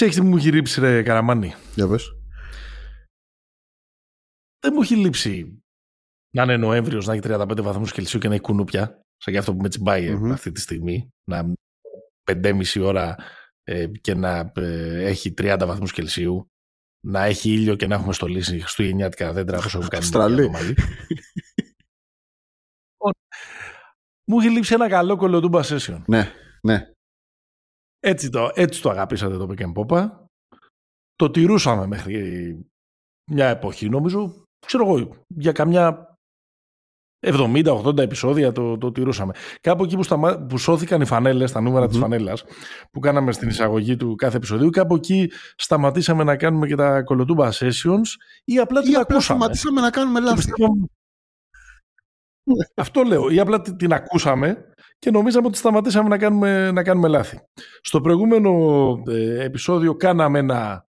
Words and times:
Ξέρεις 0.00 0.18
τι 0.18 0.22
μου 0.22 0.36
έχει 0.36 0.50
ρίψει 0.50 0.80
ρε 0.80 1.02
Καραμάνι. 1.02 1.54
Για 1.74 1.88
πες. 1.88 2.12
Δεν 4.60 4.72
μου 4.74 4.82
έχει 4.82 4.96
λείψει 4.96 5.62
να 6.34 6.42
είναι 6.42 6.56
Νοέμβριος, 6.56 7.06
να 7.06 7.12
έχει 7.12 7.22
35 7.24 7.62
βαθμούς 7.62 7.92
Κελσίου 7.92 8.20
και 8.20 8.28
να 8.28 8.34
έχει 8.34 8.42
κουνούπια. 8.42 9.02
Σαν 9.16 9.32
και 9.32 9.38
αυτό 9.38 9.54
που 9.54 9.60
με 9.62 9.68
τσιμπάει 9.68 10.10
Μμμ. 10.10 10.32
αυτή 10.32 10.52
τη 10.52 10.60
στιγμή. 10.60 11.08
Να 11.24 11.52
5,5 12.30 12.82
ώρα 12.82 13.16
ε, 13.62 13.86
και 13.86 14.14
να 14.14 14.52
ε, 14.54 15.04
έχει 15.04 15.34
30 15.36 15.62
βαθμούς 15.66 15.92
Κελσίου. 15.92 16.50
Να 17.06 17.24
έχει 17.24 17.52
ήλιο 17.52 17.76
και 17.76 17.86
να 17.86 17.94
έχουμε 17.94 18.12
στολίσει 18.12 18.60
χριστουγεννιάτικα 18.60 19.32
δέντρα 19.32 19.58
όπως 19.58 19.74
έχουν 19.74 19.88
κάνει 19.88 20.02
Αυστραλοί. 20.02 20.42
το 20.42 20.50
μαλλί. 20.50 20.74
Μου 24.24 24.38
έχει 24.38 24.50
λείψει 24.50 24.74
ένα 24.74 24.88
καλό 24.88 25.16
κολοτούμπα 25.16 25.62
session. 25.64 26.02
Ναι, 26.06 26.32
ναι. 26.62 26.90
Έτσι 28.00 28.30
το, 28.30 28.50
έτσι 28.54 28.82
το 28.82 28.90
αγαπήσατε 28.90 29.36
το 29.36 29.48
Pick 29.50 29.60
and 29.66 29.72
Popa. 29.72 30.10
Το 31.14 31.30
τηρούσαμε 31.30 31.86
μέχρι 31.86 32.54
μια 33.30 33.48
εποχή 33.48 33.88
νομίζω. 33.88 34.44
Ξέρω 34.66 34.86
εγώ, 34.86 35.16
για 35.26 35.52
καμιά 35.52 36.14
70-80 37.26 37.98
επεισόδια 37.98 38.52
το, 38.52 38.78
το 38.78 38.92
τηρούσαμε. 38.92 39.32
Κάπου 39.60 39.84
εκεί 39.84 39.96
που, 39.96 40.02
σταμα... 40.02 40.38
που 40.46 40.58
σώθηκαν 40.58 41.00
οι 41.00 41.04
φανέλες, 41.06 41.52
τα 41.52 41.60
νούμερα 41.60 41.86
της 41.86 41.94
Μμμ. 41.96 42.02
φανέλας 42.02 42.44
που 42.92 43.00
κάναμε 43.00 43.32
στην 43.32 43.48
εισαγωγή 43.48 43.96
του 43.96 44.14
κάθε 44.14 44.36
επεισοδίου, 44.36 44.70
κάπου 44.70 44.94
εκεί 44.94 45.30
σταματήσαμε 45.56 46.24
να 46.24 46.36
κάνουμε 46.36 46.66
και 46.66 46.74
τα 46.74 47.02
κολοτούμπα 47.02 47.50
sessions 47.52 48.06
ή 48.44 48.58
απλά 48.58 48.80
Ή 48.80 48.82
την 48.84 48.96
απλά 48.96 49.00
ακούσαμε. 49.00 49.22
σταματήσαμε 49.38 49.80
να 49.80 49.90
κάνουμε 49.90 50.18
Και 50.18 50.24
λάθη. 50.24 50.36
πιστεύω- 50.36 50.88
Αυτό 52.74 53.02
λέω. 53.02 53.30
Ή 53.30 53.38
απλά 53.40 53.60
τη- 53.60 53.76
την 53.76 53.92
ακούσαμε 53.92 54.69
και 55.00 55.10
νομίζαμε 55.10 55.46
ότι 55.46 55.56
σταματήσαμε 55.56 56.08
να 56.08 56.18
κάνουμε, 56.18 56.70
να 56.70 56.82
κάνουμε 56.82 57.08
λάθη. 57.08 57.40
Στο 57.80 58.00
προηγούμενο 58.00 58.50
ε, 59.06 59.44
επεισόδιο 59.44 59.96
κάναμε 59.96 60.38
ένα 60.38 60.84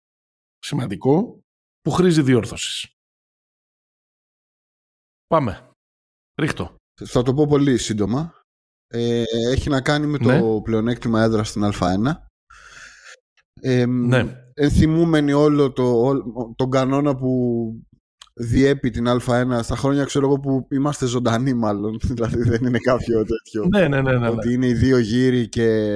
σημαντικό 0.59 1.39
που 1.81 1.91
χρήζει 1.91 2.21
διόρθωσης. 2.21 2.93
Πάμε. 5.27 5.69
Ρίχτω. 6.41 6.75
Θα 7.05 7.23
το 7.23 7.33
πω 7.33 7.45
πολύ 7.47 7.77
σύντομα. 7.77 8.33
Ε, 8.87 9.23
έχει 9.51 9.69
να 9.69 9.81
κάνει 9.81 10.05
με 10.07 10.17
το 10.17 10.27
Ναι. 10.55 10.61
πλεονέκτημα 10.61 11.21
έδρας 11.21 11.49
στην 11.49 11.63
Α1. 11.73 12.13
Ε, 13.61 13.85
Ναι. 13.85 14.35
Ενθυμούμενοι 14.53 15.33
όλο 15.33 15.71
το, 15.71 15.83
όλο- 16.03 16.53
τον 16.55 16.69
κανόνα 16.69 17.15
που 17.17 17.29
διέπει 18.43 18.89
την 18.89 19.05
Α1 19.07 19.59
στα 19.61 19.75
χρόνια 19.75 20.03
ξέρω 20.03 20.25
εγώ 20.25 20.39
που 20.39 20.67
είμαστε 20.71 21.05
ζωντανοί 21.05 21.53
μάλλον 21.53 21.97
δηλαδή 22.13 22.37
δεν 22.49 22.59
είναι 22.65 22.77
κάποιο 22.77 23.25
τέτοιο 23.25 23.67
Ναι, 23.71 23.87
ναι, 23.87 24.01
ναι, 24.01 24.11
ναι, 24.11 24.17
ναι. 24.19 24.27
ότι 24.27 24.53
είναι 24.53 24.67
οι 24.67 24.73
δύο 24.73 24.97
γύροι 24.97 25.49
και 25.49 25.87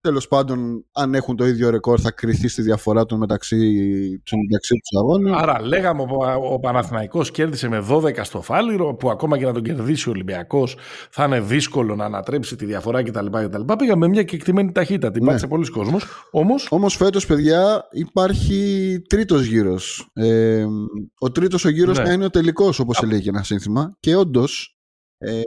τέλος 0.00 0.28
πάντων 0.28 0.84
αν 0.92 1.14
έχουν 1.14 1.36
το 1.36 1.46
ίδιο 1.46 1.70
ρεκόρ 1.70 1.98
θα 2.02 2.10
κριθεί 2.10 2.48
στη 2.48 2.62
διαφορά 2.62 3.06
των 3.06 3.18
μεταξύ, 3.18 3.56
των 4.30 4.38
μεταξύ 4.48 4.74
τους 4.74 5.00
αγώνων 5.00 5.34
Άρα 5.34 5.60
λέγαμε 5.66 6.02
ο, 6.02 6.52
ο 6.52 6.58
Παναθηναϊκός 6.58 7.30
κέρδισε 7.30 7.68
με 7.68 7.84
12 7.90 8.18
στο 8.22 8.42
Φάληρο 8.42 8.94
που 8.94 9.10
ακόμα 9.10 9.38
και 9.38 9.44
να 9.44 9.52
τον 9.52 9.62
κερδίσει 9.62 10.08
ο 10.08 10.12
Ολυμπιακός 10.12 10.76
θα 11.10 11.24
είναι 11.24 11.40
δύσκολο 11.40 11.94
να 11.96 12.04
ανατρέψει 12.04 12.56
τη 12.56 12.64
διαφορά 12.64 13.02
κτλ. 13.02 13.26
κτλ. 13.26 13.60
Πήγαμε 13.78 14.06
με 14.06 14.08
μια 14.08 14.22
κεκτημένη 14.22 14.72
ταχύτητα. 14.72 15.10
Την 15.10 15.22
Ναι. 15.22 15.28
πάτησε 15.28 15.46
πολλοί 15.46 15.70
κόσμος. 15.70 16.04
Όμως 16.30 16.66
Όμως 16.70 16.96
φέτος 16.96 17.26
παιδιά 17.26 17.88
υπάρχει 17.90 19.02
τρίτος 19.08 19.44
γύρος 19.44 20.10
ε, 20.12 20.64
ο 21.18 21.30
τρίτος 21.32 21.64
ο 21.64 21.68
γύρος 21.68 21.80
Ναι. 21.90 22.04
θα 22.04 22.12
είναι 22.12 22.24
ο 22.24 22.30
τελικός 22.30 22.78
όπως 22.78 23.02
έλεγε 23.02 23.28
ένα 23.28 23.42
σύνθημα 23.42 23.96
και 24.00 24.16
όντως 24.16 24.76
ε, 25.18 25.40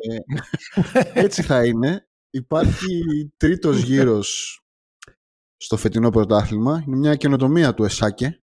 έτσι 1.14 1.42
θα 1.42 1.66
είναι 1.66 2.08
υπάρχει 2.30 3.00
τρίτος 3.38 3.82
γύρος 3.82 4.60
στο 5.58 5.78
φετινό 5.78 6.10
πρωτάθλημα 6.10 6.84
είναι 6.88 6.96
μια 6.98 7.16
καινοτομία 7.16 7.74
του 7.74 7.84
ΕΣΑΚΕ 7.84 8.40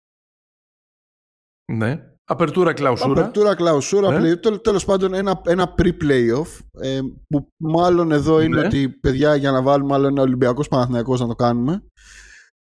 Ναι. 1.72 2.02
Απερτούρα 2.24 2.72
κλαουσούρα. 2.72 3.20
Απερτούρα, 3.20 3.54
κλαουσούρα, 3.54 4.18
Ναι. 4.18 4.32
play- 4.32 4.40
τέλος- 4.42 4.60
τέλος 4.60 4.84
πάντων 4.84 5.14
ένα, 5.14 5.40
ένα 5.46 5.74
pre-playoff 5.78 6.58
ε, 6.80 7.00
που 7.28 7.52
μάλλον 7.56 8.12
εδώ 8.12 8.40
είναι 8.40 8.60
Ναι. 8.60 8.66
ότι 8.66 8.88
παιδιά 8.88 9.34
για 9.36 9.50
να 9.50 9.62
βάλουμε 9.62 9.94
άλλο 9.94 10.06
ένα 10.06 10.22
Ολυμπιακός 10.22 10.68
Παναθηναϊκός 10.68 11.20
να 11.20 11.26
το 11.26 11.34
κάνουμε 11.34 11.84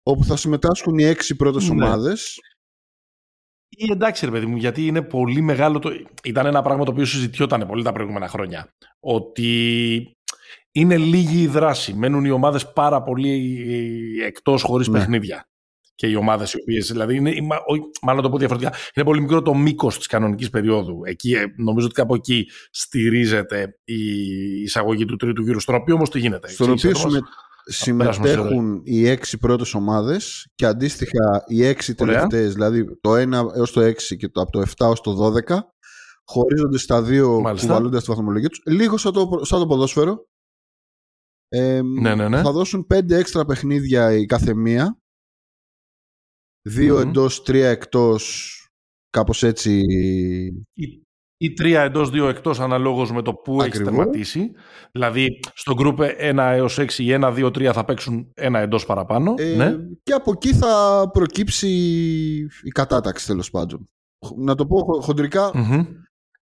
όπου 0.02 0.24
θα 0.24 0.36
συμμετάσχουν 0.36 0.98
οι 0.98 1.04
έξι 1.04 1.36
πρώτες 1.36 1.68
Ναι. 1.68 1.84
ομάδες 1.84 2.38
Ή 3.76 3.88
εντάξει, 3.92 4.24
ρε 4.24 4.30
παιδί 4.30 4.46
μου, 4.46 4.56
γιατί 4.56 4.86
είναι 4.86 5.02
πολύ 5.02 5.40
μεγάλο. 5.40 5.78
Το... 5.78 5.90
Ήταν 6.24 6.46
ένα 6.46 6.62
πράγμα 6.62 6.84
το 6.84 6.90
οποίο 6.90 7.04
συζητιόταν 7.04 7.66
πολύ 7.66 7.82
τα 7.82 7.92
προηγούμενα 7.92 8.28
χρόνια. 8.28 8.68
Ότι 9.00 10.16
είναι 10.72 10.96
λίγη 10.96 11.42
η 11.42 11.46
δράση. 11.46 11.94
Μένουν 11.94 12.24
οι 12.24 12.30
ομάδες 12.30 12.72
πάρα 12.72 13.02
πολύ 13.02 13.56
εκτός 14.26 14.62
χωρίς 14.62 14.88
Ναι. 14.88 14.98
παιχνίδια. 14.98 15.48
Και 15.96 16.06
οι 16.06 16.14
ομάδες 16.14 16.52
οι 16.52 16.60
οποίες. 16.60 16.90
Δηλαδή, 16.90 17.16
είναι, 17.16 17.34
μα- 17.42 17.62
όχι, 17.66 17.80
μάλλον 18.02 18.22
να 18.22 18.26
το 18.26 18.30
πω 18.32 18.38
διαφορετικά, 18.38 18.76
είναι 18.94 19.04
πολύ 19.04 19.20
μικρό 19.20 19.42
το 19.42 19.54
μήκος 19.54 19.96
της 19.96 20.06
κανονικής 20.06 20.50
περίοδου. 20.50 21.00
Εκεί, 21.04 21.32
ε, 21.32 21.44
νομίζω 21.56 21.86
ότι 21.86 21.94
κάπου 21.94 22.14
εκεί 22.14 22.48
στηρίζεται 22.70 23.78
η 23.84 24.00
εισαγωγή 24.62 25.04
του 25.04 25.16
τρίτου 25.16 25.42
γύρου. 25.42 25.60
Στον 25.60 25.74
οποίο 25.74 25.94
όμως 25.94 26.10
τι 26.10 26.18
γίνεται; 26.18 26.48
στον 26.48 26.70
οποίο 26.70 26.92
Εξήγησε 27.66 27.92
μας. 27.92 28.14
συμμε- 28.14 28.18
περάσουμε 28.18 28.26
σε 28.28 28.34
συμμετέχουν 28.34 28.80
οι 28.84 29.06
έξι 29.08 29.38
πρώτες 29.38 29.74
ομάδες 29.74 30.46
και 30.54 30.66
αντίστοιχα 30.66 31.44
οι 31.46 31.64
έξι 31.64 31.94
Ωραία. 32.00 32.14
τελευταίες, 32.14 32.52
δηλαδή 32.52 32.98
το 33.00 33.14
1 33.16 33.50
έως 33.54 33.72
το 33.72 33.80
6 33.80 34.16
και 34.16 34.28
το, 34.28 34.40
από 34.40 34.50
το 34.50 34.60
7 34.60 34.84
έως 34.86 35.00
το 35.00 35.14
12 35.16 35.58
χωρίζονται 36.26 36.78
στα 36.78 37.02
δύο 37.02 37.40
Μάλιστα. 37.40 37.66
που 37.66 37.72
βαλούνται 37.72 37.98
στη 38.00 38.10
βαθμολογία 38.10 38.48
τους 38.48 38.62
λίγο 38.66 38.96
σαν 38.96 39.12
το, 39.12 39.40
σαν 39.42 39.58
το 39.60 39.66
ποδόσφαιρο 39.66 40.26
ε, 41.48 41.82
Ναι, 41.82 42.14
ναι, 42.14 42.28
ναι. 42.28 42.42
θα 42.42 42.52
δώσουν 42.52 42.86
πέντε 42.86 43.16
έξτρα 43.16 43.44
παιχνίδια 43.44 44.12
η 44.12 44.26
κάθε 44.26 44.54
μία 44.54 44.98
δύο 46.68 46.94
Μμμ. 46.98 47.08
εντός, 47.08 47.42
τρία 47.42 47.68
εκτός 47.70 48.58
κάπως 49.10 49.42
έτσι 49.42 49.78
ή, 50.72 51.03
ή 51.44 51.52
τρία 51.52 51.82
εντός, 51.82 52.10
δύο 52.10 52.28
εκτός, 52.28 52.60
αναλόγως 52.60 53.12
με 53.12 53.22
το 53.22 53.34
που 53.34 53.60
έχεις 53.62 53.72
Ακριβώς. 53.80 53.94
τερματίσει. 53.96 54.50
Δηλαδή, 54.92 55.40
στο 55.54 55.74
γκρουπ 55.74 55.98
1 56.18 56.52
έως 56.52 56.78
6 56.78 57.02
ή 57.04 57.12
1, 57.12 57.32
2, 57.32 57.50
3 57.50 57.72
θα 57.72 57.84
παίξουν 57.84 58.30
ένα 58.34 58.58
εντός 58.58 58.86
παραπάνω. 58.86 59.34
Ε, 59.38 59.54
ναι. 59.54 59.74
Και 60.02 60.12
από 60.12 60.30
εκεί 60.34 60.54
θα 60.54 61.02
προκύψει 61.12 61.68
η 62.62 62.70
κατάταξη 62.70 63.26
τέλος 63.26 63.50
πάντων. 63.50 63.88
Να 64.36 64.54
το 64.54 64.66
πω 64.66 64.76
χο- 64.78 65.02
χοντρικά, 65.02 65.50
Μμμ. 65.54 65.84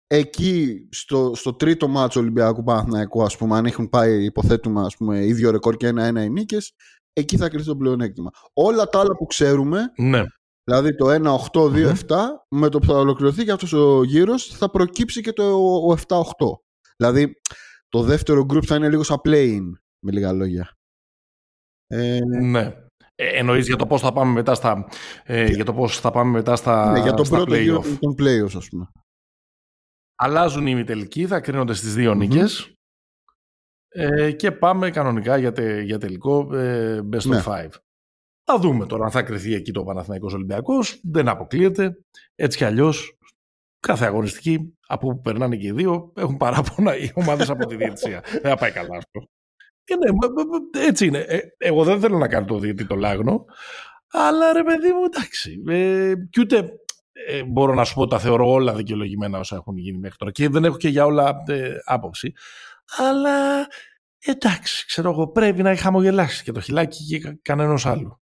εκεί 0.07 0.87
στο, 0.91 1.33
στο 1.35 1.55
τρίτο 1.55 1.89
μάτσο 1.89 2.21
Ολυμπιακού 2.21 2.63
Παναθηναϊκού, 2.63 3.23
ας 3.23 3.37
πούμε, 3.37 3.57
αν 3.57 3.67
έχουν 3.67 3.89
πάει, 3.89 4.25
υποθέτουμε, 4.25 4.81
ας 4.81 4.97
πούμε, 4.97 5.25
ίδιο 5.25 5.51
ρεκόρ 5.51 5.77
και 5.77 5.87
ένα-ένα 5.87 6.23
οι 6.23 6.29
νίκες, 6.31 6.73
εκεί 7.13 7.37
θα 7.37 7.49
κρυθεί 7.49 7.67
το 7.67 7.77
πλεονέκτημα. 7.77 8.31
Όλα 8.53 8.87
τα 8.87 9.01
άλλα 9.01 9.17
που 9.17 9.27
ξέρουμε, 9.27 9.93
ναι. 9.97 10.23
Δηλαδή 10.65 10.95
το 10.95 11.07
1-8-2-7, 11.53 11.95
με 12.49 12.69
το 12.69 12.79
που 12.79 12.87
θα 12.87 12.95
ολοκληρωθεί 12.99 13.45
και 13.45 13.53
αυτός 13.53 13.73
ο 13.73 14.03
γύρος, 14.05 14.47
θα 14.47 14.71
προκύψει 14.71 15.21
και 15.21 15.33
το 15.33 15.43
ο 15.91 15.97
7-8. 16.07 16.23
Δηλαδή, 16.97 17.41
το 17.89 18.03
δεύτερο 18.03 18.47
group 18.53 18.65
θα 18.65 18.77
είναι 18.77 18.89
λίγο 18.89 19.03
σαν 19.03 19.21
play-in, 19.25 19.63
με 20.05 20.13
λίγα 20.13 20.33
λόγια. 20.33 20.77
Ε, 21.87 22.19
ναι. 22.41 22.77
Ε, 23.15 23.39
εννοείς 23.39 23.67
για 23.67 23.77
το 23.77 23.87
πώς 23.87 24.01
θα 24.01 24.13
πάμε 24.13 24.33
μετά 24.33 24.55
στα, 24.55 24.89
ε, 25.25 25.45
για 25.45 25.65
το 25.65 25.73
πώς 25.75 26.01
θα 26.01 26.11
πάμε 26.11 26.31
μετά 26.31 26.57
στα, 26.57 26.93
ναι, 26.93 27.01
για 27.01 27.15
τον 27.15 27.25
στα 27.25 27.37
πρώτο 27.37 27.55
γύρο 27.55 27.81
play-off. 27.81 27.97
των 28.01 28.15
play-offs, 28.19 28.57
ας 28.57 28.69
πούμε. 28.69 28.89
Αλλάζουν 30.15 30.67
οι 30.67 30.71
ημιτελικοί, 30.75 31.27
θα 31.27 31.41
κρίνονται 31.41 31.75
στις 31.75 31.95
δύο 31.95 32.15
νίκες. 32.15 32.73
Ε, 33.89 34.33
και 34.33 34.53
πάμε 34.53 34.91
κανονικά 34.91 35.37
για, 35.37 35.53
τε, 35.53 35.81
για 35.81 35.99
τελικό 35.99 36.55
ε, 36.55 37.01
best 37.13 37.25
Ναι. 37.25 37.43
of 37.45 37.45
five. 37.45 37.71
Θα 38.45 38.59
δούμε 38.59 38.87
τώρα 38.87 39.05
αν 39.05 39.11
θα 39.11 39.23
κρυθεί 39.23 39.55
εκεί 39.55 39.73
το 39.73 39.83
Παναθηναϊκός 39.85 40.33
Ολυμπιακός. 40.33 41.01
Δεν 41.03 41.29
αποκλείεται. 41.29 41.97
Έτσι 42.35 42.57
κι 42.59 42.65
αλλιώς 42.65 43.17
κάθε 43.81 44.05
αγωνιστική 44.07 44.75
από 44.87 45.09
όπου 45.09 45.21
περνάνε 45.21 45.57
και 45.57 45.67
οι 45.67 45.73
δύο 45.73 46.13
έχουν 46.17 46.37
παράπονα 46.37 46.97
οι 46.97 47.11
ομάδες 47.15 47.51
από 47.51 47.67
τη 47.67 47.77
διαιτησία. 47.77 48.21
Δεν 48.43 48.51
θα 48.51 48.57
πάει 48.57 48.71
καλά 48.71 48.97
αυτό. 48.97 49.29
Και 49.85 49.97
ναι, 49.97 50.13
μα- 50.13 50.29
μα- 50.29 50.45
μα- 50.45 50.87
έτσι 50.87 51.07
είναι. 51.07 51.19
Ε, 51.19 51.39
εγώ 51.59 51.85
δεν 51.85 52.01
θέλω 52.01 52.19
να 52.19 52.29
κάνω 52.29 52.47
το 52.47 52.59
διαιτή 52.59 52.87
το 52.87 52.95
λάγνο, 52.95 53.45
αλλά 54.11 54.53
ρε 54.53 54.63
παιδί 54.63 54.89
μου, 54.93 55.05
εντάξει. 55.05 55.63
Ε, 55.69 56.13
και 56.31 56.41
ούτε 56.41 56.71
ε, 57.13 57.45
μπορώ 57.45 57.75
να 57.75 57.85
σου 57.85 57.95
πω 57.95 58.01
ότι 58.01 58.11
τα 58.11 58.19
θεωρώ 58.19 58.51
όλα 58.51 58.75
δικαιολογημένα 58.75 59.39
όσα 59.39 59.57
έχουν 59.57 59.77
γίνει 59.77 59.99
μέχρι 59.99 60.17
τώρα. 60.17 60.31
Και 60.33 60.49
δεν 60.49 60.65
έχω 60.65 60.77
και 60.77 60.89
για 60.89 61.05
όλα 61.05 61.43
ε, 61.47 61.73
άποψη. 61.85 62.33
Αλλά 62.99 63.67
εντάξει, 64.19 64.87
ξέρω 64.87 65.11
εγώ, 65.11 65.29
πρέπει 65.29 65.63
να 65.63 65.77
χαμογελάσει 65.77 66.43
και 66.45 66.53
το 66.53 66.61
χιλάκι 66.61 67.05
και 67.05 67.19
κα- 67.19 67.39
κανένας 67.43 67.87
άλλου. 67.87 68.22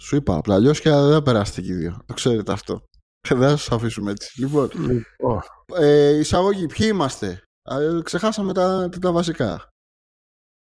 Σου 0.00 0.16
είπα, 0.16 0.36
απλά 0.36 0.54
αλλιώς 0.54 0.80
και 0.80 0.90
δεν 0.90 1.22
περάσετε 1.22 1.60
και 1.60 1.72
οι 1.72 1.74
δύο. 1.74 1.98
Το 2.06 2.14
ξέρετε 2.14 2.52
αυτό. 2.52 2.82
Και 3.28 3.34
δεν 3.40 3.48
θα 3.48 3.56
σας 3.56 3.70
αφήσουμε 3.70 4.10
έτσι. 4.10 4.40
Λοιπόν, 4.40 4.70
Λοιπόν, 4.74 5.40
ε, 5.74 6.08
εισαγωγή, 6.18 6.66
ποιοι 6.66 6.88
είμαστε; 6.90 7.42
Α, 7.62 7.80
ε, 7.80 8.00
ξεχάσαμε 8.02 8.52
τα, 8.52 8.88
τα 9.00 9.12
βασικά. 9.12 9.68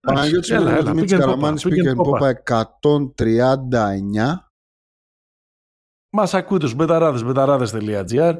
Παναγιώτης 0.00 0.50
έλα, 0.50 0.70
έλα, 0.70 0.90
Δημήτρης 0.90 1.12
pick 1.12 1.16
and 1.16 1.20
Καραμάνης, 1.20 1.64
popa, 1.64 1.68
pick 1.68 1.72
Pick 1.72 1.86
and 1.86 1.96
and 1.96 2.06
Popa 2.06 2.34
139. 2.80 4.49
Μας 6.12 6.34
ακούτε 6.34 6.66
στους 6.66 6.74
μπεταράδες, 6.74 7.24
μπεταράδε.gr. 7.24 8.36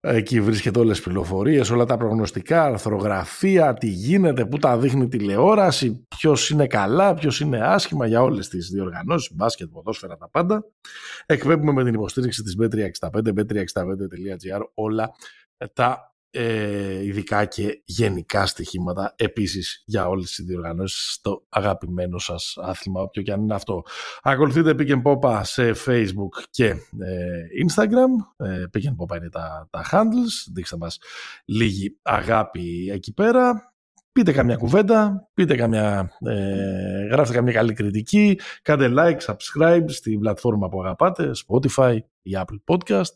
Εκεί 0.00 0.40
βρίσκεται 0.40 0.78
όλες 0.78 0.96
τις 0.96 1.04
πληροφορίες, 1.04 1.70
όλα 1.70 1.84
τα 1.84 1.96
προγνωστικά, 1.96 2.64
αρθρογραφία, 2.64 3.74
τι 3.74 3.86
γίνεται, 3.86 4.46
πού 4.46 4.58
τα 4.58 4.78
δείχνει 4.78 5.08
τηλεόραση, 5.08 6.06
ποιος 6.08 6.50
είναι 6.50 6.66
καλά, 6.66 7.14
ποιος 7.14 7.40
είναι 7.40 7.58
άσχημα 7.60 8.06
για 8.06 8.22
όλες 8.22 8.48
τις 8.48 8.68
διοργανώσεις, 8.68 9.34
μπάσκετ, 9.34 9.68
ποδόσφαιρα, 9.72 10.16
τα 10.16 10.28
πάντα. 10.30 10.64
Εκπέμπουμε 11.26 11.72
με 11.72 11.84
την 11.84 11.94
υποστήριξη 11.94 12.42
της 12.42 12.56
B365, 12.60 13.10
b365.gr, 13.10 14.60
όλα 14.74 15.10
τα 15.72 16.15
ε, 16.38 17.04
ειδικά 17.04 17.44
και 17.44 17.82
γενικά 17.84 18.46
στοιχήματα 18.46 19.14
επίσης 19.16 19.82
για 19.86 20.08
όλες 20.08 20.34
τις 20.34 20.44
διοργανώσεις 20.44 21.12
στο 21.12 21.44
αγαπημένο 21.48 22.18
σας 22.18 22.58
άθλημα 22.60 23.00
όποιο 23.00 23.22
και 23.22 23.32
αν 23.32 23.42
είναι 23.42 23.54
αυτό. 23.54 23.82
Ακολουθείτε 24.22 24.74
Pick 24.78 24.90
and 24.90 25.02
Popa 25.02 25.40
σε 25.42 25.74
Facebook 25.86 26.42
και 26.50 26.66
ε, 26.66 27.64
Instagram. 27.66 28.46
Ε, 28.46 28.64
Pick 28.72 28.82
and 28.82 28.96
Popa 28.98 29.16
είναι 29.16 29.28
τα, 29.30 29.68
τα 29.70 29.84
handles. 29.90 30.52
Δείξτε 30.52 30.76
μας 30.76 30.98
λίγη 31.44 31.98
αγάπη 32.02 32.90
εκεί 32.92 33.14
πέρα. 33.14 33.74
Πείτε 34.12 34.32
καμιά 34.32 34.56
κουβέντα, 34.56 35.28
πείτε 35.34 35.56
καμιά, 35.56 36.10
ε, 36.26 37.06
γράφτε 37.10 37.34
καμιά 37.34 37.52
καλή 37.52 37.72
κριτική, 37.72 38.38
κάντε 38.62 38.92
like, 38.96 39.18
subscribe 39.26 39.84
στην 39.86 40.20
πλατφόρμα 40.20 40.68
που 40.68 40.82
αγαπάτε, 40.82 41.30
Spotify 41.46 41.98
ή 42.22 42.30
Apple 42.34 42.74
Podcast. 42.74 43.12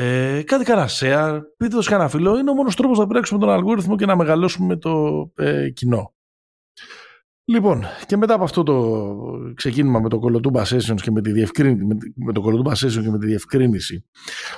Ε, 0.00 0.42
κάτι 0.42 0.64
κανένα 0.64 0.88
share, 0.90 1.40
πείτε 1.56 1.74
το 1.74 1.82
σε 1.82 1.90
κανένα 1.90 2.08
φίλο. 2.08 2.38
Είναι 2.38 2.50
ο 2.50 2.54
μόνος 2.54 2.76
τρόπος 2.76 2.98
να 2.98 3.06
πειράξουμε 3.06 3.40
τον 3.40 3.50
αλγόριθμο 3.50 3.96
και 3.96 4.06
να 4.06 4.16
μεγαλώσουμε 4.16 4.76
το 4.76 5.32
ε, 5.36 5.70
κοινό. 5.70 6.14
Λοιπόν, 7.44 7.84
και 8.06 8.16
μετά 8.16 8.34
από 8.34 8.44
αυτό 8.44 8.62
το 8.62 9.52
ξεκίνημα 9.54 10.00
με 10.00 10.08
το 10.08 10.18
Κολοτούμπα 10.18 10.62
Sessions 10.66 11.00
και 11.02 11.10
με 11.10 11.20
τη 11.20 11.32
διευκρίνηση, 11.32 12.12
με 12.14 12.32
το 12.32 12.40
Κολοτούμπα 12.40 12.72
Sessions 12.72 13.02
και 13.02 13.10
με 13.10 13.18
τη 13.18 13.26
διευκρίνηση 13.26 14.04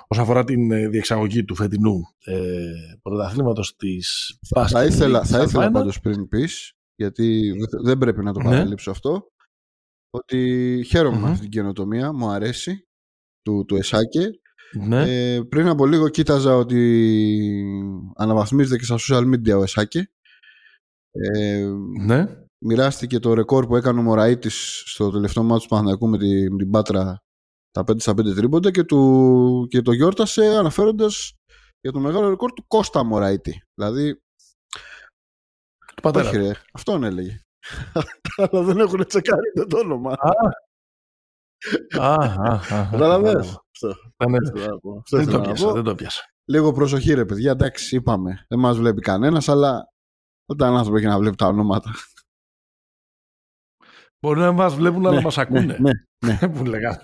όσον 0.08 0.24
αφορά 0.24 0.44
την 0.44 0.70
ε, 0.70 0.88
διεξαγωγή 0.88 1.44
του 1.44 1.54
φετινού 1.54 2.00
ε, 2.24 2.72
πρωταθλήματος 3.02 3.76
της 3.76 4.38
Θα 4.68 4.84
ήθελα, 4.84 5.24
θα 5.24 5.42
ήθελα 5.42 5.70
πάντως 5.70 6.00
πριν 6.00 6.28
πεις, 6.28 6.72
γιατί 6.94 7.52
δεν 7.84 7.98
πρέπει 7.98 8.24
να 8.24 8.32
το 8.32 8.40
ναι. 8.40 8.48
παραλείψω 8.48 8.90
αυτό, 8.90 9.32
ότι 10.10 10.82
χαίρομαι 10.88 11.16
mm-hmm. 11.16 11.20
με 11.20 11.28
αυτή 11.28 11.40
την 11.40 11.50
καινοτομία, 11.50 12.12
μου 12.12 12.28
αρέσει, 12.28 12.88
του, 13.42 13.64
του 13.64 13.76
Εσάκε 13.76 14.30
ναι. 14.72 15.34
Ε, 15.34 15.40
πριν 15.42 15.68
από 15.68 15.86
λίγο 15.86 16.08
κοίταζα 16.08 16.56
ότι 16.56 16.82
αναβαθμίζεται 18.16 18.76
και 18.76 18.84
στα 18.84 18.96
social 18.98 19.34
media 19.34 19.58
ο 19.58 19.62
Εσάκη. 19.62 20.08
Ε, 21.10 21.66
ναι. 22.00 22.26
Μοιράστηκε 22.64 23.18
το 23.18 23.34
ρεκόρ 23.34 23.66
που 23.66 23.76
έκανε 23.76 24.00
ο 24.00 24.02
Μωραήτης 24.02 24.82
στο 24.86 25.10
τελευταίο 25.10 25.42
μάτι 25.42 25.62
του 25.62 25.68
Παναθηναϊκού 25.68 26.08
με, 26.08 26.18
τη, 26.18 26.50
με 26.50 26.56
την 26.56 26.70
Πάτρα 26.70 27.22
τα 27.70 27.80
5 27.80 28.00
στα 28.00 28.12
5 28.12 28.34
τρίποντα 28.34 28.70
και, 28.70 28.84
του, 28.84 29.66
και 29.70 29.82
το 29.82 29.92
γιόρτασε 29.92 30.56
αναφέροντας 30.56 31.34
για 31.80 31.92
το 31.92 32.00
μεγάλο 32.00 32.28
ρεκόρ 32.28 32.52
του 32.52 32.66
Κώστα 32.66 33.04
Μωραήτη. 33.04 33.62
Δηλαδή... 33.74 34.20
Του 35.94 36.02
πατέρα. 36.02 36.28
Όχι 36.28 36.36
ρε, 36.36 36.52
αυτόν 36.72 37.04
έλεγε. 37.04 37.40
Αλλά 38.36 38.62
δεν 38.62 38.78
έχουν 38.78 39.06
τσεκάρει 39.06 39.52
το 39.68 39.78
όνομα. 39.78 40.14
Καταλαβαίνω. 44.16 45.02
Δεν 45.10 45.26
το 45.30 45.40
πιάσα, 45.40 45.72
δεν 45.72 45.82
το 45.82 45.94
πιάσα. 45.94 46.22
Λίγο 46.44 46.72
προσοχή 46.72 47.14
ρε 47.14 47.24
παιδιά, 47.24 47.50
εντάξει 47.50 47.96
είπαμε. 47.96 48.44
Δεν 48.48 48.58
μας 48.58 48.76
βλέπει 48.76 49.00
κανένας, 49.00 49.48
αλλά 49.48 49.92
όταν 50.46 50.76
άνθρωπο 50.76 50.96
έχει 50.96 51.06
να 51.06 51.18
βλέπει 51.18 51.36
τα 51.36 51.46
ονόματα. 51.46 51.90
Μπορεί 54.20 54.40
να 54.40 54.52
μας 54.52 54.74
βλέπουν, 54.74 55.06
αλλά 55.06 55.16
ναι, 55.16 55.22
μας 55.22 55.38
ακούνε. 55.38 55.76
Ναι, 55.80 55.90
ναι. 56.26 56.48
που 56.54 56.64
λέγα. 56.64 57.00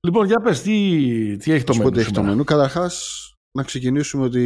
Λοιπόν, 0.00 0.26
για 0.26 0.40
πες, 0.40 0.62
τι, 0.62 1.36
τι 1.36 1.52
έχει 1.52 1.64
το 1.64 1.76
μενού. 1.76 1.98
έχει 1.98 2.12
το 2.12 2.22
μενού. 2.22 2.44
Καταρχάς, 2.44 3.18
να 3.52 3.62
ξεκινήσουμε 3.62 4.24
ότι 4.24 4.44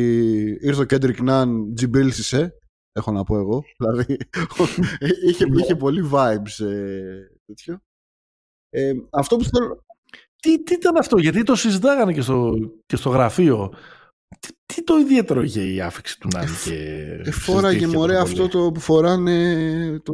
ήρθε 0.60 0.80
ο 0.80 0.84
Κέντρικ 0.84 1.20
Ναν 1.20 1.74
τζιμπίλσισε, 1.74 2.52
έχω 2.92 3.12
να 3.12 3.24
πω 3.24 3.38
εγώ. 3.38 3.62
Δηλαδή, 3.76 4.16
είχε, 5.28 5.44
είχε 5.58 5.76
πολύ 5.76 6.10
vibes 6.12 6.66
ε, 6.66 7.20
τέτοιο. 7.46 7.80
Ε, 8.70 8.92
αυτό 9.10 9.36
που 9.36 9.44
θέλω... 9.44 9.84
Τι, 10.42 10.62
τι 10.62 10.74
ήταν 10.74 10.96
αυτό, 10.96 11.18
γιατί 11.18 11.42
το 11.42 11.54
συζητάγανε 11.54 12.12
και 12.12 12.20
στο, 12.20 12.54
και 12.86 12.96
στο 12.96 13.10
γραφείο. 13.10 13.72
Τι, 14.40 14.48
τι 14.66 14.84
το 14.84 14.96
ιδιαίτερο 14.96 15.42
είχε 15.42 15.60
η 15.60 15.80
άφηξη 15.80 16.20
του 16.20 16.28
Νάνι 16.34 16.50
και... 16.64 16.74
Ε, 17.24 17.30
φόραγε 17.30 17.86
μωρέ 17.86 18.18
αυτό 18.18 18.48
το 18.48 18.70
που 18.72 18.80
φοράνε 18.80 20.00
το 20.02 20.12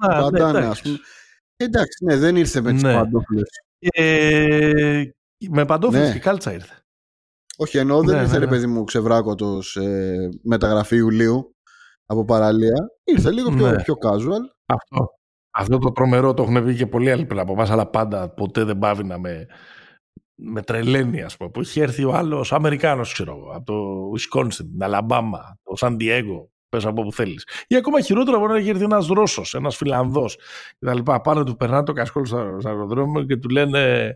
Α, 0.00 0.30
ναι, 0.30 0.66
ας 0.66 0.82
πούμε. 0.82 0.98
Εντάξει, 1.56 2.04
ναι, 2.04 2.16
δεν 2.16 2.36
ήρθε 2.36 2.60
με 2.60 2.72
τις 2.72 2.82
ναι. 2.82 2.94
παντόφλες. 2.94 3.48
Ε, 3.78 5.02
με 5.50 5.64
παντόφλες 5.64 6.06
ναι. 6.06 6.12
και 6.12 6.18
κάλτσα 6.18 6.52
ήρθε. 6.52 6.74
Όχι, 7.56 7.78
ενώ 7.78 8.02
δεν 8.02 8.16
ναι, 8.16 8.20
ήρθε 8.20 8.38
ναι, 8.38 8.44
ρε 8.44 8.50
παιδί 8.50 8.66
μου 8.66 8.84
ξεβράκωτος 8.84 9.76
ε, 9.76 10.28
μεταγραφή 10.42 10.96
Ιουλίου 10.96 11.54
από 12.06 12.24
παραλία. 12.24 12.90
Ήρθε 13.04 13.30
λίγο 13.30 13.50
πιο, 13.50 13.76
πιο 13.76 13.94
casual. 14.02 14.42
Αυτό. 14.66 15.19
Αυτό 15.50 15.78
το 15.78 15.92
τρομερό 15.92 16.34
το 16.34 16.42
έχουν 16.42 16.64
πει 16.64 16.74
και 16.74 16.86
πολλοί 16.86 17.10
άλλοι 17.10 17.24
πριν 17.24 17.40
από 17.40 17.52
εμάς, 17.52 17.70
αλλά 17.70 17.86
πάντα 17.86 18.28
ποτέ 18.28 18.64
δεν 18.64 18.78
πάβει 18.78 19.04
να 19.04 19.18
με, 19.18 19.46
με 20.34 20.62
τρελαίνει, 20.62 21.22
ας 21.22 21.36
πούμε. 21.36 21.50
Που 21.50 21.60
έχει 21.60 21.80
έρθει 21.80 22.04
ο 22.04 22.14
άλλος 22.14 22.52
Αμερικάνος, 22.52 23.12
ξέρω 23.12 23.36
εγώ, 23.36 23.50
από 23.50 23.64
το 23.64 24.10
Wisconsin, 24.16 24.66
την 24.70 24.82
Αλαμπάμα, 24.82 25.58
το 25.62 25.76
Σαν 25.76 25.96
Diego, 26.00 26.46
πες 26.68 26.86
από 26.86 27.00
όπου 27.00 27.12
θέλεις. 27.12 27.46
Ή 27.66 27.76
ακόμα 27.76 28.00
χειρότερα 28.00 28.38
μπορεί 28.38 28.52
να 28.52 28.58
έχει 28.58 28.68
έρθει 28.68 28.84
ένας 28.84 29.06
Ρώσος, 29.06 29.54
ένας 29.54 29.76
Φιλανδός 29.76 30.38
κτλ. 30.78 30.98
Πάνω 31.22 31.44
του 31.44 31.56
περνάνε 31.56 31.84
το 31.84 31.92
κασκόλ 31.92 32.26
στο, 32.26 32.58
αεροδρόμιο 32.64 33.24
και 33.24 33.36
του 33.36 33.48
λένε. 33.48 34.14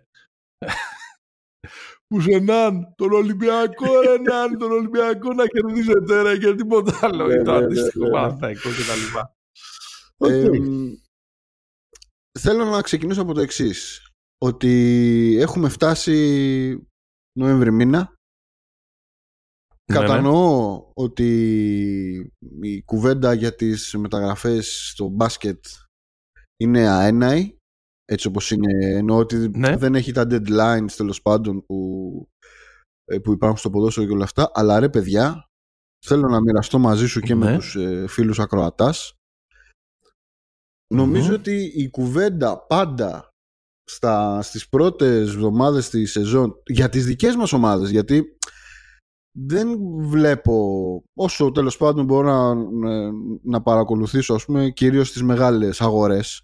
Που 2.09 2.17
Πουθενάν, 2.17 2.95
τον 2.97 3.13
Ολυμπιακό, 3.13 4.01
Ρενάν, 4.01 4.59
τον 4.59 4.73
Ολυμπιακό 4.73 5.33
να 5.33 5.47
κερδίζετε, 5.47 6.23
ρε, 6.23 6.39
και 6.39 6.55
τίποτα 6.55 6.99
άλλο. 7.01 7.33
Ή 7.33 7.43
το 7.43 7.53
αντίστοιχο 7.53 8.11
Παναθαϊκό 8.11 8.69
κτλ. 8.69 9.19
Θέλω 12.39 12.65
να 12.65 12.81
ξεκινήσω 12.81 13.23
από 13.23 13.35
το 13.35 13.41
εξής. 13.41 14.09
Ότι 14.39 15.37
έχουμε 15.41 15.69
φτάσει 15.69 16.89
Νοέμβρη 17.39 17.73
μήνα. 17.73 17.99
Ναι, 19.93 19.99
ναι. 19.99 20.07
Κατανοώ 20.07 20.91
ότι 20.95 21.29
η 22.61 22.83
κουβέντα 22.83 23.33
για 23.33 23.55
τις 23.55 23.95
μεταγραφές 23.95 24.89
στο 24.91 25.09
μπάσκετ 25.09 25.65
είναι 26.57 26.89
αέναη. 26.89 27.57
Έτσι 28.05 28.27
όπως 28.27 28.51
είναι. 28.51 28.85
Εννοώ 28.85 29.19
ότι 29.19 29.49
ναι. 29.59 29.77
δεν 29.77 29.95
έχει 29.95 30.13
τα 30.13 30.27
deadlines 30.31 30.91
τέλος 30.97 31.23
πάντων 31.23 31.65
που, 31.65 32.29
ε, 33.05 33.19
που 33.19 33.33
υπάρχουν 33.33 33.59
στο 33.59 33.71
ποδόσφαιρο 33.71 34.07
και 34.07 34.13
όλα 34.13 34.25
αυτά. 34.25 34.51
Αλλά 34.55 34.81
ρε 34.81 34.89
παιδιά, 34.89 35.49
θέλω 36.07 36.29
να 36.29 36.41
μοιραστώ 36.41 36.79
μαζί 36.79 37.07
σου 37.07 37.21
και 37.21 37.35
με 37.35 37.57
τους 37.57 37.77
ε, 37.77 38.07
φίλους 38.09 38.39
ακροατάς 38.39 39.15
Νομίζω 40.95 41.35
ότι 41.35 41.73
η 41.75 41.91
κουβέντα 41.91 42.67
πάντα 42.67 43.29
στα, 43.85 44.43
στις 44.43 44.69
πρώτες 44.69 45.29
εβδομάδες 45.29 45.89
της 45.89 46.11
σεζόν 46.11 46.55
για 46.67 46.89
τις 46.89 47.07
δικές 47.07 47.37
μας 47.37 47.53
ομάδες 47.53 47.91
γιατί 47.91 48.37
δεν 49.39 49.79
βλέπω 50.01 50.55
όσο 51.15 51.51
τέλος 51.51 51.77
πάντων 51.77 52.05
μπορώ 52.05 52.55
να, 52.55 53.11
να 53.43 53.63
παρακολουθήσω 53.63 54.35
ας 54.35 54.45
πούμε 54.45 54.71
κυρίως 54.71 55.13
τις 55.13 55.23
μεγάλες 55.23 55.81
αγορές 55.81 56.43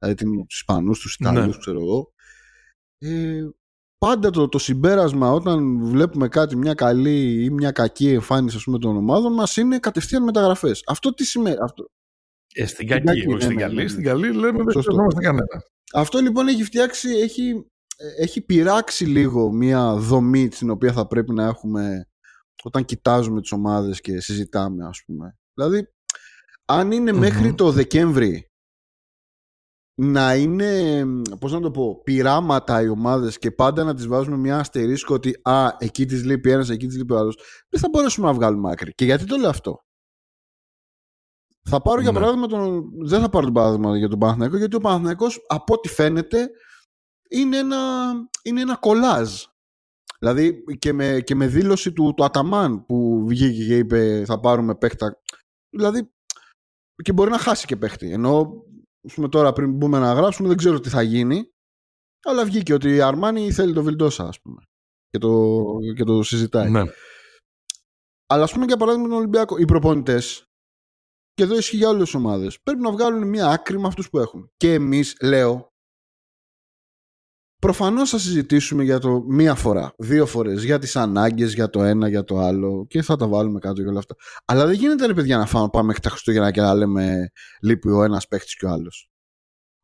δηλαδή 0.00 0.24
τους 0.46 0.56
Ισπανούς, 0.56 1.00
τους 1.00 1.14
Ιταλούς 1.14 1.54
ναι. 1.54 1.60
ξέρω 1.60 1.80
εγώ. 1.80 2.12
Ε, 2.98 3.48
πάντα 3.98 4.30
το, 4.30 4.48
το 4.48 4.58
συμπέρασμα 4.58 5.32
όταν 5.32 5.84
βλέπουμε 5.84 6.28
κάτι 6.28 6.56
μια 6.56 6.74
καλή 6.74 7.44
ή 7.44 7.50
μια 7.50 7.70
κακή 7.70 8.08
εμφάνιση 8.08 8.56
ας 8.56 8.64
πούμε, 8.64 8.78
των 8.78 8.96
ομάδων 8.96 9.32
μας 9.32 9.56
είναι 9.56 9.78
κατευθείαν 9.78 10.22
μεταγραφές. 10.22 10.82
Αυτό 10.86 11.14
τι 11.14 11.24
σημαίνει 11.24 11.56
αυτό, 11.60 11.90
ε, 12.54 12.66
στην 12.66 12.88
κακή, 12.88 13.26
όχι 13.28 13.42
στην 13.42 13.48
ναι, 13.48 13.54
ναι, 13.54 13.60
καλή. 13.60 13.82
Ναι. 13.82 13.88
Στην 13.88 14.04
καλή 14.04 14.32
λέμε 14.32 14.62
δεν 14.62 14.82
χρειαζόμαστε 14.82 15.20
κανένα. 15.20 15.62
Αυτό 15.92 16.18
λοιπόν 16.18 16.48
έχει 16.48 16.64
φτιάξει, 16.64 17.08
έχει, 17.08 17.66
έχει 18.18 18.40
πειράξει 18.40 19.04
λίγο 19.04 19.52
μια 19.52 19.94
δομή 19.94 20.48
την 20.48 20.70
οποία 20.70 20.92
θα 20.92 21.06
πρέπει 21.06 21.32
να 21.32 21.44
έχουμε 21.44 22.04
όταν 22.62 22.84
κοιτάζουμε 22.84 23.40
τις 23.40 23.52
ομάδες 23.52 24.00
και 24.00 24.20
συζητάμε 24.20 24.86
ας 24.86 25.02
πούμε. 25.06 25.38
Δηλαδή, 25.54 25.88
αν 26.64 26.92
ειναι 26.92 27.12
μέχρι 27.12 27.54
το 27.54 27.70
Δεκέμβρη 27.70 28.50
να 29.94 30.34
είναι, 30.34 31.04
πώς 31.38 31.52
να 31.52 31.60
το 31.60 31.70
πω, 31.70 32.02
πειράματα 32.02 32.82
οι 32.82 32.88
ομάδες 32.88 33.38
και 33.38 33.50
πάντα 33.50 33.84
να 33.84 33.94
τις 33.94 34.06
βάζουμε 34.06 34.36
μια 34.36 34.58
αστερίσκο 34.58 35.14
ότι 35.14 35.40
α, 35.42 35.68
εκεί 35.78 36.06
της 36.06 36.24
λείπει 36.24 36.50
ένας, 36.50 36.70
εκεί 36.70 36.86
της 36.86 36.96
λείπει 36.96 37.12
ο 37.12 37.18
άλλος, 37.18 37.38
δεν 37.68 37.80
θα 37.80 37.88
μπορέσουμε 37.88 38.26
να 38.26 38.32
βγάλουμε 38.32 38.70
άκρη. 38.70 38.92
Και 38.94 39.04
γιατί 39.04 39.24
το 39.24 39.36
λέω 39.36 39.48
αυτό; 39.48 39.84
Θα 41.68 41.82
πάρω 41.82 42.00
για 42.00 42.12
ναι. 42.12 42.18
παράδειγμα 42.18 42.46
τον. 42.46 42.90
Δεν 43.06 43.20
θα 43.20 43.28
πάρω 43.28 43.44
τον 43.44 43.54
παράδειγμα 43.54 43.98
για 43.98 44.08
τον 44.08 44.18
Παναθηναϊκό, 44.18 44.56
γιατί 44.56 44.76
ο 44.76 44.80
Παναθηναϊκός 44.80 45.44
από 45.48 45.74
ό,τι 45.74 45.88
φαίνεται 45.88 46.50
είναι 47.30 47.56
ένα, 47.56 48.12
είναι 48.42 48.60
ένα 48.60 48.76
κολάζ. 48.76 49.44
Δηλαδή 50.18 50.64
και 50.78 50.92
με, 50.92 51.20
και 51.20 51.34
με 51.34 51.46
δήλωση 51.46 51.92
του, 51.92 52.14
του 52.16 52.24
Αταμάν 52.24 52.86
που 52.86 53.24
βγήκε 53.26 53.66
και 53.66 53.76
είπε 53.76 54.22
θα 54.26 54.40
πάρουμε 54.40 54.74
παίχτα. 54.74 55.20
Δηλαδή 55.70 56.12
και 57.02 57.12
μπορεί 57.12 57.30
να 57.30 57.38
χάσει 57.38 57.66
και 57.66 57.76
παίχτη. 57.76 58.12
Ενώ 58.12 58.64
πούμε, 59.14 59.28
τώρα 59.28 59.52
πριν 59.52 59.72
μπούμε 59.72 59.98
να 59.98 60.12
γράψουμε 60.12 60.48
δεν 60.48 60.56
ξέρω 60.56 60.80
τι 60.80 60.88
θα 60.88 61.02
γίνει. 61.02 61.50
Αλλά 62.22 62.44
βγήκε 62.44 62.72
ότι 62.72 62.94
η 62.94 63.00
Αρμάνι 63.00 63.52
θέλει 63.52 63.72
το 63.72 63.82
Βιλντόσα, 63.82 64.24
ας 64.24 64.40
πούμε. 64.40 64.62
Και 65.08 65.18
το, 65.18 65.62
και 65.96 66.04
το 66.04 66.22
συζητάει. 66.22 66.70
Ναι. 66.70 66.82
Αλλά 68.26 68.42
ας 68.42 68.52
πούμε 68.52 68.64
για 68.64 68.76
παράδειγμα 68.76 69.08
τον 69.08 69.16
Ολυμπιακό, 69.16 69.56
οι 69.58 69.64
προπονητές, 69.64 70.49
και 71.40 71.46
εδώ 71.46 71.56
ισχύει 71.56 71.76
για 71.76 71.88
όλες 71.88 72.04
τις 72.04 72.14
ομάδες, 72.14 72.60
πρέπει 72.62 72.80
να 72.80 72.90
βγάλουν 72.90 73.28
μια 73.28 73.46
άκρη 73.46 73.78
με 73.78 73.86
αυτούς 73.86 74.10
που 74.10 74.18
έχουν. 74.18 74.50
Και 74.56 74.72
εμείς, 74.72 75.16
λέω, 75.22 75.72
Προφανώς 77.58 78.10
θα 78.10 78.18
συζητήσουμε 78.18 78.84
για 78.84 78.98
το 78.98 79.22
μία 79.22 79.54
φορά, 79.54 79.94
δύο 79.98 80.26
φορές, 80.26 80.64
για 80.64 80.78
τις 80.78 80.96
ανάγκες, 80.96 81.54
για 81.54 81.70
το 81.70 81.82
ένα, 81.82 82.08
για 82.08 82.24
το 82.24 82.38
άλλο 82.38 82.86
και 82.88 83.02
θα 83.02 83.16
τα 83.16 83.28
βάλουμε 83.28 83.58
κάτω 83.58 83.82
και 83.82 83.88
όλα 83.88 83.98
αυτά. 83.98 84.14
Αλλά 84.44 84.66
δεν 84.66 84.74
γίνεται 84.74 85.06
ρε 85.06 85.14
παιδιά 85.14 85.36
να 85.36 85.46
φάμε, 85.46 85.68
πάμε 85.72 85.86
μέχρι 85.86 86.02
τα 86.02 86.10
Χριστούγεννα 86.10 86.50
και 86.50 86.60
να 86.60 86.74
λέμε 86.74 87.30
λείπει 87.62 87.88
ο 87.88 88.02
ένας 88.02 88.26
παίχτης 88.28 88.56
και 88.56 88.66
ο 88.66 88.68
άλλος. 88.68 89.10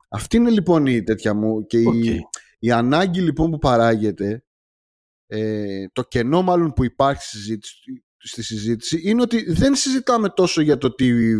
Αυτή 0.08 0.36
είναι 0.36 0.50
λοιπόν 0.50 0.86
η 0.86 1.02
τέτοια 1.02 1.34
μου 1.34 1.66
και 1.66 1.78
η, 1.78 2.20
η 2.58 2.70
ανάγκη 2.70 3.20
λοιπόν 3.20 3.50
που 3.50 3.58
παράγεται, 3.58 4.44
ε, 5.26 5.84
το 5.92 6.02
κενό 6.02 6.42
μάλλον 6.42 6.72
που 6.72 6.84
υπάρχει 6.84 7.22
στη 7.22 7.36
συζήτηση, 7.36 8.05
στη 8.26 8.42
συζήτηση 8.42 9.00
είναι 9.04 9.22
ότι 9.22 9.52
δεν 9.52 9.74
συζητάμε 9.74 10.28
τόσο 10.28 10.60
για 10.60 10.78
το 10.78 10.94
τι, 10.94 11.36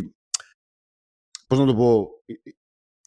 πώς 1.46 1.58
να 1.58 1.66
το 1.66 1.74
πω, 1.74 2.08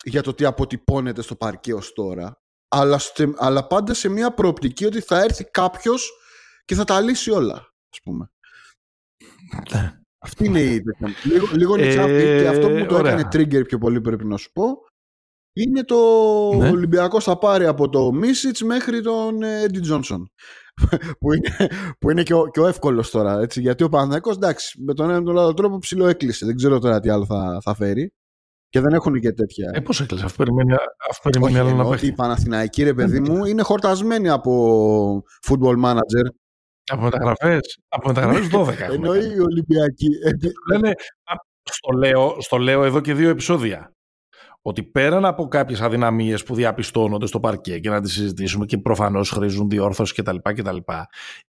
για 0.04 0.22
το 0.22 0.34
τι 0.34 0.46
αποτυπώνεται 0.46 1.22
στο 1.22 1.36
παρκέ 1.36 1.74
τώρα, 1.94 2.42
αλλά, 2.68 3.00
αλλά 3.36 3.68
πάντα 3.68 3.94
σε 3.94 4.10
μια 4.10 4.34
προοπτική 4.34 4.86
ότι 4.86 5.02
θα 5.02 5.24
έρθει 5.24 5.44
κάποιος 5.44 6.12
και 6.66 6.76
θα 6.76 6.84
τα 6.84 7.02
λύσει 7.02 7.32
όλα, 7.32 7.56
ας 7.90 8.00
πούμε. 8.04 8.32
Ναι. 9.72 9.94
Αυτή 10.22 10.46
είναι 10.46 10.62
η 10.62 10.84
Λίγο, 11.24 11.48
λίγο 11.54 11.76
ε, 11.76 12.42
και 12.42 12.48
αυτό 12.48 12.68
που 12.68 12.74
μου 12.74 12.86
το 12.86 12.98
έκανε 12.98 13.28
trigger 13.32 13.68
πιο 13.68 13.78
πολύ 13.78 14.02
πρέπει 14.02 14.26
να 14.26 14.38
σου 14.38 14.52
πω 14.52 14.88
είναι 15.54 15.84
το 15.84 15.96
ναι. 16.56 16.70
Ολυμπιακό 16.70 17.20
θα 17.20 17.38
πάρει 17.38 17.66
από 17.66 17.90
το 17.90 18.12
Μίσιτς 18.12 18.62
μέχρι 18.62 19.02
τον 19.02 19.44
Έντι 19.44 19.80
Τζόνσον. 19.80 20.32
Που 21.20 21.34
είναι, 21.34 21.70
που 22.00 22.12
είναι 22.12 22.24
και, 22.24 22.34
ο, 22.34 22.48
και 22.48 22.60
ο 22.60 22.68
εύκολος 22.68 23.12
τώρα. 23.12 23.40
Έτσι, 23.40 23.62
γιατί 23.62 23.84
ο 23.84 23.90
Παναθηναϊκός 23.90 24.36
εντάξει 24.36 24.82
με 24.84 24.94
τον 24.94 25.10
ένα 25.10 25.24
τον 25.24 25.40
άλλο 25.40 25.54
τρόπο 25.54 25.78
ψηλό 25.78 26.08
έκλεισε. 26.08 26.46
Δεν 26.46 26.56
ξέρω 26.56 26.80
τώρα 26.80 27.00
τι 27.00 27.10
άλλο 27.10 27.26
θα, 27.26 27.60
θα 27.62 27.76
φέρει. 27.76 28.14
Και 28.70 28.80
δεν 28.80 28.94
έχουν 28.94 29.20
και 29.20 29.32
τέτοια. 29.32 29.72
Ε, 29.74 29.80
πώς 29.80 30.02
έκλεισε, 30.02 30.26
αυτό 30.26 30.44
περιμένει, 30.44 30.74
αυτό 31.10 31.30
περιμένει 31.30 31.58
άλλο 31.58 31.76
να 31.76 31.90
παίξει. 31.90 32.08
η 32.08 32.12
Παναθηναϊκή, 32.12 32.84
ρε 32.84 32.94
παιδί 32.94 33.20
μου, 33.20 33.46
είναι 33.46 33.62
χορτασμένη 33.62 34.30
από 34.30 35.24
football 35.48 35.84
manager. 35.86 36.26
Από 36.92 37.02
μεταγραφές. 37.02 37.80
Από 37.88 38.08
μεταγραφές 38.08 38.48
12. 38.54 38.94
Εννοεί 38.94 39.20
η 39.20 39.40
Ολυμπιακή. 39.40 40.08
Λένε, 40.72 40.94
στο, 41.64 41.92
λέω, 41.98 42.36
στο 42.40 42.58
λέω 42.58 42.84
εδώ 42.84 43.02
και 43.02 43.14
δύο 43.14 43.30
επεισόδια. 43.30 43.94
Ότι 44.62 44.84
πέραν 44.84 45.26
από 45.26 45.48
κάποιες 45.48 45.82
αδυναμίες 45.82 46.44
που 46.44 46.56
διαπιστώνονται 46.56 47.26
στο 47.26 47.40
παρκέ 47.40 47.80
και 47.80 47.90
να 47.90 48.02
τις 48.02 48.14
συζητήσουμε 48.14 48.66
και 48.66 48.78
προφανώς 48.78 49.30
χρήζουν 49.30 49.70
διόρθωση 49.70 50.14
κτλ. 50.14 50.36
κτλ 50.42 50.78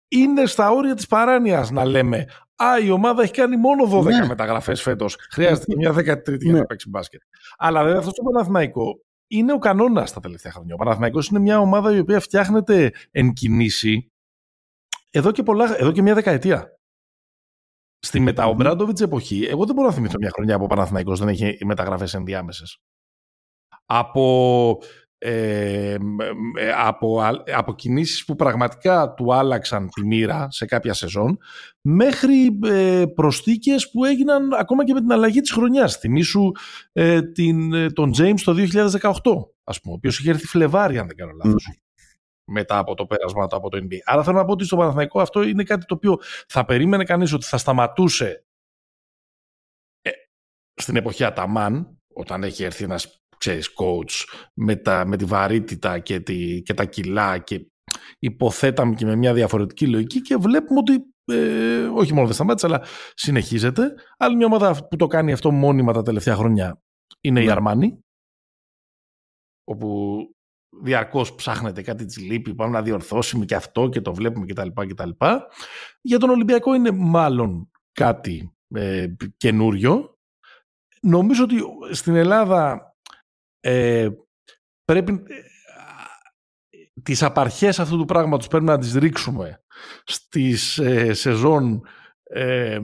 είναι 0.08 0.46
στα 0.46 0.70
όρια 0.70 0.94
της 0.94 1.06
παράνοιας 1.06 1.70
να 1.70 1.84
λέμε 1.84 2.26
Α, 2.62 2.78
η 2.78 2.90
ομάδα 2.90 3.22
έχει 3.22 3.32
κάνει 3.32 3.56
μόνο 3.56 3.98
12 3.98 4.04
ναι. 4.04 4.26
μεταγραφές 4.26 4.82
φέτος. 4.82 5.16
Χρειάζεται 5.30 5.64
και 5.66 5.76
μια 5.76 5.92
13η 5.92 6.38
για 6.40 6.52
να 6.52 6.58
ναι. 6.58 6.66
παίξει 6.66 6.88
μπάσκετ. 6.88 7.20
Αλλά 7.56 7.82
βέβαια 7.82 7.98
αυτός 7.98 8.14
το 8.14 8.22
Παναθηναϊκός 8.22 8.94
είναι 9.26 9.52
ο 9.52 9.58
κανόνας 9.58 10.12
τα 10.12 10.20
τελευταία 10.20 10.52
χρόνια. 10.52 10.74
Ο 10.74 10.76
Παναθηναϊκός 10.76 11.28
είναι 11.28 11.38
μια 11.38 11.58
ομάδα 11.58 11.94
η 11.94 11.98
οποία 11.98 12.20
φτιάχνεται 12.20 12.92
εν 13.10 13.32
κινήσει 13.32 14.12
εδώ 15.10 15.30
και, 15.32 15.42
πολλά, 15.42 15.78
εδώ 15.78 15.92
και 15.92 16.02
μια 16.02 16.14
δεκαετία. 16.14 16.78
Στη 17.98 18.20
μεταομπράντοβιτ 18.20 19.00
εποχή, 19.00 19.44
εγώ 19.44 19.64
δεν 19.66 19.74
μπορώ 19.74 19.88
να 19.88 19.94
θυμηθώ 19.94 20.16
μια 20.18 20.30
χρονιά 20.30 20.58
που 20.58 20.64
ο 20.64 20.66
Παναθηναϊκός 20.66 21.18
δεν 21.18 21.28
έχει 21.28 21.58
μεταγραφές 21.64 22.14
ενδιάμεσες. 22.14 22.78
Από 23.92 24.78
ε, 25.22 25.96
από, 26.76 27.22
από 27.54 27.74
κινήσεις 27.74 28.24
που 28.24 28.34
πραγματικά 28.34 29.14
του 29.14 29.34
άλλαξαν 29.34 29.88
τη 29.88 30.06
μοίρα 30.06 30.46
σε 30.50 30.66
κάποια 30.66 30.94
σεζόν 30.94 31.38
μέχρι 31.80 32.58
ε, 32.64 33.04
προσθήκες 33.14 33.90
που 33.90 34.04
έγιναν 34.04 34.52
ακόμα 34.52 34.84
και 34.84 34.92
με 34.92 35.00
την 35.00 35.12
αλλαγή 35.12 35.40
της 35.40 35.52
χρονιάς. 35.52 35.96
Θυμήσου 35.96 36.50
ε, 36.92 37.22
την, 37.22 37.72
ε, 37.72 37.90
τον 37.90 38.12
James 38.18 38.40
το 38.44 38.52
2018 38.52 39.12
ας 39.64 39.80
πούμε, 39.80 39.92
ο 39.92 39.96
οποίος 39.96 40.18
είχε 40.18 40.30
έρθει 40.30 40.46
Φλεβάρι 40.46 40.98
αν 40.98 41.06
δεν 41.06 41.16
κάνω 41.16 41.32
λάθος. 41.44 41.80
Μετά 42.44 42.78
από 42.78 42.94
το 42.94 43.06
πέρασμα 43.06 43.46
του 43.46 43.56
από 43.56 43.68
το 43.68 43.78
NBA. 43.78 43.98
Άρα 44.04 44.22
θέλω 44.22 44.36
να 44.36 44.44
πω 44.44 44.52
ότι 44.52 44.64
στο 44.64 44.76
Παναθηναϊκό 44.76 45.20
αυτό 45.20 45.42
είναι 45.42 45.62
κάτι 45.62 45.86
το 45.86 45.94
οποίο 45.94 46.18
θα 46.48 46.64
περίμενε 46.64 47.04
κανείς 47.04 47.32
ότι 47.32 47.44
θα 47.44 47.58
σταματούσε 47.58 48.44
ε, 50.02 50.10
στην 50.74 50.96
εποχή 50.96 51.24
Αταμάν, 51.24 51.98
όταν 52.14 52.42
έχει 52.42 52.64
έρθει 52.64 52.84
ένας 52.84 53.20
ξέρεις, 53.40 53.68
coach 53.76 54.24
με, 54.54 54.76
τα, 54.76 55.06
με 55.06 55.16
τη 55.16 55.24
βαρύτητα 55.24 55.98
και, 55.98 56.20
τη, 56.20 56.62
και 56.62 56.74
τα 56.74 56.84
κιλά 56.84 57.38
και 57.38 57.66
υποθέταμε 58.18 58.94
και 58.94 59.04
με 59.04 59.16
μια 59.16 59.34
διαφορετική 59.34 59.86
λογική 59.86 60.20
και 60.20 60.36
βλέπουμε 60.36 60.78
ότι 60.78 61.14
ε, 61.24 61.84
όχι 61.84 62.12
μόνο 62.12 62.26
δεν 62.26 62.34
σταμάτησε 62.34 62.66
αλλά 62.66 62.82
συνεχίζεται. 63.14 63.94
Άλλη 64.18 64.36
μια 64.36 64.46
ομάδα 64.46 64.88
που 64.88 64.96
το 64.96 65.06
κάνει 65.06 65.32
αυτό 65.32 65.50
μόνιμα 65.50 65.92
τα 65.92 66.02
τελευταία 66.02 66.34
χρόνια 66.34 66.82
είναι 67.20 67.40
η 67.40 67.44
ναι. 67.44 67.50
Αρμάνη 67.50 67.98
όπου 69.64 70.18
διαρκώς 70.82 71.34
ψάχνεται 71.34 71.82
κάτι 71.82 72.04
της 72.04 72.16
λύπη, 72.18 72.54
πάμε 72.54 72.72
να 72.72 72.82
διορθώσουμε 72.82 73.44
και 73.44 73.54
αυτό 73.54 73.88
και 73.88 74.00
το 74.00 74.14
βλέπουμε 74.14 74.46
κτλ. 74.46 74.68
κτλ. 74.86 75.10
Για 76.00 76.18
τον 76.18 76.30
Ολυμπιακό 76.30 76.74
είναι 76.74 76.90
μάλλον 76.90 77.70
κάτι 77.92 78.54
ε, 78.74 79.06
καινούριο. 79.36 80.18
Νομίζω 81.02 81.44
ότι 81.44 81.56
στην 81.90 82.14
Ελλάδα 82.14 82.89
ε, 83.60 84.08
πρέπει 84.84 85.12
ε, 85.12 85.34
τις 87.02 87.22
απαρχές 87.22 87.78
αυτού 87.78 87.96
του 87.98 88.04
πράγματος 88.04 88.46
πρέπει 88.46 88.64
να 88.64 88.78
τις 88.78 88.94
ρίξουμε 88.94 89.62
στις 90.04 90.78
ε, 90.78 91.12
σεζόν 91.12 91.82
ε, 92.22 92.78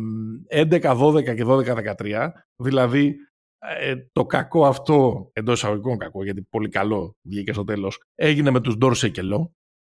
11, 0.50 0.80
12 0.80 1.35
και 1.35 1.45
12, 1.47 1.95
13 1.99 2.28
δηλαδή 2.56 3.16
ε, 3.59 3.95
το 4.12 4.26
κακό 4.26 4.66
αυτό 4.66 5.30
εντός 5.33 5.59
εισαγωγικών 5.59 5.99
κακό 5.99 6.25
γιατί 6.25 6.42
πολύ 6.42 6.68
καλό 6.68 7.16
βγήκε 7.23 7.52
στο 7.52 7.64
τέλος 7.64 8.02
έγινε 8.14 8.50
με 8.50 8.61
τους 8.61 8.76
Ντόρσε 8.76 9.09
και 9.09 9.23
Λό 9.23 9.54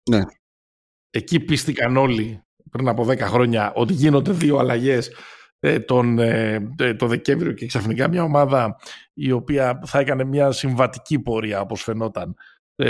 ναι. 0.10 0.22
εκεί 1.10 1.40
πίστηκαν 1.40 1.98
όλοι 1.98 2.42
πριν 2.70 2.88
από 2.88 3.04
10 3.08 3.20
χρόνια 3.20 3.74
ότι 3.74 3.94
γίνονται 3.94 4.32
δύο 4.32 4.58
αλλαγές 4.58 5.08
ε, 5.08 5.14
τον, 5.86 6.20
ε, 6.20 6.74
ε, 6.78 6.94
το 6.94 7.08
Δεκέμβριο 7.08 7.52
και 7.52 7.66
ξαφνικά 7.66 8.08
μια 8.08 8.24
ομάδα 8.24 8.78
η 9.14 9.32
οποία 9.32 9.80
θα 9.86 10.00
έκανε 10.00 10.24
μια 10.24 10.52
συμβατική 10.52 11.20
πορεία 11.20 11.62
όπως 11.62 11.84
φαινόταν 11.84 12.36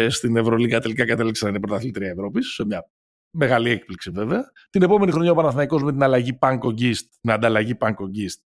στην 0.07 0.37
Ευρωλίγα 0.37 0.79
τελικά 0.79 1.05
κατέληξε 1.05 1.43
να 1.43 1.49
είναι 1.49 1.59
πρωταθλήτρια 1.59 2.09
Ευρώπης 2.09 2.47
σε 2.47 2.65
μια 2.65 2.89
μεγάλη 3.37 3.69
έκπληξη 3.69 4.09
βέβαια. 4.09 4.51
Την 4.69 4.81
επόμενη 4.81 5.11
χρονιά 5.11 5.31
ο 5.31 5.35
Παναθηναϊκός 5.35 5.83
με 5.83 5.91
την 5.91 6.03
αλλαγή 6.03 6.33
Πανκογκίστ, 6.33 7.13
την 7.21 7.31
ανταλλαγή 7.31 7.75
Πανκογκίστ 7.75 8.41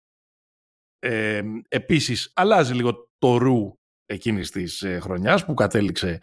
ε, 0.99 1.43
επίσης 1.69 2.33
αλλάζει 2.35 2.75
λίγο 2.75 3.09
το 3.19 3.37
ρου 3.37 3.79
εκείνης 4.07 4.51
της 4.51 4.85
χρονιάς 5.01 5.45
που 5.45 5.55
κατέληξε 5.55 6.21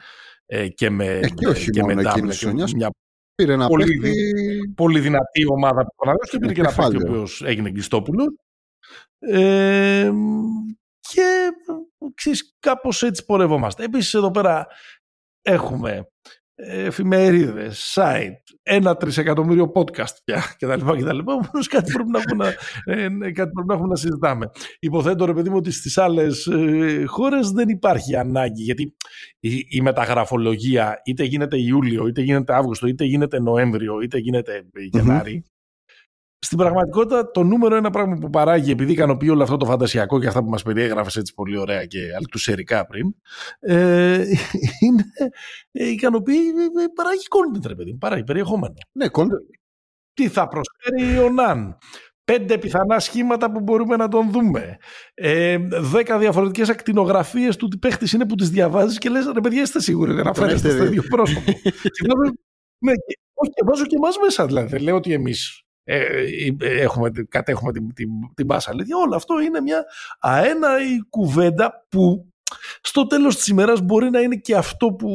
και 0.75 0.89
με, 0.89 1.05
ε, 1.05 1.29
και, 1.29 1.47
όχι 1.47 1.69
και 1.69 1.81
μόνο 1.81 1.93
με 1.93 2.01
μια 2.75 2.89
Πήρε 3.35 3.53
ένα 3.53 3.67
πολύ, 3.67 3.87
πολύ 4.75 4.99
δυνατή 4.99 5.45
ομάδα 5.51 5.85
που 5.85 5.93
τον 5.97 6.15
και 6.29 6.37
πήρε 6.37 6.53
και 6.53 6.59
ένα 6.59 6.73
παίκτη 6.73 6.95
ο 6.95 6.99
οποίος 7.07 7.41
έγινε 7.45 7.69
Γκριστόπουλο. 7.69 8.35
Ε, 9.19 10.11
και 10.99 11.49
ξέρεις, 12.13 12.55
κάπως 12.59 13.03
έτσι 13.03 13.25
πορευόμαστε. 13.25 13.83
Επίσης 13.83 14.13
εδώ 14.13 14.31
πέρα 14.31 14.67
έχουμε 15.41 16.09
εφημερίδες, 16.55 17.93
site, 17.95 18.55
ένα 18.63 18.97
τρισεκατομμύριο 18.97 19.71
podcast 19.75 20.15
πια 20.23 20.41
κτλ. 20.59 20.85
κτλ. 20.85 21.19
κάτι 21.69 21.91
πρέπει 21.91 22.09
να 22.09 22.19
έχουμε 22.19 22.45
να, 22.45 22.93
ε, 22.93 23.09
ναι, 23.09 23.31
κάτι 23.31 23.51
πρέπει 23.51 23.67
να, 23.67 23.73
έχουμε 23.73 23.89
να 23.89 23.95
συζητάμε. 23.95 24.49
Υποθέτω 24.79 25.25
ρε 25.25 25.33
παιδί 25.33 25.49
μου 25.49 25.55
ότι 25.57 25.71
στις 25.71 25.97
άλλες 25.97 26.47
ε, 26.47 27.03
χώρες 27.05 27.51
δεν 27.51 27.69
υπάρχει 27.69 28.15
ανάγκη 28.15 28.61
γιατί 28.61 28.95
η, 29.39 29.65
η, 29.69 29.81
μεταγραφολογία 29.81 31.01
είτε 31.05 31.23
γίνεται 31.23 31.57
Ιούλιο, 31.61 32.07
είτε 32.07 32.21
γίνεται 32.21 32.53
Αύγουστο, 32.53 32.87
είτε 32.87 33.03
γίνεται 33.03 33.39
Νοέμβριο, 33.39 34.01
είτε 34.01 34.17
γίνεται 34.17 34.65
Γενάρη. 34.91 35.43
Στην 36.45 36.57
πραγματικότητα, 36.57 37.31
το 37.31 37.43
νούμερο 37.43 37.75
ένα 37.75 37.89
πράγμα 37.89 38.17
που 38.17 38.29
παράγει, 38.29 38.71
επειδή 38.71 38.91
ικανοποιεί 38.91 39.29
όλο 39.31 39.43
αυτό 39.43 39.57
το 39.57 39.65
φαντασιακό 39.65 40.19
και 40.19 40.27
αυτά 40.27 40.43
που 40.43 40.49
μας 40.49 40.63
περιέγραφες 40.63 41.15
έτσι 41.15 41.33
πολύ 41.33 41.57
ωραία 41.57 41.85
και 41.85 41.99
αλτουσερικά 42.17 42.85
πριν, 42.85 43.15
ε, 43.59 44.23
είναι, 44.85 45.03
ε, 45.71 45.89
ικανοποιεί, 45.89 46.35
ε, 46.35 46.83
ε, 46.83 46.87
παράγει 46.95 47.21
content, 47.29 47.67
ρε 47.67 47.75
παιδί, 47.75 47.93
παράγει 47.93 48.23
περιεχόμενο. 48.23 48.73
Ναι, 48.91 49.05
content. 49.11 49.57
Τι 50.13 50.27
θα 50.27 50.47
προσφέρει 50.47 51.19
ο 51.19 51.29
Ναν; 51.29 51.77
Πέντε 52.23 52.57
πιθανά 52.57 52.99
σχήματα 52.99 53.51
που 53.51 53.59
μπορούμε 53.59 53.95
να 53.95 54.07
τον 54.07 54.31
δούμε. 54.31 54.77
Ε, 55.13 55.57
δέκα 55.69 56.17
διαφορετικές 56.17 56.69
ακτινογραφίες 56.69 57.55
του 57.55 57.67
τι 57.67 57.77
παίχτης 57.77 58.13
είναι 58.13 58.25
που 58.25 58.35
τις 58.35 58.49
διαβάζεις 58.49 58.97
και 58.97 59.09
λες: 59.09 59.31
Ρε 59.33 59.41
παιδιά, 59.41 59.61
είστε 59.61 59.81
σίγουροι 59.81 60.11
δεν 60.11 60.19
αναφέρεστε 60.19 60.69
στο 60.69 60.83
ίδιο 60.83 61.03
πρόσωπο. 61.09 61.51
ναι, 62.85 62.91
όχι, 63.33 63.51
και 63.51 63.63
βάζω 63.65 63.85
και 63.85 63.95
εμάς 63.95 64.17
μέσα 64.17 64.45
δηλαδή. 64.45 64.79
λέω 64.79 64.95
ότι 64.95 65.13
εμείς 65.13 65.59
ε, 65.59 65.61
ε, 65.61 65.64
έχουμε, 66.59 67.11
κατέχουμε 67.29 67.71
την, 67.71 67.93
την, 67.93 68.09
την 68.33 68.47
πάσα 68.47 68.69
αλήθεια. 68.71 68.97
Όλο 68.97 69.15
αυτό 69.15 69.39
είναι 69.39 69.61
μια 69.61 69.85
αέναη 70.19 70.99
κουβέντα 71.09 71.85
που 71.89 72.33
στο 72.81 73.07
τέλος 73.07 73.35
της 73.35 73.47
ημέρας 73.47 73.81
μπορεί 73.81 74.09
να 74.09 74.19
είναι 74.19 74.35
και 74.35 74.55
αυτό 74.55 74.87
που 74.87 75.09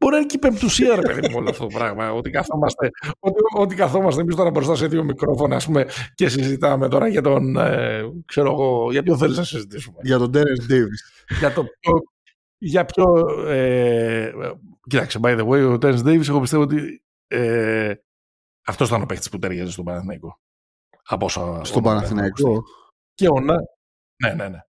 Μπορεί 0.00 0.12
να 0.12 0.18
είναι 0.18 0.26
και 0.26 0.36
η 0.36 0.38
πεμπτουσία, 0.38 0.94
ρε 0.94 1.00
παιδί 1.02 1.28
μου, 1.28 1.34
όλο 1.36 1.50
αυτό 1.50 1.66
το 1.66 1.78
πράγμα. 1.78 2.12
Ότι 2.12 2.30
καθόμαστε, 2.30 2.90
ότι, 3.18 3.40
ότι 3.56 3.74
καθόμαστε 3.74 4.20
εμείς 4.20 4.34
τώρα 4.34 4.50
μπροστά 4.50 4.74
σε 4.74 4.86
δύο 4.86 5.04
μικρόφωνα 5.04 5.56
ας 5.56 5.66
πούμε, 5.66 5.86
και 6.14 6.28
συζητάμε 6.28 6.88
τώρα 6.88 7.08
για 7.08 7.22
τον. 7.22 7.56
Ε, 7.56 8.02
ξέρω 8.24 8.50
εγώ, 8.50 8.90
για 8.90 9.02
ποιο 9.02 9.16
θέλεις 9.16 9.36
να 9.36 9.44
συζητήσουμε. 9.44 9.96
Για 10.02 10.18
τον 10.18 10.30
Dennis 10.34 10.72
Davis. 10.72 11.36
για 11.38 11.52
το 11.52 11.64
ποιο. 11.80 11.92
Για 12.58 12.84
ποιο 12.84 13.26
ε, 13.46 14.32
κοίταξε, 14.88 15.18
by 15.22 15.38
the 15.38 15.46
way, 15.46 15.72
ο 15.72 15.78
Dennis 15.82 16.04
Davis, 16.04 16.28
εγώ 16.28 16.40
πιστεύω 16.40 16.62
ότι 16.62 17.02
ε, 17.26 17.92
αυτός 18.70 18.88
ήταν 18.88 19.02
ο 19.02 19.06
παίχτης 19.06 19.28
που 19.28 19.38
ταιριάζει 19.38 19.72
στον 19.72 19.84
Παναθηναϊκό. 19.84 20.40
Από 21.06 21.28
στον 21.62 21.82
Παναθηναϊκό; 21.82 22.62
Και 23.14 23.28
ο 23.28 23.40
Να. 23.40 23.54
Ναι, 24.22 24.34
ναι, 24.34 24.48
ναι. 24.48 24.60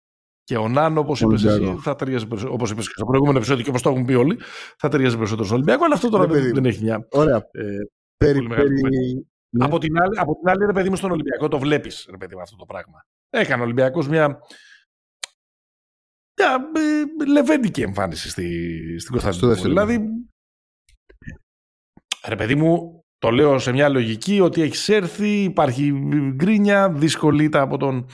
Και 0.44 0.58
ο 0.58 0.68
Νάν, 0.68 0.98
όπως 0.98 1.22
είπες 1.22 1.44
εσύ, 1.44 1.78
θα 1.82 1.96
ταιριάζει 1.96 2.28
περισσότερο. 2.28 2.54
Όπως 2.54 2.72
είπες 2.72 2.86
και 2.88 2.94
στο 2.96 3.06
προηγούμενο 3.06 3.38
επεισόδιο 3.38 3.64
και 3.64 3.70
όπως 3.70 3.82
το 3.82 3.90
έχουν 3.90 4.06
πει 4.06 4.14
όλοι, 4.14 4.40
θα 4.78 4.90
ταιριάζει 4.90 5.16
περισσότερο 5.16 5.46
στον 5.46 5.58
Ολυμπιακό. 5.58 5.86
Αλλά 5.86 5.96
αυτό 5.96 6.10
τώρα 6.10 6.28
δεν, 6.28 6.54
δεν, 6.54 6.66
έχει 6.66 6.84
μια. 6.84 7.08
Ωραία. 7.12 7.36
Ε, 7.52 7.78
περί, 8.18 8.48
περί... 8.48 8.82
Ναι. 9.50 9.66
Από, 9.66 9.78
την 9.78 10.02
άλλη, 10.02 10.20
από 10.20 10.36
την 10.36 10.50
άλλη, 10.50 10.66
ρε 10.66 10.72
παιδί 10.72 10.90
μου, 10.90 10.96
στον 10.96 11.12
Ολυμπιακό 11.12 11.48
το 11.48 11.60
βλέπεις, 11.60 12.08
ρε 12.10 12.18
παιδί 12.18 12.36
μου, 12.36 12.42
αυτό 12.42 12.56
το 12.56 12.66
πράγμα. 12.66 13.06
Έκανε 13.30 13.62
ο 13.62 13.66
Ολυμπιακός 13.66 14.08
μια. 14.08 14.28
μια 16.40 16.72
ε, 16.76 17.26
λεβέντικη 17.32 17.82
εμφάνιση 17.82 18.30
στη, 18.30 19.00
στην 19.00 19.12
Κωνσταντινούπολη. 19.12 19.68
Δηλαδή. 19.68 20.00
Ρε 22.28 22.36
παιδί 22.36 22.56
μου, 22.56 23.01
το 23.22 23.30
λέω 23.30 23.60
σε 23.60 23.72
μια 23.72 23.90
λογική 23.90 24.40
ότι 24.40 24.62
έχει 24.62 24.94
έρθει, 24.94 25.44
υπάρχει 25.44 25.92
γκρίνια, 26.36 26.90
δυσκολείται 26.90 27.60
από 27.60 27.78
τον 27.78 28.06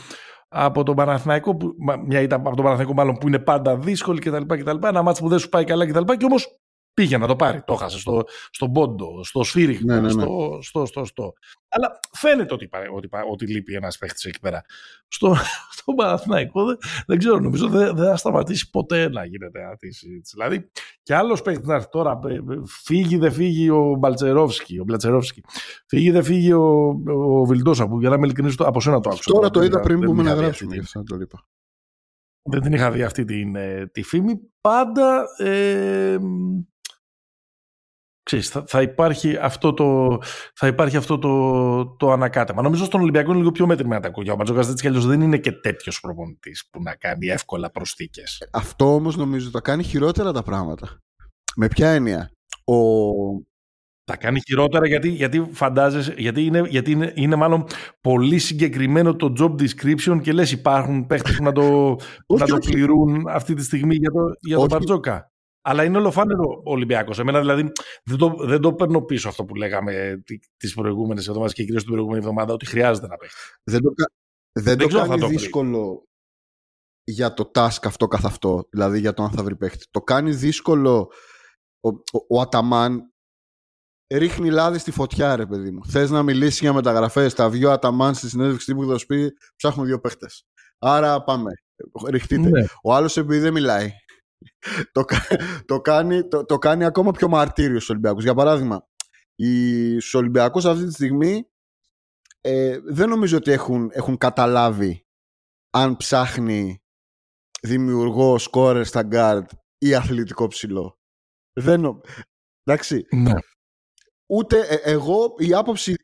από 0.49 0.83
τον 0.83 0.95
Παναθηναϊκό, 0.95 1.55
που, 1.55 1.75
μια 2.07 2.21
ήταν 2.21 2.39
από 2.39 2.55
τον 2.55 2.63
Παναθηναϊκό 2.65 2.93
μάλλον 2.93 3.17
που 3.17 3.27
είναι 3.27 3.39
πάντα 3.39 3.77
δύσκολη 3.77 4.19
κτλ. 4.19 4.43
κτλ 4.47 4.85
ένα 4.85 5.01
μάτσο 5.01 5.23
που 5.23 5.29
δεν 5.29 5.39
σου 5.39 5.49
πάει 5.49 5.63
καλά 5.63 5.87
κτλ. 5.87 6.03
Και, 6.03 6.15
και 6.15 6.25
όμως 6.25 6.59
πήγε 6.97 7.17
να 7.17 7.27
το 7.27 7.35
πάρει. 7.35 7.61
Το 7.65 7.73
έχασε 7.73 7.99
στο, 7.99 8.23
στον 8.49 8.71
πόντο, 8.71 9.23
στο 9.23 9.43
σφύριγμα, 9.43 9.93
ναι, 9.93 9.99
ναι, 9.99 10.13
ναι. 10.13 10.21
Στο, 10.21 10.59
στο, 10.61 10.85
στο, 10.85 11.05
στο, 11.05 11.33
Αλλά 11.69 11.99
φαίνεται 12.11 12.53
ότι, 12.53 12.69
ότι, 12.95 13.09
ότι 13.31 13.47
λείπει 13.47 13.73
ένας 13.73 13.97
παίχτης 13.97 14.25
εκεί 14.25 14.39
πέρα. 14.39 14.63
Στο, 15.07 15.35
στο 15.75 15.93
Παναθηναϊκό 15.93 16.65
δεν, 16.65 16.77
δεν 17.05 17.17
ξέρω, 17.17 17.39
νομίζω 17.39 17.67
δεν, 17.67 17.95
δεν 17.95 18.05
θα 18.05 18.15
σταματήσει 18.15 18.69
ποτέ 18.69 19.09
να 19.09 19.25
γίνεται 19.25 19.63
αυτή 19.71 19.87
η 19.87 19.91
συζήτηση. 19.91 20.35
Δηλαδή, 20.37 20.69
και 21.03 21.15
άλλος 21.15 21.41
παίχτης 21.41 21.67
να 21.67 21.75
έρθει 21.75 21.89
τώρα, 21.89 22.19
ε, 22.27 22.33
ε, 22.33 22.39
φύγει 22.65 23.17
δεν 23.17 23.31
φύγει 23.31 23.69
ο 23.69 23.95
Μπαλτσερόφσκι, 23.99 24.79
ο 24.79 24.83
Μπλατσερόφσκι. 24.83 25.43
Φύγει 25.87 26.11
δεν 26.11 26.23
φύγει 26.23 26.53
ο, 26.53 27.01
ο 27.07 27.45
Βιλντόσα, 27.45 27.87
που 27.87 27.99
για 27.99 28.09
να 28.09 28.15
είμαι 28.15 28.25
ειλικρινής, 28.25 28.55
από 28.57 28.81
σένα 28.81 28.99
το 28.99 29.09
άκουσα. 29.09 29.31
Τώρα 29.31 29.49
το 29.49 29.63
είδα 29.63 29.79
πριν 29.79 29.99
που 29.99 30.15
να 30.15 30.33
γράψουμε. 30.33 30.83
Δεν 32.49 32.61
την 32.61 32.73
είχα 32.73 32.91
δει 32.91 33.03
αυτή 33.03 33.25
την, 33.25 33.55
ε, 33.55 33.89
τη 33.91 34.03
φήμη. 34.03 34.39
Πάντα 34.61 35.25
ε, 35.37 36.17
ξέρεις, 38.27 38.49
θα, 38.49 38.63
θα, 38.67 38.81
υπάρχει 38.81 39.37
αυτό 39.37 39.73
το, 39.73 40.17
θα 40.53 40.67
υπάρχει 40.67 40.97
αυτό 40.97 41.17
το, 41.17 41.95
το 41.95 42.11
ανακάτεμα. 42.11 42.61
Νομίζω 42.61 42.85
στον 42.85 43.01
Ολυμπιακό 43.01 43.29
είναι 43.29 43.39
λίγο 43.39 43.51
πιο 43.51 43.67
μέτρημα 43.67 43.99
τα 43.99 44.07
ακούγια. 44.07 44.33
Ο 44.33 44.35
Μπατζόκα 44.35 44.59
έτσι 44.59 44.73
κι 44.73 44.87
αλλιώς 44.87 45.05
δεν 45.05 45.21
είναι 45.21 45.37
και 45.37 45.51
τέτοιος 45.51 45.99
προπονητής 45.99 46.67
που 46.71 46.81
να 46.81 46.95
κάνει 46.95 47.27
εύκολα 47.27 47.71
προσθήκες. 47.71 48.47
Αυτό 48.51 48.93
όμως 48.93 49.15
νομίζω 49.15 49.49
θα 49.49 49.59
κάνει 49.59 49.83
χειρότερα 49.83 50.31
τα 50.31 50.43
πράγματα. 50.43 51.01
Με 51.55 51.67
ποια 51.67 51.89
έννοια; 51.89 52.31
Ο... 52.65 52.75
Θα 54.11 54.17
κάνει 54.17 54.39
χειρότερα 54.45 54.87
γιατί, 54.87 55.09
γιατί 55.09 55.49
φαντάζεσαι, 55.51 56.13
γιατί, 56.17 56.45
είναι, 56.45 56.61
γιατί 56.69 56.91
είναι, 56.91 57.11
είναι 57.15 57.35
μάλλον 57.35 57.65
πολύ 58.01 58.39
συγκεκριμένο 58.39 59.15
το 59.15 59.33
job 59.39 59.55
description 59.61 60.19
και 60.21 60.31
λες 60.31 60.51
υπάρχουν 60.51 61.05
παίχτες 61.05 61.35
που 61.35 61.43
να 61.43 61.51
το, 61.51 61.95
να 62.27 62.45
το 62.45 62.57
πληρούν 62.57 63.27
αυτή 63.27 63.53
τη 63.53 63.63
στιγμή 63.63 63.95
για, 63.95 64.11
το, 64.11 64.19
για 64.39 64.57
τον 64.57 64.67
Μπαρτζόκα. 64.69 65.31
Αλλά 65.69 65.83
είναι 65.83 65.97
ολοφάνερο 65.97 66.61
ο 66.65 66.71
Ολυμπιακός. 66.71 67.19
Εμένα 67.19 67.39
δηλαδή 67.39 67.71
δεν 68.03 68.17
το, 68.17 68.35
δεν 68.39 68.61
το 68.61 68.73
παίρνω 68.73 69.01
πίσω 69.01 69.29
αυτό 69.29 69.45
που 69.45 69.55
λέγαμε 69.55 70.23
τις 70.57 70.73
προηγούμενες 70.73 71.27
εβδομάδες 71.27 71.53
και 71.53 71.63
κυρίως 71.63 71.83
την 71.83 71.91
προηγούμενη 71.91 72.21
εβδομάδα 72.21 72.53
ότι 72.53 72.65
χρειάζεται 72.65 73.07
να 73.07 73.15
παίξει. 73.15 73.35
Δεν 73.63 73.81
το, 73.81 73.89
δεν, 74.59 74.77
δεν 74.77 74.89
το 74.89 75.07
κάνει 75.07 75.25
δύσκολο 75.27 76.07
για 77.03 77.33
το 77.33 77.51
task 77.53 77.83
αυτό 77.83 78.07
καθ' 78.07 78.25
αυτό, 78.25 78.67
δηλαδή 78.69 78.99
για 78.99 79.13
το 79.13 79.23
αν 79.23 79.31
θα 79.31 79.43
βρει 79.43 79.55
παίχτη. 79.55 79.85
Το 79.91 80.01
κάνει 80.01 80.31
δύσκολο 80.31 81.11
ο, 81.79 81.89
ο, 81.89 82.25
ο 82.27 82.41
Αταμάν 82.41 83.13
ρίχνει 84.13 84.49
λάδι 84.49 84.77
στη 84.77 84.91
φωτιά, 84.91 85.35
ρε 85.35 85.45
παιδί 85.45 85.71
μου. 85.71 85.85
Θες 85.85 86.09
να 86.09 86.23
μιλήσεις 86.23 86.59
για 86.59 86.73
μεταγραφές. 86.73 87.33
Τα 87.33 87.49
βγει 87.49 87.65
ο 87.65 87.71
Αταμάν 87.71 88.15
στη 88.15 88.29
συνέντευξη 88.29 88.65
τύπου 88.65 88.81
και 88.83 88.91
θα 88.91 88.97
σου 88.97 89.05
πει 89.05 89.31
ψάχνουμε 89.55 89.87
δύο 89.87 89.99
παίχτες. 89.99 90.47
Άρα 90.79 91.23
πάμε. 91.23 91.51
Ριχτείτε. 92.07 92.49
Ναι. 92.49 92.65
Ο 92.83 92.93
άλλος 92.93 93.17
επειδή 93.17 93.39
δεν 93.39 93.53
μιλάει 93.53 93.91
το, 94.91 95.05
το, 95.65 95.81
κάνει, 95.81 96.27
το, 96.27 96.45
το 96.45 96.57
κάνει 96.57 96.85
ακόμα 96.85 97.11
πιο 97.11 97.27
μαρτύριο 97.27 97.75
στους 97.75 97.89
Ολυμπιακούς. 97.89 98.23
Για 98.23 98.33
παράδειγμα, 98.33 98.87
οι, 99.35 99.99
στους 99.99 100.13
Ολυμπιακούς 100.13 100.65
αυτή 100.65 100.85
τη 100.85 100.93
στιγμή 100.93 101.47
ε, 102.41 102.79
δεν 102.83 103.09
νομίζω 103.09 103.37
ότι 103.37 103.51
έχουν, 103.51 103.89
έχουν 103.93 104.17
καταλάβει 104.17 105.05
αν 105.69 105.97
ψάχνει 105.97 106.81
δημιουργό 107.61 108.37
σκόρερ 108.37 108.85
στα 108.85 109.07
guard 109.11 109.45
ή 109.77 109.95
αθλητικό 109.95 110.47
ψηλό. 110.47 110.99
Δεν 111.53 112.01
Εντάξει. 112.63 113.05
Ναι. 113.11 113.33
Ούτε 114.25 114.59
ε, 114.59 114.91
εγώ 114.91 115.35
η 115.37 115.53
άποψη... 115.53 115.95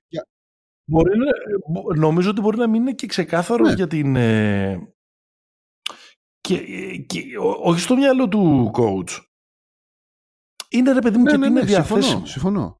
Μπορεί 0.86 1.12
νομίζω 1.96 2.30
ότι 2.30 2.42
μπορεί 2.42 2.58
να 2.58 2.68
μην 2.68 2.82
είναι 2.82 2.94
και 2.94 3.08
ξεκάθαρο 3.08 3.64
ναι. 3.64 3.74
για 3.74 3.88
την, 3.88 4.16
ε, 4.16 4.94
και, 6.48 6.58
και 6.98 7.24
όχι 7.62 7.80
στο 7.80 7.96
μυαλό 7.96 8.28
του 8.28 8.72
coach. 8.74 9.26
Είναι 10.70 10.92
ρε 10.92 11.00
παιδί 11.00 11.18
μου 11.18 11.24
ναι, 11.24 11.32
και 11.32 11.38
ναι, 11.38 11.46
είναι 11.46 11.60
ναι, 11.60 11.66
διαθέσιμο. 11.66 12.02
Συμφωνώ, 12.02 12.26
συμφωνώ. 12.26 12.78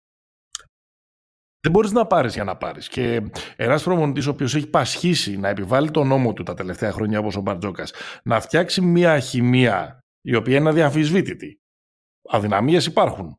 Δεν 1.60 1.72
μπορείς 1.72 1.92
να 1.92 2.08
πάρεις 2.08 2.34
για 2.34 2.44
να 2.44 2.58
πάρεις. 2.58 2.88
Και 2.88 3.32
ένας 3.56 3.84
προμονητή 3.84 4.28
ο 4.28 4.32
οποίος 4.32 4.56
έχει 4.56 4.68
πασχίσει 4.70 5.38
να 5.38 5.48
επιβάλλει 5.48 5.92
τον 5.92 6.08
νόμο 6.08 6.34
του 6.34 6.44
τα 6.44 6.54
τελευταία 6.54 6.92
χρόνια, 6.92 7.20
όπως 7.20 7.36
ο 7.36 7.42
Μπαρτζόκας, 7.42 7.94
να 8.24 8.40
φτιάξει 8.40 8.82
μια 8.82 9.20
χημεία 9.20 10.00
η 10.22 10.36
οποία 10.36 10.58
είναι 10.58 10.70
αδιαμφισβήτητη. 10.70 11.60
Αδυναμίες 12.30 12.86
υπάρχουν. 12.86 13.38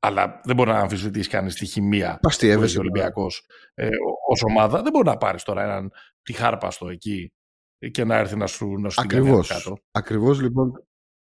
Αλλά 0.00 0.40
δεν 0.44 0.56
μπορεί 0.56 0.70
να 0.70 0.78
αμφισβητήσει 0.78 1.28
κανείς 1.28 1.54
τη 1.54 1.66
χημεία 1.66 2.18
που 2.22 2.28
έχει 2.46 2.76
ο 2.76 2.80
Ολυμπιακός 2.80 3.46
ε, 3.74 3.88
ως 4.28 4.42
ομάδα. 4.42 4.82
Δεν 4.82 4.92
μπορεί 4.92 5.08
να 5.08 5.16
πάρεις 5.16 5.42
τώρα 5.42 5.62
έναν 5.62 5.92
τυχάρπαστο 6.22 6.88
εκεί 6.88 7.32
και 7.90 8.04
να 8.04 8.16
έρθει 8.16 8.36
να 8.36 8.46
σου, 8.46 8.68
να 8.68 8.88
σου 8.88 9.00
Ακριβώς. 9.00 9.46
την 9.46 9.56
κάτω. 9.56 9.76
Ακριβώς 9.90 10.40
λοιπόν. 10.40 10.84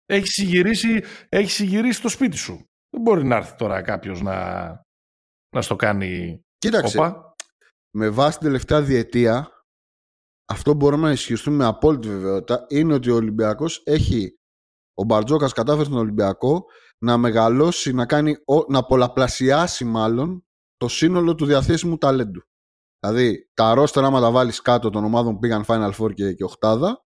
Έχει 0.05 0.27
συγυρίσει, 0.27 1.03
έχεις 1.29 1.53
συγυρίσει 1.53 2.01
το 2.01 2.09
σπίτι 2.09 2.37
σου. 2.37 2.65
Δεν 2.89 3.01
μπορεί 3.01 3.23
να 3.23 3.35
έρθει 3.35 3.55
τώρα 3.55 3.81
κάποιος 3.81 4.21
να, 4.21 4.67
να 5.55 5.61
στο 5.61 5.75
κάνει 5.75 6.41
Κοίταξε, 6.57 6.97
όπα. 6.97 7.35
με 7.95 8.09
βάση 8.09 8.37
την 8.37 8.47
τελευταία 8.47 8.81
διετία 8.81 9.51
αυτό 10.45 10.73
μπορούμε 10.73 11.03
να 11.03 11.11
ισχυριστούμε 11.11 11.55
με 11.57 11.65
απόλυτη 11.65 12.07
βεβαιότητα 12.07 12.65
είναι 12.69 12.93
ότι 12.93 13.09
ο 13.09 13.15
Ολυμπιακός 13.15 13.81
έχει 13.85 14.35
ο 14.93 15.03
Μπαρτζόκας 15.03 15.53
κατάφερε 15.53 15.83
στον 15.83 15.97
Ολυμπιακό 15.97 16.65
να 16.97 17.17
μεγαλώσει, 17.17 17.93
να, 17.93 18.05
κάνει, 18.05 18.35
να 18.67 18.83
πολλαπλασιάσει 18.83 19.85
μάλλον 19.85 20.45
το 20.77 20.87
σύνολο 20.87 21.35
του 21.35 21.45
διαθέσιμου 21.45 21.97
ταλέντου. 21.97 22.41
Δηλαδή, 23.01 23.49
τα 23.53 23.69
αρρώστερα, 23.69 24.07
άμα 24.07 24.19
τα 24.19 24.31
βάλει 24.31 24.51
κάτω 24.51 24.89
των 24.89 25.03
ομάδων 25.03 25.33
που 25.33 25.39
πήγαν 25.39 25.63
Final 25.67 25.91
Four 25.97 26.13
και, 26.13 26.33
και 26.33 26.43
Οχτάδα, 26.43 27.05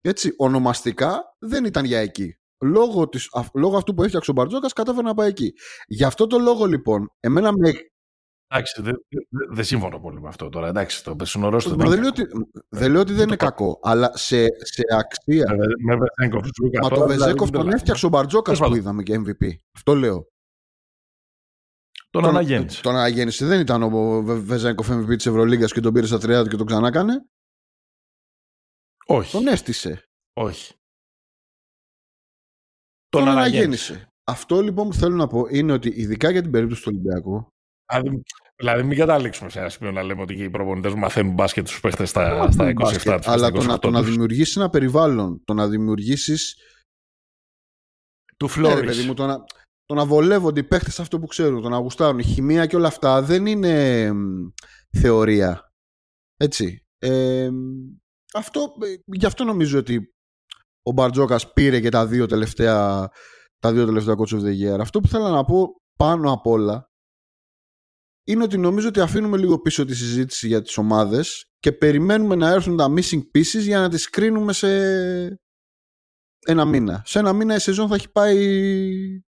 έτσι, 0.00 0.34
ονομαστικά 0.36 1.36
δεν 1.38 1.64
ήταν 1.64 1.84
για 1.84 1.98
εκεί. 1.98 2.34
Λόγω, 2.64 3.08
της, 3.08 3.28
λόγω 3.54 3.76
αυτού 3.76 3.94
που 3.94 4.02
έφτιαξε 4.02 4.30
ο 4.30 4.34
Μπαρτζόκα, 4.34 4.68
κατάφερε 4.74 5.06
να 5.06 5.14
πάει 5.14 5.28
εκεί. 5.28 5.52
Γι' 5.86 6.04
αυτό 6.04 6.26
το 6.26 6.38
λόγο 6.38 6.66
λοιπόν, 6.66 7.10
εμένα 7.20 7.52
με. 7.52 7.72
Εντάξει, 8.46 8.82
δεν 8.82 8.94
δε, 9.08 9.54
δε 9.54 9.62
συμφωνώ 9.62 10.00
πολύ 10.00 10.20
με 10.20 10.28
αυτό 10.28 10.48
τώρα. 10.48 10.68
Εντάξει, 10.68 11.04
το 11.04 11.16
πεσουνορό 11.16 11.58
του 11.58 11.76
δεν, 11.76 12.00
λέω 12.00 12.08
ότι, 12.08 12.26
δεν 12.68 12.90
λέω 12.90 13.00
ότι 13.00 13.12
δεν 13.12 13.26
είναι 13.26 13.36
κακό, 13.36 13.78
αλλά 13.82 14.10
σε, 14.14 14.46
σε 14.58 14.82
αξία. 14.98 15.56
Με, 15.84 15.96
Βεζέγκοφ. 15.96 16.46
Μα 16.82 16.88
το 16.88 17.06
Βεζέγκοφ 17.06 17.50
τον 17.50 17.72
έφτιαξε 17.72 18.06
ο 18.06 18.08
Μπαρτζόκα 18.08 18.52
που 18.52 18.74
είδαμε 18.74 19.02
και 19.02 19.20
MVP. 19.26 19.48
Αυτό 19.74 19.94
λέω. 19.94 20.26
Τον, 22.10 22.22
τον 22.22 22.30
αναγέννησε. 22.30 22.82
Τον 22.82 22.94
αναγέννησε. 22.94 23.46
Δεν 23.46 23.60
ήταν 23.60 23.82
ο 23.82 24.22
Βεζέγκοφ 24.22 24.90
MVP 24.90 25.16
της 25.16 25.26
Ευρωλίγα 25.26 25.66
και 25.66 25.80
τον 25.80 25.92
πήρε 25.92 26.06
στα 26.06 26.16
30 26.16 26.48
και 26.48 26.56
τον 26.56 26.66
ξανά 26.66 26.88
έκανε. 26.88 27.24
Όχι. 29.06 29.32
Τον 29.32 29.46
έστησε. 29.46 30.04
Όχι. 30.32 30.74
Τον, 33.08 33.24
τον 33.24 33.28
αναγέννησε. 33.28 34.08
Αυτό 34.24 34.60
λοιπόν 34.60 34.88
που 34.88 34.94
θέλω 34.94 35.16
να 35.16 35.26
πω 35.26 35.46
είναι 35.50 35.72
ότι 35.72 35.88
ειδικά 35.88 36.30
για 36.30 36.42
την 36.42 36.50
περίπτωση 36.50 36.82
του 36.82 36.88
Ολυμπιακού. 36.92 37.46
Δηλαδή, 37.86 38.22
δηλαδή 38.56 38.82
μην 38.82 38.98
καταλήξουμε 38.98 39.50
σε 39.50 39.58
ένα 39.58 39.68
σημείο 39.68 39.92
να 39.92 40.02
λέμε 40.02 40.22
ότι 40.22 40.42
οι 40.42 40.50
προπονητές 40.50 40.94
μαθαίνουν 40.94 41.34
μπάσκετ 41.34 41.66
τους 41.66 41.80
παίχτες 41.80 42.08
στα, 42.08 42.50
στα 42.50 42.72
27 42.76 43.16
τους. 43.16 43.28
Αλλά 43.28 43.50
το 43.50 43.62
να, 43.62 43.78
το 43.78 43.90
να 43.90 44.02
δημιουργήσεις 44.02 44.56
ένα 44.56 44.70
περιβάλλον, 44.70 45.42
το 45.44 45.54
να 45.54 45.68
δημιουργήσει. 45.68 46.36
Του 48.36 48.48
φλόρις. 48.48 49.06
Ναι, 49.06 49.14
το 49.14 49.26
να, 49.26 49.44
το 49.90 49.96
να 49.96 50.06
βολεύονται 50.06 50.60
οι 50.60 50.64
παίχτες 50.64 51.00
αυτό 51.00 51.18
που 51.18 51.26
ξέρουν, 51.26 51.62
το 51.62 51.68
να 51.68 51.76
γουστάρουν, 51.76 52.18
η 52.18 52.24
χημεία 52.24 52.66
και 52.66 52.76
όλα 52.76 52.86
αυτά 52.86 53.22
δεν 53.22 53.46
είναι 53.46 54.10
θεωρία. 55.00 55.72
Έτσι. 56.36 56.86
Ε, 56.98 57.50
αυτό, 58.34 58.72
γι' 59.04 59.26
αυτό 59.26 59.44
νομίζω 59.44 59.78
ότι 59.78 60.14
ο 60.82 60.92
Μπαρτζόκας 60.92 61.52
πήρε 61.52 61.80
και 61.80 61.88
τα 61.88 62.06
δύο 62.06 62.26
τελευταία 62.26 63.08
τα 63.58 63.72
δύο 63.72 63.84
τελευταία 63.86 64.14
Coach 64.18 64.34
of 64.34 64.40
the 64.40 64.74
Year. 64.74 64.78
Αυτό 64.80 65.00
που 65.00 65.08
θέλω 65.08 65.28
να 65.28 65.44
πω 65.44 65.68
πάνω 65.96 66.32
απ' 66.32 66.46
όλα 66.46 66.90
είναι 68.26 68.42
ότι 68.42 68.58
νομίζω 68.58 68.88
ότι 68.88 69.00
αφήνουμε 69.00 69.36
λίγο 69.36 69.60
πίσω 69.60 69.84
τη 69.84 69.94
συζήτηση 69.94 70.46
για 70.46 70.62
τις 70.62 70.76
ομάδες 70.76 71.52
και 71.58 71.72
περιμένουμε 71.72 72.34
να 72.34 72.48
έρθουν 72.48 72.76
τα 72.76 72.92
missing 72.96 73.22
pieces 73.34 73.60
για 73.60 73.80
να 73.80 73.88
τις 73.88 74.10
κρίνουμε 74.10 74.52
σε 74.52 74.68
ένα 76.46 76.64
μήνα. 76.64 77.02
Σε 77.06 77.18
ένα 77.18 77.32
μήνα 77.32 77.54
η 77.54 77.58
σεζόν 77.58 77.88
θα 77.88 77.94
έχει 77.94 78.10
πάει 78.10 79.28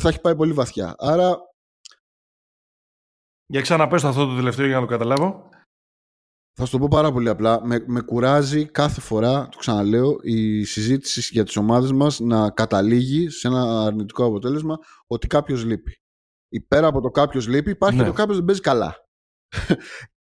θα 0.00 0.08
έχει 0.08 0.20
πάει 0.20 0.36
πολύ 0.36 0.52
βαθιά. 0.52 0.94
Άρα 0.98 1.38
για 3.46 3.60
ξαναπες 3.60 4.04
αυτό 4.04 4.26
το 4.26 4.36
τελευταίο 4.36 4.66
για 4.66 4.74
να 4.74 4.80
το 4.80 4.86
καταλάβω. 4.86 5.48
Θα 6.58 6.64
σου 6.64 6.70
το 6.72 6.78
πω 6.78 6.88
πάρα 6.90 7.12
πολύ 7.12 7.28
απλά. 7.28 7.66
Με, 7.66 7.84
με 7.86 8.00
κουράζει 8.00 8.66
κάθε 8.66 9.00
φορά, 9.00 9.48
το 9.48 9.58
ξαναλέω, 9.58 10.18
η 10.22 10.64
συζήτηση 10.64 11.28
για 11.32 11.44
τις 11.44 11.56
ομάδες 11.56 11.92
μας 11.92 12.20
να 12.20 12.50
καταλήγει 12.50 13.28
σε 13.28 13.48
ένα 13.48 13.84
αρνητικό 13.84 14.24
αποτέλεσμα 14.24 14.78
ότι 15.06 15.26
κάποιος 15.26 15.64
λείπει. 15.64 16.00
Πέρα 16.68 16.86
από 16.86 17.00
το 17.00 17.10
κάποιος 17.10 17.46
λείπει 17.46 17.70
υπάρχει 17.70 17.96
ναι. 17.96 18.02
και 18.02 18.08
το 18.08 18.14
κάποιος 18.14 18.36
δεν 18.36 18.46
παίζει 18.46 18.60
καλά. 18.60 18.96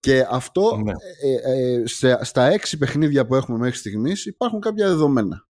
και 0.07 0.27
αυτό 0.31 0.77
ναι. 0.77 0.93
ε, 1.23 1.81
ε, 1.81 2.25
στα 2.25 2.45
έξι 2.45 2.79
παιχνίδια 2.79 3.27
που 3.27 3.35
έχουμε 3.35 3.59
μέχρι 3.59 3.77
στιγμής 3.77 4.27
υπάρχουν 4.27 4.61
κάποια 4.61 4.89
δεδομένα. 4.89 5.47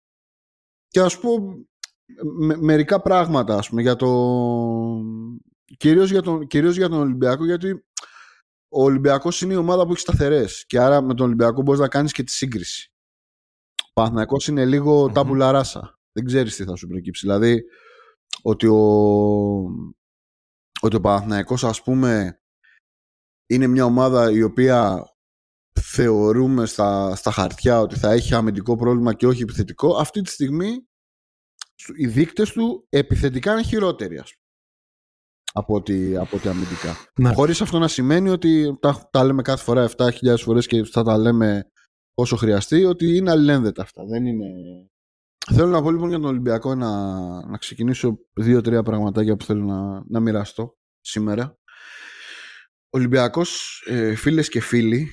Και 0.89 1.01
ας 1.01 1.19
πω 1.19 1.31
μερικά 2.61 3.01
πράγματα 3.01 3.55
ας 3.57 3.69
πούμε, 3.69 3.83
για 3.83 3.97
το... 3.97 4.09
Κυρίως 5.77 6.11
για, 6.11 6.23
τον, 6.23 6.47
κυρίως 6.47 6.77
για 6.77 6.89
τον 6.89 6.99
Ολυμπιακό 6.99 7.45
γιατί 7.45 7.85
ο 8.69 8.83
Ολυμπιακός 8.83 9.41
είναι 9.41 9.53
η 9.53 9.57
ομάδα 9.57 9.85
που 9.85 9.91
έχει 9.91 10.01
σταθερές. 10.01 10.65
Και 10.67 10.81
άρα 10.81 11.01
με 11.03 11.15
τον 11.15 11.27
Ολυμπιακό 11.27 11.63
μπορείς 11.63 11.81
να 11.81 11.89
κάνεις 11.89 12.13
και 12.13 12.23
τη 12.23 12.31
σύγκριση. 12.31 12.93
Ο 13.89 13.93
Παναθυνακό 13.93 14.37
είναι 14.49 14.65
λίγο 14.65 15.05
mm-hmm. 15.05 15.13
τάμπουλα 15.13 15.51
ράσα. 15.51 15.99
Δεν 16.13 16.25
ξέρεις 16.25 16.57
τι 16.57 16.65
θα 16.65 16.77
σου 16.77 16.87
προκύψει. 16.87 17.27
Δηλαδή, 17.27 17.63
ότι 18.43 18.67
ο, 18.67 18.81
ότι 20.81 20.97
ο 20.97 21.01
Παναθηναϊκός 21.01 21.65
ας 21.65 21.83
πούμε 21.83 22.41
είναι 23.47 23.67
μια 23.67 23.85
ομάδα 23.85 24.31
η 24.31 24.43
οποία 24.43 25.07
θεωρούμε 25.81 26.67
στα, 26.67 27.17
στα 27.17 27.31
χαρτιά 27.31 27.81
ότι 27.81 27.99
θα 27.99 28.11
έχει 28.11 28.35
αμυντικό 28.35 28.77
πρόβλημα 28.77 29.15
και 29.15 29.27
όχι 29.27 29.43
επιθετικό 29.43 29.97
αυτή 29.97 30.21
τη 30.21 30.31
στιγμή 30.31 30.87
οι 31.97 32.07
δείκτες 32.07 32.53
του 32.53 32.87
επιθετικά 32.89 33.53
είναι 33.53 33.63
χειρότεροι 33.63 34.19
ας 34.19 34.31
πούμε 34.31 34.43
από 35.53 35.75
ότι, 35.75 36.17
από 36.17 36.37
ότι 36.37 36.49
αμυντικά. 36.49 36.97
Ναι. 37.15 37.35
Χωρίς 37.35 37.61
αυτό 37.61 37.79
να 37.79 37.89
σημαίνει 37.89 38.29
ότι 38.29 38.79
τα, 38.81 39.09
τα 39.11 39.25
λέμε 39.25 39.43
κάθε 39.43 39.63
φορά 39.63 39.91
7.000 39.97 40.11
φορές 40.39 40.67
και 40.67 40.85
θα 40.85 41.03
τα 41.03 41.19
λέμε 41.19 41.71
όσο 42.15 42.37
χρειαστεί, 42.37 42.85
ότι 42.85 43.17
είναι 43.17 43.31
αλληλένδετα 43.31 43.83
αυτά. 43.83 44.05
Δεν 44.05 44.27
είναι... 44.27 44.47
Θέλω 45.53 45.69
να 45.69 45.83
πω 45.83 45.91
λοιπόν 45.91 46.09
για 46.09 46.19
τον 46.19 46.29
Ολυμπιακό 46.29 46.75
να, 46.75 47.17
να 47.47 47.59
ξεκινήσω 47.59 48.19
δύο-τρία 48.33 48.83
πραγματάκια 48.83 49.37
που 49.37 49.45
θέλω 49.45 49.65
να, 49.65 50.05
να 50.09 50.21
μοιραστώ 50.21 50.77
σήμερα. 51.01 51.59
Ολυμπιακός, 52.91 53.83
ε, 53.87 54.15
φίλες 54.15 54.49
και 54.49 54.61
φίλοι, 54.61 55.11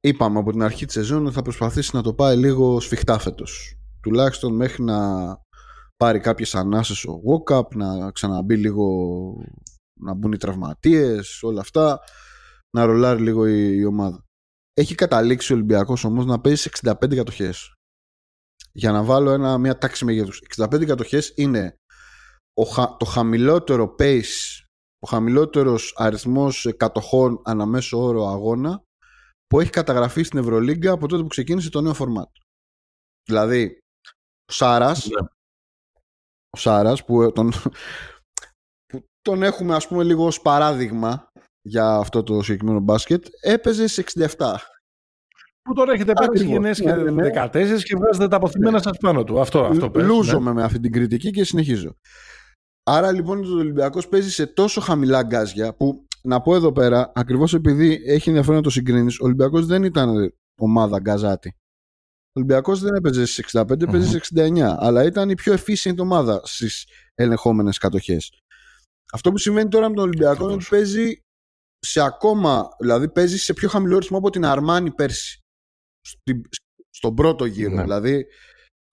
είπαμε 0.00 0.38
από 0.38 0.50
την 0.50 0.62
αρχή 0.62 0.84
της 0.84 0.94
σεζόν 0.94 1.24
ότι 1.26 1.34
θα 1.34 1.42
προσπαθήσει 1.42 1.96
να 1.96 2.02
το 2.02 2.14
πάει 2.14 2.36
λίγο 2.36 2.80
σφιχτά 2.80 3.18
φέτος. 3.18 3.78
Τουλάχιστον 4.04 4.54
μέχρι 4.54 4.82
να 4.82 4.98
πάρει 5.96 6.20
κάποιες 6.20 6.54
ανάσες 6.54 7.04
ο 7.04 7.20
Walkup, 7.26 7.74
να 7.74 8.10
ξαναμπεί 8.10 8.56
λίγο, 8.56 8.86
να 10.00 10.14
μπουν 10.14 10.32
οι 10.32 10.36
τραυματίες, 10.36 11.42
όλα 11.42 11.60
αυτά, 11.60 12.00
να 12.76 12.84
ρολάρει 12.84 13.20
λίγο 13.20 13.46
η, 13.46 13.84
ομάδα. 13.84 14.24
Έχει 14.74 14.94
καταλήξει 14.94 15.52
ο 15.52 15.56
Ολυμπιακός 15.56 16.04
όμως 16.04 16.26
να 16.26 16.40
παίζει 16.40 16.60
σε 16.60 16.70
65 16.82 17.14
κατοχές. 17.14 17.72
Για 18.72 18.92
να 18.92 19.02
βάλω 19.02 19.30
ένα, 19.30 19.58
μια 19.58 19.78
τάξη 19.78 20.04
μεγέθους. 20.04 20.42
65 20.56 20.84
κατοχές 20.84 21.32
είναι 21.36 21.76
ο, 22.54 22.96
το 22.96 23.04
χαμηλότερο 23.04 23.94
pace, 23.98 24.62
ο 24.98 25.06
χαμηλότερος 25.06 25.94
αριθμός 25.96 26.74
κατοχών 26.76 27.40
αναμέσω 27.44 27.98
όρο 27.98 28.26
αγώνα 28.26 28.82
που 29.46 29.60
έχει 29.60 29.70
καταγραφεί 29.70 30.22
στην 30.22 30.38
Ευρωλίγκα 30.38 30.92
από 30.92 31.08
τότε 31.08 31.22
που 31.22 31.28
ξεκίνησε 31.28 31.70
το 31.70 31.80
νέο 31.80 31.94
φορμάτ. 31.94 32.28
Δηλαδή, 33.28 33.78
ο 34.50 34.52
Σάρας 34.52 35.06
ναι 35.06 35.26
ο 36.50 36.56
Σάρας 36.56 37.04
που 37.04 37.32
τον, 37.32 37.52
που 38.92 39.04
τον 39.20 39.42
έχουμε 39.42 39.74
ας 39.74 39.88
πούμε 39.88 40.04
λίγο 40.04 40.26
ως 40.26 40.40
παράδειγμα 40.40 41.28
για 41.62 41.94
αυτό 41.94 42.22
το 42.22 42.42
συγκεκριμένο 42.42 42.80
μπάσκετ 42.80 43.26
έπαιζε 43.40 43.86
σε 43.86 44.04
67 44.36 44.54
που 45.68 45.74
τώρα 45.74 45.92
έχετε 45.92 46.12
πάρει 46.12 46.44
γενναίες 46.44 46.80
και 46.80 46.92
ναι, 46.92 47.10
ναι. 47.10 47.30
14 47.34 47.50
και 47.82 47.96
βγάζετε 47.96 48.28
τα 48.28 48.36
αποθυμένα 48.36 48.70
ναι. 48.70 48.82
σας 48.82 48.96
πάνω 48.98 49.24
του. 49.24 49.40
Αυτό, 49.40 49.64
αυτό 49.64 49.90
πες, 49.90 50.04
Λούζομαι 50.04 50.48
ναι. 50.48 50.54
με 50.54 50.62
αυτή 50.62 50.80
την 50.80 50.92
κριτική 50.92 51.30
και 51.30 51.44
συνεχίζω. 51.44 51.96
Άρα 52.82 53.12
λοιπόν 53.12 53.44
ο 53.44 53.56
Ολυμπιακός 53.58 54.08
παίζει 54.08 54.30
σε 54.30 54.46
τόσο 54.46 54.80
χαμηλά 54.80 55.22
γκάζια 55.22 55.74
που 55.74 56.06
να 56.22 56.40
πω 56.40 56.54
εδώ 56.54 56.72
πέρα, 56.72 57.12
ακριβώς 57.14 57.54
επειδή 57.54 58.02
έχει 58.06 58.28
ενδιαφέρον 58.28 58.56
να 58.56 58.62
το 58.62 58.70
συγκρίνεις, 58.70 59.20
ο 59.20 59.24
Ολυμπιακός 59.24 59.66
δεν 59.66 59.84
ήταν 59.84 60.34
ομάδα 60.60 60.98
γκαζάτη. 60.98 61.56
Ο 62.36 62.40
Ολυμπιακός 62.40 62.80
δεν 62.80 62.94
έπαιζε 62.94 63.24
στις 63.24 63.52
65, 63.52 63.62
mm 63.62 63.82
έπαιζε 63.82 64.06
στις 64.06 64.32
69. 64.34 64.76
Αλλά 64.78 65.04
ήταν 65.04 65.30
η 65.30 65.34
πιο 65.34 65.54
efficient 65.54 65.96
ομάδα 65.98 66.40
στις 66.44 66.86
ελεγχόμενες 67.14 67.78
κατοχές. 67.78 68.40
Αυτό 69.12 69.30
που 69.30 69.38
σημαίνει 69.38 69.68
τώρα 69.68 69.88
με 69.88 69.94
τον 69.94 70.04
Ολυμπιακό 70.04 70.44
είναι 70.44 70.52
ότι 70.52 70.66
παίζει 70.70 71.20
σε 71.78 72.00
ακόμα, 72.00 72.68
δηλαδή 72.80 73.08
παίζει 73.08 73.38
σε 73.38 73.52
πιο 73.52 73.68
χαμηλό 73.68 73.98
ρυθμό 73.98 74.18
από 74.18 74.30
την 74.30 74.44
Αρμάνη 74.44 74.90
πέρσι. 74.90 75.38
στον 76.90 77.14
πρώτο 77.14 77.44
γύρο. 77.44 77.74
Ναι. 77.74 77.82
Δηλαδή 77.82 78.26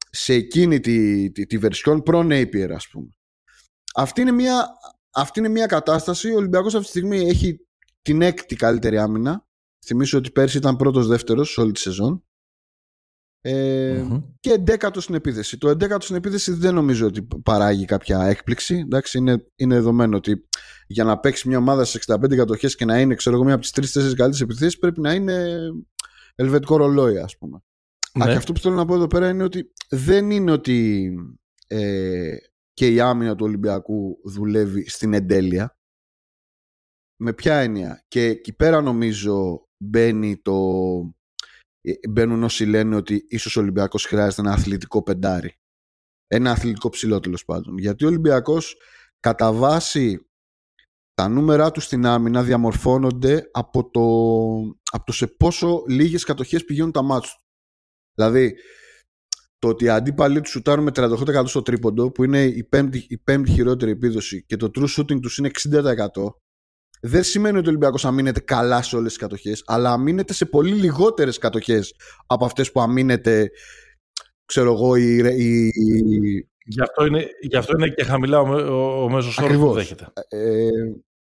σε 0.10 0.34
εκείνη 0.34 0.80
τη, 0.80 1.32
τη, 1.32 1.46
τη 1.46 1.60
version 1.62 2.02
προ 2.04 2.20
Napier, 2.20 2.72
ας 2.72 2.88
πούμε. 2.88 3.10
Αυτή 3.96 4.22
είναι, 4.22 4.32
μια, 4.32 4.68
αυτή 5.14 5.40
είναι 5.40 5.50
μια 5.50 5.66
κατάσταση. 5.66 6.32
Ο 6.32 6.36
Ολυμπιακός 6.36 6.74
αυτή 6.74 6.92
τη 6.92 6.98
στιγμή 6.98 7.20
έχει 7.20 7.66
την 8.02 8.22
έκτη 8.22 8.56
καλύτερη 8.56 8.98
άμυνα. 8.98 9.46
Θυμίσω 9.86 10.18
ότι 10.18 10.32
πέρσι 10.32 10.58
ήταν 10.58 10.76
πρώτο-δεύτερο 10.76 11.44
σε 11.44 11.62
όλη 11.62 11.72
τη 11.72 11.80
σεζόν. 11.80 12.24
Ε, 13.44 14.06
και 14.40 14.52
εντέκατος 14.52 15.04
στην 15.04 15.16
επίθεση. 15.16 15.58
Το 15.58 15.70
εντέκατο 15.70 16.04
στην 16.04 16.16
επίθεση 16.16 16.52
δεν 16.52 16.74
νομίζω 16.74 17.08
ότι 17.08 17.28
παράγει 17.44 17.86
κάποια 17.86 18.22
έκπληξη. 18.22 18.76
Εντάξει, 18.76 19.18
είναι, 19.18 19.46
είναι 19.56 19.76
δεδομένο 19.76 20.18
ότι 20.18 20.48
για 20.88 21.04
να 21.04 21.20
παίξει 21.20 21.48
μια 21.48 21.58
ομάδα 21.58 21.84
σε 21.86 22.00
65 22.06 22.36
κατοχές 22.36 22.76
και 22.76 22.86
να 22.86 23.00
είναι 23.00 23.16
ξέρω 23.16 23.36
εγώ, 23.36 23.46
μια 23.46 23.54
από 23.54 23.64
τις 23.64 23.72
3-4 23.72 23.94
καλύτερες 23.94 24.42
επιθέσει 24.42 24.78
πρέπει 24.78 25.02
να 25.02 25.14
είναι 25.14 25.58
ελβετικό 26.36 26.78
ρολόι, 26.78 27.18
ας 27.18 27.38
πούμε. 27.38 27.64
Ναι. 28.14 28.26
και 28.26 28.32
αυτό 28.32 28.54
που 28.54 28.60
θέλω 28.60 28.76
να 28.76 28.86
πω 28.86 28.96
εδώ 28.96 29.08
πέρα 29.08 29.30
είναι 29.30 29.44
ότι 29.44 29.74
δεν 29.90 30.32
είναι 30.32 30.52
ότι 30.52 31.12
ε, 31.68 32.36
και 32.74 32.88
η 32.88 33.00
άμυνα 33.00 33.36
του 33.36 33.46
Ολυμπιακού 33.46 34.18
δουλεύει 34.24 34.90
στην 34.90 35.14
εντέλεια. 35.14 35.78
Με 37.24 37.34
ποια 37.34 37.56
έννοια; 37.56 38.06
Και 38.08 38.26
εκεί 38.26 38.54
πέρα 38.54 38.82
νομίζω 38.82 39.68
μπαίνει 39.78 40.42
το 40.42 40.58
ε, 40.98 41.21
μπαίνουν 42.10 42.44
όσοι 42.44 42.66
λένε 42.66 42.96
ότι 42.96 43.26
ίσως 43.28 43.56
ο 43.56 43.60
Ολυμπιακός 43.60 44.06
χρειάζεται 44.06 44.42
ένα 44.42 44.52
αθλητικό 44.52 45.04
πεντάρι. 45.04 45.60
Ένα 46.28 46.52
αθλητικό 46.52 46.90
ψηλό 46.90 47.20
τέλος 47.20 47.46
πάντων. 47.46 47.78
Γιατί 47.78 48.04
ο 48.04 48.08
Ολυμπιακός 48.08 48.76
κατά 49.20 49.54
βάση 49.54 50.32
τα 51.14 51.28
νούμερά 51.28 51.72
του 51.72 51.80
στην 51.80 52.06
άμυνα 52.06 52.44
διαμορφώνονται 52.44 53.50
από 53.52 53.90
το, 53.90 54.02
από 54.92 55.06
το 55.06 55.12
σε 55.12 55.28
πόσο 55.28 55.84
λίγες 55.88 56.24
κατοχές 56.24 56.66
πηγαίνουν 56.66 56.92
τα 56.92 57.02
μάτια 57.02 57.30
του. 57.30 57.44
Δηλαδή, 58.14 58.56
το 59.60 59.68
ότι 59.68 59.86
οι 59.86 59.90
αντίπαλοι 59.90 60.42
τους 60.42 60.52
σουτάρουν 60.52 60.84
με 60.84 60.92
38% 60.96 61.44
στο 61.46 61.62
τρίποντο, 61.62 62.12
που 62.12 62.24
είναι 62.24 62.44
η 62.44 62.64
πέμπτη, 62.64 63.06
η 63.10 63.18
πέμπτη 63.18 63.52
χειρότερη 63.52 63.92
επίδοση, 63.92 64.46
και 64.46 64.56
το 64.56 64.72
true 64.76 64.88
shooting 64.98 65.20
τους 65.22 65.38
είναι 65.38 65.50
60%, 65.50 66.36
δεν 67.02 67.24
σημαίνει 67.24 67.58
ότι 67.58 67.66
ο 67.66 67.70
Ολυμπιακός 67.70 68.06
αμήνεται 68.06 68.40
καλά 68.40 68.82
σε 68.82 68.96
όλες 68.96 69.10
τις 69.10 69.22
κατοχές, 69.22 69.64
αλλά 69.66 69.92
αμήνεται 69.92 70.34
σε 70.34 70.46
πολύ 70.46 70.74
λιγότερες 70.74 71.38
κατοχές 71.38 71.96
από 72.26 72.46
αυτές 72.46 72.72
που 72.72 72.82
αμήνεται, 72.82 73.50
ξέρω 74.46 74.74
εγώ, 74.74 74.96
η. 74.96 75.18
η... 75.18 75.72
Γι, 76.66 76.82
αυτό 76.82 77.06
είναι, 77.06 77.28
γι' 77.42 77.58
αυτό 77.58 77.74
είναι 77.78 77.88
και 77.90 78.04
χαμηλά 78.04 78.40
ο, 78.40 78.56
ο, 78.56 79.04
ο 79.04 79.10
μέσος 79.10 79.38
όρος 79.38 79.58
που 79.58 79.72
δέχεται. 79.72 80.08
Ε, 80.28 80.68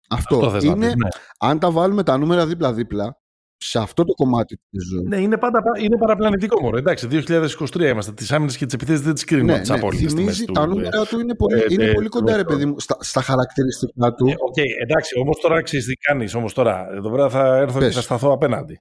αυτό, 0.08 0.46
αυτό 0.46 0.66
είναι, 0.66 0.86
ναι. 0.86 1.08
αν 1.38 1.58
τα 1.58 1.70
βάλουμε 1.70 2.02
τα 2.02 2.18
νούμερα 2.18 2.46
δίπλα-δίπλα, 2.46 3.21
σε 3.62 3.78
αυτό 3.78 4.04
το 4.04 4.12
κομμάτι 4.12 4.60
της 4.70 4.86
ζωής. 4.88 5.08
Ναι, 5.08 5.16
είναι, 5.16 5.38
πάντα, 5.38 5.62
είναι 5.78 5.96
παραπλανητικό 5.96 6.60
μόνο. 6.60 6.76
Εντάξει, 6.76 7.08
2023 7.10 7.80
είμαστε. 7.80 8.12
Τις 8.12 8.32
άμυνες 8.32 8.56
και 8.56 8.64
τις 8.64 8.74
επιθέσεις 8.74 9.00
δεν 9.00 9.14
τις 9.14 9.24
κρίνουμε. 9.24 9.52
Ναι, 9.52 9.76
ναι, 9.76 10.08
θυμίζει, 10.08 10.44
τα 10.44 10.66
νούμερα 10.66 11.06
του 11.06 11.20
είναι 11.20 11.34
πολύ, 11.34 11.60
ε, 11.60 11.66
είναι 11.68 11.84
ε, 11.84 11.92
πολύ 11.92 12.08
κοντά, 12.08 12.36
ρε 12.36 12.44
παιδί 12.44 12.66
μου, 12.66 12.80
στα, 12.80 12.96
στα 13.00 13.22
χαρακτηριστικά 13.22 14.14
του. 14.14 14.26
Ε, 14.26 14.32
okay, 14.32 14.82
εντάξει, 14.82 15.18
όμως 15.18 15.40
τώρα 15.40 15.62
ξέρεις 15.62 15.86
τι 15.86 15.94
κάνεις. 15.94 16.34
Όμως 16.34 16.54
τώρα, 16.54 16.88
εδώ 16.90 17.10
πέρα 17.10 17.30
θα 17.30 17.56
έρθω 17.56 17.78
Πες. 17.78 17.88
και 17.88 17.94
θα 17.94 18.00
σταθώ 18.00 18.32
απέναντι. 18.32 18.80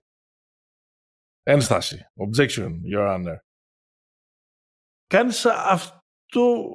Ένσταση. 1.43 2.05
Objection, 2.15 2.69
your 2.95 3.15
honor. 3.15 3.35
Κάνεις 5.07 5.45
αυτό 5.45 6.69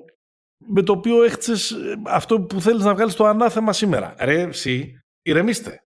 με 0.67 0.83
το 0.83 0.93
οποίο 0.93 1.23
έχτισες 1.23 1.77
αυτό 2.07 2.41
που 2.41 2.61
θέλεις 2.61 2.85
να 2.85 2.95
βγάλεις 2.95 3.15
το 3.15 3.25
ανάθεμα 3.25 3.73
σήμερα. 3.73 4.15
Ρε, 4.19 4.41
εσύ, 4.41 5.01
ηρεμήστε. 5.23 5.86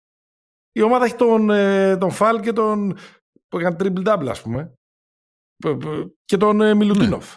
Η 0.72 0.82
ομάδα 0.82 1.04
έχει 1.04 1.14
τον, 1.14 1.50
ε, 1.50 1.96
τον 1.96 2.10
Φαλ 2.10 2.40
και 2.40 2.52
τον. 2.52 2.96
που 3.48 3.58
έκανε 3.58 3.76
triple 3.78 4.06
double, 4.08 4.28
ας 4.28 4.42
πούμε. 4.42 4.72
Και 6.24 6.36
τον 6.36 6.60
ε, 6.60 6.74
Μιλουτίνοφ. 6.74 7.36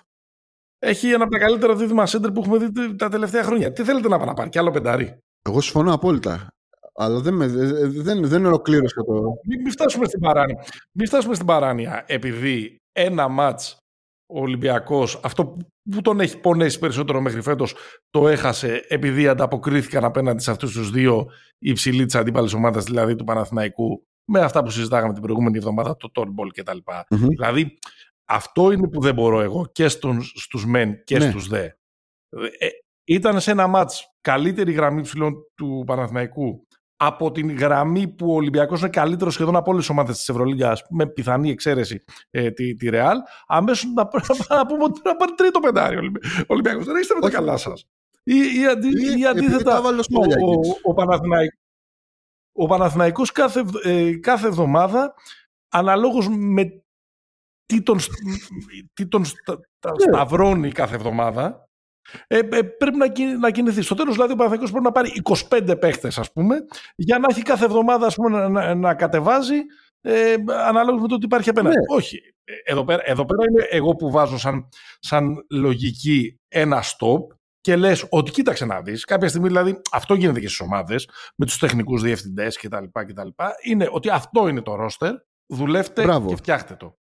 Έχει 0.80 1.12
ένα 1.12 1.24
από 1.24 1.32
τα 1.32 1.40
καλύτερα 1.40 1.76
δίδυμα 1.76 2.06
σέντερ 2.06 2.32
που 2.32 2.42
έχουμε 2.42 2.58
δει 2.58 2.96
τα 2.96 3.10
τελευταία 3.10 3.44
χρόνια. 3.44 3.72
Τι 3.72 3.84
θέλετε 3.84 4.08
να 4.08 4.26
να 4.26 4.34
πάρει, 4.34 4.50
κι 4.50 4.60
άλλο 4.60 4.72
πεντάρι. 4.72 5.18
Εγώ 5.42 5.62
συμφωνώ 5.62 5.94
απόλυτα. 5.94 6.48
Αλλά 6.96 7.20
δεν, 7.20 7.34
με, 7.34 7.48
δεν, 7.88 8.28
δεν 8.28 8.46
ολοκλήρωσα 8.46 9.04
το. 9.04 9.14
Μην, 9.48 9.62
μην, 9.62 9.72
φτάσουμε 9.72 10.06
στην 10.06 10.20
παράνοια. 10.20 10.66
Μην 10.92 11.08
φτάσουμε 11.08 11.34
στην 11.34 11.46
παράνοια 11.46 12.04
επειδή 12.08 12.78
ένα 12.92 13.28
μάτς 13.28 13.78
ο 14.26 14.40
Ολυμπιακός, 14.40 15.20
αυτό 15.24 15.58
που 15.92 16.02
τον 16.02 16.20
έχει 16.20 16.40
πονέσει 16.40 16.80
περισσότερο 16.80 17.22
μέχρι 17.22 17.42
φέτος, 17.42 17.76
το 18.10 18.28
έχασε 18.28 18.86
επειδή 18.88 19.28
ανταποκρίθηκαν 19.28 20.04
απέναντι 20.04 20.44
σε 20.44 20.52
αυτούς 20.52 20.74
τους 20.74 20.92
δύο 20.92 21.30
υψηλοί 21.58 22.06
της 22.06 22.16
αντίπαλης 22.16 22.54
ομάδας, 22.54 22.84
δηλαδή 22.84 23.16
του 23.16 23.24
Παναθηναϊκού, 23.24 24.08
με 24.26 24.40
αυτά 24.40 24.64
που 24.64 24.70
συζητάγαμε 24.70 25.14
την 25.14 25.22
προηγούμενη 25.22 25.58
εβδομάδα, 25.58 25.96
το 25.98 26.12
Τόρμπολ 26.12 26.52
κτλ. 26.52 26.78
Mm-hmm. 26.86 27.28
Δηλαδή, 27.30 27.78
αυτό 28.26 28.72
είναι 28.72 28.90
που 28.90 29.02
δεν 29.02 29.14
μπορώ 29.14 29.42
εγώ 29.42 29.70
και 29.72 29.88
στον, 29.88 30.22
στους 30.22 30.66
μεν 30.66 31.04
και 31.04 31.18
ναι. 31.18 31.30
στους 31.30 31.48
δε. 31.48 31.64
Ε, 32.58 32.68
ήταν 33.04 33.42
σε 33.42 33.52
ένα 33.52 33.68
μάτς 33.68 34.16
καλύτερη 34.22 34.72
γραμμή 34.72 35.02
ψηλών 35.02 35.34
του 35.56 35.84
Παναθηναϊκού 35.86 36.68
από 36.98 37.32
την 37.32 37.56
γραμμή 37.56 38.08
που 38.08 38.32
ο 38.32 38.36
Ολυμπιακός 38.36 38.80
είναι 38.80 38.90
καλύτερος 38.90 39.34
σχεδόν 39.34 39.56
από 39.56 39.72
όλες 39.72 39.82
τις 39.82 39.92
ομάδες 39.92 40.18
της 40.18 40.30
Ευρωλίγκας 40.30 40.84
με 40.90 41.08
πιθανή 41.08 41.50
εξαίρεση 41.50 42.04
ε, 42.30 42.52
τη, 42.52 42.76
τη 42.76 42.90
Ρεάλ 42.90 43.18
αμέσως 43.48 43.92
να, 43.94 44.10
να 44.58 44.66
πούμε 44.66 44.84
ότι 44.84 45.02
να 45.04 45.16
πάρει 45.16 45.34
τρίτο 45.34 45.60
πεντάρι 45.60 45.98
ο 45.98 46.12
Ολυμπιακός. 46.48 46.86
Δεν 46.86 46.96
είστε 46.96 47.14
με 47.14 47.22
τα 47.22 47.30
καλά 47.30 47.58
σας. 47.58 47.88
Ή, 48.24 48.36
ή, 48.60 48.68
αντί, 48.68 48.88
ή, 48.88 49.20
ή 49.20 49.26
αντίθετα 49.26 49.80
ο, 49.80 49.88
ο, 49.88 50.60
ο, 50.84 50.94
Παναθηναϊκός, 50.94 51.60
ο 52.52 52.68
Παναθηναϊκός 52.68 53.32
κάθε, 53.32 53.64
ε, 53.84 54.16
κάθε 54.16 54.48
εβδομάδα 54.48 55.14
αναλόγως 55.70 56.28
με 56.30 56.84
τι 57.66 57.84
τον, 57.84 58.00
τι 58.94 59.08
τον 59.08 59.26
στα, 59.26 59.54
ναι. 59.56 59.94
σταυρώνει 59.98 60.72
κάθε 60.72 60.96
εβδομάδα 60.96 61.70
ε, 62.28 62.38
ε, 62.38 62.62
πρέπει 62.62 62.98
να, 62.98 63.06
να 63.40 63.52
κινηθεί. 63.52 63.82
Στο 63.82 63.96
τέλος, 63.96 64.14
δηλαδή, 64.14 64.32
ο 64.32 64.36
Παναθηναϊκός 64.36 64.72
πρέπει 64.72 64.86
να 64.86 64.92
πάρει 64.92 65.22
25 65.50 65.80
παίχτες, 65.80 66.18
ας 66.18 66.32
πούμε, 66.32 66.66
για 66.96 67.20
να 67.20 67.28
έχει 67.30 67.42
κάθε 67.42 67.66
εβδομάδα 67.66 68.06
ας 68.06 68.16
πούμε, 68.16 68.48
να, 68.48 68.76
να, 68.76 68.94
κατεβάζει 68.94 69.58
ε, 70.02 70.36
ανάλογα 70.48 71.02
με 71.02 71.08
το 71.08 71.16
ότι 71.16 71.26
υπάρχει 71.26 71.50
απέναντι. 71.50 71.76
Ναι. 71.76 71.96
Όχι. 71.96 72.20
Εδώ 72.66 72.84
πέρα, 72.84 73.02
εδώ 73.06 73.26
πέρα 73.26 73.44
είναι 73.50 73.68
εγώ 73.70 73.96
που 73.96 74.12
βάζω 74.12 74.38
σαν, 74.38 74.70
σαν 75.00 75.46
λογική 75.50 76.40
ένα 76.48 76.84
stop 76.84 77.38
και 77.62 77.76
λες 77.76 78.08
ότι 78.10 78.32
κοίταξε 78.32 78.66
να 78.66 78.82
δεις, 78.82 79.06
κάποια 79.06 79.28
στιγμή 79.28 79.48
δηλαδή 79.48 79.82
αυτό 79.92 80.14
γίνεται 80.14 80.40
και 80.40 80.48
στις 80.48 80.60
ομάδες, 80.60 81.10
με 81.36 81.46
τους 81.46 81.58
τεχνικούς 81.58 82.02
διευθυντές 82.02 82.58
κτλ, 82.58 82.84
κτλ. 82.92 83.28
Είναι 83.64 83.88
ότι 83.92 84.10
αυτό 84.10 84.48
είναι 84.48 84.62
το 84.62 84.76
ρόστερ, 84.76 85.14
δουλεύτε 85.46 86.20
και 86.28 86.36
φτιάχτε 86.36 86.76
το. 86.76 86.98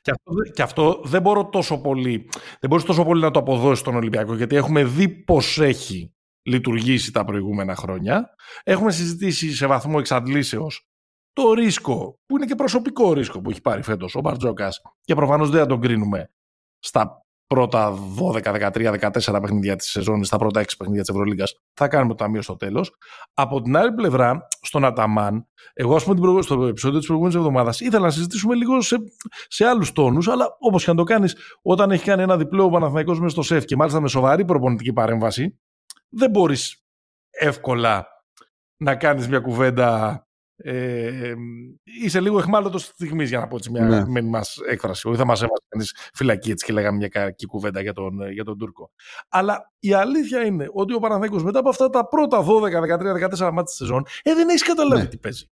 Και 0.00 0.10
αυτό, 0.10 0.32
και 0.54 0.62
αυτό 0.62 1.00
δεν 1.04 1.22
μπορώ 1.22 1.48
τόσο 1.48 1.80
πολύ, 1.80 2.28
δεν 2.60 2.70
μπορείς 2.70 2.84
τόσο 2.84 3.04
πολύ 3.04 3.20
να 3.20 3.30
το 3.30 3.38
αποδώσεις 3.38 3.78
στον 3.78 3.94
Ολυμπιακό, 3.94 4.34
γιατί 4.34 4.56
έχουμε 4.56 4.84
δει 4.84 5.08
πώς 5.08 5.58
έχει 5.58 6.14
λειτουργήσει 6.42 7.12
τα 7.12 7.24
προηγούμενα 7.24 7.76
χρόνια. 7.76 8.34
Έχουμε 8.62 8.92
συζητήσει 8.92 9.54
σε 9.54 9.66
βαθμό 9.66 9.96
εξαντλήσεως 9.98 10.88
το 11.32 11.52
ρίσκο, 11.52 12.18
που 12.26 12.36
είναι 12.36 12.46
και 12.46 12.54
προσωπικό 12.54 13.12
ρίσκο 13.12 13.40
που 13.40 13.50
έχει 13.50 13.60
πάρει 13.60 13.82
φέτος 13.82 14.14
ο 14.14 14.20
Μπαρτζόκας 14.20 14.80
και 15.00 15.14
προφανώς 15.14 15.50
δεν 15.50 15.60
θα 15.60 15.66
τον 15.66 15.80
κρίνουμε 15.80 16.30
στα 16.78 17.25
πρώτα 17.46 17.98
12, 18.32 18.70
13, 18.70 19.10
14 19.10 19.40
παιχνίδια 19.40 19.76
της 19.76 19.90
σεζόν, 19.90 20.24
στα 20.24 20.38
πρώτα 20.38 20.60
6 20.60 20.64
παιχνίδια 20.78 21.02
της 21.02 21.10
Ευρωλίγκας, 21.10 21.60
θα 21.74 21.88
κάνουμε 21.88 22.14
το 22.14 22.24
ταμείο 22.24 22.42
στο 22.42 22.56
τέλος. 22.56 22.94
Από 23.34 23.62
την 23.62 23.76
άλλη 23.76 23.92
πλευρά, 23.92 24.46
στον 24.60 24.84
Αταμάν, 24.84 25.46
εγώ 25.72 25.94
ας 25.94 26.04
πούμε 26.04 26.42
στο 26.42 26.66
επεισόδιο 26.66 26.98
της 26.98 27.06
προηγούμενης 27.06 27.38
εβδομάδας 27.38 27.80
ήθελα 27.80 28.04
να 28.04 28.10
συζητήσουμε 28.10 28.54
λίγο 28.54 28.80
σε, 28.80 28.96
σε 29.48 29.64
άλλους 29.64 29.92
τόνους, 29.92 30.28
αλλά 30.28 30.56
όπως 30.58 30.84
και 30.84 30.90
να 30.90 30.96
το 30.96 31.04
κάνεις, 31.04 31.36
όταν 31.62 31.90
έχει 31.90 32.04
κάνει 32.04 32.22
ένα 32.22 32.36
διπλό 32.36 32.64
ο 32.64 32.70
Παναθηναϊκός 32.70 33.18
μέσα 33.18 33.30
στο 33.30 33.42
σεφ 33.42 33.64
και 33.64 33.76
μάλιστα 33.76 34.00
με 34.00 34.08
σοβαρή 34.08 34.44
προπονητική 34.44 34.92
παρέμβαση, 34.92 35.58
δεν 36.08 36.30
μπορείς 36.30 36.84
εύκολα 37.30 38.06
να 38.76 38.96
κάνεις 38.96 39.28
μια 39.28 39.40
κουβέντα 39.40 40.25
ε, 40.56 41.34
είσαι 41.82 42.20
λίγο 42.20 42.38
εχμάλωτος 42.38 42.82
της 42.82 42.92
στιγμής, 42.92 43.28
για 43.28 43.38
να 43.38 43.46
πω 43.46 43.56
έτσι 43.56 43.70
μια 43.70 44.06
ναι. 44.08 44.22
μας 44.22 44.58
έκφραση. 44.68 45.08
Όχι 45.08 45.16
θα 45.16 45.24
μας 45.24 45.42
έβαζε 45.42 45.62
κανείς 45.68 45.96
φυλακή 46.14 46.50
έτσι 46.50 46.64
και 46.64 46.72
λέγαμε 46.72 46.96
μια 46.96 47.08
κακή 47.08 47.46
κουβέντα 47.46 47.80
για 47.80 47.92
τον, 47.92 48.30
για 48.32 48.44
τον 48.44 48.58
Τούρκο. 48.58 48.90
Αλλά 49.28 49.72
η 49.78 49.92
αλήθεια 49.92 50.44
είναι 50.44 50.68
ότι 50.72 50.94
ο 50.94 50.98
Παναθηναϊκός 50.98 51.42
μετά 51.42 51.58
από 51.58 51.68
αυτά 51.68 51.90
τα 51.90 52.08
πρώτα 52.08 52.44
12, 52.46 52.46
13, 52.46 53.28
14 53.28 53.38
ματς 53.38 53.62
της 53.62 53.72
σεζόν, 53.72 54.06
ε, 54.22 54.34
δεν 54.34 54.48
έχεις 54.48 54.62
καταλάβει 54.62 55.02
ναι. 55.02 55.08
τι 55.08 55.18
παίζει. 55.18 55.50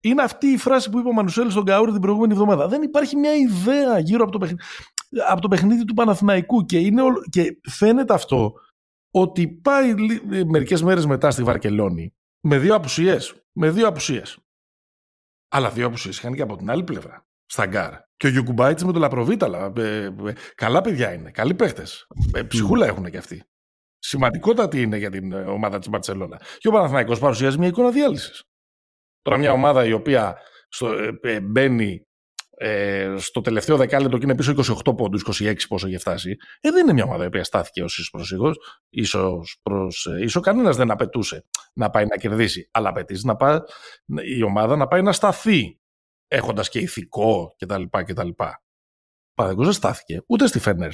Είναι 0.00 0.22
αυτή 0.22 0.46
η 0.46 0.56
φράση 0.56 0.90
που 0.90 0.98
είπε 0.98 1.08
ο 1.08 1.12
Μανουσέλης 1.12 1.50
στον 1.50 1.64
Καούρη 1.64 1.92
την 1.92 2.00
προηγούμενη 2.00 2.32
εβδομάδα. 2.32 2.68
Δεν 2.68 2.82
υπάρχει 2.82 3.16
μια 3.16 3.34
ιδέα 3.34 3.98
γύρω 3.98 4.22
από 4.22 4.32
το 4.32 4.38
παιχνίδι, 4.38 4.62
από 5.28 5.40
το 5.40 5.48
παιχνίδι 5.48 5.84
του 5.84 5.94
Παναθηναϊκού 5.94 6.64
και, 6.64 6.78
είναι, 6.78 7.02
και 7.30 7.60
φαίνεται 7.70 8.14
αυτό 8.14 8.52
ότι 9.10 9.48
πάει 9.48 9.94
μερικές 10.46 10.82
μέρες 10.82 11.06
μετά 11.06 11.30
στη 11.30 11.42
Βαρκελόνη 11.42 12.14
με 12.40 12.58
δύο 12.58 12.74
απουσίες 12.74 13.43
με 13.56 13.70
δύο 13.70 13.86
απουσίες. 13.86 14.38
Αλλά 15.48 15.70
δύο 15.70 15.86
απουσίες 15.86 16.18
είχαν 16.18 16.34
και 16.34 16.42
από 16.42 16.56
την 16.56 16.70
άλλη 16.70 16.84
πλευρά. 16.84 17.26
Στα 17.46 17.66
γκάρ. 17.66 17.92
Και 18.16 18.26
ο 18.26 18.30
Γιοκουμπάιτις 18.30 18.84
με 18.84 18.92
το 18.92 18.98
Λαπροβίτολα. 18.98 19.72
Ε, 19.76 20.04
ε, 20.04 20.32
καλά 20.54 20.80
παιδιά 20.80 21.12
είναι. 21.12 21.30
Καλοί 21.30 21.54
παίχτες. 21.54 22.06
Ε, 22.34 22.42
ψυχούλα 22.42 22.86
έχουν 22.86 23.10
και 23.10 23.16
αυτοί. 23.16 23.44
Σημαντικότατη 23.98 24.82
είναι 24.82 24.96
για 24.96 25.10
την 25.10 25.32
ομάδα 25.32 25.78
της 25.78 25.88
Μπαρσελόνα. 25.88 26.40
Και 26.58 26.68
ο 26.68 26.70
Παναθηναϊκός 26.70 27.18
παρουσιάζει 27.18 27.58
μια 27.58 27.68
εικόνα 27.68 27.90
διάλυσης. 27.90 28.42
Τώρα 29.22 29.38
μια 29.38 29.52
ομάδα 29.52 29.84
η 29.84 29.92
οποία 29.92 30.38
στο, 30.68 30.92
ε, 31.22 31.40
μπαίνει 31.40 32.06
ε, 32.56 33.14
στο 33.18 33.40
τελευταίο 33.40 33.76
δεκάλεπτο 33.76 34.18
και 34.18 34.24
είναι 34.24 34.34
πίσω 34.34 34.54
28 34.84 34.96
πόντους, 34.96 35.40
26 35.40 35.54
πόσο 35.68 35.86
έχει 35.86 35.98
φτάσει, 35.98 36.36
ε, 36.60 36.70
δεν 36.70 36.82
είναι 36.82 36.92
μια 36.92 37.04
ομάδα 37.04 37.24
η 37.24 37.26
οποία 37.26 37.44
στάθηκε 37.44 37.82
ω 37.82 37.84
ίσω 37.84 38.54
ίσως 38.88 39.58
προς 39.62 40.06
ε, 40.06 40.22
ίσο. 40.22 40.40
Κανένας 40.40 40.76
δεν 40.76 40.90
απαιτούσε 40.90 41.44
να 41.72 41.90
πάει 41.90 42.06
να 42.06 42.16
κερδίσει, 42.16 42.68
αλλά 42.70 42.88
απαιτείς 42.88 43.24
να 43.24 43.36
πάει, 43.36 43.58
η 44.36 44.42
ομάδα 44.42 44.76
να 44.76 44.86
πάει 44.86 45.02
να 45.02 45.12
σταθεί, 45.12 45.78
έχοντας 46.28 46.68
και 46.68 46.78
ηθικό 46.78 47.54
κτλ. 47.58 47.82
κτλ. 47.90 48.28
Παραδείγματο 49.34 49.64
δεν 49.64 49.72
στάθηκε, 49.72 50.22
ούτε 50.26 50.46
στη 50.46 50.58
Φέρνερ 50.58 50.90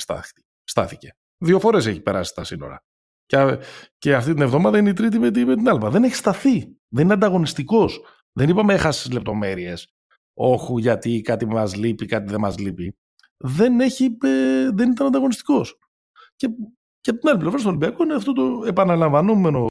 στάθηκε. 0.64 1.16
Δύο 1.38 1.61
φορές 1.61 1.87
έχει 1.87 2.01
περάσει 2.01 2.35
τα 2.35 2.44
σύνορα. 2.44 2.85
Και, 3.27 3.59
και 3.99 4.14
αυτή 4.14 4.33
την 4.33 4.42
εβδομάδα 4.42 4.79
είναι 4.79 4.90
η 4.90 4.92
τρίτη 4.92 5.18
με, 5.18 5.31
την, 5.31 5.46
με 5.46 5.55
την 5.55 5.68
Άλβα. 5.68 5.90
Δεν 5.90 6.05
έχει 6.05 6.14
σταθεί. 6.14 6.77
Δεν 6.88 7.05
είναι 7.05 7.12
ανταγωνιστικός. 7.12 8.01
Δεν 8.33 8.49
είπαμε 8.49 8.75
έχασες 8.75 9.12
λεπτομέρειες 9.12 9.94
όχου 10.40 10.79
γιατί 10.79 11.20
κάτι 11.20 11.46
μας 11.46 11.76
λείπει, 11.76 12.07
κάτι 12.07 12.31
δεν 12.31 12.40
μας 12.40 12.59
λείπει, 12.59 12.96
δεν, 13.37 13.81
έχει, 13.81 14.05
ε, 14.24 14.70
δεν 14.72 14.90
ήταν 14.90 15.07
ανταγωνιστικός. 15.07 15.79
Και, 16.37 16.48
και 17.00 17.11
από 17.11 17.18
την 17.18 17.29
άλλη 17.29 17.38
πλευρά 17.38 17.59
στο 17.59 17.68
Ολυμπιακό 17.68 18.03
είναι 18.03 18.14
αυτό 18.14 18.33
το 18.33 18.62
επαναλαμβανόμενο 18.66 19.66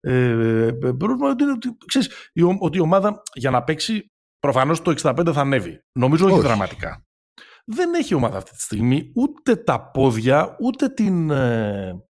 ε, 0.00 0.70
πρόβλημα 0.98 1.30
ότι, 1.30 1.44
ότι, 1.44 1.76
ξέρεις, 1.86 2.30
η, 2.32 2.42
ότι 2.58 2.78
η 2.78 2.80
ομάδα 2.80 3.22
για 3.34 3.50
να 3.50 3.64
παίξει 3.64 4.10
προφανώς 4.38 4.82
το 4.82 4.94
65 5.02 5.32
θα 5.32 5.40
ανέβει. 5.40 5.80
Νομίζω 5.98 6.24
όχι, 6.24 6.34
όχι 6.34 6.46
δραματικά. 6.46 7.06
Δεν 7.64 7.94
έχει 7.94 8.12
η 8.12 8.16
ομάδα 8.16 8.36
αυτή 8.36 8.50
τη 8.50 8.60
στιγμή 8.60 9.12
ούτε 9.14 9.56
τα 9.56 9.90
πόδια, 9.90 10.56
ούτε 10.60 10.88
την, 10.88 11.30
ε, 11.30 12.07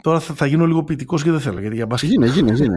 Τώρα 0.00 0.20
θα, 0.20 0.34
θα 0.34 0.46
γίνω 0.46 0.66
λίγο 0.66 0.84
ποιητικός 0.84 1.22
και 1.22 1.30
δεν 1.30 1.40
θέλω. 1.40 1.60
Γιατί 1.60 1.74
για 1.74 1.86
μπάσκετ. 1.86 2.10
Γίνε, 2.10 2.26
γίνε, 2.26 2.52
γίνε. 2.52 2.76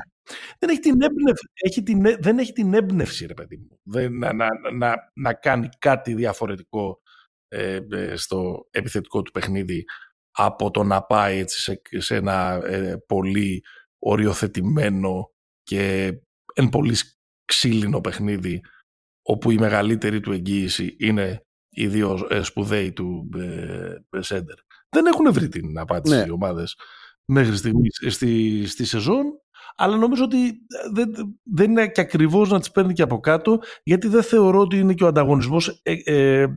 δεν, 0.60 0.70
έχει 0.70 0.80
την 0.80 1.02
έμπνευση, 1.02 1.50
έχει 1.54 1.84
την, 1.84 2.02
δεν 2.20 2.38
έχει 2.38 2.52
την 2.52 2.74
έμπνευση, 2.74 3.26
ρε 3.26 3.34
παιδί 3.34 3.58
μου. 3.58 3.80
Δεν, 3.84 4.18
να, 4.18 4.34
να, 4.34 4.48
να, 4.74 4.96
να 5.14 5.34
κάνει 5.34 5.70
κάτι 5.80 6.14
διαφορετικό 6.14 7.02
ε, 7.48 7.80
ε, 7.92 8.16
στο 8.16 8.68
επιθετικό 8.72 9.22
του 9.22 9.32
παιχνίδι 9.32 9.86
από 10.32 10.72
το 10.72 10.84
να 10.84 11.04
πάει 11.04 11.38
έτσι 11.38 11.62
σε, 11.62 11.82
σε 11.98 12.16
ένα 12.16 12.62
ε, 12.66 12.96
πολύ 13.08 13.64
οριοθετημένο 14.00 15.32
και 15.64 16.14
εν 16.54 16.70
πολύ 16.70 16.96
ξύλινο 17.46 18.02
παιχνίδι 18.02 18.62
όπου 19.22 19.52
η 19.52 19.58
μεγαλύτερη 19.58 20.20
του 20.20 20.32
εγγύηση 20.32 20.96
είναι 21.00 21.46
οι 21.70 21.88
δύο 21.88 22.28
ε, 22.30 22.42
σπουδαίοι 22.42 22.94
του 22.94 23.30
ε, 23.38 24.22
Σέντερ. 24.22 24.56
Δεν 24.90 25.06
έχουν 25.06 25.34
βρει 25.34 25.48
την 25.48 25.80
απάντηση 25.80 26.16
ναι. 26.16 26.26
οι 26.28 26.30
ομάδες 26.30 26.76
μέχρι 27.26 27.58
στιγμής 27.58 28.00
στη, 28.08 28.64
στη 28.68 28.86
σεζόν 28.86 29.24
αλλά 29.76 29.98
νομίζω 29.98 30.24
ότι 30.24 30.38
δεν, 30.94 31.38
δεν 31.44 31.70
είναι 31.70 31.88
και 31.88 32.02
ακριβώς 32.02 32.50
να 32.50 32.60
τις 32.60 32.72
παίρνει 32.72 32.94
και 32.94 33.02
από 33.02 33.20
κάτω 33.20 33.60
γιατί 33.84 34.08
δεν 34.08 34.24
θεωρώ 34.24 34.60
ότι 34.60 34.78
είναι 34.78 34.94
και 34.94 35.04
ο 35.04 35.08
ανταγωνισμός 35.08 35.80
ε, 35.84 35.94
ε, 36.06 36.54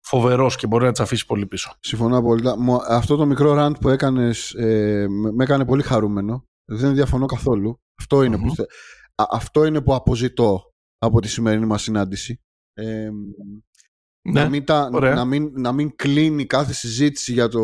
φοβερός 0.00 0.56
και 0.56 0.66
μπορεί 0.66 0.84
να 0.84 0.90
τις 0.90 1.00
αφήσει 1.00 1.26
πολύ 1.26 1.46
πίσω. 1.46 1.74
Συμφωνώ 1.80 2.16
απόλυτα. 2.18 2.56
Αυτό 2.88 3.16
το 3.16 3.26
μικρό 3.26 3.54
rant 3.58 3.80
που 3.80 3.88
έκανες 3.88 4.54
ε, 4.54 5.06
με 5.08 5.44
έκανε 5.44 5.64
πολύ 5.64 5.82
χαρούμενο. 5.82 6.46
Δεν 6.64 6.94
διαφωνώ 6.94 7.26
καθόλου. 7.26 7.80
Αυτό 8.00 8.22
είναι, 8.22 8.38
που, 8.38 8.54
αυτό 9.14 9.64
είναι 9.64 9.80
που 9.80 9.94
αποζητώ 9.94 10.72
από 10.98 11.20
τη 11.20 11.28
σημερινή 11.28 11.66
μας 11.66 11.82
συνάντηση. 11.82 12.40
Ε, 12.74 13.08
ναι, 14.32 14.42
να, 14.42 14.48
μην 14.48 14.64
τα, 14.64 14.90
να, 14.90 15.24
μην, 15.24 15.52
να 15.54 15.72
μην 15.72 15.96
κλείνει 15.96 16.46
κάθε 16.46 16.72
συζήτηση 16.72 17.32
για 17.32 17.48
το 17.48 17.60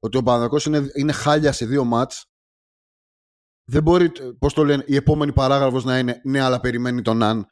ότι 0.00 0.16
ο 0.16 0.22
Παναδακός 0.22 0.66
είναι, 0.66 0.90
είναι 0.94 1.12
χάλια 1.12 1.52
σε 1.52 1.66
δύο 1.66 1.84
μάτς. 1.84 2.24
Δεν 3.70 3.82
μπορεί, 3.82 4.12
πώς 4.38 4.54
το 4.54 4.64
λένε, 4.64 4.84
η 4.86 4.96
επόμενη 4.96 5.32
παράγραφος 5.32 5.84
να 5.84 5.98
είναι 5.98 6.20
ναι, 6.24 6.40
αλλά 6.40 6.60
περιμένει 6.60 7.02
τον 7.02 7.22
Αν. 7.22 7.46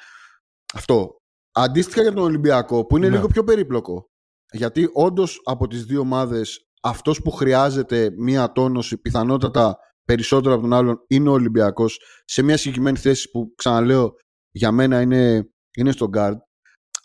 Αυτό. 0.74 1.16
Αντίστοιχα 1.52 2.02
για 2.02 2.12
τον 2.12 2.24
Ολυμπιακό, 2.24 2.86
που 2.86 2.96
είναι 2.96 3.08
ναι. 3.08 3.14
λίγο 3.14 3.26
πιο 3.26 3.44
περίπλοκο. 3.44 4.10
Γιατί 4.52 4.90
όντως 4.92 5.40
από 5.44 5.66
τις 5.66 5.84
δύο 5.84 6.00
ομάδες 6.00 6.66
αυτός 6.82 7.22
που 7.22 7.30
χρειάζεται 7.30 8.10
μία 8.18 8.52
τόνωση 8.52 8.98
πιθανότατα 8.98 9.78
περισσότερο 10.04 10.54
από 10.54 10.62
τον 10.62 10.72
άλλον 10.72 11.04
είναι 11.06 11.28
ο 11.28 11.32
Ολυμπιακός 11.32 12.00
σε 12.24 12.42
μια 12.42 12.56
συγκεκριμένη 12.56 12.96
θέση 12.96 13.30
που 13.30 13.54
ξαναλέω 13.56 14.12
για 14.50 14.72
μένα 14.72 15.00
είναι, 15.00 15.50
είναι 15.76 15.90
στο 15.90 16.08
guard. 16.16 16.36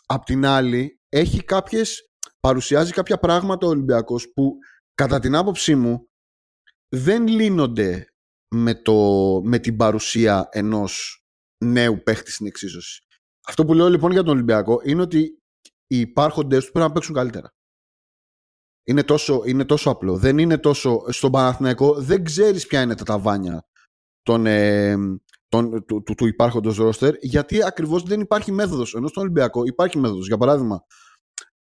Απ' 0.06 0.24
την 0.24 0.46
άλλη 0.46 0.97
έχει 1.08 1.44
κάποιες, 1.44 2.10
παρουσιάζει 2.40 2.92
κάποια 2.92 3.18
πράγματα 3.18 3.66
ο 3.66 3.70
Ολυμπιακός 3.70 4.32
που 4.32 4.58
κατά 4.94 5.18
την 5.18 5.34
άποψή 5.34 5.74
μου 5.74 6.08
δεν 6.88 7.26
λύνονται 7.26 8.06
με, 8.54 8.74
το, 8.74 8.94
με 9.44 9.58
την 9.58 9.76
παρουσία 9.76 10.48
ενός 10.50 11.22
νέου 11.64 12.02
παίχτη 12.02 12.30
στην 12.30 12.46
εξίσωση. 12.46 13.02
Αυτό 13.46 13.64
που 13.64 13.74
λέω 13.74 13.88
λοιπόν 13.88 14.12
για 14.12 14.22
τον 14.22 14.34
Ολυμπιακό 14.34 14.80
είναι 14.84 15.02
ότι 15.02 15.42
οι 15.86 16.00
υπάρχοντες 16.00 16.64
του 16.64 16.72
πρέπει 16.72 16.88
να 16.88 16.92
παίξουν 16.92 17.14
καλύτερα. 17.14 17.52
Είναι 18.84 19.02
τόσο, 19.02 19.42
είναι 19.46 19.64
τόσο 19.64 19.90
απλό. 19.90 20.16
Δεν 20.16 20.38
είναι 20.38 20.58
τόσο. 20.58 21.04
Στον 21.08 21.30
Παναθηναϊκό 21.30 21.94
δεν 21.94 22.24
ξέρεις 22.24 22.66
ποια 22.66 22.82
είναι 22.82 22.94
τα 22.94 23.04
ταβάνια 23.04 23.66
των, 24.22 24.46
ε, 24.46 24.96
των, 25.48 25.84
του, 25.84 26.02
του, 26.02 26.14
του 26.14 26.26
υπάρχοντος 26.26 26.76
ρόστερ 26.76 27.14
γιατί 27.20 27.64
ακριβώς 27.64 28.02
δεν 28.02 28.20
υπάρχει 28.20 28.52
μέθοδος. 28.52 28.94
Ενώ 28.94 29.08
στον 29.08 29.22
Ολυμπιακό 29.22 29.64
υπάρχει 29.64 29.98
μέθοδος. 29.98 30.26
Για 30.26 30.36
παράδειγμα, 30.38 30.84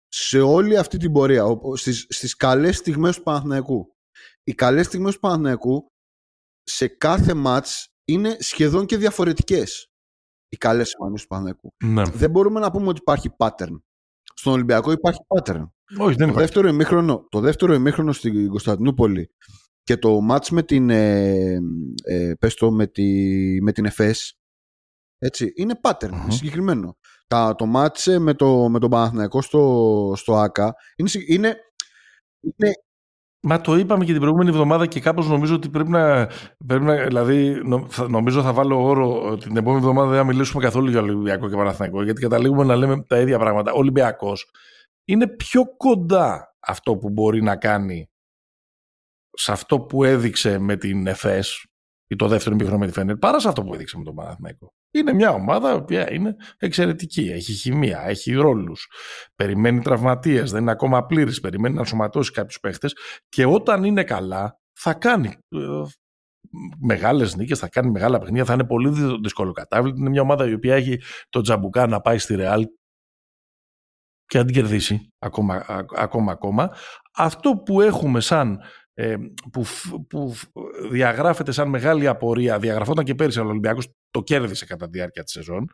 σε 0.08 0.40
όλη 0.40 0.78
αυτή 0.78 0.98
την 0.98 1.12
πορεία, 1.12 1.46
στις, 1.74 2.06
στις 2.10 2.36
καλές 2.36 2.78
στιγμές 2.78 3.16
του 3.16 3.24
Παναθηναϊκού, 3.24 3.96
οι 4.44 4.54
καλές 4.54 4.86
στιγμές 4.86 5.14
του 5.14 5.20
Παναθηναϊκού 5.20 5.92
σε 6.64 6.88
κάθε 6.88 7.34
μάτς 7.34 7.88
είναι 8.06 8.38
σχεδόν 8.40 8.86
και 8.86 8.98
διαφορετικές 8.98 9.88
οι 10.50 10.58
καλές 10.58 10.90
στιγμές 10.90 11.22
του 11.22 11.28
Παναθηναϊκού. 11.28 11.74
Ναι. 11.84 12.04
Δεν 12.04 12.30
μπορούμε 12.30 12.60
να 12.60 12.72
πούμε 12.72 12.88
ότι 12.88 13.00
υπάρχει 13.00 13.30
pattern. 13.38 13.82
Στον 14.36 14.54
Ολυμπιακό 14.54 14.92
υπάρχει 14.92 15.20
pattern. 15.28 15.64
Όχι, 15.98 16.16
δεν 16.16 16.18
Το 16.18 16.24
υπάρχει. 16.24 16.40
δεύτερο, 16.40 16.68
ημίχρονο, 16.68 17.28
το 17.30 17.40
δεύτερο 17.40 17.74
ημίχρονο 17.74 18.12
στην 18.12 18.48
Κωνσταντινούπολη 18.48 19.32
και 19.84 19.98
το 19.98 20.22
μάτς 20.22 20.50
με 20.50 20.64
την, 20.64 20.90
ε, 20.90 21.60
ε, 22.04 22.34
πες 22.40 22.56
το, 22.56 22.72
με, 22.72 22.88
τη, 22.88 23.04
με 23.62 23.72
την 23.72 23.86
ΕΦΕΣ 23.86 24.38
έτσι, 25.18 25.54
είναι 25.56 25.80
pattern 25.82 26.12
Μμμ. 26.12 26.30
συγκεκριμένο. 26.30 26.98
Τα, 27.28 27.56
το 27.56 27.66
μάτς 27.66 28.08
ε, 28.08 28.20
με, 28.20 28.34
το, 28.34 28.70
με 28.70 28.80
τον 28.80 28.90
Παναθηναϊκό 28.90 29.42
στο, 29.42 30.14
στο 30.16 30.36
ΆΚΑ 30.36 30.76
είναι, 30.96 31.10
συ- 31.10 31.30
είναι, 31.30 31.56
είναι 32.42 32.72
Μα 33.46 33.62
το 33.62 33.76
είπαμε 33.76 34.06
και 34.06 34.12
την 34.12 34.20
προηγούμενη 34.22 34.50
εβδομάδα 34.50 34.86
και 34.88 35.00
κάπως 35.00 35.28
νομίζω 35.28 35.56
ότι 35.56 35.70
πρέπει 35.70 35.90
να. 35.90 36.30
Πρέπει 36.68 36.84
να 36.84 37.06
δηλαδή, 37.06 37.62
νο- 37.66 37.88
θα- 37.90 38.10
νομίζω 38.10 38.42
θα 38.42 38.54
βάλω 38.54 38.84
όρο 38.84 39.22
ότι 39.32 39.48
την 39.48 39.58
επόμενη 39.58 39.82
εβδομάδα 39.82 40.10
δεν 40.10 40.18
θα 40.18 40.24
μιλήσουμε 40.26 40.64
καθόλου 40.64 40.90
για 40.90 41.02
Ολυμπιακό 41.02 41.50
και 41.50 41.56
Παναθηναϊκό, 41.56 42.04
γιατί 42.04 42.22
καταλήγουμε 42.22 42.64
να 42.64 42.76
λέμε 42.76 43.04
τα 43.04 43.20
ίδια 43.20 43.40
πράγματα. 43.40 43.72
Ο 43.72 43.78
Ολυμπιακός 43.78 44.52
είναι 45.06 45.28
πιο 45.28 45.64
κοντά 45.78 46.56
αυτό 46.60 46.98
που 46.98 47.10
μπορεί 47.10 47.42
να 47.44 47.56
κάνει 47.56 48.10
σε 49.34 49.52
αυτό 49.52 49.80
που 49.80 50.04
έδειξε 50.04 50.58
με 50.60 50.78
την 50.78 51.08
ΕΦΕΣ 51.08 51.66
ή 52.08 52.16
το 52.16 52.28
δεύτερο 52.28 52.56
ημίχρονο 52.56 52.80
με 52.80 52.86
τη 52.86 52.92
Φένερ, 52.92 53.16
παρά 53.18 53.40
σε 53.40 53.48
αυτό 53.48 53.64
που 53.64 53.74
έδειξε 53.74 53.98
με 53.98 54.04
τον 54.04 54.16
Παναθηναϊκό. 54.16 54.74
Είναι 54.96 55.14
μια 55.14 55.30
ομάδα 55.32 55.72
η 55.72 55.76
οποία 55.76 56.14
είναι 56.14 56.36
εξαιρετική. 56.58 57.22
Έχει 57.32 57.54
χημεία, 57.54 58.02
έχει 58.02 58.32
ρόλους. 58.34 58.88
Περιμένει 59.36 59.82
τραυματίες, 59.82 60.52
δεν 60.52 60.62
είναι 60.62 60.72
ακόμα 60.72 61.06
πλήρης. 61.06 61.40
Περιμένει 61.40 61.74
να 61.74 61.80
ενσωματώσει 61.80 62.32
κάποιους 62.32 62.60
παίχτες 62.60 62.96
και 63.30 63.46
όταν 63.46 63.84
είναι 63.84 64.04
καλά 64.04 64.60
θα 64.80 64.94
κάνει 64.94 65.38
ε, 65.50 65.60
μεγάλες 66.80 67.36
νίκες, 67.36 67.60
θα 67.60 67.70
κάνει 67.70 67.90
μεγάλα 67.92 68.20
παιχνίδια, 68.20 68.46
θα 68.46 68.54
είναι 68.54 68.66
πολύ 68.66 68.90
δυ- 68.90 69.20
δυσκολοκατάβλητη. 69.22 70.00
Είναι 70.00 70.10
μια 70.10 70.22
ομάδα 70.22 70.48
η 70.48 70.54
οποία 70.54 70.76
έχει 70.76 71.02
το 71.30 71.42
Τζαμπουκά 71.42 71.88
να 71.88 72.02
πάει 72.02 72.18
στη 72.18 72.36
Ρεάλ 72.36 72.66
και 74.26 74.38
να 74.38 74.46
την 74.46 74.54
κερδίσει 74.54 75.08
ακόμα, 75.20 75.56
α- 75.56 75.86
ακόμα, 75.96 76.32
ακόμα. 76.32 76.76
Αυτό 77.16 77.58
που 77.58 77.82
έχουμε 77.82 78.20
σαν 78.20 78.62
ε, 78.94 79.16
που, 79.52 79.64
φ- 79.64 79.96
που 80.10 80.34
φ- 80.34 80.50
διαγράφεται 80.92 81.52
σαν 81.52 81.70
μεγάλη 81.70 82.08
απορία, 82.08 82.60
διαγραφόταν 82.60 83.06
και 83.06 83.16
πέρυσι, 83.16 83.38
αλλά 83.40 83.48
ο 83.48 83.52
Ολυμπιακός 83.52 83.88
το 84.10 84.22
κέρδισε 84.22 84.66
κατά 84.66 84.86
τη 84.86 84.98
διάρκεια 84.98 85.24
της 85.24 85.32
σεζόν 85.34 85.70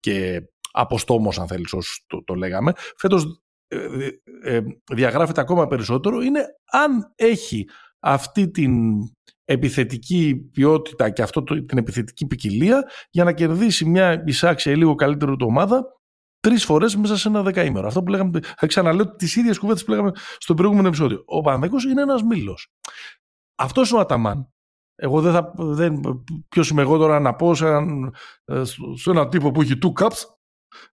και 0.00 0.42
αποστόμως 0.72 1.38
αν 1.38 1.46
θέλεις 1.46 1.72
όσο 1.72 2.02
το, 2.06 2.24
το 2.24 2.34
λέγαμε. 2.34 2.72
Φέτος 2.96 3.42
ε, 3.68 4.08
ε, 4.42 4.60
διαγράφεται 4.92 5.40
ακόμα 5.40 5.66
περισσότερο 5.66 6.20
είναι 6.20 6.44
αν 6.72 7.12
έχει 7.14 7.68
αυτή 8.00 8.50
την 8.50 8.98
επιθετική 9.44 10.48
ποιότητα 10.52 11.10
και 11.10 11.22
αυτό 11.22 11.42
το, 11.42 11.64
την 11.64 11.78
επιθετική 11.78 12.26
ποικιλία 12.26 12.90
για 13.10 13.24
να 13.24 13.32
κερδίσει 13.32 13.84
μια 13.84 14.22
εισάξια 14.26 14.72
ή 14.72 14.76
λίγο 14.76 14.94
καλύτερη 14.94 15.36
του 15.36 15.46
ομάδα 15.48 15.86
τρεις 16.44 16.64
φορές 16.64 16.96
μέσα 16.96 17.16
σε 17.16 17.28
ένα 17.28 17.42
δεκαήμερο. 17.42 17.86
Αυτό 17.86 18.02
που 18.02 18.10
λέγαμε. 18.10 18.40
Θα 18.56 18.66
ξαναλέω 18.66 19.14
τις 19.14 19.36
ίδιες 19.36 19.58
κουβέντες 19.58 19.84
που 19.84 19.90
λέγαμε 19.90 20.10
στο 20.38 20.54
προηγούμενο 20.54 20.88
επεισόδιο. 20.88 21.22
Ο 21.26 21.40
Παναθηναϊκός 21.40 21.84
είναι 21.84 22.02
ένας 22.02 22.22
μήλος. 22.22 22.72
Αυτός 23.54 23.90
είναι 23.90 23.98
ο 23.98 24.02
Αταμάν. 24.02 24.48
Εγώ 24.94 25.20
δεν 25.20 25.32
θα. 25.32 25.52
Δεν, 25.56 26.00
ποιος 26.48 26.68
είμαι 26.70 26.82
εγώ 26.82 26.96
τώρα 26.98 27.20
να 27.20 27.34
πω 27.34 27.54
σε 27.54 27.66
έναν, 27.66 28.14
ε, 28.44 28.64
στο- 28.64 28.96
σε 28.96 29.10
έναν 29.10 29.30
τύπο 29.30 29.50
που 29.50 29.60
έχει 29.60 29.78
two 29.82 30.02
cups. 30.02 30.22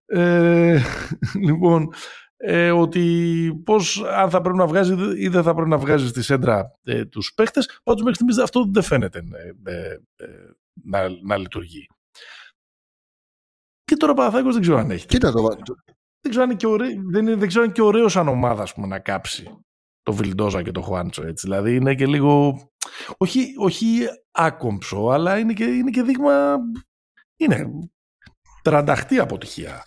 Ε, 0.04 0.80
λοιπόν, 1.48 1.88
ε, 2.36 2.70
ότι 2.70 3.62
πώς 3.64 4.02
αν 4.04 4.30
θα 4.30 4.40
πρέπει 4.40 4.56
να 4.56 4.66
βγάζει 4.66 4.94
ή 5.16 5.28
δεν 5.28 5.42
θα 5.42 5.54
πρέπει 5.54 5.68
να 5.70 5.78
βγάζει 5.78 6.08
στη 6.08 6.22
σέντρα 6.22 6.78
ε, 6.82 7.04
τους 7.04 7.32
παίχτες. 7.34 7.80
Πάντως 7.82 8.00
μέχρι 8.00 8.14
στιγμής 8.14 8.38
αυτό 8.38 8.68
δεν 8.72 8.82
φαίνεται 8.82 9.22
ε, 9.64 9.72
ε, 9.72 9.92
ε, 10.16 10.26
να, 10.84 11.08
να 11.22 11.36
λειτουργεί. 11.36 11.86
Και 13.84 13.96
τώρα 13.96 14.12
ο 14.12 14.14
Παναθηναϊκός 14.14 14.52
δεν 14.52 14.62
ξέρω 14.62 14.78
αν 14.78 14.90
έχει. 14.90 15.06
κοίτα 15.06 15.32
το, 15.32 15.42
Δεν 16.20 16.30
ξέρω 16.30 16.42
αν 16.42 16.50
είναι 16.50 16.58
και, 16.58 16.66
ωραί, 16.66 16.86
δεν, 17.10 17.26
είναι, 17.26 17.36
δεν 17.36 17.48
ξέρω 17.48 17.62
αν 17.62 17.68
είναι 17.68 17.76
και 17.78 17.82
ωραίος 17.82 18.12
σαν 18.12 18.28
ομάδα 18.28 18.62
ας 18.62 18.74
πούμε, 18.74 18.86
να 18.86 18.98
κάψει 18.98 19.58
το 20.02 20.12
Βιλντόζα 20.12 20.62
και 20.62 20.72
το 20.72 20.80
Χουάντσο. 20.80 21.26
Έτσι. 21.26 21.46
Δηλαδή 21.46 21.74
είναι 21.74 21.94
και 21.94 22.06
λίγο. 22.06 22.60
Όχι, 23.16 23.54
όχι 23.58 23.98
άκομψο, 24.30 25.08
αλλά 25.08 25.38
είναι 25.38 25.52
και, 25.52 25.64
είναι 25.64 25.90
και 25.90 26.02
δείγμα. 26.02 26.56
Είναι 27.36 27.70
τρανταχτή 28.62 29.18
αποτυχία 29.18 29.84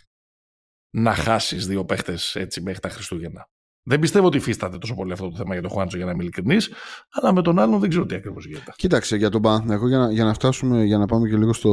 να 0.95 1.13
χάσεις 1.13 1.67
δύο 1.67 1.86
παίχτες 1.86 2.36
έτσι 2.36 2.62
μέχρι 2.62 2.79
τα 2.79 2.89
Χριστούγεννα. 2.89 3.49
Δεν 3.88 3.99
πιστεύω 3.99 4.27
ότι 4.27 4.38
υφίσταται 4.38 4.77
τόσο 4.77 4.95
πολύ 4.95 5.12
αυτό 5.12 5.29
το 5.29 5.36
θέμα 5.36 5.53
για 5.53 5.62
τον 5.62 5.71
Χουάντσο 5.71 5.97
για 5.97 6.05
να 6.05 6.12
είμαι 6.12 6.23
ειλικρινής, 6.23 6.71
αλλά 7.12 7.34
με 7.34 7.41
τον 7.41 7.60
άλλον 7.60 7.79
δεν 7.79 7.89
ξέρω 7.89 8.05
τι 8.05 8.15
ακριβώς 8.15 8.45
γίνεται. 8.45 8.73
Κοίταξε 8.75 9.15
για 9.15 9.29
τον 9.29 9.41
Παναθηναϊκό 9.41 9.88
για 9.88 9.97
να, 9.97 10.12
για 10.12 10.23
να 10.23 10.34
φτάσουμε, 10.34 10.84
για 10.84 10.97
να 10.97 11.05
πάμε 11.05 11.29
και 11.29 11.38
λίγο 11.38 11.53
στο, 11.53 11.71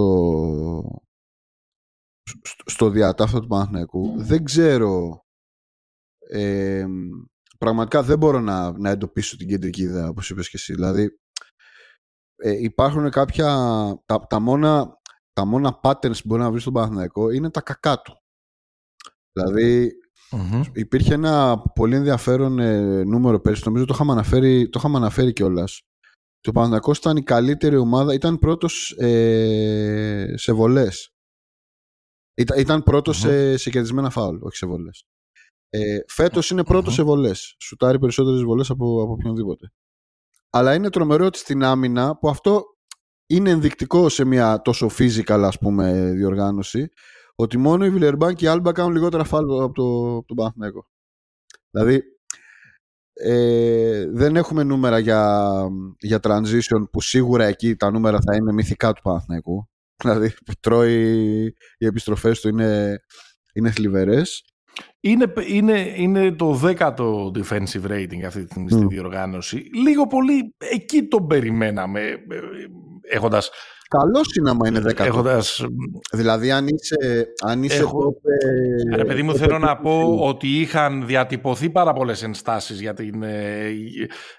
στο, 2.22 2.62
στο 2.66 2.90
διατάφτα 2.90 3.40
του 3.40 3.46
Παναθηναϊκού. 3.46 4.22
Δεν 4.22 4.44
ξέρω, 4.44 5.24
ε, 6.30 6.86
πραγματικά 7.58 8.02
δεν 8.02 8.18
μπορώ 8.18 8.40
να, 8.40 8.78
να 8.78 8.90
εντοπίσω 8.90 9.36
την 9.36 9.48
κεντρική 9.48 9.82
ιδέα 9.82 10.08
όπως 10.08 10.30
είπες 10.30 10.48
και 10.48 10.56
εσύ. 10.56 10.74
Δηλαδή 10.74 11.08
ε, 12.36 12.50
υπάρχουν 12.50 13.10
κάποια, 13.10 13.46
τα, 14.06 14.26
τα, 14.26 14.40
μόνα, 14.40 14.98
τα 15.32 15.44
μόνα 15.44 15.80
patterns 15.82 16.16
που 16.16 16.22
μπορεί 16.24 16.40
να 16.40 16.50
βρεις 16.50 16.62
στον 16.62 16.74
Παναθηναϊκό 16.74 17.30
είναι 17.30 17.50
τα 17.50 17.60
κακά 17.60 18.00
του. 18.00 18.16
Δηλαδή 19.32 19.90
Μμμ. 20.30 20.62
υπήρχε 20.72 21.14
ένα 21.14 21.62
πολύ 21.74 21.96
ενδιαφέρον 21.96 22.58
ε, 22.58 23.04
νούμερο 23.04 23.40
πέρσι, 23.40 23.62
νομίζω 23.64 23.84
το 23.84 23.94
είχαμε 23.94 24.12
αναφέρει, 24.12 24.68
το 24.68 24.78
είχαμε 24.78 24.96
αναφέρει 24.96 25.32
κιόλας. 25.32 25.82
Το 26.40 26.52
Παναθηναϊκός 26.52 26.98
ήταν 26.98 27.16
η 27.16 27.22
καλύτερη 27.22 27.76
ομάδα, 27.76 28.14
ήταν 28.14 28.38
πρώτος 28.38 28.90
ε, 28.98 30.34
σε 30.36 30.52
βολές. 30.52 31.12
Ήταν, 32.34 32.58
ήταν 32.58 32.82
πρώτος 32.82 33.18
σε, 33.18 33.56
σε 33.56 33.70
κερδισμένα 33.70 34.10
φάουλ, 34.10 34.36
όχι 34.40 34.56
σε 34.56 34.66
βολές. 34.66 35.04
Ε, 35.68 35.98
φέτος 36.06 36.50
είναι 36.50 36.64
πρώτος 36.64 36.88
Μμμ. 36.88 36.94
σε 36.94 37.02
βολές. 37.02 37.56
Σουτάρει 37.60 37.98
περισσότερες 37.98 38.42
βολές 38.42 38.70
από, 38.70 39.02
από 39.02 39.12
οποιονδήποτε. 39.12 39.72
Αλλά 40.50 40.74
είναι 40.74 40.90
τρομερό 40.90 41.26
ότι 41.26 41.38
στην 41.38 41.62
άμυνα, 41.62 42.16
που 42.18 42.28
αυτό 42.28 42.64
είναι 43.26 43.50
ενδεικτικό 43.50 44.08
σε 44.08 44.24
μια 44.24 44.62
τόσο 44.62 44.90
physical 44.98 45.42
ας 45.44 45.58
πούμε 45.58 46.12
διοργάνωση, 46.12 46.88
ότι 47.34 47.56
μόνο 47.58 47.84
η 47.84 47.90
Βιλερμπάν 47.90 48.34
και 48.34 48.44
η 48.44 48.48
Άλμπα 48.48 48.72
κάνουν 48.72 48.92
λιγότερα 48.92 49.24
φάουλ 49.24 49.62
από, 49.62 49.72
το, 49.72 50.16
από 50.16 50.26
τον 50.26 50.36
Παναθηναϊκό. 50.36 50.86
Δηλαδή, 51.70 52.02
ε, 53.12 54.06
δεν 54.10 54.36
έχουμε 54.36 54.62
νούμερα 54.62 54.98
για, 54.98 55.52
για 55.98 56.20
transition 56.22 56.90
που 56.90 57.00
σίγουρα 57.00 57.44
εκεί 57.44 57.76
τα 57.76 57.90
νούμερα 57.90 58.18
θα 58.20 58.36
είναι 58.36 58.52
μυθικά 58.52 58.92
του 58.92 59.02
Παναθηναϊκού. 59.02 59.68
Δηλαδή, 60.02 60.34
που 60.44 60.52
τρώει, 60.60 61.42
οι 61.78 61.86
επιστροφές 61.86 62.40
του 62.40 62.48
είναι, 62.48 63.00
είναι 63.54 63.70
θλιβερές. 63.70 64.44
Είναι, 65.00 65.32
είναι, 65.46 65.94
είναι 65.96 66.32
το 66.32 66.54
δέκατο 66.54 67.30
defensive 67.34 67.86
rating 67.86 68.22
αυτή 68.26 68.44
τη 68.44 68.50
στιγμή 68.50 68.70
στη 68.70 68.84
Μμ. 68.84 68.88
διοργάνωση. 68.88 69.56
Λίγο 69.84 70.06
πολύ 70.06 70.54
εκεί 70.58 71.02
τον 71.02 71.26
περιμέναμε, 71.26 72.00
ε, 72.00 72.16
έχοντας 73.10 73.50
Καλός 73.98 74.34
είναι 74.38 74.50
άμα 74.50 74.68
είναι 74.68 74.80
10. 74.84 74.98
Έχοντας... 74.98 75.64
Δηλαδή, 76.12 76.50
αν 76.50 76.66
είσαι. 76.68 77.26
Αν 77.44 77.62
είσαι 77.62 77.76
Έχω... 77.80 78.02
τότε, 78.02 78.96
Ρε 78.96 79.04
παιδί 79.04 79.22
μου, 79.22 79.34
θέλω 79.36 79.58
να 79.58 79.76
πω 79.76 80.16
ότι 80.20 80.48
είχαν 80.60 81.06
διατυπωθεί 81.06 81.70
πάρα 81.70 81.92
πολλές 81.92 82.22
ενστάσεις 82.22 82.80
για 82.80 82.94
την, 82.94 83.22
ε, 83.22 83.70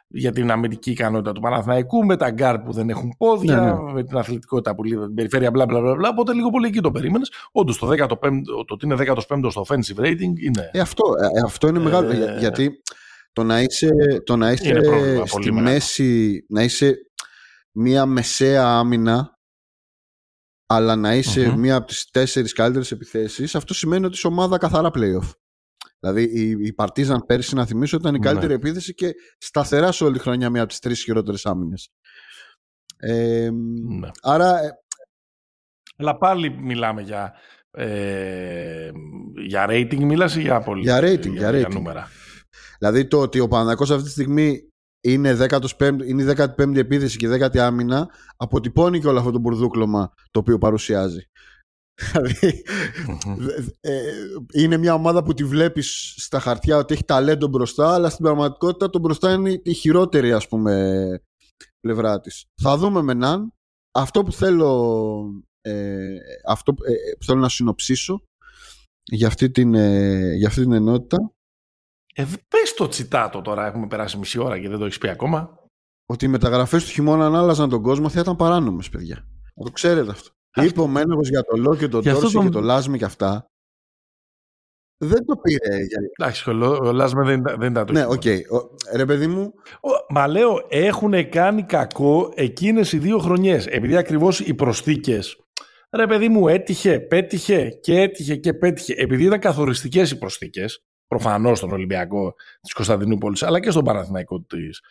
για 0.08 0.32
την 0.32 0.52
αμυντική 0.52 0.92
ικανότητα 0.92 1.32
του 1.32 1.42
Παναθηναϊκού, 1.42 2.06
με 2.06 2.18
τα 2.18 2.30
γκάρ 2.30 2.60
που 2.60 2.72
δεν 2.72 2.90
έχουν 2.90 3.16
πόδια, 3.18 3.56
Ναι, 3.56 3.62
ναι. 3.86 3.94
με 3.94 4.04
την 4.04 4.18
αθλητικότητα 4.18 4.76
που 4.76 4.84
λείπει 4.84 5.06
την 5.06 5.14
περιφέρεια, 5.14 5.52
μπλα 5.52 5.66
μπλα 5.66 5.80
μπλα. 5.80 5.96
μπλα. 5.96 6.10
Οπότε 6.10 6.34
λίγο 6.34 6.50
πολύ 6.50 6.68
εκεί 6.68 6.80
το 6.82 6.92
περίμενες. 6.92 7.32
Όντως 7.52 7.78
το, 7.78 7.88
15, 7.88 8.08
το 8.68 8.74
ότι 8.74 8.86
είναι 8.86 8.96
15ο 8.98 9.48
στο 9.50 9.64
offensive 9.68 10.00
rating 10.06 10.34
είναι. 10.44 10.70
Ε, 10.72 10.80
αυτό, 10.80 11.04
ε, 11.36 11.42
αυτό 11.46 11.68
είναι 11.68 11.80
μεγάλο. 11.80 12.10
Ε, 12.12 12.16
για- 12.16 12.36
γιατί 12.38 12.82
το 13.34 13.44
να 13.44 13.62
είσαι, 13.62 13.90
το 14.26 14.36
να 14.36 14.52
είσαι 14.52 14.70
Είναι 14.70 14.82
πρόβλημα 14.82 15.24
πολύ 15.32 15.44
στη 15.44 15.52
μεγάλο. 15.52 15.74
μέση, 15.74 16.46
να 16.50 16.64
είσαι 16.64 16.96
μία 17.72 18.06
μεσαία 18.06 18.68
άμυνα, 18.68 19.33
αλλά 20.66 20.96
να 20.96 21.16
είσαι 21.16 21.48
Μμμ. 21.50 21.60
μία 21.60 21.76
από 21.76 21.88
τις 21.88 22.10
τέσσερις 22.12 22.54
καλύτερες 22.54 22.92
επιθέσεις, 22.92 23.56
αυτό 23.56 23.74
σημαίνει 23.74 24.06
ότι 24.06 24.16
είσαι 24.16 24.28
ομάδα 24.28 24.58
καθαρά 24.58 24.90
playoff. 24.94 25.32
Δηλαδή 26.00 26.24
η, 26.24 26.50
η 26.66 26.74
Παρτίζαν 26.74 27.26
πέρσι, 27.26 27.56
να 27.56 27.66
θυμίσω, 27.66 27.98
ήταν 27.98 28.16
η 28.16 28.18
Ναι. 28.20 28.26
καλύτερη 28.26 28.54
επίθεση 28.54 28.94
και 28.94 29.14
σταθερά 29.38 29.92
σε 29.92 30.04
όλη 30.04 30.14
τη 30.14 30.20
χρονιά 30.20 30.50
μία 30.50 30.62
από 30.62 30.70
τις 30.70 30.80
τρεις 30.80 31.04
χειρότερες 31.04 31.46
άμυνες. 31.46 31.90
Ε, 32.98 33.50
Ναι. 34.00 34.10
Άρα 34.22 34.60
ε, 34.64 34.70
Αλλά 35.98 36.18
πάλι 36.18 36.50
μιλάμε 36.50 37.02
για. 37.02 37.34
Ε, 37.72 38.92
για 39.46 39.66
rating 39.70 40.00
μιλάς 40.00 40.36
ή 40.36 40.42
για 40.42 40.60
πολύ, 40.62 40.82
Για 40.82 41.00
rating, 41.02 41.32
για 41.32 41.50
rating. 41.52 41.74
νούμερα; 41.74 42.08
Δηλαδή 42.80 43.08
το 43.08 43.20
ότι 43.22 43.40
ο 43.40 43.48
Παναθηναϊκός 43.48 43.92
αυτή 43.92 44.04
τη 44.04 44.10
στιγμή 44.10 44.68
είναι, 45.04 45.38
15, 45.50 45.98
είναι 46.06 46.24
η 46.24 46.36
15η 46.38 46.76
επίθεση 46.76 47.18
και 47.18 47.26
η 47.28 47.30
10η 47.42 47.58
άμυνα 47.58 48.10
αποτυπώνει 48.38 49.00
και 49.00 49.08
όλο 49.08 49.20
αυτό 49.20 49.32
το 49.32 49.40
μπουρδούκλωμα 49.40 50.14
το 50.32 50.40
οποίο 50.40 50.58
παρουσιάζει. 50.58 51.26
Δηλαδή 52.02 52.64
Μμμ. 53.26 53.36
δε- 53.38 53.56
ε, 53.80 54.02
είναι 54.54 54.78
μια 54.78 54.94
ομάδα 54.94 55.24
που 55.24 55.34
τη 55.34 55.44
βλέπεις 55.44 56.14
στα 56.18 56.40
χαρτιά 56.40 56.78
ότι 56.78 56.94
έχει 56.94 57.04
ταλέντο 57.04 57.48
μπροστά 57.48 57.94
αλλά 57.94 58.10
στην 58.10 58.24
πραγματικότητα 58.26 58.90
το 58.90 59.00
μπροστά 59.00 59.34
είναι 59.34 59.60
η 59.64 59.74
χειρότερη 59.74 60.34
ας 60.34 60.48
πούμε 60.48 61.22
πλευρά 61.80 62.20
της. 62.20 62.46
Θα 62.62 62.78
δούμε 62.78 63.02
με 63.02 63.14
Ναν. 63.14 63.54
Αυτό 63.96 64.24
που 64.24 64.32
θέλω, 64.32 65.44
ε, 65.62 66.16
αυτό 66.48 66.74
που- 66.74 66.84
ε, 66.84 66.94
που 67.20 67.26
θέλω 67.26 67.40
να 67.40 67.50
συνοψίσω 67.50 68.24
για 69.04 69.28
αυτή 69.28 69.52
την, 69.52 69.74
ε, 69.76 70.34
για 70.36 70.48
αυτή 70.48 70.62
την 70.62 70.72
ενότητα 70.74 71.32
Ε, 72.14 72.24
πες 72.48 72.74
το 72.74 72.88
τσιτάτο 72.88 73.42
τώρα, 73.42 73.66
έχουμε 73.66 73.88
περάσει 73.88 74.18
μισή 74.18 74.40
ώρα 74.40 74.60
και 74.60 74.70
δεν 74.70 74.80
το 74.80 74.86
έχεις 74.86 74.98
πει 74.98 75.10
ακόμα. 75.10 75.58
ότι 76.06 76.26
οι 76.26 76.28
μεταγραφές 76.28 76.84
του 76.84 76.90
χειμώνα 76.90 77.26
αν 77.26 77.36
άλλαζαν 77.36 77.70
τον 77.70 77.82
κόσμο 77.82 78.10
θα 78.10 78.20
ήταν 78.20 78.36
παράνομες, 78.36 78.90
παιδιά. 78.90 79.28
Να 79.56 79.66
το 79.66 79.72
ξέρετε 79.72 80.12
αυτό. 80.12 80.30
Αυτό- 80.56 80.70
Είπε 80.70 80.82
ο 80.82 80.88
Μένεγο 80.88 81.22
για 81.24 81.44
το 81.44 81.58
Λό 81.58 81.76
και 81.76 81.88
τον 81.88 82.02
Γι' 82.02 82.10
αυτό 82.10 82.22
Τόρση 82.22 82.36
τον- 82.36 82.46
και 82.46 82.50
το 82.52 82.62
Λάσμι 82.62 82.98
και 82.98 83.06
αυτά. 83.06 83.48
Δεν 84.98 85.26
το 85.26 85.36
πήρε. 85.36 85.76
για- 85.76 86.00
Εντάξει, 86.20 86.50
ο, 86.50 86.54
Λο- 86.54 86.78
ο 86.88 86.92
Λάσμε 86.92 87.24
δεν, 87.24 87.40
ήταν- 87.40 87.60
δεν 87.60 87.72
ήταν 87.72 87.86
το 87.86 87.94
Ναι, 87.94 88.00
χειμώνα. 88.00 88.20
οκ. 88.52 88.62
Ο- 88.64 88.76
Ρε, 88.98 89.06
παιδί 89.06 89.28
μου, 89.28 89.54
Ο- 89.82 90.14
Μα 90.14 90.28
λέω, 90.28 90.66
έχουν 90.70 91.30
κάνει 91.30 91.64
κακό 91.64 92.32
εκείνες 92.36 92.92
οι 92.92 92.98
δύο 92.98 93.18
χρονιές. 93.20 93.66
Επειδή 93.68 93.96
ακριβώς 93.96 94.40
οι 94.40 94.54
προσθήκες, 94.54 95.38
ρε 95.96 96.08
παιδί 96.08 96.30
μου, 96.30 96.48
έτυχε, 96.48 97.00
πέτυχε 97.00 97.70
και 97.70 98.00
έτυχε 98.02 98.36
και 98.36 98.54
πέτυχε. 98.54 98.94
Επειδή 98.98 99.24
ήταν 99.24 99.40
καθοριστικές 99.40 100.12
οι 100.12 100.18
προσθήκες, 100.18 100.80
προφανώς 101.14 101.58
στον 101.58 101.72
Ολυμπιακό 101.72 102.34
της 102.62 102.74
Κωνσταντινούπολης, 102.74 103.44
αλλά 103.44 103.60
και 103.60 103.72
στον 103.72 103.84
Παναθηναϊκό 103.84 104.42
της, 104.42 104.82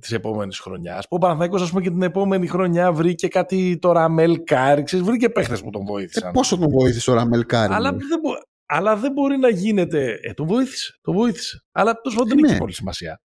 της 0.00 0.12
επόμενης 0.12 0.58
χρονιάς. 0.58 1.08
Που 1.08 1.16
ο 1.16 1.18
Παναθηναϊκός, 1.18 1.62
ας 1.62 1.68
πούμε, 1.68 1.80
και 1.82 1.90
την 1.90 2.02
επόμενη 2.02 2.46
χρονιά 2.46 2.92
βρήκε 2.92 3.28
κάτι 3.28 3.78
το 3.80 3.92
Ραμέλ 3.92 4.44
Κάρι, 4.44 4.75
ξες, 4.75 5.00
βρήκε 5.00 5.28
παίχτες 5.28 5.62
που 5.62 5.70
τον 5.70 5.82
ε, 5.82 5.84
βοήθησαν. 5.84 6.32
πόσο 6.32 6.58
τον 6.58 6.70
βοήθησε 6.70 7.10
ο 7.10 7.14
Ραμέλ 7.14 7.46
Κάρι. 7.46 7.72
Αλλά 7.74 7.90
ρε. 7.90 7.96
δεν, 7.96 8.20
μπο- 8.22 8.42
αλλά 8.66 8.96
δεν 8.96 9.12
μπορεί 9.12 9.36
να 9.36 9.48
γίνεται. 9.48 10.18
Ε, 10.22 10.32
τον 10.32 10.46
βοήθησε. 10.46 10.98
Τον 11.02 11.14
βοήθησε. 11.14 11.64
Αλλά 11.72 12.00
τέλος 12.00 12.16
πάντων 12.16 12.30
δεν 12.32 12.40
ναι. 12.40 12.48
έχει 12.50 12.58
πολύ 12.58 12.72
σημασία. 12.72 13.20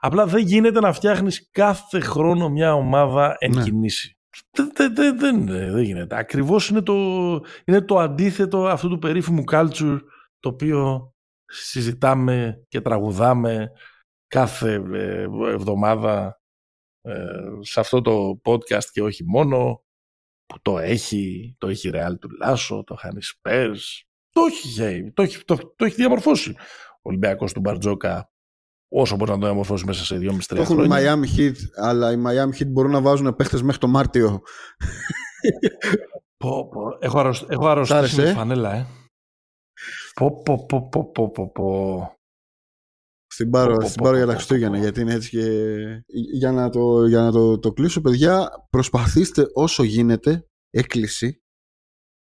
Απλά 0.00 0.26
δεν 0.26 0.42
γίνεται 0.42 0.80
να 0.80 0.92
φτιάχνεις 0.92 1.48
κάθε 1.50 2.00
χρόνο 2.00 2.48
μια 2.48 2.74
ομάδα 2.74 3.36
εν 3.38 3.50
Ναι. 3.50 3.62
κινήσει. 3.62 4.12
Δεν, 4.50 4.70
δεν, 4.74 4.94
δεν, 4.94 5.18
δεν, 5.18 5.46
δεν 5.46 5.82
γίνεται. 5.82 6.16
Ακριβώς 6.18 6.68
είναι 6.68 6.82
το, 6.82 6.94
είναι 7.64 7.80
το 7.80 7.98
αντίθετο 7.98 8.66
αυτού 8.66 8.88
του 8.88 8.98
περίφημου 8.98 9.42
culture 9.52 9.98
το 10.40 10.48
οποίο 10.48 11.12
συζητάμε 11.48 12.64
και 12.68 12.80
τραγουδάμε 12.80 13.70
κάθε 14.26 14.82
ε, 14.92 15.22
εβδομάδα 15.48 16.40
ε, 17.00 17.14
σε 17.60 17.80
αυτό 17.80 18.00
το 18.00 18.40
podcast 18.44 18.84
και 18.92 19.02
όχι 19.02 19.24
μόνο 19.24 19.82
που 20.46 20.60
το 20.62 20.78
έχει, 20.78 21.54
το 21.58 21.68
έχει 21.68 21.88
η 21.88 21.92
Real 21.94 22.18
του 22.20 22.28
Λάσο, 22.40 22.84
το 22.84 22.94
χάνει 22.94 23.20
Spurs, 23.22 23.78
το 24.30 24.40
έχει, 24.44 25.12
το 25.12 25.22
έχει, 25.22 25.44
το, 25.44 25.56
το 25.76 25.84
έχει 25.84 25.94
διαμορφώσει 25.94 26.54
ο 26.90 27.00
Ολυμπιακός 27.02 27.52
του 27.52 27.60
Μπαρτζόκα 27.60 28.32
όσο 28.88 29.16
μπορεί 29.16 29.30
να 29.30 29.38
το 29.38 29.44
διαμορφώσει 29.44 29.84
μέσα 29.84 30.04
σε 30.04 30.18
2,5-3 30.22 30.38
Το 30.46 30.60
έχουν 30.60 30.84
οι 30.84 30.88
χρόνια. 30.88 31.14
Miami 31.14 31.38
Heat, 31.38 31.54
αλλά 31.76 32.12
οι 32.12 32.22
Miami 32.26 32.60
Heat 32.60 32.66
μπορούν 32.66 32.90
να 32.90 33.00
βάζουν 33.00 33.36
παίχτες 33.36 33.62
μέχρι 33.62 33.80
το 33.80 33.88
Μάρτιο. 33.88 34.42
Πω, 36.36 36.68
πω. 36.68 36.96
Έχω, 37.00 37.18
αρρωσ... 37.18 37.46
έχω 37.48 37.68
αρρωστήσει 37.68 37.98
άρεσε, 37.98 38.16
με 38.16 38.22
τη 38.22 38.28
ε; 38.28 38.32
φανέλα, 38.32 38.74
ε. 38.74 38.86
Πω, 40.18 40.42
πω, 40.42 40.66
πω, 40.66 40.88
πω, 40.88 41.10
πω, 41.12 41.30
πω, 41.30 41.50
πω. 41.52 42.12
Στην 43.26 43.50
πάρω, 43.50 43.72
Πω, 43.72 43.78
πω, 43.80 43.86
στην 43.86 44.02
πω, 44.02 44.04
πάρω 44.04 44.12
πω, 44.12 44.16
για 44.16 44.26
τα 44.26 44.32
πω, 44.32 44.38
Χριστούγεννα, 44.38 44.76
πω. 44.76 44.82
γιατί 44.82 45.00
είναι 45.00 45.14
έτσι 45.14 45.28
και. 45.28 46.04
Για 46.32 46.52
να 46.52 46.70
το, 46.70 47.06
για 47.06 47.20
να 47.20 47.32
το, 47.32 47.58
το 47.58 47.72
κλείσω, 47.72 48.00
παιδιά, 48.00 48.48
προσπαθήστε 48.70 49.46
όσο 49.52 49.82
γίνεται, 49.82 50.46
έκκληση, 50.70 51.42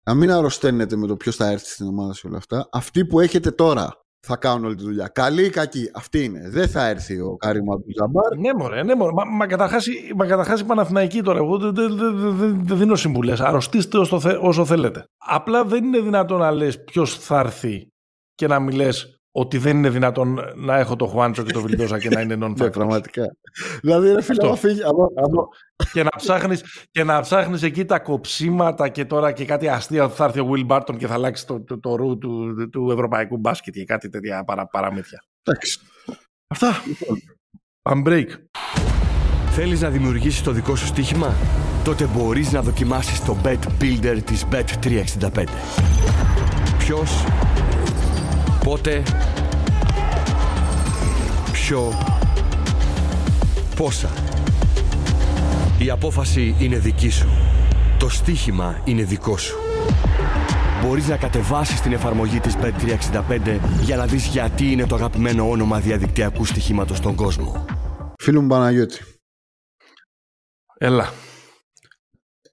να 0.04 0.14
μην 0.14 0.30
αρρωσταίνετε 0.30 0.96
με 0.96 1.06
το 1.06 1.16
ποιος 1.16 1.36
θα 1.36 1.50
έρθει 1.50 1.68
στην 1.68 1.86
ομάδα 1.86 2.12
σε 2.12 2.26
όλα 2.26 2.36
αυτά. 2.36 2.68
Αυτοί 2.72 3.06
που 3.06 3.20
έχετε 3.20 3.50
τώρα 3.50 4.01
θα 4.26 4.36
κάνουν 4.36 4.64
όλη 4.64 4.74
τη 4.74 4.82
δουλειά. 4.82 5.08
Καλή 5.08 5.44
ή 5.44 5.50
κακή. 5.50 5.90
Αυτή 5.94 6.24
είναι. 6.24 6.48
Δεν 6.48 6.68
θα 6.68 6.86
έρθει 6.86 7.20
ο 7.20 7.36
Καρίμ 7.36 7.72
Αμπντούλ 7.72 8.04
Τζαμπάρ. 8.04 8.36
Ναι, 8.38 8.54
μωρέ, 8.54 8.82
ναι, 8.82 8.94
μωρέ. 8.94 9.12
Μα, 9.12 9.24
μα 9.24 9.46
καταρχάς, 9.46 9.86
η- 9.86 10.12
μα 10.16 10.26
καταρχάς 10.26 10.60
η 10.60 10.64
Παναθηναϊκή 10.64 11.22
τώρα. 11.22 11.38
Εγώ 11.38 11.58
δεν, 11.58 11.74
δεν, 11.74 11.96
δεν, 11.96 12.36
δεν- 12.36 12.60
δεν 12.66 12.78
δίνω 12.78 12.94
συμβουλές. 12.94 13.40
Αρρωστήστε 13.40 13.98
όσο, 13.98 14.20
θε- 14.20 14.38
όσο 14.40 14.64
θέλετε. 14.64 15.04
Απλά 15.26 15.64
δεν 15.64 15.84
είναι 15.84 16.00
δυνατόν 16.00 16.38
να 16.38 16.50
λες 16.50 16.84
ποιος 16.84 17.18
θα 17.18 17.38
έρθει 17.38 17.86
και 18.34 18.46
να 18.46 18.60
μην 18.60 18.76
λες 18.76 19.16
ότι 19.32 19.58
δεν 19.58 19.76
είναι 19.76 19.88
δυνατόν 19.90 20.38
να 20.56 20.78
έχω 20.78 20.96
το 20.96 21.06
Χουάντσο 21.06 21.42
και 21.42 21.52
το 21.52 21.60
Βιλντόσα 21.60 21.98
και 21.98 22.08
να 22.08 22.20
είναι 22.20 22.36
Ναι, 22.36 22.46
non-factors. 22.46 22.72
πραγματικά. 22.72 23.36
δηλαδή, 23.82 24.06
ρε 24.12 24.22
φίλε, 24.22 24.36
Αυτό. 24.36 24.46
άμα 24.46 24.56
φύγει. 24.56 24.82
άμα- 24.82 25.08
άμα- 25.24 25.46
και, 25.92 26.02
να 26.02 26.10
ψάχνεις, 26.16 26.62
και 26.90 27.04
να 27.04 27.20
ψάχνεις 27.20 27.62
εκεί 27.62 27.84
τα 27.84 27.98
κοψίματα 27.98 28.88
και 28.88 29.04
τώρα 29.04 29.32
και 29.32 29.44
κάτι 29.44 29.68
αστεία 29.68 30.04
ότι 30.04 30.14
θα 30.14 30.24
έρθει 30.24 30.40
ο 30.40 30.48
Will 30.52 30.66
Barton 30.66 30.96
και 30.98 31.06
θα 31.06 31.14
αλλάξει 31.14 31.46
το, 31.46 31.60
το, 31.64 31.80
το 31.80 31.96
ρου 31.96 32.18
του, 32.18 32.54
του 32.72 32.90
ευρωπαϊκού 32.90 33.36
μπάσκετ 33.36 33.74
και 33.74 33.84
κάτι 33.84 34.08
τέτοια 34.08 34.44
παρα, 34.44 34.66
παραμύθια. 34.66 35.22
Εντάξει. 35.42 35.78
Αυτά. 36.46 36.72
Πάμε 37.82 38.02
break. 38.06 38.26
Θέλεις 39.50 39.80
να 39.80 39.88
δημιουργήσεις 39.88 40.42
το 40.42 40.50
δικό 40.50 40.76
σου 40.76 40.86
στοίχημα; 40.86 41.34
Τότε 41.84 42.04
μπορείς 42.16 42.52
να 42.52 42.62
δοκιμάσεις 42.62 43.24
το 43.24 43.36
Bet 43.44 43.58
Builder 43.80 44.18
της 44.24 44.44
Bet365. 44.52 45.44
Ποιος, 46.78 47.24
πότε, 48.64 49.02
ποιο, 51.52 51.92
πόσα. 53.76 54.08
Η 55.78 55.90
απόφαση 55.90 56.56
είναι 56.58 56.78
δική 56.78 57.10
σου. 57.10 57.28
Το 57.98 58.08
στοίχημα 58.08 58.80
είναι 58.84 59.02
δικό 59.02 59.36
σου. 59.36 59.56
Μπορείς 60.82 61.08
να 61.08 61.16
κατεβάσεις 61.16 61.80
την 61.80 61.92
εφαρμογή 61.92 62.40
της 62.40 62.56
Bet365 62.56 63.58
για 63.82 63.96
να 63.96 64.06
δεις 64.06 64.26
γιατί 64.26 64.72
είναι 64.72 64.86
το 64.86 64.94
αγαπημένο 64.94 65.50
όνομα 65.50 65.80
διαδικτυακού 65.80 66.44
στοιχήματος 66.44 66.96
στον 66.96 67.14
κόσμο. 67.14 67.64
Φίλου 68.22 68.40
μου 68.42 68.48
Παναγιώτη, 68.48 68.98
Έλα. 70.78 71.12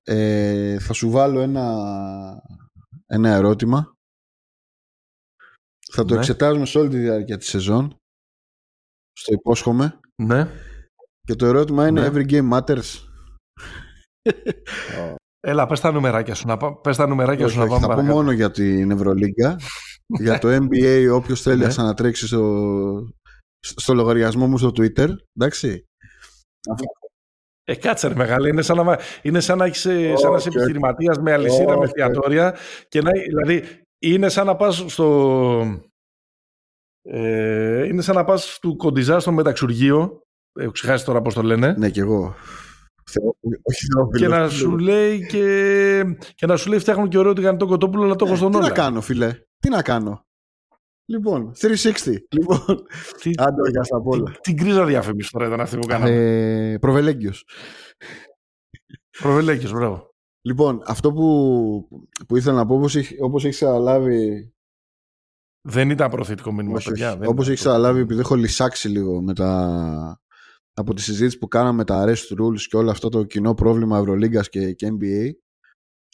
ε, 0.03 0.80
θα 0.80 0.93
σου 0.93 1.10
βάλω 1.10 1.39
ένα, 1.39 1.76
ένα 3.07 3.30
ερώτημα. 3.30 3.97
Θα 5.91 6.05
το 6.05 6.13
Ναι. 6.13 6.19
εξετάζουμε 6.19 6.65
σε 6.65 6.77
όλη 6.79 6.89
τη 6.89 6.97
διάρκεια 6.97 7.37
της 7.37 7.47
σεζόν. 7.47 7.95
Στο 9.19 9.33
υπόσχομαι. 9.33 9.99
Ναι. 10.23 10.47
Και 11.27 11.35
το 11.35 11.45
ερώτημα 11.45 11.87
είναι 11.87 12.01
Ναι. 12.01 12.07
Every 12.11 12.31
game 12.31 12.49
matters. 12.59 13.03
Έλα, 15.47 15.65
πες 15.67 15.79
τα 15.79 15.91
νουμεράκια 15.91 16.33
σου 16.35 16.47
να, 16.47 16.57
πά- 16.57 16.81
πες 16.81 16.97
τα 16.97 17.07
νουμεράκια 17.07 17.45
Όχι, 17.45 17.53
σου 17.53 17.59
να 17.59 17.65
όχι, 17.65 17.73
πάμε 17.73 17.85
θα 17.85 17.89
πω 17.89 17.95
παρακάτω. 17.95 18.19
μόνο 18.21 18.31
για 18.35 18.51
την 18.51 18.91
Ευρωλίγκα. 18.91 19.55
για 20.23 20.39
το 20.39 20.47
NBA, 20.55 21.09
όποιος 21.13 21.41
θέλει 21.41 21.65
Ναι. 21.65 21.73
να 21.75 21.83
ανατρέξει 21.83 22.27
στο, 22.27 23.13
στο 23.59 23.93
λογαριασμό 23.93 24.47
μου 24.47 24.57
στο 24.57 24.67
Twitter. 24.69 25.09
Εντάξει. 25.39 25.83
Ε, 27.63 27.75
κάτσε 27.75 28.07
ρε 28.07 28.15
μεγάλη, 28.15 28.49
είναι 28.49 28.61
σαν 28.61 28.77
να, 28.77 28.83
βα- 28.83 28.99
είναι 29.21 29.39
σαν 29.39 29.57
να, 29.57 29.65
έχεις, 29.65 29.85
ε, 29.85 30.13
σαν 30.17 30.31
να 30.31 30.37
είσαι 30.37 30.47
Όχι, 30.49 30.57
επιχειρηματίας 30.57 31.17
με 31.19 31.31
αλυσίδα, 31.33 31.65
με 31.65 31.73
Όχι. 31.73 31.83
εστιατόρια 31.83 32.55
και 32.87 33.01
να, 33.01 33.11
δηλαδή 33.11 33.63
είναι 33.99 34.29
σαν 34.29 34.45
να 34.45 34.55
πας 34.55 34.83
στο... 34.87 35.81
Ε, 37.01 37.85
είναι 37.87 38.01
σαν 38.01 38.15
να 38.15 38.23
πας 38.23 38.57
του 38.61 38.75
κοντιζά 38.75 39.19
στο 39.19 39.31
μεταξουργείο, 39.31 40.21
έχω 40.59 40.71
ξεχάσει 40.71 41.05
τώρα 41.05 41.21
πώς 41.21 41.33
το 41.33 41.43
λένε, 41.43 41.73
Ναι, 41.77 41.89
κι 41.89 41.99
εγώ. 41.99 42.35
Όχι 43.63 43.87
και 44.17 44.27
να 44.27 44.49
σου 44.49 44.77
λέει 44.77 45.25
και, 45.27 46.03
και 46.35 46.45
να 46.45 46.57
σου 46.57 46.69
λέει 46.69 46.79
φτιάχνω 46.79 47.07
και 47.07 47.17
ωραίο 47.17 47.33
τηγανιτό 47.33 47.65
κοτόπουλο 47.67 48.03
αλλά 48.03 48.15
το 48.15 48.25
έχω 48.25 48.35
στον 48.35 48.51
Τι 48.51 48.57
όλα. 48.57 48.67
να 48.67 48.73
κάνω, 48.73 49.01
φίλε; 49.01 49.39
Τι 49.59 49.69
να 49.69 49.81
κάνω; 49.81 50.23
Λοιπόν, 51.05 51.51
360. 51.59 52.15
Λοιπόν, 52.35 52.65
Τι- 53.21 53.31
άντε 53.37 53.69
για 53.69 53.83
στα 53.83 54.01
πολλά. 54.01 54.31
Τι- 54.31 54.39
Την 54.39 54.57
κρίζα 54.57 54.85
διαφήμιση 54.85 55.31
τώρα 55.31 55.47
ήταν 55.47 55.61
αυτή 55.61 55.77
που 55.77 55.87
κάναμε. 55.87 56.11
Ε, 56.71 56.77
προβελέγγιος. 56.77 57.45
Προβελέκιος, 59.19 59.71
μπράβο. 59.71 60.09
Λοιπόν, 60.49 60.81
αυτό 60.85 61.11
που, 61.13 61.87
που 62.27 62.37
ήθελα 62.37 62.55
να 62.55 62.65
πω, 62.65 62.75
όπως, 62.75 62.95
έχει- 62.95 63.21
όπως 63.21 63.45
έχεις 63.45 63.59
καταλάβει, 63.59 64.53
Δεν 65.67 65.89
ήταν 65.89 66.09
προθετικό 66.09 66.51
μήνυμα, 66.51 66.75
όχι, 66.75 66.89
παιδιά. 66.89 67.09
όχι, 67.09 67.17
δεν 67.19 67.27
όπως 67.27 67.41
ήταν 67.41 67.53
έχεις 67.53 67.65
καταλάβει, 67.65 67.99
επειδή 67.99 68.19
έχω 68.19 68.35
λυσάξει 68.35 68.87
λίγο 68.89 69.21
με 69.21 69.33
τα, 69.33 70.21
από 70.73 70.93
τη 70.93 71.01
συζήτηση 71.01 71.37
που 71.37 71.47
κάναμε 71.47 71.75
με 71.75 71.83
τα 71.83 72.03
arrest 72.05 72.41
rules 72.41 72.61
και 72.69 72.77
όλο 72.77 72.89
αυτό 72.91 73.09
το 73.09 73.23
κοινό 73.23 73.53
πρόβλημα 73.53 73.97
Ευρωλίγκας 73.97 74.49
και, 74.49 74.73
και 74.73 74.87
NBA, 74.99 75.29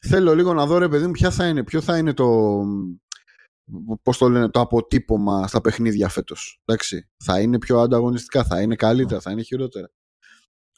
θέλω 0.07 0.35
λίγο 0.35 0.53
να 0.53 0.65
δω, 0.65 0.77
ρε 0.77 0.87
παιδί 0.89 1.05
μου, 1.05 1.11
ποια 1.11 1.31
θα 1.31 1.47
είναι, 1.47 1.63
ποιο 1.63 1.81
θα 1.81 1.97
είναι 1.97 2.13
το, 2.13 2.61
πώς 4.03 4.17
το 4.17 4.29
λένε, 4.29 4.49
το 4.49 4.59
αποτύπωμα 4.59 5.47
στα 5.47 5.61
παιχνίδια 5.61 6.09
φέτος. 6.09 6.61
Εντάξει, 6.65 7.09
θα 7.23 7.39
είναι 7.41 7.57
πιο 7.57 7.79
ανταγωνιστικά, 7.79 8.43
θα 8.43 8.61
είναι 8.61 8.75
καλύτερα, 8.75 9.19
θα 9.21 9.31
είναι 9.31 9.41
χειρότερα. 9.41 9.91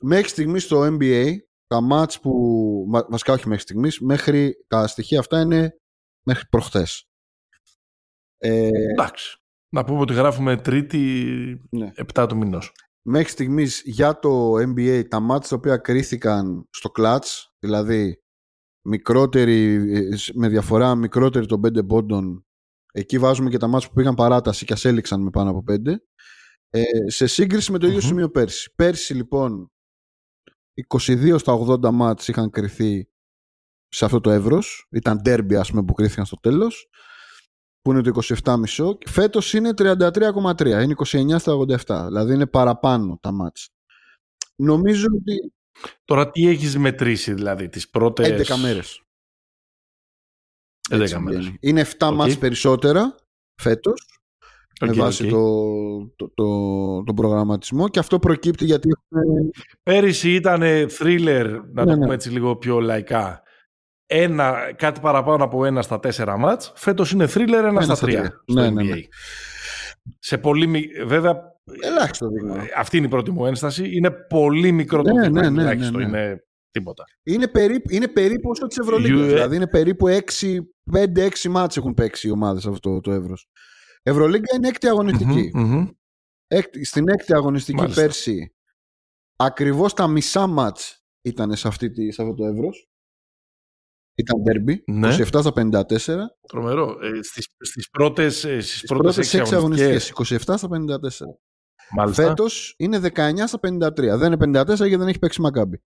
Μέχρι 0.02 0.28
στιγμής 0.30 0.64
στο 0.64 0.82
NBA, 1.00 1.34
τα 1.68 1.82
μάτς 1.82 2.20
που, 2.20 2.32
μα- 2.88 3.06
βασικά 3.10 3.34
όχι 3.34 3.48
μέχρι 3.48 3.64
στιγμής, 3.64 4.00
μέχρι 4.00 4.56
τα 4.68 4.88
στοιχεία 4.88 5.20
αυτά 5.20 5.42
είναι 5.42 5.78
μέχρι 6.28 6.48
προχθές. 6.50 7.06
Ε, 8.38 8.68
Εντάξει. 8.92 9.38
Να 9.74 9.84
πούμε 9.84 10.00
ότι 10.00 10.14
γράφουμε 10.14 10.58
τρίτη 10.58 11.00
ναι. 11.70 11.92
7 12.14 12.26
του 12.30 12.38
μηνός. 12.38 12.72
Μέχρι 13.10 13.30
στιγμής 13.32 13.82
για 13.86 14.20
το 14.20 14.54
NBA 14.54 15.04
τα 15.10 15.20
μάτς 15.20 15.48
τα 15.50 15.56
οποία 15.56 15.78
κρίθηκαν 15.78 16.68
στο 16.70 16.90
κλατς, 16.90 17.54
δηλαδή 17.60 18.22
μικρότερη, 18.88 19.74
ε, 19.96 20.10
με 20.34 20.48
διαφορά 20.48 20.96
μικρότερη 20.96 21.46
των 21.46 21.60
5 21.60 21.84
πόντων, 21.88 22.46
εκεί 22.94 23.18
βάζουμε 23.20 23.50
και 23.50 23.58
τα 23.58 23.68
μάτς 23.68 23.88
που 23.88 23.94
πήγαν 23.94 24.16
παράταση 24.16 24.66
και 24.66 24.74
ας 24.74 24.86
έληξαν 24.86 25.22
με 25.22 25.30
πάνω 25.30 25.50
από 25.50 25.64
5, 25.64 26.04
ε, 26.70 26.84
σε 27.06 27.28
σύγκριση 27.28 27.72
με 27.72 27.78
το 27.78 27.86
ίδιο 27.88 28.00
Μμμ. 28.00 28.08
σημείο 28.08 28.30
πέρσι. 28.30 28.74
Πέρσι 28.76 29.14
λοιπόν 29.14 29.72
22 30.88 31.36
στα 31.40 31.54
80 31.68 31.92
ματς 31.92 32.28
είχαν 32.28 32.50
κριθεί 32.50 33.10
σε 33.88 34.06
αυτό 34.06 34.22
το 34.22 34.30
εύρος, 34.32 34.88
ήταν 34.92 35.22
derby 35.26 35.54
ας 35.54 35.70
πούμε 35.70 35.84
που 35.84 35.94
κρίθηκαν 35.94 36.26
στο 36.26 36.36
τέλος, 36.36 36.90
που 37.82 37.92
είναι 37.92 38.02
το 38.02 38.10
27,5. 38.10 38.98
Φέτος 39.08 39.54
είναι 39.54 39.74
33,3, 39.74 40.82
είναι 40.84 40.96
29 41.06 41.40
στα 41.40 41.54
87, 41.54 42.06
δηλαδή 42.06 42.34
είναι 42.34 42.48
παραπάνω 42.48 43.18
τα 43.22 43.32
ματς. 43.32 43.70
Νομίζω 44.56 45.08
ότι 45.14 45.52
Τώρα 46.06 46.32
τι 46.32 46.48
έχεις 46.48 46.78
μετρήσει 46.78 47.34
δηλαδή 47.34 47.70
τις 47.70 47.90
πρώτες 47.90 48.28
11 48.28 48.58
μέρες. 48.58 49.02
11 50.90 51.02
Έτσι 51.02 51.20
μέρες. 51.20 51.40
βγαίνει. 51.40 51.58
Είναι 51.60 51.82
7 51.82 52.08
Οκ. 52.10 52.16
ματς 52.16 52.38
περισσότερα 52.38 53.16
φέτος 53.62 54.17
με 54.82 54.90
Οκ, 54.90 54.96
βάση 54.96 55.24
οκ. 55.24 55.30
Το, 55.30 56.14
το, 56.16 56.32
το, 56.36 57.04
τον 57.04 57.16
προγραμματισμό 57.16 57.88
και 57.90 58.00
αυτό 58.00 58.20
προκύπτει 58.20 58.66
γιατί 58.66 58.90
έχουμε 59.10 59.50
Πέρυσι 59.84 60.34
ήταν 60.34 60.62
thriller, 61.00 61.46
να 61.74 61.84
Ναι, 61.84 61.92
το 61.92 61.98
ναι. 61.98 61.98
πούμε 61.98 62.14
έτσι 62.14 62.30
λίγο 62.30 62.56
πιο 62.56 62.80
λαϊκά. 62.80 63.42
Ένα, 64.10 64.56
κάτι 64.76 65.00
παραπάνω 65.00 65.44
από 65.44 65.66
ένα 65.66 65.82
στα 65.82 66.00
τέσσερα 66.00 66.38
ματς. 66.38 66.72
Φέτος 66.76 67.12
είναι 67.12 67.26
thriller 67.26 67.40
ένα, 67.48 67.68
Ένα 67.68 67.82
στα 67.82 67.96
στα 67.96 68.06
τρία. 68.06 68.20
τρία. 68.20 68.42
στο 68.48 68.62
Ναι, 68.62 68.70
ναι, 68.70 68.82
NBA. 68.84 68.96
ναι. 68.96 69.02
Σε 70.20 70.38
πολύ, 70.38 70.68
μι- 70.68 71.06
βέβαια, 71.06 71.42
ελάχιστο 71.82 72.28
δείγμα. 72.28 72.56
αυτή 72.78 72.98
είναι 72.98 73.06
η 73.06 73.10
πρώτη 73.10 73.32
μου 73.32 73.46
ένσταση. 73.46 73.96
Είναι 73.96 74.12
πολύ 74.12 74.72
μικρό 74.72 75.02
το 75.02 75.14
Ναι, 75.14 75.22
δείγμα, 75.22 75.42
ναι, 75.42 75.50
ναι, 75.50 75.62
ελάχιστο, 75.62 75.98
ναι, 75.98 76.06
ναι. 76.06 76.18
είναι 76.20 76.44
τίποτα. 76.72 77.04
Είναι 77.24 77.48
περίπου, 77.48 77.94
είναι 77.94 78.08
περίπου 78.08 78.50
όσο 78.50 78.68
της 78.68 78.78
Ευρωλίγκας. 78.78 79.20
You- 79.26 79.28
Δηλαδή 79.30 79.56
είναι 79.56 79.68
περίπου 79.68 80.08
5-6 80.92 81.50
μάτς 81.50 81.78
έχουν 81.78 81.94
παίξει 81.94 82.28
οι 82.28 82.32
ομάδες 82.32 82.66
αυτό 82.66 82.80
το, 82.80 83.00
το 83.00 83.12
εύρος. 83.12 83.48
Ευρωλίγκα 84.08 84.56
είναι 84.56 84.68
έκτη 84.68 84.88
αγωνιστική. 84.88 85.52
Μμμ, 85.54 85.70
μμμ. 85.74 85.88
Έκτη- 86.48 86.86
στην 86.86 87.08
έκτη 87.10 87.34
αγωνιστική 87.34 87.78
Μάλιστα. 87.80 88.02
πέρσι 88.02 88.56
ακριβώς 89.36 89.94
τα 89.94 90.08
μισά 90.08 90.48
μάτς 90.48 91.04
ήταν 91.22 91.56
σε, 91.56 91.68
αυτή, 91.68 91.90
τη- 91.92 92.12
σε 92.12 92.22
αυτό 92.22 92.34
το 92.34 92.46
εύρος. 92.46 92.88
Ήταν 94.16 94.36
derby, 94.48 94.76
Ναι. 94.86 95.08
27 95.08 95.40
στα 95.42 95.52
54. 95.54 96.38
Τρομερό. 96.48 96.98
Ε, 97.02 97.22
στις, 97.22 97.48
στις 97.60 97.90
πρώτες, 97.90 98.44
ε, 98.44 98.60
στις 98.62 98.78
Στις 98.78 98.88
πρώτες, 98.90 99.14
πρώτες 99.16 99.34
έξι 99.34 99.38
6 99.38 99.56
αγωνιστικές. 99.56 100.12
αγωνιστικές, 100.12 100.40
27 100.46 100.58
στα 100.58 100.68
54. 100.68 101.40
Μάλιστα. 101.92 102.28
Φέτος 102.28 102.74
είναι 102.78 103.00
19 103.00 103.48
στα 103.48 103.60
53. 103.60 104.18
Δεν 104.18 104.28
είναι 104.28 104.38
54 104.38 104.88
γιατί 104.88 104.96
δεν 104.96 105.08
έχει 105.08 105.20
παίξει 105.20 105.42
Μακάμπι. 105.42 105.84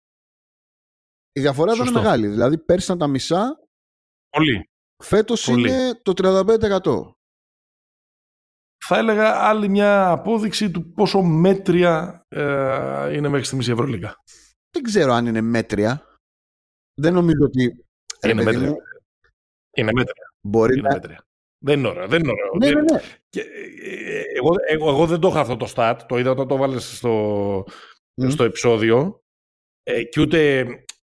Η 1.33 1.41
διαφορά 1.41 1.73
ήταν 1.75 1.85
Σωστό. 1.87 2.01
μεγάλη. 2.01 2.29
Δηλαδή 2.29 2.59
πέρσι 2.59 2.85
ήταν 2.85 2.99
τα 2.99 3.07
μισά, 3.07 3.59
Πολύ. 4.29 4.71
φέτος 5.05 5.45
Πολύ. 5.45 5.69
είναι 5.71 6.01
το 6.03 6.13
35%. 6.13 7.18
Θα 8.91 8.97
έλεγα 8.99 9.35
άλλη 9.49 9.69
μια 9.69 10.11
απόδειξη 10.11 10.71
του 10.71 10.93
πόσο 10.93 11.23
μέτρια 11.23 12.25
ε, 12.29 13.15
είναι 13.15 13.29
μέχρι 13.29 13.45
στιγμής 13.45 13.67
η 13.69 13.71
Ευρωλίγα. 13.71 14.17
Δεν 14.71 14.83
ξέρω 14.83 15.13
αν 15.13 15.27
είναι 15.27 15.41
μέτρια. 15.41 16.17
Δεν 17.01 17.13
νομίζω 17.13 17.45
ότι. 17.45 17.85
ρε 18.25 18.31
Είναι 18.31 18.43
παιδί 18.45 18.57
μέτρια. 18.57 18.71
μου, 18.71 18.77
Είναι 19.77 19.93
μέτρια. 19.93 20.33
Μπορεί 20.47 20.73
Είναι 20.79 20.89
να. 20.89 20.95
μέτρια. 20.95 21.23
Δεν 21.65 21.79
είναι 21.79 21.89
ωραίο. 21.89 22.09
Δεν 22.09 22.21
είναι 22.23 22.31
ωραίο. 22.33 22.51
Ναι, 22.59 22.67
Δεν- 22.67 22.85
ναι, 22.85 22.95
ναι. 22.95 23.01
Και, 23.29 23.41
ε, 23.41 24.23
εγώ, 24.35 24.51
εγώ, 24.69 24.89
εγώ 24.89 25.07
δεν 25.07 25.21
το 25.21 25.29
είχα 25.29 25.41
αυτό 25.41 25.57
το 25.57 25.73
stat. 25.77 25.99
Το 26.09 26.19
είδα 26.19 26.31
όταν 26.31 26.49
το 26.49 26.57
βάλες 26.57 26.97
στο, 26.97 27.65
Μμ. 28.21 28.29
στο 28.29 28.45
επεισόδιο. 28.45 29.21
Ε, 29.83 30.03
και 30.05 30.21
ούτε 30.21 30.59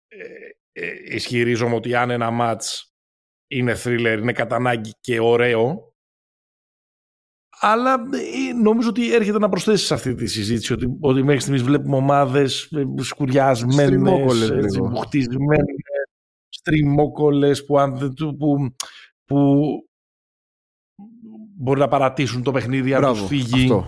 ε, 0.08 0.50
ε, 0.72 1.16
ισχυρίζομαι 1.16 1.76
ότι 1.76 1.96
αν 1.96 2.10
ένα 2.10 2.30
match 2.42 2.84
είναι 3.52 3.74
thriller, 3.84 4.18
είναι 4.22 4.34
κατά 4.34 4.56
ανάγκη 4.56 4.92
και 5.00 5.20
ωραίο. 5.20 5.94
Αλλά 7.60 7.94
ε, 7.94 8.54
νομίζω 8.54 8.90
ότι 8.90 9.14
έρχεται 9.14 9.40
να 9.40 9.50
προσθέσεις 9.50 9.88
σε 9.88 9.94
αυτή 9.94 10.16
τη 10.16 10.28
συζήτηση 10.28 10.74
ότι, 10.74 10.98
ότι 11.00 11.24
μέχρι 11.24 11.40
στιγμής 11.40 11.62
βλέπουμε 11.64 11.96
ομάδες 11.96 12.64
ε, 12.72 12.84
σκουριασμένες, 13.04 13.86
Στριμώκολες 13.86 14.50
έτσι, 14.50 14.76
λίγο. 14.78 14.88
μπουχτισμένες, 14.90 15.76
στριμώκολες 16.50 17.66
που, 17.66 17.80
αν 17.80 17.98
δεν 17.98 18.14
του- 18.14 18.36
που, 18.38 18.76
που 19.26 19.68
μπορεί 21.58 21.80
να 21.80 21.88
παρατήσουν 21.88 22.44
το 22.44 22.52
παιχνίδι 22.52 22.94
αν 22.94 23.02
τους 23.02 23.12
Μπράβο, 23.12 23.28
φύγει. 23.28 23.62
Αυτό. 23.64 23.86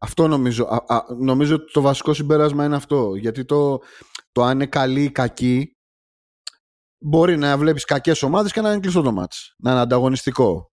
Αυτό 0.00 0.28
νομίζω. 0.28 0.64
Α, 0.64 0.94
α, 0.96 1.04
νομίζω 1.18 1.54
ότι 1.54 1.72
το 1.72 1.80
βασικό 1.80 2.14
συμπέρασμα 2.14 2.64
είναι 2.64 2.76
αυτό. 2.76 3.14
Γιατί 3.14 3.44
το, 3.44 3.78
το 4.32 4.42
αν 4.42 4.54
είναι 4.54 4.66
καλή 4.66 5.02
ή 5.02 5.10
κακή 5.10 5.76
μπορεί 7.00 7.36
να 7.36 7.58
βλέπεις 7.58 7.84
κακές 7.84 8.22
ομάδες 8.22 8.52
και 8.52 8.60
να 8.60 8.70
είναι 8.70 8.80
κλειστό 8.80 9.02
το 9.02 9.12
μάτς. 9.12 9.54
Να 9.58 9.70
είναι 9.70 9.80
ανταγωνιστικό. 9.80 10.67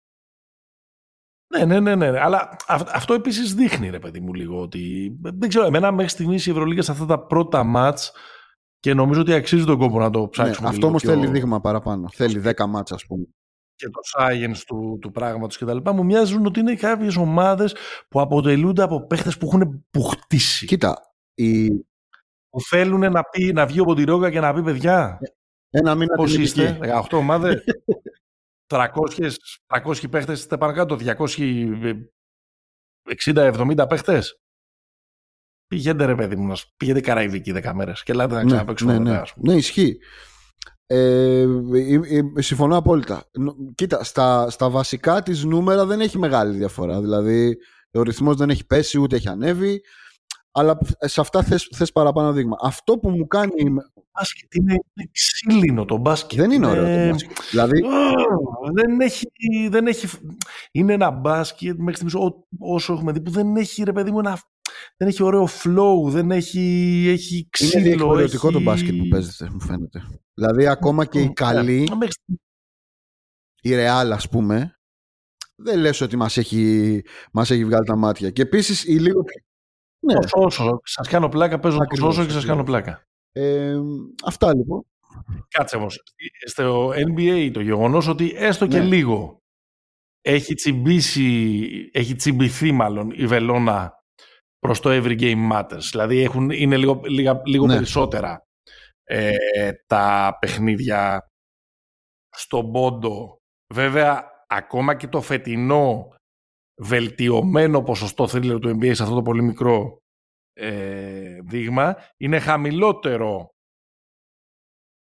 Ναι, 1.58 1.66
ναι, 1.66 1.80
ναι, 1.80 1.96
ναι. 1.96 2.20
Αλλά 2.20 2.56
αυ- 2.68 2.90
αυτό 2.96 3.14
επίσης 3.14 3.54
δείχνει, 3.54 3.90
ρε 3.90 4.00
παιδί 4.00 4.20
μου, 4.20 4.34
λίγο 4.34 4.62
ότι. 4.62 5.12
Δεν 5.22 5.50
ξέρω, 5.50 5.66
εμένα 5.66 5.92
μέχρι 5.92 6.12
στιγμής 6.12 6.46
η 6.46 6.50
Ευρωλίγα 6.50 6.82
σε 6.82 6.92
αυτά 6.92 7.06
τα 7.06 7.20
πρώτα 7.26 7.64
μάτς 7.64 8.12
και 8.80 8.94
νομίζω 8.94 9.22
ότι 9.22 9.34
αξίζει 9.34 9.66
τον 9.66 9.78
κόπο 9.78 10.00
να 10.00 10.10
το 10.10 10.20
Ναι, 10.22 10.28
ψάξουμε. 10.28 10.66
αυτό 10.68 10.78
λίγο 10.78 10.88
όμως 10.88 11.02
πιο- 11.02 11.12
θέλει 11.14 11.28
δείγμα 11.28 11.62
παραπάνω. 11.62 12.08
Θέλει 12.14 12.40
10 12.40 12.66
μάτς 12.68 12.92
ας 12.92 13.06
πούμε. 13.06 13.26
και 13.76 13.86
το 13.90 14.00
science 14.18 14.58
του, 14.68 14.98
του 15.02 15.12
πράγματος 15.12 15.58
κτλ. 15.58 15.90
Μου 15.92 16.06
μοιάζουν 16.06 16.46
ότι 16.46 16.60
είναι 16.60 16.76
κάποιες 16.76 17.16
ομάδες 17.16 17.76
που 18.10 18.22
αποτελούνται 18.22 18.84
από 18.84 19.08
παίχτες 19.08 19.38
που 19.38 19.46
έχουν 19.46 19.86
πουχτίσει. 19.92 20.66
Κοίτα, 20.66 21.14
η... 21.34 21.70
Που 22.50 22.62
θέλουν 22.62 23.12
να, 23.12 23.24
πει, 23.24 23.54
να 23.54 23.66
βγει 23.66 23.80
ο 23.80 23.84
Ποντιρόγκα 23.84 24.32
και 24.32 24.40
να 24.40 24.54
πει 24.54 24.62
παιδιά, 24.64 25.20
ένα 25.70 25.96
μήνα 25.96 26.16
πώς 26.16 26.32
τηλεοπτική. 26.32 26.62
είστε, 26.62 26.78
18 27.12 27.18
ομάδες, 27.18 27.64
300, 28.74 29.38
300 29.68 30.10
παίχτες 30.10 30.40
είστε 30.40 30.58
πάνω 30.58 30.74
κάτω, 30.74 30.96
260-70 30.96 33.86
παίχτες. 33.90 34.38
Πηγαίνετε 35.68 36.06
ρε 36.06 36.16
παιδί 36.16 36.36
μου, 36.36 36.48
να 36.48 36.56
σου- 36.56 36.74
πηγαίνετε 36.78 37.06
Καραϊβική 37.06 37.52
10 37.52 37.74
μέρες 37.74 38.04
και 38.04 38.12
ελάτε 38.12 38.34
να 38.34 38.40
Ναι, 38.40 38.46
ξαναπαίξουμε 38.46 38.94
ναι, 38.94 39.00
μετά, 39.00 39.12
ναι. 39.12 39.18
ας 39.18 39.34
πούμε. 39.34 39.52
ναι, 39.54 39.60
ισχύει. 39.60 39.98
Ε, 40.86 41.42
ε, 41.42 42.00
ε, 42.36 42.42
συμφωνώ 42.42 42.78
απόλυτα. 42.78 43.30
Νο- 43.34 43.56
Κοίτα, 43.76 44.04
στα, 44.04 44.50
στα 44.50 44.70
βασικά 44.70 45.24
της 45.24 45.44
νούμερα 45.44 45.86
δεν 45.86 46.02
έχει 46.02 46.18
μεγάλη 46.18 46.58
διαφορά. 46.58 47.02
Δηλαδή, 47.02 47.58
ο 47.92 48.02
ρυθμός 48.02 48.36
δεν 48.36 48.50
έχει 48.50 48.66
πέσει 48.66 49.00
ούτε 49.00 49.16
έχει 49.16 49.28
ανέβει. 49.30 49.82
Αλλά 50.56 50.78
σε 51.00 51.22
αυτά 51.22 51.44
θες, 51.44 51.70
θες 51.76 51.92
παραπάνω 51.92 52.32
δείγμα. 52.32 52.58
Αυτό 52.62 52.98
που 52.98 53.10
μου 53.10 53.28
κάνει... 53.28 53.64
μπάσκετ 54.12 54.54
είναι, 54.56 54.74
είναι 54.74 55.10
ξύλινο 55.12 55.86
το 55.86 55.98
μπάσκετ. 55.98 56.40
Δεν 56.40 56.52
είναι 56.52 56.68
ωραίο 56.68 56.84
το 56.84 57.10
μπάσκετ. 57.10 57.38
Δηλαδή, 57.50 57.84
Ω, 57.84 58.72
δεν 58.74 59.00
έχει, 59.00 59.28
δεν 59.70 59.88
έχει, 59.88 60.08
είναι 60.72 60.94
ένα 60.94 61.12
μπάσκετ 61.12 61.78
μέχρι 61.78 61.94
στιγμής 61.96 62.16
ό, 62.16 62.48
όσο 62.60 62.94
έχουμε 62.94 63.12
δει 63.12 63.22
που 63.22 63.32
δεν 63.32 63.56
έχει 63.56 63.84
ρε 63.84 63.92
παιδί 63.92 64.12
μου 64.12 64.20
ένα, 64.20 64.42
δεν 64.98 65.08
έχει 65.08 65.24
ωραίο 65.24 65.48
flow, 65.64 66.10
δεν 66.10 66.32
έχει, 66.32 66.60
έχει 67.10 67.36
είναι 67.36 67.48
ξύλο. 67.50 67.84
διεκπαιρεωτικό 67.84 68.48
έχει... 68.48 68.56
το 68.56 68.62
μπάσκετ 68.62 68.98
που 68.98 69.08
παίζεται, 69.08 69.50
μου 69.52 69.62
φαίνεται. 69.62 70.02
Δηλαδή, 70.34 70.68
ακόμα 70.68 71.06
και 71.06 71.20
οι 71.22 71.34
καλοί, 71.34 71.88
Ε, 71.92 71.96
μέχρι 71.96 72.12
στιγμής 72.12 72.42
η 73.62 73.70
Real 73.72 74.10
ας 74.14 74.30
πούμε, 74.30 74.80
δεν 75.56 75.80
λες 75.80 76.02
ότι 76.02 76.16
μας 76.16 76.38
έχει, 76.38 77.02
μας 77.34 77.52
έχει 77.52 77.66
βγάλει 77.66 77.86
τα 77.86 77.96
μάτια. 77.96 78.30
Και 78.30 78.42
επίσης 78.42 78.84
η 78.84 79.00
λίγο... 79.00 79.24
Ναι, 80.06 80.14
όσο, 80.18 80.40
όσο 80.42 80.80
σας 80.84 81.08
κάνω 81.08 81.30
πλάκα, 81.30 81.60
παίζω 81.60 81.78
Ακριβώς, 81.82 82.10
όσο 82.18 82.26
και 82.26 82.32
σας 82.32 82.44
ακριβώς. 82.44 82.56
κάνω 82.56 82.64
πλάκα. 82.64 83.04
Ε, 83.32 83.76
αυτά 84.26 84.56
λοιπόν. 84.56 84.86
Κάτσε 85.50 85.76
όμως. 85.76 86.04
Στο 86.46 86.90
NBA 86.90 87.50
το 87.54 87.60
γεγονός 87.62 88.08
ότι 88.08 88.34
έστω 88.36 88.68
και 88.68 88.80
Ναι. 88.80 88.86
λίγο 88.86 89.38
έχει 90.22 90.54
τσιμπήσει, 90.54 91.50
έχει 91.94 92.16
τσιμπηθεί 92.16 92.72
μάλλον 92.72 93.12
η 93.16 93.28
βελόνα 93.28 93.94
προς 94.60 94.80
το 94.80 94.90
Every 94.92 95.20
Game 95.20 95.52
Matters. 95.52 95.88
Δηλαδή 95.92 96.20
έχουν, 96.20 96.50
είναι 96.50 96.78
λίγο, 96.78 97.02
λίγα, 97.04 97.42
λίγο 97.46 97.66
Ναι. 97.68 97.74
περισσότερα 97.76 98.42
ε, 99.04 99.32
τα 99.88 100.38
παιχνίδια 100.42 101.28
στον 102.30 102.72
πόντο. 102.72 103.38
Βέβαια, 103.74 104.24
ακόμα 104.48 104.96
και 104.96 105.08
το 105.08 105.22
φετινό 105.22 106.14
βελτιωμένο 106.82 107.82
ποσοστό 107.84 108.24
thriller 108.24 108.58
του 108.62 108.70
NBA 108.80 108.92
σε 108.96 109.04
αυτό 109.04 109.16
το 109.16 109.22
πολύ 109.22 109.42
μικρό 109.44 109.98
ε, 110.54 111.38
δείγμα 111.44 111.96
είναι 112.18 112.40
χαμηλότερο 112.40 113.50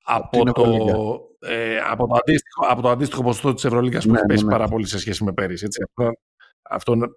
από 0.04 0.30
την 0.44 0.54
το, 0.54 0.62
Ευρωλίγκα. 0.62 0.96
ε, 1.40 1.78
από, 1.78 2.08
το 2.08 2.16
αντίστοιχο, 2.16 2.66
από 2.68 2.82
το 2.82 2.90
αντίστοιχο 2.90 3.24
ποσοστό 3.24 3.54
της 3.54 3.66
Ευρωλίγκας 3.66 4.06
που 4.06 4.12
Ναι, 4.12 4.18
έχει 4.18 4.26
ναι, 4.28 4.34
πέσει 4.34 4.46
ναι. 4.46 4.52
πάρα 4.52 4.68
πολύ 4.68 4.86
σε 4.88 5.00
σχέση 5.00 5.24
με 5.24 5.34
πέρυσι. 5.34 5.66
Έτσι. 5.66 5.82
Αυτό, 5.84 6.12
αυτό 6.70 6.96
να, 6.96 7.08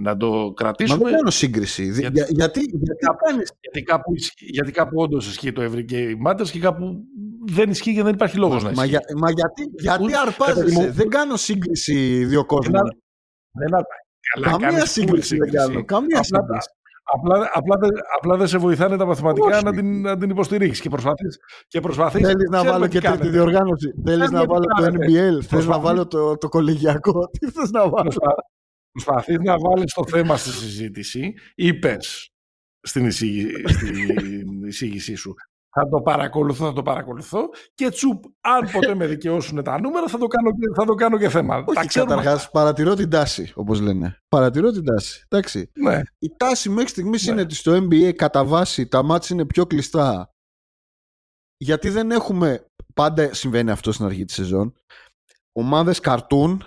να 0.00 0.16
το 0.16 0.30
Μα 0.46 0.52
κρατήσουμε. 0.54 1.02
δεν 1.04 1.12
κάνω 1.12 1.30
σύγκριση. 1.30 1.90
Δι- 1.90 2.00
Γιατί- 2.00 2.16
για- 2.18 2.26
γιατί, 2.30 2.60
γιατί 2.60 3.06
κάνεις 3.26 3.52
Γιατί 3.60 3.82
κάπου, 3.82 4.14
ισχύει- 4.14 4.50
γιατί 4.50 4.70
κάπου 4.70 5.00
όντως 5.00 5.26
ισχύει 5.26 5.52
το 5.52 5.62
Every 5.62 5.90
Game 5.92 6.14
Matters 6.26 6.48
και 6.50 6.58
κάπου 6.58 7.04
δεν 7.46 7.70
ισχύει 7.70 7.94
και 7.94 8.02
δεν 8.02 8.14
υπάρχει 8.14 8.36
λόγος 8.36 8.62
να 8.62 8.72
Μα, 8.72 8.84
ισχύει. 8.84 8.88
για, 8.88 9.16
μα 9.16 9.30
γιατί, 9.30 9.70
γιατί 9.78 10.02
Ούτε- 10.04 10.16
αρπάζεσαι. 10.18 10.62
παιδί 10.64 10.74
μου- 10.76 10.92
Δεν 10.92 11.08
κάνω 11.08 11.36
σύγκριση 11.36 12.24
δύο 12.24 12.44
κόσμων. 12.44 13.01
Δεν- 13.52 13.68
Δεν 13.68 13.74
αρπάει. 13.78 13.98
Αλλά 14.34 14.50
Καμία 14.50 14.68
κάνεις 14.68 14.82
full 14.82 14.88
σύγκριση 14.88 15.36
δεν 15.36 15.50
κάνω. 15.50 15.84
Καμία 15.84 16.18
Απλά, 16.18 16.38
σύγκριση. 16.42 16.68
απλά, 17.14 17.50
απλά, 17.52 17.76
δεν- 17.76 17.90
απλά 18.18 18.36
δεν 18.36 18.46
σε 18.46 18.58
βοηθάνε 18.58 18.96
τα 18.96 19.04
μαθηματικά 19.06 19.46
Όχι. 19.56 19.64
να 19.64 19.72
την, 19.72 20.00
να 20.00 20.18
την 20.18 20.30
υποστηρίξεις 20.30 20.80
και 20.82 20.88
προσπαθείς, 20.88 21.38
και 21.68 21.80
προσπαθείς 21.80 22.20
Θέλεις 22.26 22.48
να 22.50 22.56
ξέρουμε 22.56 22.70
βάλω 22.70 22.84
τι 22.84 22.90
και 22.90 22.98
τρίτη 22.98 23.12
κάνετε. 23.16 23.30
διοργάνωση. 23.36 23.88
Θέλεις 24.04 24.26
Ξέρουμε 24.28 24.38
να 24.38 24.44
τι 24.46 24.52
βάλω 24.52 24.64
το 24.64 24.82
κάνετε. 24.82 25.06
NBL. 25.06 25.12
Θες 25.42 25.50
να 25.50 25.56
Προσπαθείς- 25.56 25.82
βάλω 25.82 26.06
το, 26.06 26.36
το 26.36 26.48
κολεγιακό. 26.48 27.26
Τι 27.38 27.50
θες 27.50 27.70
να 27.70 27.80
βάλω; 27.88 28.02
Προσπα... 28.02 28.34
Προσπαθείς 28.92 29.38
να 29.38 29.54
βάλεις 29.58 29.92
το 29.94 30.04
θέμα 30.06 30.36
στη 30.36 30.50
συζήτηση, 30.50 31.34
είπες 31.54 32.30
στην, 32.82 33.06
εισήγη- 33.06 33.68
στην 33.68 34.64
εισήγησή 34.64 35.14
σου. 35.14 35.34
Θα 35.74 35.88
το 35.88 36.00
παρακολουθώ, 36.00 36.66
θα 36.66 36.72
το 36.72 36.82
παρακολουθώ 36.82 37.48
και 37.74 37.88
τσουπ, 37.88 38.24
αν 38.40 38.70
ποτέ 38.72 38.94
με 38.94 39.06
δικαιώσουν 39.06 39.62
τα 39.62 39.80
νούμερα 39.80 40.06
θα 40.08 40.18
το 40.18 40.26
κάνω, 40.26 40.50
και- 40.50 40.72
θα 40.76 40.84
το 40.84 40.94
κάνω 40.94 41.18
και 41.18 41.28
θέμα. 41.28 41.64
τα 41.64 41.72
Όχι, 41.76 41.86
ξέρουμε. 41.86 42.14
καταρχάς 42.14 42.50
παρατηρώ 42.50 42.94
την 42.94 43.10
τάση, 43.10 43.52
όπως 43.54 43.80
λένε. 43.80 44.18
Παρατηρώ 44.28 44.70
την 44.70 44.84
τάση. 44.84 45.22
Εντάξει. 45.28 45.70
Ναι. 45.74 46.00
Η 46.18 46.34
τάση 46.36 46.68
μέχρι 46.68 46.88
στιγμής 46.88 47.26
Ναι. 47.26 47.32
είναι 47.32 47.40
ότι 47.40 47.54
στο 47.54 47.72
NBA 47.76 48.12
κατά 48.12 48.44
βάση 48.44 48.86
τα 48.88 49.02
μάτς 49.02 49.30
είναι 49.30 49.44
πιο 49.46 49.66
κλειστά. 49.66 50.30
Γιατί 51.56 51.88
δεν 51.88 52.10
έχουμε. 52.10 52.66
Πάντα 52.94 53.34
συμβαίνει 53.34 53.70
αυτό 53.70 53.92
στην 53.92 54.04
αρχή 54.06 54.24
της 54.24 54.34
σεζόν. 54.34 54.74
Ομάδες 55.52 56.00
καρτούν. 56.00 56.64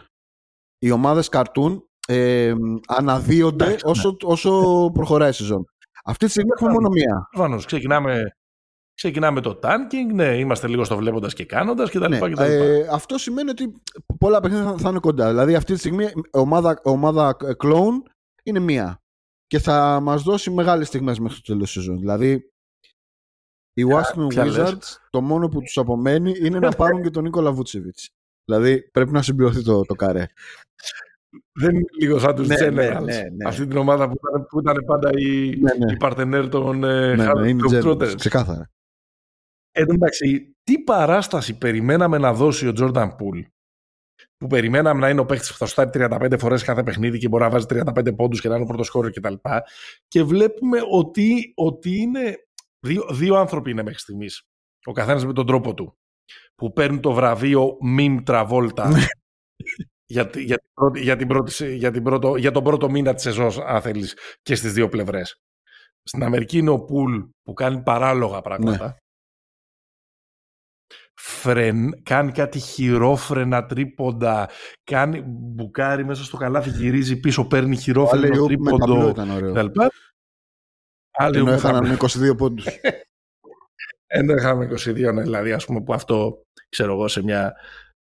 Οι 0.78 0.92
ομάδες 0.92 1.30
καρτούν 1.30 1.90
ε, 2.08 2.54
αναδύονται 2.88 3.66
Εντάξει, 3.66 3.86
ναι. 3.86 3.92
όσο, 3.92 4.18
όσο 4.24 4.52
προχωράει 4.94 5.30
η 5.30 5.34
σεζόν. 5.34 5.66
Αυτή 6.04 6.26
τη 6.26 6.32
στιγμή 6.32 6.50
έχουμε 6.56 6.72
μόνο 6.72 6.90
μία. 6.90 7.28
Προφανώς, 7.32 7.66
ξεκινάμε, 7.66 8.24
ξεκινάμε 8.96 9.42
το 9.42 9.60
tanking, 9.64 10.14
ναι, 10.14 10.38
είμαστε 10.38 10.68
λίγο 10.68 10.84
στο 10.84 10.98
βλέποντας 10.98 11.34
και 11.34 11.46
κάνοντας 11.46 11.90
και 11.90 12.00
τα 12.00 12.08
Ναι, 12.10 12.16
λοιπά 12.16 12.30
και 12.30 12.36
τα 12.36 12.48
λοιπά. 12.48 12.64
ε, 12.64 12.88
αυτό 12.92 13.18
σημαίνει 13.18 13.50
ότι 13.50 13.74
πολλά 14.20 14.40
παιχνίδια 14.40 14.66
θα, 14.72 14.78
θα 14.78 14.90
είναι 14.90 15.00
κοντά. 15.00 15.28
Δηλαδή 15.30 15.56
αυτή 15.56 15.74
τη 15.74 15.80
στιγμή 15.80 16.04
η 16.06 16.12
ομάδα, 16.32 16.80
ομάδα 16.84 17.36
clone 17.64 18.02
είναι 18.44 18.60
μία. 18.60 19.00
Και 19.48 19.60
θα 19.60 20.00
μας 20.02 20.24
δώσει 20.24 20.52
μεγάλες 20.52 20.88
στιγμές 20.88 21.20
μέχρι 21.20 21.36
το 21.42 21.42
τέλος 21.54 21.64
της 21.64 21.72
σεζόν. 21.72 22.00
Δηλαδή 22.00 22.50
οι 23.74 23.84
Washington 23.90 24.28
ποια 24.28 24.46
λες; 24.46 24.58
Wizards 24.74 24.98
το 25.10 25.22
μόνο 25.22 25.48
που 25.48 25.60
τους 25.62 25.78
απομένει 25.78 26.34
είναι 26.42 26.60
να 26.60 26.72
πάρουν 26.72 27.02
και 27.04 27.10
τον 27.10 27.24
Νίκολα 27.24 27.52
Βούτσεβιτς. 27.52 28.10
Δηλαδή 28.46 28.90
πρέπει 28.92 29.12
να 29.12 29.22
συμπληρωθεί 29.22 29.64
το, 29.64 29.82
το 29.86 29.94
καρέ. 29.96 30.28
Δεν 31.54 31.76
είναι 31.76 31.86
λίγο 32.00 32.20
σαν 32.20 32.36
τους 32.36 32.48
Ναι, 32.48 32.56
Generals. 32.60 32.70
ναι, 32.72 33.00
ναι, 33.00 33.22
ναι. 33.36 33.48
Αυτή 33.48 33.68
την 33.68 33.78
ομάδα 33.78 34.10
που 34.10 34.16
ήταν, 34.30 34.46
που 34.48 34.60
ήταν 34.60 34.84
πάντα 34.86 35.10
η, 35.16 35.50
Ναι, 35.60 35.86
ναι. 35.86 35.92
η 35.92 35.98
παρτενέρ 35.98 36.50
των 36.50 36.84
ε, 36.84 37.16
ναι, 37.16 37.34
ναι, 37.34 37.50
είναι 37.50 37.62
Harlem 37.64 37.72
Generals, 37.72 37.84
Globetrotters. 37.84 38.16
ξεκάθαρα. 38.18 38.70
Εν 39.78 39.86
τω 39.86 39.94
μεταξύ, 39.94 40.56
τι 40.64 40.80
παράσταση 40.80 41.58
περιμέναμε 41.58 42.18
να 42.18 42.34
δώσει 42.34 42.68
ο 42.68 42.72
Jordan 42.78 43.10
Poole 43.10 43.44
που 44.38 44.48
περιμέναμε 44.48 45.00
να 45.00 45.10
είναι 45.10 45.20
ο 45.20 45.26
παίχτη 45.26 45.48
που 45.48 45.54
θα 45.58 45.66
στάρει 45.66 45.90
35 45.94 46.36
φορές 46.40 46.64
κάθε 46.64 46.84
παιχνίδι 46.84 47.18
και 47.18 47.28
μπορεί 47.28 47.44
να 47.44 47.50
βάζει 47.50 47.66
35 47.70 48.16
πόντους 48.16 48.42
και 48.42 48.48
να 48.48 48.56
είναι 48.56 48.64
ο 48.64 48.68
πρώτο 48.68 48.84
χώρο 48.92 49.10
κτλ. 49.12 49.34
Και, 49.34 49.50
και 50.08 50.24
βλέπουμε 50.24 50.80
ότι, 50.92 51.54
ότι 51.56 51.98
είναι. 52.02 52.36
Δύο, 52.80 53.06
δύο 53.12 53.36
άνθρωποι 53.36 53.72
είναι 53.72 53.84
μέχρι 53.84 54.00
στιγμής. 54.00 54.44
Ο 54.86 54.92
καθένας 54.92 55.26
με 55.26 55.34
τον 55.34 55.46
τρόπο 55.46 55.74
του. 55.74 55.98
Που 56.56 56.74
παίρνουν 56.74 57.00
το 57.02 57.12
βραβείο 57.12 57.78
Meme 57.98 58.24
Travolta 58.26 58.92
για, 60.06 60.28
τη- 60.30 60.44
για, 60.44 60.58
την 60.58 60.70
πρώτη- 60.74 61.02
για, 61.04 61.16
την 61.16 61.28
πρώτη, 61.28 61.52
σε- 61.52 61.74
για, 61.74 61.92
την 61.92 62.04
πρώτο, 62.04 62.36
για 62.36 62.52
τον 62.52 62.64
πρώτο 62.64 62.90
μήνα 62.90 63.14
της 63.14 63.24
σεζόν, 63.24 63.52
αν 63.66 63.82
θέλεις, 63.82 64.18
και 64.42 64.56
στις 64.56 64.74
δύο 64.74 64.90
πλευρές. 64.90 65.36
Στην 66.04 66.24
Αμερική 66.24 66.58
είναι 66.58 66.70
ο 66.70 66.80
Πουλ 66.84 67.22
που 67.44 67.54
κάνει 67.54 67.82
παράλογα 67.82 68.42
πράγματα. 68.42 68.98
Φρεν, 71.18 72.04
κάνει 72.04 72.32
κάτι 72.32 72.60
χειρόφρενα 72.60 73.66
τρίποντα, 73.66 74.50
κάνει 74.84 75.22
μπουκάρει 75.28 76.06
μέσα 76.06 76.24
στο 76.24 76.38
καλάθι, 76.38 76.70
γυρίζει 76.70 77.20
πίσω, 77.20 77.46
παίρνει 77.48 77.76
Ο 77.76 77.80
χειρόφρενο 77.80 78.46
Alley-oop 78.46 78.58
με 78.58 78.72
ταμπλό 78.72 78.86
τρίποντο 78.96 79.10
ήταν 79.10 79.30
ωραίο. 79.30 79.54
κτλ. 79.54 79.82
Άλλοι 81.18 81.38
Ενώ 81.38 81.46
με 81.46 81.54
έχαναν 81.54 81.84
ταμπλό. 81.84 82.08
με 82.20 82.32
22 82.32 82.38
πόντους. 82.38 82.66
Ενώ 84.08 84.34
είχαμε 84.34 84.66
22, 84.72 85.14
ναι, 85.14 85.22
δηλαδή 85.22 85.52
ας 85.52 85.66
πούμε 85.66 85.82
που 85.84 85.94
αυτό, 85.94 86.46
ξέρω 86.70 86.94
εγώ, 86.94 87.08
σε 87.08 87.24
μια 87.24 87.54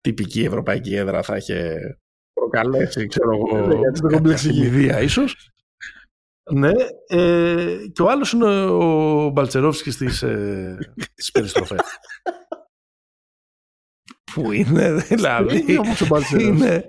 τυπική 0.01 0.43
ευρωπαϊκή 0.43 0.95
έδρα 0.95 1.23
θα 1.23 1.35
είχε 1.37 1.79
προκαλέσει, 2.33 3.07
ξέρω 3.07 3.31
εγώ, 3.31 3.67
Ναι, 3.67 3.75
γιατί 3.75 3.99
το 3.99 4.07
κάποια 4.07 4.17
κομπλεξική. 4.17 4.53
θυμηδία 4.53 5.01
ίσως. 5.01 5.49
Ναι, 6.51 6.71
ε, 7.07 7.75
και 7.93 8.01
ο 8.01 8.09
άλλος 8.09 8.31
είναι 8.31 8.65
ο 8.65 9.29
Μπαλτσερόφσκι 9.29 9.91
στις, 9.91 10.21
ε, 10.21 10.77
στις 11.13 11.31
περιστροφές. 11.31 11.79
Που 14.41 14.51
είναι, 14.51 14.93
δηλαδή, 14.93 15.63
Είναι 15.67 15.79
όμως 15.79 16.01
ο 16.01 16.05
Μπαλτσερός. 16.07 16.43
είναι, 16.43 16.85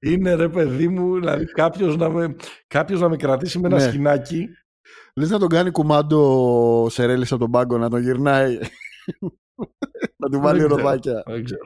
είναι 0.00 0.34
ρε 0.34 0.48
παιδί 0.48 0.88
μου, 0.88 1.14
δηλαδή 1.14 1.44
κάποιος 1.44 1.96
να 1.96 2.08
με, 2.08 2.36
κάποιος 2.66 3.00
να 3.00 3.08
με 3.08 3.16
κρατήσει 3.16 3.58
με 3.58 3.66
ένα 3.68 3.76
Ναι. 3.76 3.82
σχοινάκι 3.82 4.48
Λες 5.16 5.30
να 5.30 5.38
τον 5.38 5.48
κάνει 5.48 5.70
κουμάντο 5.70 6.18
ο 6.84 6.88
Σερέλης 6.88 7.32
από 7.32 7.40
τον 7.40 7.50
πάγκο 7.50 7.78
να 7.78 7.90
τον 7.90 8.00
γυρνάει. 8.00 8.58
να 10.16 10.28
του 10.30 10.40
βάλει 10.40 10.58
Δεν 10.58 10.68
ξέρω. 10.68 10.76
ροδάκια. 10.82 11.22
Δεν 11.26 11.44
ξέρω. 11.44 11.62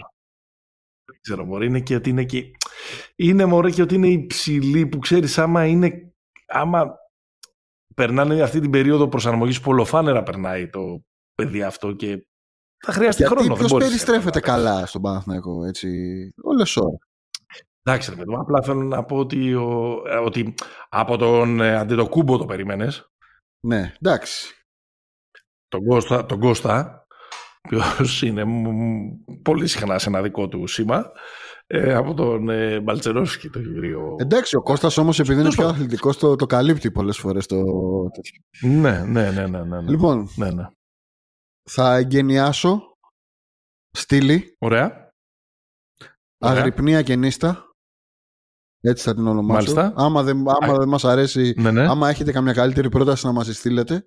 Δεν 1.05 1.19
ξέρω, 1.21 1.45
μωρέ. 1.45 1.65
Είναι 1.65 1.81
και 1.81 1.95
ότι 1.95 2.11
είναι 2.11 2.25
και... 2.25 2.51
Είναι 3.17 3.45
μωρέ 3.45 3.71
και 3.71 3.83
ότι 3.83 3.95
είναι 3.95 4.09
υψηλή 4.09 4.87
που 4.87 4.99
ξέρεις 4.99 5.39
άμα 5.39 5.67
είναι... 5.67 6.13
Άμα 6.47 6.95
περνάνε 7.95 8.43
αυτή 8.43 8.61
την 8.61 8.71
περίοδο 8.71 9.09
προσαρμογής 9.09 9.61
που 9.61 9.71
ολοφάνερα 9.71 10.23
περνάει 10.23 10.69
το 10.69 11.05
παιδί 11.35 11.63
αυτό 11.63 11.93
και 11.93 12.27
θα 12.79 12.93
χρειαστεί 12.93 13.23
Γιατί 13.23 13.35
χρόνο. 13.37 13.49
δεν 13.49 13.59
ποιος 13.59 13.71
μπορείς 13.71 13.87
περιστρέφεται 13.87 14.39
εύκολα. 14.39 14.57
καλά 14.57 14.87
στον 14.87 15.03
Παναθηναϊκό, 15.03 15.65
έτσι. 15.65 15.89
Όλες 16.43 16.77
ώρα. 16.77 16.99
Εντάξει, 17.83 18.11
ρε 18.11 18.17
παιδί 18.17 18.31
μου, 18.31 18.39
απλά 18.41 18.63
θέλω 18.63 18.83
να 18.83 19.05
πω 19.05 19.17
ότι, 19.17 19.55
ο, 19.55 20.03
ε, 20.07 20.17
ότι 20.17 20.55
από 20.89 21.17
τον 21.17 21.61
ε, 21.61 21.77
Αντιτοκούμπο 21.77 22.39
το 22.39 22.45
περίμενες, 22.45 23.11
Ναι, 23.61 23.93
εντάξει. 24.01 24.55
τον 25.69 25.85
Κώστα, 25.87 26.27
τον 26.27 26.41
Κώστα 26.41 27.07
οποίος 27.75 28.23
είναι 28.23 28.45
μ, 28.45 28.71
πολύ 29.43 29.67
συχνά 29.67 29.99
σε 29.99 30.09
ένα 30.09 30.23
δικό 30.23 30.49
του 30.49 30.67
σήμα, 30.67 31.11
ε, 31.67 31.95
από 31.95 32.15
τον 32.15 32.49
ε, 32.49 32.81
Μπαλτσερόφσκι, 32.81 33.49
τον 33.51 33.63
κύριο. 33.63 34.17
Εντάξει, 34.19 34.57
ο 34.57 34.63
Κώστας 34.63 34.97
όμως 34.97 35.19
επειδή 35.19 35.33
είναι 35.33 35.43
Τέλος 35.43 35.55
πιο 35.55 35.65
πάντων. 35.65 35.79
αθλητικός 35.81 36.19
το, 36.19 36.37
το 36.37 36.47
καλύπτει 36.47 36.91
πολλές 36.91 37.19
φορές 37.19 37.47
το... 37.47 37.57
Ναι, 38.61 39.05
ναι, 39.07 39.31
ναι, 39.31 39.47
ναι, 39.47 39.47
ναι. 39.47 39.81
ναι. 39.81 39.91
Λοιπόν, 39.91 40.29
ναι, 40.37 40.51
ναι. 40.51 40.67
Θα 41.71 41.95
εγκαινιάσω 41.97 42.93
στήλη, 43.91 44.57
Ωραία. 44.59 44.85
Ωραία. 46.39 46.59
αγρυπνία 46.61 47.03
και 47.03 47.17
νύστα. 47.17 47.71
Έτσι 48.81 49.05
θα 49.05 49.15
την 49.15 49.27
ονομάσω. 49.27 49.75
Μάλιστα. 49.75 50.03
Άμα 50.05 50.23
δεν, 50.23 50.37
άμα 50.49 50.73
Α- 50.75 50.79
δεν 50.79 50.89
μας 50.89 51.05
αρέσει, 51.05 51.55
Ναι, 51.57 51.71
ναι. 51.71 51.87
άμα 51.89 52.09
έχετε 52.09 52.33
καμιά 52.33 52.53
καλύτερη 52.53 52.89
πρόταση 52.89 53.27
να 53.27 53.33
μας 53.33 53.47
τη 53.47 53.53
στείλετε, 53.53 54.07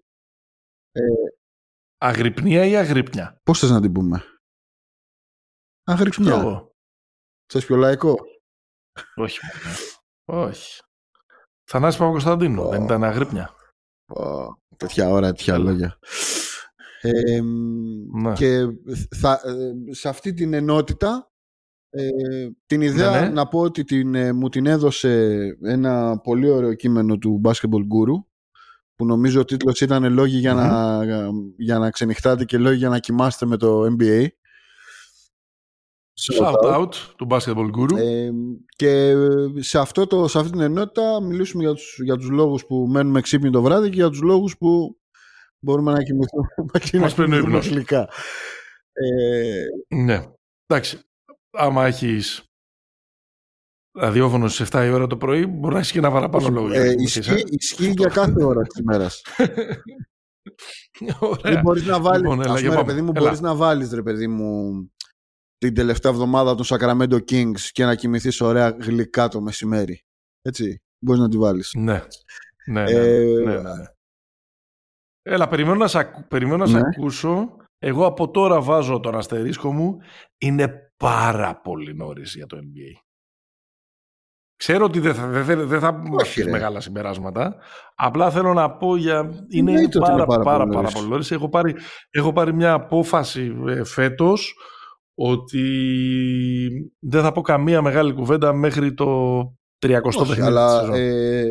Αγρυπνία 1.97 2.65
ή 2.65 2.75
αγρύπνια; 2.75 3.37
πώς 3.43 3.59
θες 3.59 3.69
να 3.69 3.81
την 3.81 3.91
πούμε; 3.91 4.23
Αγρυπνιά. 5.83 6.33
Εγώ. 6.33 6.71
Θες 7.53 7.65
πιο 7.65 7.75
λαϊκό; 7.75 8.15
Όχι. 9.15 9.39
μωρέ. 10.25 10.47
Όχι. 10.47 10.81
Θανάσης 11.69 11.99
Παπα-Κωνσταντίνου. 11.99 12.63
Ω. 12.63 12.69
Δεν 12.69 12.83
ήταν 12.83 13.03
αγρύπνια. 13.03 13.55
Ω, 14.13 14.53
τέτοια 14.77 15.09
ώρα, 15.09 15.27
τέτοια 15.27 15.53
Έλα. 15.53 15.63
λόγια. 15.63 15.99
Ε, 17.01 17.41
μ, 17.41 18.21
Ναι. 18.21 18.33
Και 18.33 18.65
θα, 19.15 19.41
ε, 19.43 19.93
σε 19.93 20.09
αυτή 20.09 20.33
την 20.33 20.53
ενότητα 20.53 21.31
ε, 21.89 22.07
την 22.65 22.81
ιδέα 22.81 23.11
Ναι, 23.11 23.27
ναι. 23.27 23.33
να 23.33 23.47
πω 23.47 23.59
ότι 23.59 23.83
την, 23.83 24.15
ε, 24.15 24.33
μου 24.33 24.49
την 24.49 24.65
έδωσε 24.65 25.39
ένα 25.63 26.19
πολύ 26.19 26.49
ωραίο 26.49 26.73
κείμενο 26.73 27.17
του 27.17 27.41
Basketball 27.43 27.81
Guru 27.81 28.23
που 28.95 29.05
νομίζω 29.05 29.39
ο 29.39 29.45
τίτλος 29.45 29.81
ήταν 29.81 30.13
λόγοι 30.13 30.37
για, 30.37 30.53
να, 30.53 30.99
για 31.57 31.79
να 31.79 31.89
ξενυχτάτε 31.89 32.45
και 32.45 32.57
λόγοι 32.57 32.77
για 32.77 32.89
να 32.89 32.99
κοιμάστε 32.99 33.45
με 33.45 33.57
το 33.57 33.95
NBA. 33.99 34.27
Shout 36.21 36.75
out 36.75 36.93
του 37.17 37.27
Basketball 37.29 37.69
Guru. 37.77 37.97
Ε, 37.97 38.29
και 38.75 39.13
σε, 39.55 39.79
αυτό 39.79 40.07
το, 40.07 40.27
σε 40.27 40.39
αυτή 40.39 40.51
την 40.51 40.61
ενότητα 40.61 41.21
μιλήσουμε 41.21 41.63
για 41.63 41.73
τους, 41.73 41.99
για 42.03 42.15
τους 42.15 42.29
λόγους 42.29 42.65
που 42.65 42.87
μένουμε 42.89 43.21
ξύπνοι 43.21 43.49
το 43.49 43.61
βράδυ 43.61 43.89
και 43.89 43.95
για 43.95 44.09
τους 44.09 44.21
λόγους 44.21 44.57
που 44.57 44.98
μπορούμε 45.59 45.91
να 45.91 46.03
κοιμηθούμε, 46.03 46.47
Μας 47.01 47.13
παίρνει 47.13 47.35
ο 47.35 47.37
ύπνος. 47.39 47.67
γλυκά. 47.67 48.09
Ε, 48.91 49.63
Ναι. 49.95 50.23
Εντάξει. 50.65 50.99
Άμα 51.51 51.85
έχεις 51.85 52.43
ραδιόφωνο 53.97 54.47
στις 54.47 54.67
7 54.71 54.85
η 54.85 54.89
ώρα 54.91 55.07
το 55.07 55.17
πρωί, 55.17 55.45
μπορεί 55.45 55.73
να 55.73 55.79
έχεις 55.79 55.91
και 55.91 55.97
ένα 55.97 56.11
παραπάνω 56.11 56.49
λόγο. 56.49 56.67
για 56.67 56.79
να 56.79 56.85
ε, 56.85 56.89
κοιμηθείς, 56.95 57.15
ε. 57.27 57.33
ισχύει, 57.33 57.45
ισχύει 57.49 57.93
για 57.97 58.07
κάθε 58.09 58.43
ώρα 58.43 58.61
της 58.61 58.79
ημέρας. 58.79 59.21
Ωραία. 61.19 61.53
Δεν 61.53 61.61
μπορείς 61.61 61.85
να 61.85 61.99
βάλεις, 62.01 62.21
Λοιπόν, 62.21 62.41
έλα, 62.41 62.53
ας 62.53 62.59
για 62.61 62.69
πούμε, 62.69 62.81
ρε 62.81 62.85
πάμε. 62.85 62.93
παιδί 62.93 63.01
μου, 63.05 63.11
Έλα. 63.15 63.25
μπορείς 63.25 63.39
να 63.41 63.55
βάλεις, 63.55 63.91
ρε 63.91 64.01
παιδί 64.03 64.27
μου, 64.27 64.71
την 65.57 65.73
τελευταία 65.73 66.11
εβδομάδα 66.11 66.55
των 66.55 66.65
Sacramento 66.67 67.19
Kings 67.31 67.59
και 67.71 67.85
να 67.85 67.95
κοιμηθείς 67.95 68.41
ωραία 68.41 68.69
γλυκά 68.69 69.27
το 69.27 69.41
μεσημέρι. 69.41 70.01
Έτσι, 70.41 70.81
μπορείς 71.05 71.21
να 71.21 71.29
τη 71.29 71.37
βάλεις. 71.37 71.73
Ναι. 71.77 72.03
Ναι, 72.65 72.83
ναι, 72.83 72.91
Ε, 72.91 73.19
ναι, 73.45 73.53
ναι, 73.53 73.61
ναι. 73.61 73.85
Έλα, 75.31 75.47
περιμένω 75.47 75.75
να, 75.75 75.87
σε, 75.87 75.99
ακου- 75.99 76.27
περιμένω 76.27 76.57
να 76.57 76.65
σε 76.65 76.73
Ναι. 76.79 76.87
ακούσω. 76.95 77.55
Εγώ 77.79 78.05
από 78.05 78.31
τώρα 78.31 78.61
βάζω 78.61 78.99
τον 78.99 79.15
αστερίσκο 79.15 79.73
μου. 79.73 79.97
Είναι 80.37 80.93
πάρα 80.97 81.59
πολύ 81.63 81.95
νωρίς 81.95 82.35
για 82.35 82.45
το 82.45 82.57
NBA. 82.57 83.01
Ξέρω 84.55 84.85
ότι 84.85 84.99
δεν 84.99 85.13
θα, 85.13 85.27
δεν, 85.27 85.43
θα- 85.45 85.65
δεν 85.65 85.79
θα 85.79 85.91
μου 85.91 86.03
Όχι, 86.13 86.21
αφήσεις 86.21 86.45
ρε. 86.45 86.51
μεγάλα 86.51 86.79
συμπεράσματα. 86.79 87.55
Απλά 87.95 88.31
θέλω 88.31 88.53
να 88.53 88.71
πω 88.71 88.95
για... 88.95 89.19
Είναι 89.49 89.71
Εννοείται 89.71 89.97
ότι 89.97 89.99
πάρα, 89.99 90.13
είναι 90.13 90.25
πάρα, 90.25 90.43
πάρα 90.43 90.57
πάρα, 90.57 90.63
πολύ 90.65 90.75
νωρίς. 90.75 90.93
πολύ 90.93 91.07
νωρίς. 91.07 91.31
Έχω 91.31 91.49
πάρει, 91.49 91.75
έχω 92.09 92.33
πάρει 92.33 92.53
μια 92.53 92.73
απόφαση 92.73 93.55
ε, 93.67 93.83
φέτος 93.83 94.55
ότι 95.13 95.63
δεν 96.99 97.21
θα 97.21 97.31
πω 97.31 97.41
καμία 97.41 97.81
μεγάλη 97.81 98.13
κουβέντα 98.13 98.53
μέχρι 98.53 98.93
το 98.93 99.39
30ο 99.85 100.01
Όχι, 100.03 100.17
παιχνίδι 100.17 100.35
της 100.35 100.41
αλλά 100.45 100.79
σεζόν. 100.79 100.93
ε, 100.95 101.49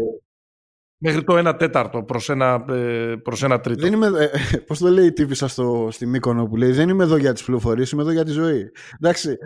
Μέχρι 1.01 1.25
το 1.25 1.49
1 1.49 1.55
τέταρτο 1.59 2.03
προς 2.03 2.29
ένα, 2.29 2.65
ε, 2.69 3.15
προς 3.23 3.43
ένα 3.43 3.61
τρίτο. 3.61 3.81
δεν 3.81 3.93
είμαι, 3.93 4.07
ε, 4.07 4.57
πώς 4.67 4.79
το 4.79 4.89
λέει 4.89 5.07
η 5.07 5.13
τύπησα 5.13 5.49
στο, 5.49 5.89
στη 5.91 6.07
Μύκονο 6.07 6.47
που 6.47 6.57
λέει 6.57 6.71
δεν 6.73 6.89
είμαι 6.89 7.05
εδώ 7.05 7.17
για 7.17 7.33
τις 7.33 7.45
πληροφορίες, 7.45 7.91
είμαι 7.91 8.03
εδώ 8.03 8.11
για 8.11 8.25
τη 8.25 8.31
ζωή. 8.31 8.71
Εντάξει, 9.01 9.37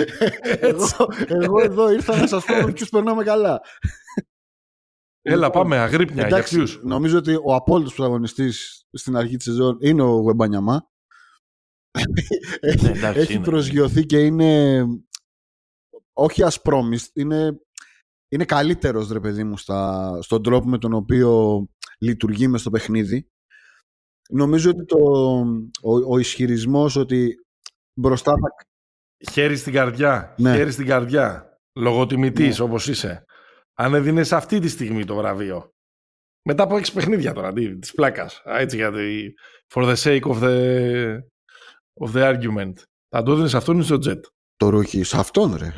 εγώ, 0.60 0.86
εγώ 1.26 1.60
εδώ 1.62 1.92
ήρθα 1.92 2.16
να 2.16 2.26
σας 2.26 2.44
πω 2.44 2.54
με 2.66 2.72
ποιους 2.72 2.88
περνάμε 2.88 3.24
καλά. 3.24 3.60
Έλα 5.22 5.50
πάμε 5.50 5.76
αγρύπνια 5.76 6.26
για 6.26 6.36
Εντάξει, 6.36 6.56
ποιους; 6.56 6.80
νομίζω 6.82 7.18
ότι 7.18 7.34
ο 7.44 7.54
απόλυτος 7.54 7.94
πρωταγωνιστής 7.94 8.86
στην 8.92 9.16
αρχή 9.16 9.36
της 9.36 9.44
σεζόν 9.44 9.76
είναι 9.80 10.02
ο 10.02 10.10
Γουεμπανιαμά. 10.16 10.90
έχει, 12.60 12.84
Ναι, 12.84 12.90
εντάξει, 12.90 13.20
έχει 13.20 13.32
είναι. 13.34 13.44
προσγειωθεί 13.44 14.06
και 14.06 14.18
είναι 14.24 14.82
όχι 16.12 16.42
as 16.44 16.56
promised, 16.70 17.08
είναι, 17.12 17.60
είναι 18.32 18.44
καλύτερος 18.44 19.08
ρε 19.08 19.20
παιδί 19.20 19.44
μου 19.44 19.56
στα, 19.56 20.18
στον 20.22 20.42
τρόπο 20.42 20.68
με 20.68 20.78
τον 20.78 20.92
οποίο 20.92 21.62
λειτουργεί 21.98 22.48
μες 22.48 22.60
στο 22.60 22.70
παιχνίδι. 22.70 23.26
Νομίζω 24.30 24.70
ότι 24.70 24.84
το, 24.84 24.96
ο, 25.82 26.12
ο 26.14 26.18
ισχυρισμός 26.18 26.96
ότι 26.96 27.34
μπροστά 28.00 28.32
θα... 28.32 28.66
Χέρι 29.32 29.56
στην 29.56 29.72
καρδιά. 29.72 30.34
Ναι. 30.38 30.54
Χέρι 30.56 30.70
στην 30.70 30.86
καρδιά. 30.86 31.56
Λογοτιμητής 31.78 32.58
Ναι. 32.58 32.64
όπως 32.64 32.88
είσαι. 32.88 33.24
Αν 33.74 33.94
έδινες 33.94 34.32
αυτή 34.32 34.58
τη 34.58 34.68
στιγμή 34.68 35.04
το 35.04 35.14
βραβείο. 35.14 35.70
Μετά 36.48 36.62
από 36.62 36.76
έξι 36.76 36.92
παιχνίδια 36.92 37.32
τώρα, 37.32 37.48
αντί 37.48 37.78
της 37.78 37.92
πλάκας. 37.92 38.42
Α, 38.44 38.58
Έτσι 38.58 38.76
γιατί 38.76 39.34
for 39.74 39.82
the 39.82 39.96
sake 39.96 40.22
of 40.22 40.42
the, 40.42 41.18
of 42.06 42.12
the 42.14 42.22
argument. 42.34 42.72
Θα 43.08 43.22
το 43.22 43.32
έδινες 43.32 43.54
αυτόν 43.54 43.78
ή 43.78 43.82
στο 43.82 43.96
jet. 44.04 44.20
Το 44.56 44.68
ρούχι 44.68 45.02
σε 45.02 45.18
αυτόν 45.18 45.56
ρε. 45.56 45.72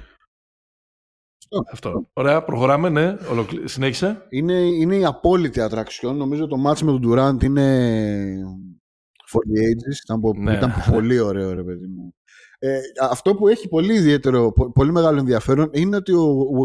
Αυτό. 1.72 2.10
Ωραία, 2.12 2.44
προχωράμε, 2.44 2.88
ναι. 2.88 3.16
Ολοκλη... 3.30 3.68
Συνέχισε. 3.68 4.26
Είναι, 4.28 4.52
είναι 4.52 4.96
η 4.96 5.04
απόλυτη 5.04 5.60
ατραξιόν. 5.60 6.16
Νομίζω 6.16 6.46
το 6.46 6.56
μάτς 6.56 6.82
με 6.82 6.90
τον 6.98 7.02
Durant 7.12 7.42
είναι 7.42 8.36
for 9.32 9.38
the 9.38 9.60
ages. 9.60 9.96
Ήταν, 10.04 10.20
πο- 10.20 10.34
Ναι. 10.36 10.54
ήταν 10.56 10.72
πολύ 10.90 11.18
ωραίο, 11.18 11.52
ρε 11.54 11.62
παιδί 11.64 11.86
μου. 11.86 12.14
Ε, 12.58 12.78
αυτό 13.10 13.34
που 13.34 13.48
έχει 13.48 13.68
πολύ 13.68 13.94
ιδιαίτερο, 13.94 14.52
πο- 14.52 14.72
πολύ 14.72 14.92
μεγάλο 14.92 15.18
ενδιαφέρον 15.18 15.70
είναι 15.72 15.96
ότι 15.96 16.12
ο 16.12 16.22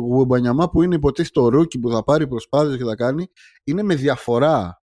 Γουεμπανιαμά 0.08 0.70
που 0.70 0.82
είναι 0.84 0.96
υποτίθεται 0.96 1.40
το 1.40 1.48
ρούκι 1.50 1.80
που 1.80 1.90
θα 1.92 2.04
πάρει 2.04 2.28
προσπάθειες 2.28 2.78
και 2.78 2.84
θα 2.84 2.96
κάνει 2.96 3.28
είναι 3.64 3.84
με 3.84 3.96
διαφορά 3.96 4.82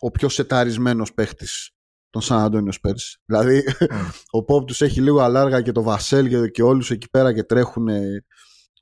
ο 0.00 0.10
πιο 0.10 0.28
σεταρισμένος 0.28 1.14
παίχτης 1.14 1.70
των 2.10 2.22
Σαν 2.22 2.38
Αντώνιο 2.38 2.72
Σπέρς. 2.72 3.18
Δηλαδή 3.24 3.62
ο 4.30 4.44
Πόπ 4.44 4.66
τους 4.66 4.80
έχει 4.82 5.00
λίγο 5.00 5.20
αλάργα 5.20 5.62
και 5.62 5.72
το 5.72 5.82
Βασέλ 5.82 6.28
και, 6.28 6.48
και 6.48 6.62
όλους 6.62 6.90
εκεί 6.90 7.10
πέρα 7.10 7.34
και 7.34 7.42
τρέχουν 7.42 7.88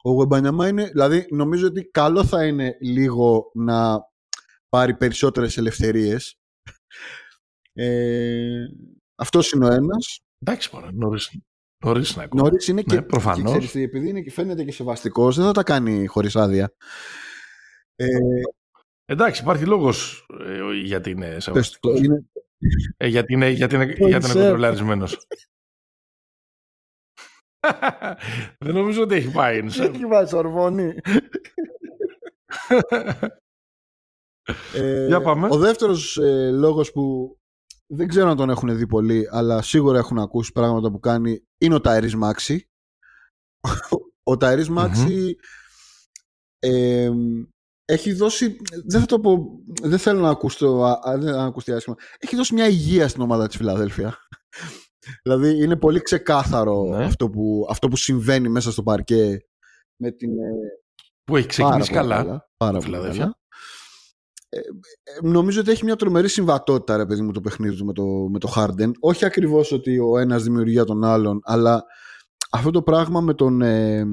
ο 0.07 0.11
Γουεμπανιαμά 0.11 0.69
είναι, 0.69 0.85
δηλαδή 0.85 1.27
νομίζω 1.31 1.67
ότι 1.67 1.85
καλό 1.91 2.25
θα 2.25 2.47
είναι 2.47 2.77
λίγο 2.81 3.51
να 3.55 3.99
πάρει 4.69 4.97
περισσότερες 4.97 5.57
ελευθερίες. 5.57 6.35
Ε, 7.73 8.65
αυτός 9.17 9.53
είναι 9.53 9.65
ο 9.65 9.73
ένας. 9.73 10.21
Εντάξει, 10.39 10.71
μωρέ, 10.73 10.89
νωρίς, 10.93 11.39
νωρίς 11.85 12.17
να 12.17 12.23
ακούω. 12.23 12.43
Νωρίς 12.43 12.69
είναι 12.69 12.83
και, 12.83 12.95
Ναι, 12.95 13.03
προφανώς. 13.03 13.39
και 13.43 13.49
ξέρεις 13.49 13.71
τι, 13.71 13.83
επειδή 13.83 14.09
είναι 14.09 14.21
και 14.21 14.31
φαίνεται 14.31 14.65
και 14.65 14.73
σεβαστικός, 14.73 15.37
δεν 15.37 15.45
θα 15.45 15.53
τα 15.53 15.63
κάνει 15.63 16.07
χωρίς 16.07 16.37
άδεια. 16.37 16.73
Ε, 17.97 18.07
Εντάξει, 19.05 19.43
υπάρχει 19.43 19.65
λόγος 19.65 20.27
ε, 20.47 20.73
γιατί 20.85 21.11
είναι 21.11 21.29
πες 21.29 21.43
σεβαστικός. 21.45 21.93
το, 21.99 22.05
είναι, 22.05 22.25
Ε, 22.97 23.07
γιατί 23.07 23.33
είναι, 23.33 23.49
γιατί 23.49 23.75
είναι, 23.75 23.87
Το 23.87 23.93
γιατί 23.93 24.09
είναι 24.09 24.19
ξέρω. 24.19 24.41
κοντρολαρισμένος. 24.45 25.27
Δεν 28.59 28.75
νομίζω 28.75 29.03
ότι 29.03 29.15
έχει 29.15 29.31
πάει. 29.31 29.59
είναι 29.59 29.71
σε- 29.71 29.85
έχει 29.85 30.07
βάζει 30.07 30.37
ορμόνη. 30.37 30.95
Ε, 34.75 35.07
Για 35.07 35.23
πάμε. 35.23 35.49
Ο 35.51 35.57
δεύτερος 35.59 36.17
ε, 36.17 36.51
λόγος 36.51 36.93
που 36.93 37.37
δεν 37.87 38.09
ξέρω 38.09 38.31
αν 38.31 38.37
τον 38.37 38.51
έχουν 38.51 38.77
δει 38.77 38.87
πολλοί, 38.87 39.29
αλλά 39.31 39.63
σίγουρα 39.63 39.99
έχουν 39.99 40.19
ακούσει 40.19 40.53
πράγματα 40.53 40.91
που 40.91 40.99
κάνει, 41.01 41.45
είναι 41.59 41.75
ο 41.75 41.81
Ταϊρής 41.81 42.15
Μάξι. 42.17 42.69
Ο 44.23 44.37
Ταϊρής 44.37 44.69
Μάξι 44.69 45.37
ε, 46.59 47.11
έχει 47.85 48.13
δώσει, 48.13 48.57
δεν 48.87 49.01
θα 49.01 49.07
το 49.07 49.21
πω, 49.21 49.61
δεν 49.83 49.99
θέλω 49.99 50.21
να 50.21 50.31
ακουστώ, 50.31 50.83
α, 50.85 51.01
α, 51.11 51.19
δεν 51.19 51.35
θα 51.35 51.43
ακουστεί 51.45 51.73
άσχημα, 51.73 51.97
έχει 52.19 52.37
δώσει 52.37 52.55
μια 52.55 52.69
υγεία 52.69 53.09
στην 53.09 53.23
ομάδα 53.23 53.47
της 53.47 53.57
Φιλαδέλφια. 53.57 54.19
Δηλαδή 55.23 55.63
είναι 55.63 55.77
πολύ 55.77 56.01
ξεκάθαρο 56.03 56.85
Ναι. 56.85 57.05
αυτό, 57.05 57.31
που, 57.31 57.67
αυτό 57.71 57.89
που 57.89 57.97
συμβαίνει 57.97 58.49
μέσα 58.49 58.71
στο 58.73 58.83
παρκέ 58.83 59.39
με 60.03 60.11
την, 60.11 60.31
ε, 60.31 60.51
Που 61.25 61.37
έχει 61.37 61.47
ξεκινήσει 61.47 61.93
Πάρα 61.93 62.07
πολύ 62.09 62.23
καλά. 62.25 62.49
Πάρα 62.57 62.73
το 62.73 62.79
πολύ 62.79 62.85
Φιλαδέλφια. 62.85 63.21
καλά. 63.23 63.35
Ε, 64.49 64.59
ε, 64.59 65.29
νομίζω 65.29 65.61
ότι 65.61 65.71
έχει 65.71 65.85
μια 65.85 65.97
τρομερή 65.97 66.29
συμβατότητα, 66.29 66.97
ρε 66.97 67.07
παιδί 67.07 67.23
μου, 67.23 67.33
το 67.33 67.41
παιχνίδι 67.41 67.77
του 67.77 67.85
με 67.85 67.93
το, 67.93 68.05
με 68.05 68.39
το 68.39 68.53
Harden. 68.57 68.91
Όχι 69.01 69.25
ακριβώς 69.25 69.73
ότι 69.73 69.99
ο 69.99 70.19
ένας 70.19 70.43
δημιουργεί 70.43 70.85
τον 70.85 71.05
άλλον, 71.05 71.41
αλλά 71.43 71.85
αυτό 72.51 72.71
το 72.71 72.83
πράγμα 72.83 73.21
με 73.21 73.35
τον, 73.35 73.63
ε, 73.63 74.05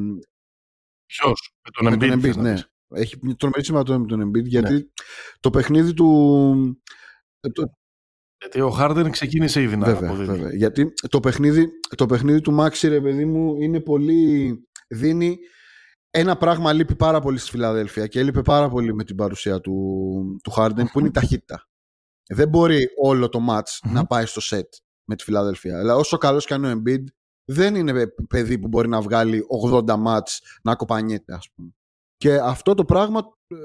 Ποιος, 1.05 1.53
με 1.63 1.69
τον 1.71 1.99
με 1.99 2.07
τον 2.07 2.17
Embiid. 2.19 2.21
θες 2.21 2.33
Embiid, 2.33 2.37
να 2.37 2.41
ναι. 2.43 2.53
πεις. 2.53 2.67
Έχει 2.95 3.17
μια 3.21 3.35
τρομερή 3.35 3.63
συμβατότητα 3.65 3.99
με 3.99 4.07
τον 4.07 4.29
Embiid, 4.29 4.45
γιατί 4.45 4.91
το 5.39 5.49
παιχνίδι 5.49 5.93
του... 5.93 6.07
ε, 7.39 7.49
το- 7.49 7.71
Γιατί 8.43 8.61
ο 8.61 8.69
Χάρντεν 8.69 9.11
ξεκίνησε 9.11 9.61
ήδη 9.61 9.75
να 9.77 9.85
βέβαια, 9.85 10.09
αποδίδει. 10.09 10.31
βέβαια. 10.31 10.53
Γιατί 10.55 10.93
το 11.09 11.19
παιχνίδι, 11.19 11.67
το 11.95 12.05
παιχνίδι 12.05 12.41
του 12.41 12.51
Μάξι, 12.51 12.87
ρε 12.87 13.01
παιδί 13.01 13.25
μου, 13.25 13.55
είναι 13.61 13.79
πολύ... 13.79 14.53
Δίνει 14.87 15.37
ένα 16.09 16.37
πράγμα 16.37 16.73
λείπει 16.73 16.95
πάρα 16.95 17.19
πολύ 17.19 17.37
στη 17.37 17.49
Φιλαδέλφια 17.49 18.07
και 18.07 18.19
έλειπε 18.19 18.41
πάρα 18.41 18.69
πολύ 18.69 18.93
με 18.93 19.03
την 19.03 19.15
παρουσία 19.15 19.59
του, 19.61 19.73
του 20.43 20.51
Harden 20.57 20.83
που 20.91 20.99
είναι 20.99 21.07
η 21.07 21.11
ταχύτητα. 21.11 21.67
Δεν 22.27 22.49
μπορεί 22.49 22.87
όλο 23.01 23.29
το 23.29 23.39
match 23.49 23.79
Μμμ. 23.83 23.93
να 23.93 24.05
πάει 24.05 24.25
στο 24.25 24.41
set 24.57 24.67
με 25.05 25.15
τη 25.15 25.23
Φιλαδέλφια. 25.23 25.79
Αλλά 25.79 25.95
όσο 25.95 26.17
καλός 26.17 26.45
και 26.45 26.53
αν 26.53 26.63
είναι 26.63 26.73
ο 26.73 26.81
Embiid, 26.85 27.03
δεν 27.45 27.75
είναι 27.75 27.93
παι- 27.93 28.27
παιδί 28.27 28.59
που 28.59 28.67
μπορεί 28.67 28.87
να 28.87 29.01
βγάλει 29.01 29.43
80 29.71 29.83
match 30.05 30.37
να 30.63 30.75
κοπανιέται, 30.75 31.33
ας 31.33 31.49
πούμε. 31.55 31.69
Και 32.17 32.35
αυτό 32.35 32.73
το 32.73 32.85
πράγμα 32.85 33.21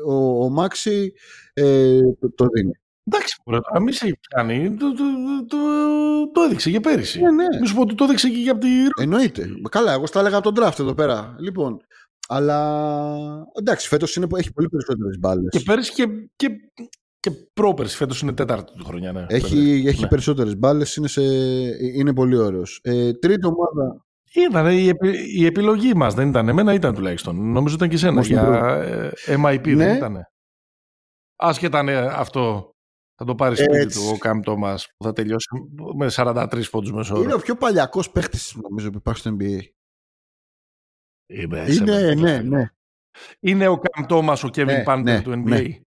ο, 0.06 0.44
ο 0.44 0.48
Μάξι 0.50 1.12
ε, 1.52 2.00
το, 2.20 2.32
το 2.34 2.46
δίνει. 2.54 2.72
Εντάξει, 3.10 3.36
μπορεί 3.44 3.60
να 3.74 3.80
μην 3.80 3.92
σε 3.92 4.06
έχει 4.06 4.18
πιάνει. 4.28 4.74
Το, 4.76 4.92
το, 4.94 5.04
το, 5.48 5.56
το 6.32 6.40
έδειξε 6.40 6.70
και 6.70 6.80
πέρυσι. 6.80 7.20
Ναι, 7.20 7.30
ναι. 7.30 7.58
Μη 7.60 7.66
σου 7.66 7.74
πω 7.74 7.80
ότι 7.80 7.94
το 7.94 8.04
έδειξε 8.04 8.28
και 8.28 8.36
για 8.38 8.58
τη 8.58 8.68
Εννοείται. 9.00 9.48
Καλά, 9.70 9.92
εγώ 9.92 10.06
στα 10.06 10.20
έλεγα 10.20 10.36
από 10.36 10.52
τον 10.52 10.64
draft 10.64 10.78
εδώ 10.78 10.94
πέρα. 10.94 11.36
Λοιπόν, 11.38 11.80
αλλά 12.28 13.46
εντάξει, 13.58 13.88
φέτος 13.88 14.16
είναι, 14.16 14.26
έχει 14.36 14.52
πολύ 14.52 14.68
περισσότερες 14.68 15.18
μπάλες. 15.18 15.48
Και 15.50 15.60
πέρυσι 15.60 15.92
και, 15.92 16.06
και, 16.36 16.48
και 17.20 17.30
πρόπερσι. 17.52 17.96
Φέτος 17.96 18.20
είναι 18.20 18.32
τέταρτη 18.32 18.72
του 18.72 18.84
χρονιά. 18.84 19.12
Ναι. 19.12 19.24
Έχει, 19.28 19.82
έχει 19.86 20.00
Ναι. 20.02 20.08
περισσότερες 20.08 20.56
μπάλες, 20.58 20.96
είναι, 20.96 21.08
σε, 21.08 21.22
είναι 21.94 22.14
πολύ 22.14 22.36
ωραίος. 22.36 22.80
Ε, 22.82 23.12
τρίτη 23.12 23.46
ομάδα, 23.46 24.04
Ήταν 24.50 24.66
η, 24.66 24.88
επι- 24.88 25.36
η 25.36 25.46
επιλογή 25.46 25.94
μας, 25.94 26.14
δεν 26.14 26.28
ήταν. 26.28 26.48
Εμένα 26.48 26.74
ήταν 26.74 26.94
τουλάχιστον. 26.94 27.52
Νομίζω 27.52 27.74
ήταν 27.74 27.88
και 27.88 27.94
εσένα 27.94 28.22
Most 28.22 28.26
για 28.26 28.42
ε, 29.26 29.36
MIP, 29.44 29.66
Ναι. 29.66 29.74
δεν 29.84 29.96
ήταν. 29.96 30.16
Άσχετα 31.36 31.82
ναι, 31.82 31.96
αυτό 31.96 32.72
Θα 33.20 33.24
το 33.24 33.34
πάρεις 33.34 33.58
σπίτι 33.58 33.94
του 33.94 34.10
ο 34.14 34.18
Καμ 34.18 34.40
Τόμα 34.40 34.78
που 34.96 35.04
θα 35.04 35.12
τελειώσει 35.12 35.48
με 35.94 36.08
43 36.10 36.64
πόντου 36.70 36.94
μεσόωρο. 36.94 37.22
Είναι 37.22 37.34
ο 37.34 37.38
πιο 37.38 37.56
παλιακός 37.56 38.10
παίχτης 38.10 38.54
νομίζω 38.54 38.90
που 38.90 38.96
υπάρχει 38.96 39.20
στο 39.20 39.36
NBA. 39.38 39.62
Είμαι, 41.30 41.66
Είναι, 41.68 42.14
ναι, 42.14 42.40
ναι. 42.42 42.70
Είναι 43.40 43.66
ο 43.66 43.78
Καμ 43.78 44.06
Τόμας 44.06 44.32
ο 44.32 44.46
Kevin 44.46 44.64
Ναι, 44.64 44.84
Punter 44.86 45.02
ναι, 45.02 45.22
του 45.22 45.30
NBA. 45.32 45.44
ναι. 45.44 45.80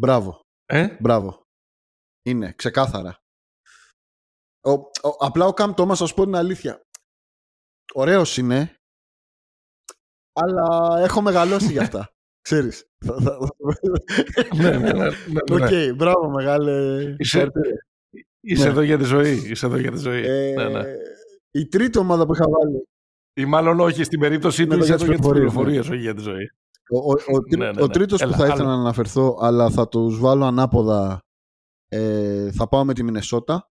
Μπράβο. 0.00 0.40
Ε; 0.64 0.96
Μπράβο. 1.00 1.42
Είναι, 2.26 2.52
ξεκάθαρα. 2.52 3.18
Ο, 4.60 4.70
ο, 4.70 5.16
απλά 5.18 5.46
ο 5.46 5.52
Καμ 5.52 5.74
Τόμας, 5.74 5.96
θα 5.96 6.06
σου 6.06 6.14
πω 6.14 6.24
την 6.24 6.34
αλήθεια. 6.34 6.82
Ωραίος 7.94 8.36
είναι, 8.36 8.74
αλλά 10.32 10.98
έχω 10.98 11.20
μεγαλώσει 11.22 11.72
γι' 11.72 11.78
αυτά. 11.78 12.10
Ξέρεις. 12.42 12.84
Θα- 13.04 13.20
θα- 13.20 13.38
ναι, 14.56 14.70
ναι, 14.70 14.78
ναι, 14.78 14.92
ναι, 14.92 15.08
ναι. 15.58 15.64
Οκ, 15.90 15.94
μπράβο 15.96 16.30
μεγάλε. 16.30 17.00
Είσαι- 17.02 17.16
Συγχαρητήρια. 17.24 17.86
Είσαι 18.40 18.62
Ναι. 18.64 18.70
εδώ 18.70 18.80
για 18.80 18.98
τη 18.98 19.04
ζωή. 19.04 19.32
Είσαι 19.50 19.66
εδώ 19.66 19.76
για 19.76 19.90
τη 19.90 19.98
ζωή. 19.98 20.22
Ε, 20.26 20.52
ναι, 20.56 20.68
ναι. 20.68 20.84
Η 21.50 21.66
τρίτη 21.68 21.98
ομάδα 21.98 22.26
που 22.26 22.32
είχα 22.34 22.44
βάλει. 22.48 22.88
Ή 23.34 23.44
μάλλον 23.44 23.80
όχι, 23.80 24.04
στην 24.04 24.20
περίπτωσή 24.20 24.66
του 24.66 24.68
Ναι, 24.68 24.76
είσαι 24.76 24.84
για 24.84 24.94
εδώ 24.94 25.04
τις 25.04 25.12
για 25.14 25.18
τις 25.22 25.28
πληροφορίες, 25.30 25.52
πληροφορίες, 25.52 25.88
όχι 25.88 26.00
για 26.00 26.14
τη 26.14 26.20
ζωή. 26.22 26.50
Ο, 26.90 26.98
ο, 26.98 27.36
ο, 27.36 27.40
τρί- 27.40 27.58
Ναι, 27.58 27.72
ναι, 27.72 27.82
ο 27.82 27.86
ναι. 27.86 27.92
τρίτος 27.92 28.20
Έλα, 28.20 28.32
που 28.32 28.38
θα 28.38 28.46
ήθελα 28.46 28.62
άλλο. 28.62 28.74
να 28.76 28.80
αναφερθώ, 28.80 29.38
αλλά 29.40 29.70
θα 29.70 29.88
τους 29.88 30.18
βάλω 30.18 30.44
ανάποδα, 30.44 31.18
ε, 31.88 32.52
θα 32.52 32.68
πάω 32.68 32.84
με 32.84 32.94
τη 32.94 33.02
Μινεσότα. 33.02 33.68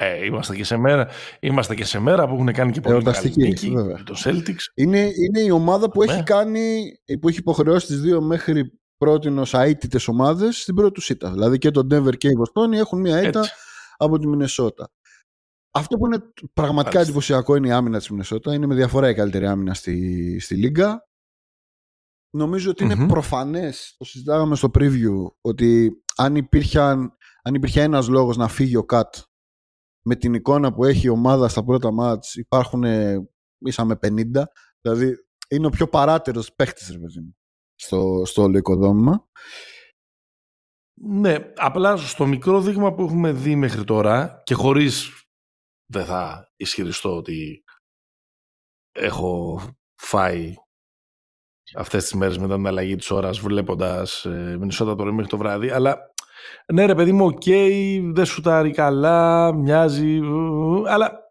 Ως 0.00 0.06
Μμμ. 0.08 0.22
Ε, 0.22 0.24
είμαστε, 0.24 0.56
και 0.56 0.64
σε 0.64 0.76
μέρα, 0.76 1.08
είμαστε 1.40 1.74
και 1.74 1.84
σε 1.84 1.98
μέρα 1.98 2.28
που 2.28 2.34
έχουν 2.34 2.52
κάνει 2.52 2.72
και 2.72 2.80
πολύ 2.80 2.94
μεγάλη 2.94 3.16
Εορταστική, 3.16 3.48
νίκη. 3.48 3.70
βέβαια. 3.70 3.96
με 3.96 4.02
Το 4.04 4.14
Celtics. 4.24 4.64
Είναι, 4.74 4.98
είναι 4.98 5.40
η 5.40 5.50
ομάδα 5.50 5.90
που 5.90 6.04
Ναι. 6.04 6.12
έχει 6.12 6.22
κάνει, 6.22 6.92
που 7.20 7.28
έχει 7.28 7.38
υποχρεώσει 7.38 7.86
τις 7.86 8.00
δύο 8.00 8.20
μέχρι 8.20 8.80
πρώτην 8.96 9.42
αίτητες 9.52 10.08
ομάδες 10.08 10.60
στην 10.62 10.74
πρώτη 10.74 10.92
τους 10.92 11.04
σίτα. 11.04 11.30
Δηλαδή 11.32 11.58
και 11.58 11.70
το 11.70 11.86
Denver 11.90 12.16
και 12.16 12.28
η 12.28 12.34
Βοστόνη 12.34 12.78
έχουν 12.78 13.00
μία 13.00 13.22
ήττα 13.22 13.38
Έτσι. 13.38 13.52
από 13.96 14.18
τη 14.18 14.26
Μινεσότα. 14.26 14.90
Αυτό 15.72 15.96
που 15.96 16.06
είναι 16.06 16.18
πραγματικά 16.52 16.94
Μάλιστα. 16.94 17.00
εντυπωσιακό 17.00 17.54
είναι 17.56 17.68
η 17.68 17.70
άμυνα 17.70 17.98
της 17.98 18.10
Μινεσότα. 18.10 18.54
Είναι 18.54 18.66
με 18.66 18.74
διαφορά 18.74 19.08
η 19.08 19.14
καλύτερη 19.14 19.46
άμυνα 19.46 19.74
στη, 19.74 20.38
στη 20.40 20.54
Λίγκα. 20.54 21.08
Νομίζω 22.36 22.70
ότι 22.70 22.84
είναι 22.84 22.94
Μμμ. 22.94 23.06
προφανές, 23.06 23.94
το 23.98 24.04
συζητάγαμε 24.04 24.56
στο 24.56 24.70
preview, 24.78 25.32
ότι 25.40 25.92
αν, 26.16 26.36
υπήρχαν, 26.36 27.16
αν 27.42 27.54
υπήρχε 27.54 27.82
ένας 27.82 28.08
λόγος 28.08 28.36
να 28.36 28.48
φύγει 28.48 28.76
ο 28.76 28.84
Κατ 28.84 29.14
με 30.02 30.16
την 30.16 30.34
εικόνα 30.34 30.72
που 30.72 30.84
έχει 30.84 31.06
η 31.06 31.08
ομάδα 31.08 31.48
στα 31.48 31.64
πρώτα 31.64 31.92
μάτς 31.92 32.34
υπάρχουν 32.34 32.84
ε, 32.84 33.28
ίσα 33.58 33.84
με 33.84 33.98
50 34.02 34.24
δηλαδή 34.80 35.14
είναι 35.48 35.66
ο 35.66 35.70
πιο 35.70 35.88
παράτερος 35.88 36.54
παίχτης 36.54 36.90
ρε 36.90 36.98
παιδί 36.98 37.20
μου, 37.20 37.36
στο, 37.74 38.22
στο 38.24 38.42
όλο 38.42 38.58
οικοδόμημα. 38.58 39.28
Ναι, 41.02 41.52
απλά 41.54 41.96
στο 41.96 42.26
μικρό 42.26 42.60
δείγμα 42.60 42.94
που 42.94 43.02
έχουμε 43.02 43.32
δει 43.32 43.56
μέχρι 43.56 43.84
τώρα 43.84 44.42
και 44.44 44.54
χωρίς 44.54 45.24
δεν 45.92 46.04
θα 46.04 46.52
ισχυριστώ 46.56 47.16
ότι 47.16 47.64
έχω 48.92 49.60
φάει 50.02 50.54
αυτές 51.74 52.02
τις 52.02 52.14
μέρες 52.14 52.38
μετά 52.38 52.54
την 52.54 52.66
αλλαγή 52.66 52.96
της 52.96 53.10
ώρας 53.10 53.38
βλέποντας 53.38 54.24
ε, 54.24 54.56
Μινεσότα 54.58 54.90
το 54.90 54.96
πρωί 54.96 55.12
μέχρι 55.12 55.30
το 55.30 55.36
βράδυ 55.36 55.70
αλλά 55.70 56.09
ναι 56.72 56.86
ρε 56.86 56.94
παιδί 56.94 57.12
μου 57.12 57.24
οκ 57.24 57.42
δεν 58.14 58.24
σουτάρει 58.24 58.70
καλά 58.70 59.52
μοιάζει 59.54 60.16
ε, 60.16 60.92
αλλά 60.92 61.28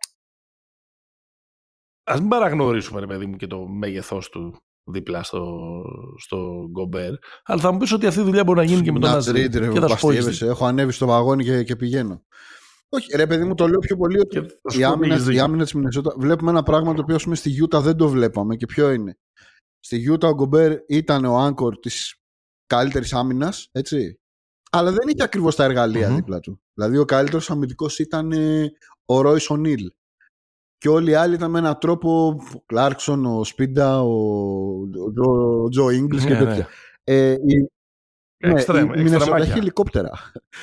ας 2.04 2.20
μην 2.20 2.30
παραγνωρίσουμε 2.30 3.00
ρε 3.00 3.08
παιδί 3.08 3.26
μου 3.26 3.36
και 3.36 3.48
το 3.48 3.68
μέγεθός 3.68 4.30
του 4.30 4.58
δίπλα 4.84 5.24
στο, 5.24 5.62
στο 6.18 6.68
Γκομπέρ 6.72 7.14
αλλά 7.44 7.62
θα 7.62 7.72
μου 7.72 7.78
πεις 7.78 7.92
ότι 7.92 8.06
αυτή 8.06 8.20
η 8.20 8.24
δουλειά 8.24 8.44
μπορεί 8.44 8.58
να 8.60 8.66
γίνει 8.66 8.82
και 8.82 8.92
με 8.92 9.00
τον 9.00 9.12
Nuts 9.12 9.14
Αζρί 9.14 9.46
Reader, 9.46 9.52
και 9.52 9.60
θα 9.60 9.88
σου 9.88 10.00
πω 10.00 10.10
παστίευεσαι, 10.10 10.46
έχω 10.46 10.66
ανέβει 10.66 10.92
στο 10.92 11.06
βαγόνι 11.06 11.44
και, 11.44 11.64
και 11.64 11.76
πηγαίνω. 11.76 12.24
Όχι 12.90 13.16
ρε 13.16 13.28
παιδί 13.28 13.44
μου 13.44 13.56
το 13.56 13.68
λέω 13.68 13.80
πιο 13.80 13.98
πολύ 13.98 14.20
ότι 14.20 14.40
Και 14.40 14.48
θα 14.62 14.72
σου 14.72 14.80
η 14.80 14.84
πω 14.84 14.90
άμυνα, 14.90 15.14
έχεις 15.14 15.26
η 15.26 15.30
δίκιο. 15.30 15.44
άμυνα 15.44 15.64
της 15.64 15.74
Μινεσότα 15.74 16.16
βλέπουμε 16.18 16.52
ένα 16.52 16.64
πράγμα 16.64 16.94
το 16.94 17.02
οποίο 17.02 17.16
ας 17.16 17.24
πούμε, 17.24 17.36
στη 17.36 17.50
Γιούτα 17.50 17.82
δεν 17.82 17.96
το 17.98 18.10
βλέπαμε 18.10 18.56
και 18.56 18.66
ποιο 18.66 18.92
είναι. 18.92 19.18
Στη 19.80 19.98
Γιούτα 19.98 20.28
ο 20.28 20.34
Γκομπέρ 20.34 20.78
ήταν 20.88 21.26
ο 21.26 21.38
άγκορ 21.38 21.80
της 21.80 22.16
καλύτερης 22.66 23.14
άμυνας 23.14 23.70
έτσι 23.72 24.20
αλλά 24.70 24.92
δεν 24.92 25.08
είχε 25.08 25.24
ακριβώς 25.24 25.56
τα 25.56 25.64
εργαλεια 25.64 26.10
Μμμ. 26.10 26.16
δίπλα 26.16 26.40
του 26.40 26.62
δηλαδή 26.74 26.98
ο 26.98 27.06
καλύτερος 27.06 27.50
αμυντικός 27.50 28.00
ήταν 28.00 28.32
ε, 28.32 28.72
ο 29.06 29.22
Ρόις 29.22 29.50
Ονίλ 29.50 29.92
και 30.78 30.90
όλοι 30.90 31.10
οι 31.12 31.14
άλλοι 31.14 31.34
ήταν 31.36 31.52
με 31.52 31.60
έναν 31.60 31.78
τρόπο 31.80 32.28
ο 32.56 32.62
Κλάρκσον, 32.66 33.26
ο 33.26 33.44
Σπίντα, 33.44 34.02
ο, 34.02 34.12
ο, 34.82 35.12
Τζο- 35.14 35.64
ο 35.64 35.70
Τζο 35.70 35.90
Ίγκλς 35.90 36.26
και 36.26 36.34
Ναι, 36.34 36.40
ναι. 36.40 36.46
τέτοια. 36.46 36.68
Ε, 37.04 37.32
η, 37.32 37.38
ναι, 38.46 38.52
Εξτρέμ, 38.52 38.86
η 38.86 38.88
Μινεσότα 38.88 39.16
εξτρεμάκια. 39.16 39.50
έχει 39.50 39.58
ελικόπτερα. 39.60 40.12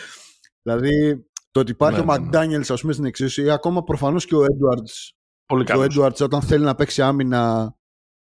δηλαδή 0.63 1.25
το 1.51 1.61
ότι 1.61 1.71
υπάρχει 1.71 1.97
Ναι, 1.99 2.03
ο 2.03 2.07
ναι, 2.07 2.13
ναι. 2.19 2.21
Μακδάνιελς 2.23 2.71
ας 2.71 2.81
πούμε 2.81 2.93
στην 2.93 3.05
εξίσωση 3.05 3.43
ή 3.43 3.51
ακόμα 3.51 3.83
προφανώς 3.85 4.25
και 4.27 4.35
ο 4.35 4.45
Έντουαρτς 4.45 5.13
Πολύ 5.47 5.65
και 5.65 5.73
ο 5.73 5.75
καλός. 5.75 5.95
Έντουαρτς 5.95 6.21
όταν 6.21 6.43
θέλει 6.43 6.65
να 6.65 6.75
παίξει 6.75 7.03
άμυνα 7.03 7.75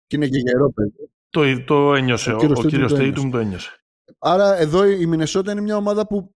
και 0.07 0.15
είναι 0.15 0.27
και 0.27 0.37
γερό 0.37 0.71
παιδί. 0.73 1.09
Το, 1.29 1.63
το 1.63 1.95
ένιωσε. 1.95 2.31
Ο 2.31 2.35
Ο, 2.35 2.39
κύριος 2.39 2.59
ο 2.59 2.61
Tatum 2.61 2.67
κύριος 2.67 2.91
το 2.91 2.97
Tatum 2.99 3.29
το 3.31 3.37
ένιωσε. 3.37 3.84
Άρα 4.19 4.55
εδώ 4.55 4.85
η 4.85 5.05
Μινεσότα 5.05 5.51
είναι 5.51 5.61
μια 5.61 5.77
ομάδα 5.77 6.07
που 6.07 6.35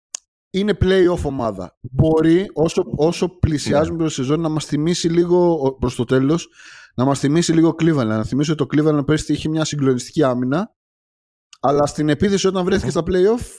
είναι 0.50 0.76
play-off 0.80 1.22
ομάδα. 1.24 1.78
Μπορεί 1.80 2.46
όσο, 2.54 2.82
όσο 2.96 3.28
πλησιάζουμε 3.38 3.90
Ναι. 3.96 3.98
προς 4.02 4.14
τη 4.14 4.20
σεζόν 4.20 4.40
να 4.40 4.48
μας 4.48 4.64
θυμίσει 4.64 5.08
λίγο 5.08 5.72
προς 5.80 5.94
το 5.94 6.04
τέλος 6.04 6.48
να 6.94 7.04
μας 7.04 7.18
θυμίσει 7.18 7.52
λίγο 7.52 7.68
Cleveland. 7.70 8.06
Να 8.06 8.24
θυμίσει 8.24 8.50
ότι 8.50 8.66
το 8.66 8.82
Cleveland 8.98 9.06
πέρσι 9.06 9.32
είχε 9.32 9.48
μια 9.48 9.64
συγκλονιστική 9.64 10.22
άμυνα 10.22 10.74
αλλά 11.60 11.86
στην 11.86 12.08
επίθεση 12.08 12.46
όταν 12.46 12.64
βρέθηκε 12.64 12.90
στα 12.90 13.00
play-off 13.06 13.58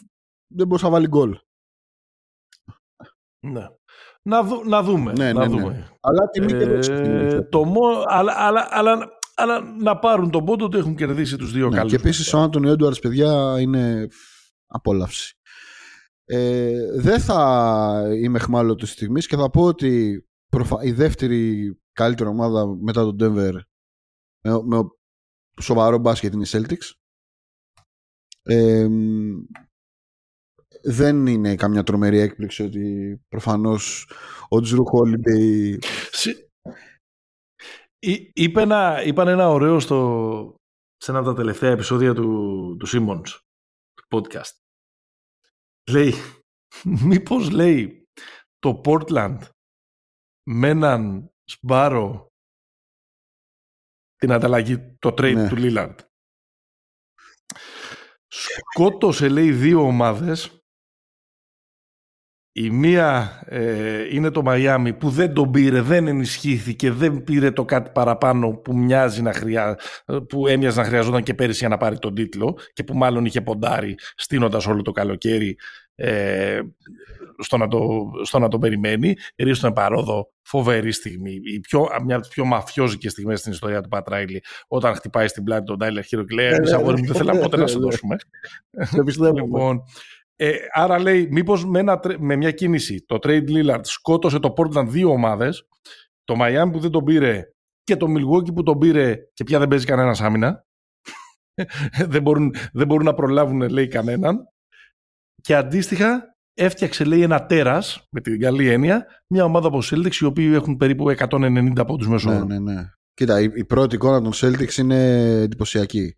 δεν 0.53 0.67
μπορούσε 0.67 0.85
να 0.85 0.91
βάλει 0.91 1.07
γκολ. 1.07 1.37
Ναι. 3.47 3.67
Να, 4.21 4.43
δου- 4.43 4.65
να 4.65 4.83
δούμε. 4.83 5.11
Ναι, 5.11 5.33
να 5.33 5.39
ναι, 5.47 5.55
ναι. 5.55 5.61
δούμε. 5.61 5.97
Αλλά 6.01 6.29
τιμή 6.29 6.47
και 6.47 6.65
δόξη 6.65 6.81
στη 6.83 6.91
Ε, 6.93 7.07
Μινεσότα. 7.07 7.49
το 7.49 7.63
μό- 7.65 8.03
αλλά, 8.07 8.33
αλλά, 8.37 8.67
αλλά, 8.69 9.07
αλλά 9.39 9.61
να 9.61 9.99
πάρουν 9.99 10.31
τον 10.31 10.45
πόντο 10.45 10.65
ότι 10.65 10.77
έχουν 10.77 10.95
κερδίσει 10.95 11.37
τους 11.37 11.51
δύο 11.51 11.69
Ναι, 11.69 11.75
καλούς. 11.75 11.91
και 11.91 11.97
επίσης 11.97 12.33
ο 12.33 12.39
Άντωνι 12.39 12.69
Έντουαρτς, 12.69 12.99
παιδιά, 12.99 13.59
είναι 13.59 14.07
απόλαυση. 14.67 15.35
Ε, 16.25 16.99
δεν 16.99 17.19
θα 17.19 18.03
είμαι 18.21 18.39
χμάλωτος 18.39 18.81
της 18.87 18.91
στιγμής 18.97 19.27
και 19.27 19.35
θα 19.35 19.49
πω 19.49 19.63
ότι 19.63 20.21
προφα- 20.49 20.83
η 20.83 20.91
δεύτερη 20.91 21.71
καλύτερη 21.91 22.29
ομάδα 22.29 22.67
μετά 22.81 23.03
τον 23.03 23.15
Denver 23.19 23.53
με, 24.43 24.63
με 24.63 24.83
σοβαρό 25.61 25.97
μπάσκετ 25.97 26.33
είναι 26.33 26.43
η 26.43 26.49
Celtics. 26.51 26.91
Ε, 28.43 28.87
δεν 30.83 31.27
είναι 31.27 31.55
καμιά 31.55 31.83
τρομερή 31.83 32.17
έκπληξη 32.19 32.63
ότι 32.63 33.17
προφανώς 33.29 34.09
ο 34.49 34.59
Τζρου 34.61 34.83
Holiday 34.93 35.77
Συ- 38.07 38.11
Εί- 38.13 38.31
Είπε 38.33 38.61
ένα, 38.61 39.03
είπαν 39.03 39.27
ένα 39.27 39.49
ωραίο 39.49 39.79
στο, 39.79 40.55
σε 40.97 41.11
ένα 41.11 41.19
από 41.19 41.29
τα 41.29 41.35
τελευταία 41.35 41.71
επεισόδια 41.71 42.13
του, 42.13 42.75
του 42.79 42.87
Simmons 42.87 43.29
του 43.93 44.05
podcast. 44.09 44.51
Λέει, 45.91 46.13
μήπως 47.09 47.49
λέει 47.49 48.03
το 48.59 48.81
Portland 48.85 49.37
με 50.49 50.67
έναν 50.69 51.31
σπάρο 51.43 52.27
την 54.15 54.31
ανταλλαγή, 54.31 54.95
το 54.99 55.09
trade 55.09 55.33
Ναι. 55.33 55.49
του 55.49 55.55
Lillard. 55.57 55.95
Σκότωσε 58.27 59.29
λέει 59.29 59.51
δύο 59.51 59.79
ομάδες 59.81 60.56
η 62.59 62.69
μία 62.69 63.41
ε, 63.45 64.15
είναι 64.15 64.29
το 64.29 64.41
Μαϊάμι 64.41 64.93
που 64.93 65.09
δεν 65.09 65.33
τον 65.33 65.51
πήρε, 65.51 65.81
δεν 65.81 66.07
ενισχύθηκε, 66.07 66.91
δεν 66.91 67.23
πήρε 67.23 67.51
το 67.51 67.65
κάτι 67.65 67.89
παραπάνω 67.93 68.49
που, 68.49 68.77
μοιάζει 68.77 69.21
να 69.21 69.33
χρειά, 69.33 69.79
που 70.29 70.47
έμοιαζε 70.47 70.79
να 70.79 70.85
χρειαζόταν 70.85 71.23
και 71.23 71.33
πέρυσι 71.33 71.59
για 71.59 71.69
να 71.69 71.77
πάρει 71.77 71.99
τον 71.99 72.15
τίτλο 72.15 72.57
και 72.73 72.83
που 72.83 72.97
μάλλον 72.97 73.25
είχε 73.25 73.41
ποντάρει 73.41 73.95
στείνοντας 74.15 74.67
όλο 74.67 74.81
το 74.81 74.91
καλοκαίρι 74.91 75.57
ε, 75.95 76.59
στο, 77.39 77.57
να 77.57 77.67
το, 77.67 78.11
στο 78.23 78.39
να 78.39 78.47
το 78.47 78.57
περιμένει. 78.57 79.15
Ρίστον 79.35 79.73
παρόδο 79.73 80.31
φοβερή 80.41 80.91
στιγμή. 80.91 81.39
Η 81.43 81.59
πιο, 81.59 81.87
μια 82.05 82.15
από 82.15 82.23
τις 82.25 82.33
πιο 82.33 82.45
μαφιόζικες 82.45 83.11
στιγμές 83.11 83.39
στην 83.39 83.51
ιστορία 83.51 83.81
του 83.81 83.89
Πατράιλι 83.89 84.43
όταν 84.67 84.95
χτυπάει 84.95 85.27
στην 85.27 85.43
πλάτη 85.43 85.65
τον 85.65 85.77
Τάιλερ 85.77 86.03
Χίρο 86.03 86.23
και 86.23 86.35
λέει 86.35 86.47
«Εμείς 86.47 86.73
αγόρι 86.73 86.99
μου 86.99 87.05
δεν 87.05 87.15
θέλαμε 87.15 87.39
ποτέ 87.39 87.57
να 87.57 87.67
σε 87.67 87.79
δώσουμε». 87.79 88.15
το 88.95 89.03
πιστεύω. 89.03 89.37
Λοιπόν, 89.37 89.83
ε, 90.39 90.55
άρα 90.73 90.99
λέει, 90.99 91.27
μήπως 91.31 91.65
με, 91.65 91.79
ένα 91.79 91.99
τρε- 91.99 92.17
με 92.19 92.35
μια 92.35 92.51
κίνηση 92.51 93.05
το 93.05 93.17
Trade 93.21 93.49
Lillard 93.49 93.79
σκότωσε 93.83 94.39
το 94.39 94.53
Portland 94.57 94.87
δύο 94.87 95.09
ομάδες, 95.09 95.67
το 96.23 96.35
Miami 96.41 96.69
που 96.71 96.79
δεν 96.79 96.91
τον 96.91 97.03
πήρε 97.03 97.43
και 97.83 97.95
το 97.95 98.07
Milwaukee 98.09 98.53
που 98.53 98.63
τον 98.63 98.77
πήρε 98.77 99.15
και 99.33 99.43
πια 99.43 99.59
δεν 99.59 99.67
παίζει 99.67 99.85
κανένας 99.85 100.21
άμυνα. 100.21 100.65
δεν, 102.07 102.21
μπορούν, 102.21 102.55
δεν 102.73 102.87
μπορούν 102.87 103.05
να 103.05 103.13
προλάβουν, 103.13 103.69
λέει, 103.69 103.87
κανέναν. 103.87 104.47
Και 105.41 105.55
αντίστοιχα 105.55 106.35
έφτιαξε, 106.53 107.03
λέει, 107.03 107.21
ένα 107.21 107.45
τέρας, 107.45 108.07
με 108.11 108.21
την 108.21 108.39
καλή 108.39 108.69
έννοια, 108.69 109.05
μια 109.27 109.43
ομάδα 109.43 109.67
από 109.67 109.79
Celtics, 109.83 110.15
οι 110.15 110.25
οποίοι 110.25 110.51
έχουν 110.53 110.77
περίπου 110.77 111.09
190 111.17 111.83
πόντους 111.87 112.07
μέσω 112.07 112.29
Ναι, 112.29 112.35
όρο. 112.35 112.45
ναι, 112.45 112.59
ναι. 112.59 112.89
Κοίτα, 113.13 113.41
η, 113.41 113.49
η 113.55 113.65
πρώτη 113.65 113.95
εικόνα 113.95 114.21
των 114.21 114.31
Celtics 114.35 114.73
είναι 114.77 115.21
εντυπωσιακή. 115.41 116.17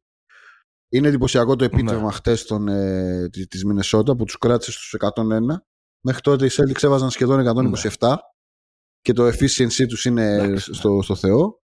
Είναι 0.91 1.07
εντυπωσιακό 1.07 1.55
το 1.55 1.63
επίτευγμα 1.63 2.05
Ναι. 2.05 2.11
χτες 2.11 2.45
των, 2.45 2.67
ε, 2.67 3.29
της, 3.29 3.47
της 3.47 3.65
Μινεσότα 3.65 4.15
που 4.15 4.23
τους 4.23 4.37
κράτησε 4.37 4.71
στους 4.71 4.93
101. 4.93 5.65
Μέχρι 6.05 6.21
τότε 6.21 6.45
οι 6.45 6.49
Celtics 6.51 6.83
έβαζαν 6.83 7.09
σχεδόν 7.09 7.39
127 7.39 8.17
και 8.99 9.13
το 9.13 9.27
efficiency 9.27 9.87
τους 9.87 10.05
είναι 10.05 10.35
Ναι. 10.35 10.43
Εντάξει, 10.43 10.69
ναι. 10.69 10.75
στο, 10.75 11.01
στο 11.01 11.15
Θεό. 11.15 11.61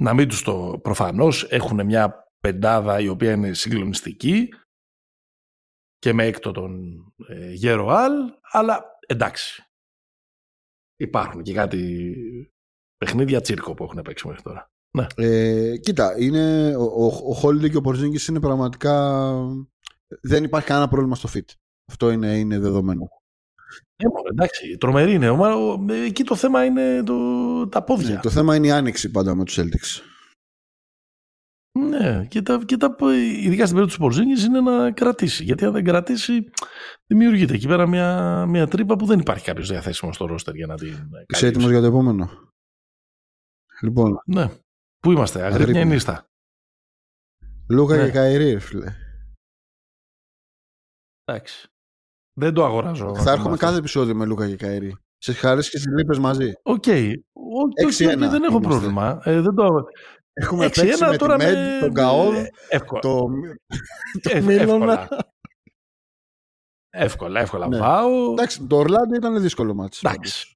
Να 0.00 0.14
μην 0.14 0.28
τους 0.28 0.42
το 0.42 0.78
προφανώς 0.82 1.44
έχουν 1.50 1.84
μια 1.84 2.28
πεντάδα 2.38 3.00
η 3.00 3.08
οποία 3.08 3.32
είναι 3.32 3.52
συγκλονιστική 3.52 4.48
και 5.98 6.12
με 6.12 6.24
έκτο 6.24 6.52
τον 6.52 6.96
ε, 7.28 7.52
Γέρο 7.52 7.88
Αλ, 7.88 8.12
αλλά 8.40 8.84
εντάξει. 9.06 9.62
Υπάρχουν 10.96 11.42
και 11.42 11.52
κάτι 11.52 12.14
παιχνίδια 12.96 13.40
τσίρκο 13.40 13.74
που 13.74 13.84
έχουν 13.84 14.02
παίξει 14.02 14.26
μέχρι 14.26 14.42
τώρα. 14.42 14.72
Ε, 15.14 15.76
κοίτα, 15.76 16.18
είναι, 16.20 16.74
ο, 16.76 16.82
ο, 16.82 17.06
ο 17.06 17.40
Holiday 17.42 17.70
και 17.70 17.76
ο 17.76 17.80
Porzingis 17.84 18.28
είναι 18.28 18.40
πραγματικά... 18.40 19.32
Δεν 20.20 20.44
υπάρχει 20.44 20.66
κανένα 20.68 20.88
πρόβλημα 20.88 21.14
στο 21.14 21.28
fit. 21.34 21.44
Αυτό 21.90 22.10
είναι, 22.10 22.38
είναι 22.38 22.58
δεδομένο. 22.58 23.08
Ε, 23.96 24.06
μωρέ, 24.08 24.28
εντάξει, 24.30 24.76
τρομερή 24.76 25.12
είναι. 25.12 25.30
Μα, 25.32 25.54
ο- 25.54 25.84
ε, 25.88 26.04
εκεί 26.04 26.24
το 26.24 26.36
θέμα 26.36 26.64
είναι 26.64 27.02
το, 27.02 27.68
τα 27.68 27.84
πόδια. 27.84 28.14
Ναι, 28.14 28.20
το 28.20 28.30
θέμα 28.30 28.56
είναι 28.56 28.66
η 28.66 28.70
άνοιξη 28.70 29.10
πάντα 29.10 29.34
με 29.34 29.44
τους 29.44 29.58
Celtics. 29.58 30.02
Ναι, 31.78 32.26
και 32.26 32.42
τα, 32.42 32.62
και 32.66 32.76
τα, 32.76 32.96
ειδικά 33.42 33.62
στην 33.66 33.74
περίπτωση 33.76 33.96
του 33.96 34.02
Πορζίνγκις 34.02 34.44
είναι 34.44 34.60
να 34.60 34.92
κρατήσει. 34.92 35.44
Γιατί 35.44 35.64
αν 35.64 35.72
δεν 35.72 35.84
κρατήσει, 35.84 36.50
δημιουργείται 37.06 37.54
εκεί 37.54 37.66
πέρα 37.66 37.86
μια, 37.86 38.46
μια 38.46 38.66
τρύπα 38.68 38.96
που 38.96 39.06
δεν 39.06 39.18
υπάρχει 39.18 39.44
κάποιος 39.44 39.68
διαθέσιμος 39.68 40.14
στο 40.14 40.26
ρόστερ 40.26 40.54
για 40.54 40.66
να 40.66 40.74
την 40.76 40.86
Είσαι 40.88 41.00
καλύψει. 41.08 41.46
έτοιμος 41.46 41.70
για 41.70 41.80
το 41.80 41.86
επόμενο; 41.86 42.30
Λοιπόν, 43.82 44.20
Ναι. 44.26 44.50
Πού 45.04 45.12
είμαστε, 45.12 45.38
αγρύπνια 45.42 45.58
ή 45.58 45.62
Αγρύπνια. 45.62 45.84
νύστα. 45.94 46.26
Λούκα 47.70 47.96
Ναι. 47.96 48.04
και 48.04 48.10
Κάιρι, 48.10 48.52
ρε 48.52 48.58
φίλε. 48.58 48.92
Εντάξει. 51.24 51.68
Δεν 52.38 52.54
το 52.54 52.64
αγοράζω. 52.64 53.14
Θα 53.14 53.30
έρχομαι 53.32 53.54
αυτό. 53.54 53.66
κάθε 53.66 53.78
επεισόδιο 53.78 54.14
με 54.14 54.24
Λούκα 54.26 54.48
και 54.48 54.56
Κάιρι. 54.56 54.96
Σε 55.16 55.32
χαρές 55.32 55.70
και 55.70 55.78
σε 55.78 55.90
λύπες 55.90 56.18
μαζί. 56.18 56.52
Οκ. 56.62 56.84
Οκ, 56.84 56.84
οκ, 57.84 57.92
6-1 57.92 58.12
οκ, 58.12 58.18
δεν 58.18 58.42
έχω 58.42 58.56
είμαστε. 58.56 58.58
πρόβλημα. 58.68 59.20
Ε, 59.24 59.40
δεν 59.40 59.54
το... 59.54 59.66
Έχουμε 60.32 60.66
6-1 60.66 60.70
παίξει 60.74 61.04
με 61.04 61.16
τώρα 61.16 61.36
τη 61.36 61.44
με... 61.44 61.78
Med, 61.78 61.80
τον 61.80 61.92
Καόδ, 61.92 62.34
Εύκολα. 62.68 63.00
το, 63.00 63.26
Ε, 64.22 64.40
Μίλωνα. 64.40 64.60
εύκολα. 65.00 65.08
Εύκολα, 66.90 67.40
εύκολα. 67.40 67.68
Ναι. 67.68 67.78
Βάω. 67.78 68.30
Εντάξει, 68.32 68.66
το 68.66 68.76
Ορλάντο 68.76 69.14
ήταν 69.14 69.40
δύσκολο 69.42 69.74
μάτι. 69.74 69.98
Εντάξει. 70.02 70.46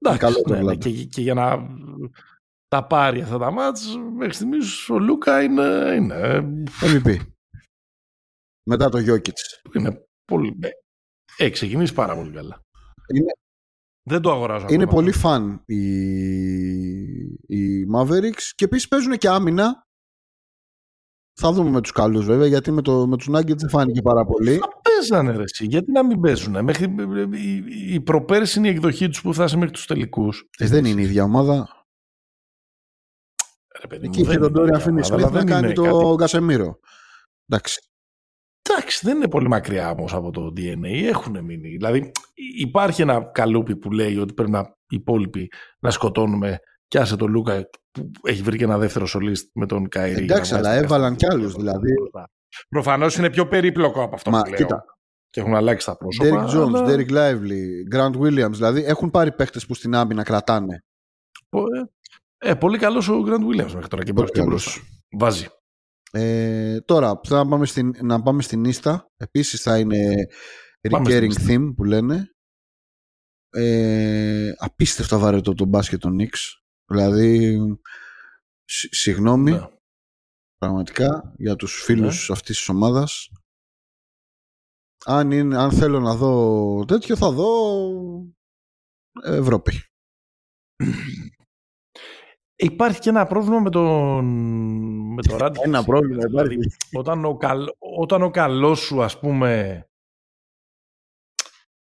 Είναι 0.00 0.14
Εντάξει, 0.14 0.20
καλό 0.20 0.42
το 0.42 0.54
ναι, 0.54 0.62
ναι, 0.62 0.72
Orlando. 0.72 0.78
και, 0.78 1.04
και 1.04 1.20
για 1.20 1.34
να 1.34 1.68
τα 2.68 2.86
πάρει 2.86 3.20
αυτά 3.22 3.38
τα 3.38 3.50
μάτς, 3.50 3.96
μέχρι 4.16 4.32
στιγμής 4.34 4.88
ο 4.88 4.98
Λούκα 4.98 5.42
είναι, 5.42 5.92
είναι, 5.96 6.40
MVP. 6.80 7.16
Μετά 8.70 8.88
το 8.88 8.98
Jokic. 8.98 9.74
είναι 9.76 10.02
πολύ... 10.24 10.58
ε, 10.62 10.68
Έχει 11.36 11.50
ξεκινήσει 11.50 11.94
πάρα 11.94 12.14
πολύ 12.14 12.30
καλά. 12.32 12.60
Είναι, 13.14 13.32
Δεν 14.10 14.20
το 14.22 14.30
αγοράζω 14.30 14.66
είναι 14.68 14.82
ακόμα. 14.82 14.98
πολύ 15.00 15.12
φαν 15.12 15.62
οι, 15.66 15.82
οι 17.46 17.86
Mavericks 17.96 18.42
και 18.54 18.64
επίσης 18.64 18.88
παίζουν 18.88 19.16
και 19.18 19.28
άμυνα. 19.28 19.82
Θα 21.40 21.52
δούμε 21.52 21.70
με 21.70 21.80
τους 21.80 21.92
καλούς 21.92 22.24
βέβαια 22.24 22.46
γιατί 22.46 22.70
με, 22.70 22.82
το, 22.82 23.06
με 23.06 23.16
τους 23.16 23.28
Nuggets 23.30 23.56
δεν 23.56 23.68
φάνηκε 23.68 24.02
πάρα 24.02 24.24
πολύ. 24.24 24.56
Θα 24.56 24.68
παίζανε 24.82 25.36
ρε 25.36 25.42
εσύ, 25.42 25.66
γιατί 25.66 25.92
να 25.92 26.04
μην 26.04 26.20
παίζουν. 26.20 26.64
Μέχρι, 26.64 26.94
η, 27.34 27.94
η 27.94 28.00
προπέρσινη 28.00 28.68
εκδοχή 28.68 29.08
τους 29.08 29.20
που 29.22 29.32
φτάσει 29.32 29.56
μέχρι 29.56 29.72
τους 29.72 29.86
τελικούς. 29.86 30.48
Ε, 30.58 30.66
δεν 30.66 30.84
είναι 30.84 31.00
η 31.00 31.04
ίδια 31.04 31.22
ομάδα. 31.24 31.77
Ρε 33.90 33.96
παιδί 33.98 34.06
μου, 34.06 34.12
Εκεί 34.14 34.20
είχε 34.20 34.38
δεν 34.38 34.40
τον 34.40 34.50
είναι 34.50 34.60
η 34.60 34.64
Dorian 34.64 34.80
ίδια 34.80 34.84
Finney 34.86 34.88
ομάδα, 34.88 35.08
Smith 35.08 35.12
αλλά 35.18 35.30
να 35.30 35.38
δεν 35.38 35.46
κάνει 35.46 35.64
είναι 35.66 35.74
το 35.74 35.82
κάτι- 35.82 36.14
Γκασεμίρο. 36.16 36.78
Εντάξει. 37.48 37.80
Εντάξει, 38.70 39.06
δεν 39.06 39.16
είναι 39.16 39.28
πολύ 39.28 39.48
μακριά 39.48 39.90
όμως 39.90 40.14
από 40.14 40.30
το 40.30 40.52
DNA. 40.56 41.04
Έχουν 41.06 41.44
μείνει. 41.44 41.68
Δηλαδή, 41.68 42.10
υπάρχει 42.58 43.02
ένα 43.02 43.30
καλούπι 43.32 43.76
που 43.76 43.90
λέει 43.90 44.16
ότι 44.16 44.34
πρέπει 44.34 44.50
να 44.50 44.60
οι 44.60 44.96
υπόλοιποι 44.96 45.48
να 45.80 45.90
σκοτώνουμε. 45.90 46.58
Κι 46.88 46.98
άσε 46.98 47.16
τον 47.16 47.30
Λούκα 47.30 47.68
που 47.92 48.10
έχει 48.22 48.42
βρει 48.42 48.56
και 48.58 48.64
ένα 48.64 48.78
δεύτερο 48.78 49.06
σολίστ 49.06 49.50
με 49.54 49.66
τον 49.66 49.88
Καϊρή. 49.88 50.22
Εντάξει, 50.22 50.54
αλλά 50.54 50.72
έβαλαν 50.74 51.16
κι 51.16 51.26
άλλους, 51.26 51.54
δηλαδή. 51.54 51.92
Προφανώς 52.68 53.16
είναι 53.16 53.30
πιο 53.30 53.48
περίπλοκο 53.48 54.02
από 54.02 54.14
αυτό 54.14 54.30
Μα, 54.30 54.42
που 54.42 54.48
λέω. 54.48 54.56
κοίτα. 54.56 54.84
Και 55.30 55.40
έχουν 55.40 55.54
αλλάξει 55.54 55.86
τα 55.86 55.96
πρόσωπα. 55.96 56.28
Derek 56.28 56.48
Jones, 56.56 56.74
αλλά- 56.74 56.86
Derek 56.88 57.10
Lively, 57.10 57.94
Grant 57.96 58.16
Williams, 58.20 58.50
δηλαδή 58.52 58.84
έχουν 58.84 59.10
πάρει 59.10 59.32
παίχτες 59.32 59.66
που 59.66 59.74
στην 59.74 59.94
άμυνα 59.94 60.22
κρατάνε. 60.22 60.82
Ε, 61.50 61.58
πολύ 62.60 62.78
καλός 62.78 63.08
ο 63.08 63.22
Grant 63.26 63.46
Williams 63.46 63.72
μέχρι 63.72 63.88
τώρα 63.88 64.04
και 64.04 64.12
Πολύ 64.12 64.12
μπρο- 64.12 64.30
και 64.32 64.40
καλός. 64.40 64.48
μπροστά. 64.64 64.82
Βάζει. 65.18 65.46
Ε, 66.12 66.80
τώρα, 66.80 67.20
θα 67.26 67.36
να 67.44 67.48
πάμε 67.48 67.66
στην, 67.66 67.94
να 68.02 68.22
πάμε 68.22 68.42
στην 68.42 68.64
East. 68.64 69.10
Επίσης 69.16 69.62
θα 69.62 69.78
είναι 69.78 70.14
Πάμε 70.90 71.10
στην 71.10 71.18
recurring 71.24 71.28
East. 71.30 71.42
theme 71.48 71.72
που 71.76 71.84
λένε. 71.84 72.32
Ε, 73.50 74.52
απίστευτα 74.56 75.18
βαρετό 75.18 75.54
το 75.54 75.64
μπάσκετ 75.64 76.00
των 76.00 76.16
Knicks. 76.20 76.38
Δηλαδή, 76.90 77.58
συ- 78.64 78.94
συγγνώμη 78.94 79.50
Ναι. 79.50 79.68
πραγματικά 80.56 81.34
για 81.36 81.56
τους 81.56 81.82
φίλους 81.82 82.30
αυτής 82.30 82.56
της 82.56 82.68
ομάδας. 82.68 83.28
Αν, 85.04 85.30
είναι, 85.30 85.56
αν 85.58 85.70
θέλω 85.72 86.00
να 86.00 86.14
δω 86.16 86.84
τέτοιο 86.84 87.16
θα 87.16 87.30
δω 87.30 87.48
Ευρώπη. 89.22 89.72
Υπάρχει 92.60 93.00
και 93.00 93.08
ένα 93.08 93.26
πρόβλημα 93.26 93.60
με 93.60 93.70
τον, 93.70 94.24
με 95.14 95.22
τον 95.22 95.36
Ράντι. 95.36 95.60
Ένα 95.62 95.84
πρόβλημα 95.84 96.24
Δηλαδή, 96.26 96.54
υπάρχει. 96.54 96.76
όταν, 96.92 97.24
ο 97.24 97.36
καλ, 97.36 97.66
όταν 97.78 98.22
ο 98.22 98.30
καλός 98.30 98.78
σου, 98.80 99.02
ας 99.02 99.18
πούμε, 99.18 99.82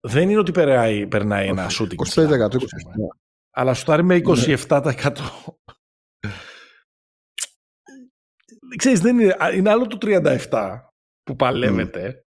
δεν 0.00 0.30
είναι 0.30 0.38
ότι 0.38 0.52
περνάει, 0.52 1.06
περνάει 1.06 1.48
ένα 1.48 1.64
Όχι, 1.66 1.86
shooting 1.86 1.96
25%. 1.96 2.26
slam, 2.26 2.42
ας 2.42 2.82
πούμε, 2.82 3.08
αλλά 3.50 3.74
σου 3.74 4.04
με 4.04 4.20
27%. 4.24 5.12
Ξέρεις, 8.76 9.00
δεν 9.00 9.18
είναι, 9.20 9.36
είναι 9.54 9.70
άλλο 9.70 9.86
το 9.86 9.98
37% 10.00 10.80
που 11.22 11.36
παλεύεται 11.36 12.23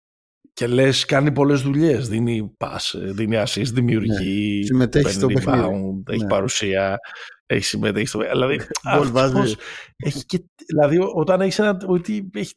και 0.54 0.68
λες 0.68 1.06
κάνει 1.06 1.32
πολλές 1.32 1.62
δουλειές. 1.62 2.08
Δίνει 2.10 2.56
pass, 2.60 2.80
δίνει 2.94 3.36
assist, 3.46 3.72
δημιουργεί, 3.74 4.58
Ναι. 4.60 4.66
Συμμετέχει 4.66 5.10
στο 5.12 5.28
παίρνει 5.28 5.44
παιχνίδι. 5.44 5.68
rebound, 5.68 6.10
έχει 6.14 6.22
Ναι. 6.24 6.28
παρουσία, 6.30 6.98
έχει 7.46 7.64
συμμετέχει 7.66 8.06
στο 8.06 8.20
Δηλαδή, 8.20 8.60
Γκολ 8.96 9.12
βάζεις. 9.12 9.36
αυτός 9.38 9.56
έχει 9.98 10.26
και, 10.26 10.44
δηλαδή 10.66 10.98
όταν 11.14 11.42
έχεις 11.42 11.60
ένα, 11.60 11.78
ότι 11.88 12.30
έχει, 12.34 12.54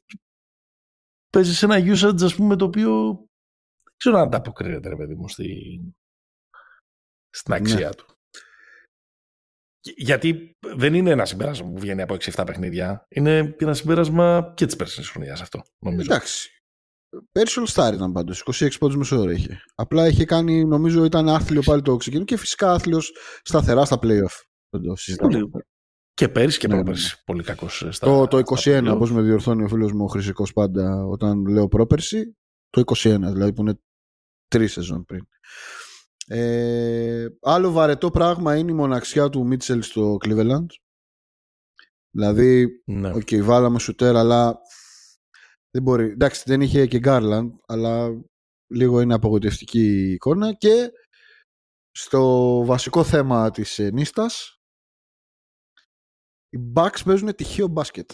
παίζεις 1.31 1.63
ένα 1.63 1.77
usage 1.79 2.23
ας 2.23 2.35
πούμε 2.35 2.57
το 2.57 2.65
οποίο 2.65 2.91
δεν 3.85 3.95
ξέρω 3.97 4.17
αν 4.17 4.23
ανταποκρίνεται 4.23 4.89
ρε 4.89 4.97
παιδί 4.97 5.15
μου 5.15 5.29
στη, 5.29 5.81
στην 7.31 7.53
αξία 7.55 7.89
Ναι. 7.89 7.95
του. 7.95 8.07
Και- 9.81 9.95
Γιατί 9.97 10.57
δεν 10.77 10.95
είναι 10.95 11.11
ένα 11.11 11.25
συμπέρασμα 11.25 11.69
που 11.71 11.79
βγαίνει 11.79 12.03
από 12.03 12.15
6-7 12.15 12.45
παιχνίδια. 12.47 13.07
Είναι 13.09 13.47
και 13.59 13.65
ένα 13.65 13.75
συμπέρασμα 13.75 14.53
και 14.57 14.67
της 14.67 14.77
περσινής 14.77 15.09
χρονιάς 15.11 15.41
αυτό, 15.41 15.63
νομίζω. 15.79 16.13
Εντάξει. 16.13 16.51
Πέρσι 17.33 17.61
All 17.67 17.73
Star 17.73 17.93
ήταν 17.95 18.13
πάντως. 18.13 18.43
26 18.47 18.69
πόντους 18.79 18.97
μέσο 18.97 19.16
όρο 19.16 19.31
είχε. 19.31 19.61
Απλά 19.75 20.07
είχε 20.07 20.25
κάνει, 20.25 20.65
νομίζω 20.65 21.05
ήταν 21.05 21.29
άθλιο 21.29 21.63
πάλι 21.63 21.83
το 21.83 21.97
ξεκίνημα 21.97 22.27
και 22.27 22.37
φυσικά 22.37 22.73
άθλιος 22.73 23.13
σταθερά 23.43 23.85
στα 23.85 23.97
playoff. 24.03 24.43
Δεν 24.71 24.83
το 24.83 24.97
συζητάμε. 24.97 25.33
Πολύ- 25.39 25.65
Και 26.15 26.29
πέρυσι 26.29 26.59
και 26.59 26.67
Ναι, 26.69 26.75
ναι, 26.75 26.83
πρόπερσι. 26.83 27.23
Πολύ 27.25 27.43
κακός 27.43 27.87
στα. 27.91 28.07
Το, 28.07 28.27
το 28.27 28.37
στα 28.57 28.71
21, 28.79 28.91
playoff. 28.91 28.95
όπω 28.95 29.07
με 29.07 29.23
διορθώνει 29.23 29.63
ο 29.65 29.69
φίλος 29.69 29.93
μου 29.93 30.05
ο 30.05 30.07
Χρυσικός 30.07 30.53
πάντα 30.53 31.05
όταν 31.05 31.47
λέω 31.47 31.69
πρόπερση, 31.69 32.37
το 32.71 32.81
21, 32.81 33.19
δηλαδή 33.33 33.53
που 33.53 33.61
είναι 33.61 33.79
τρεις 34.49 34.73
σεζόν 34.73 35.05
πριν. 35.05 35.27
Ε, 36.29 37.27
άλλο 37.43 37.71
βαρετό 37.71 38.11
πράγμα 38.11 38.57
είναι 38.57 38.71
η 38.71 38.75
μοναξιά 38.75 39.29
του 39.29 39.47
Μίτσελ 39.47 39.83
στο 39.83 40.17
Cleveland. 40.25 40.67
Δηλαδή, 42.11 42.67
Ναι. 42.85 43.09
οκ, 43.15 43.29
βάλαμε 43.43 43.79
σουτέρ, 43.79 44.17
αλλά 44.17 44.59
δεν 45.77 45.85
μπορεί. 45.85 46.05
Εντάξει, 46.05 46.43
δεν 46.47 46.61
είχε 46.61 46.87
και 46.87 47.01
Garland, 47.05 47.51
αλλά 47.67 48.23
λίγο 48.67 49.01
είναι 49.01 49.15
απογοητευτική 49.15 49.81
η 49.81 50.13
εικόνα 50.13 50.53
και 50.53 50.91
στο 51.91 52.63
βασικό 52.65 53.05
θέμα 53.05 53.51
της 53.51 53.79
ε, 53.79 53.91
νίστας 53.91 54.61
οι 56.49 56.73
Bucks 56.75 57.03
παίζουν 57.05 57.35
τυχαίο 57.35 57.69
μπάσκετ. 57.69 58.11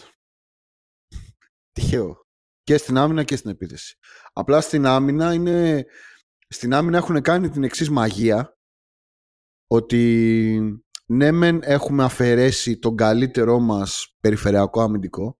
Τυχαίο. 1.71 2.25
Και 2.63 2.77
στην 2.77 2.97
άμυνα 2.97 3.23
και 3.23 3.35
στην 3.35 3.49
επίθεση. 3.49 3.97
Απλά 4.33 4.61
στην 4.61 4.85
άμυνα 4.85 5.33
είναι... 5.33 5.85
Στην 6.47 6.73
άμυνα 6.73 6.97
έχουν 6.97 7.21
κάνει 7.21 7.49
την 7.49 7.63
εξής 7.63 7.89
μαγεία 7.89 8.57
ότι 9.67 10.83
ναι 11.05 11.31
μεν 11.31 11.59
έχουμε 11.63 12.03
αφαιρέσει 12.03 12.79
τον 12.79 12.95
καλύτερό 12.95 13.59
μας 13.59 14.15
περιφερειακό 14.19 14.81
αμυντικό 14.81 15.37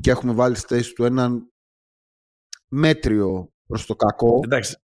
και 0.00 0.10
έχουμε 0.10 0.32
βάλει 0.32 0.54
στη 0.56 0.74
θέση 0.74 0.92
του 0.92 1.04
έναν 1.04 1.50
μέτριο 2.68 3.52
προς 3.66 3.86
το 3.86 3.94
κακό 3.96 4.40
Εντάξει, 4.44 4.76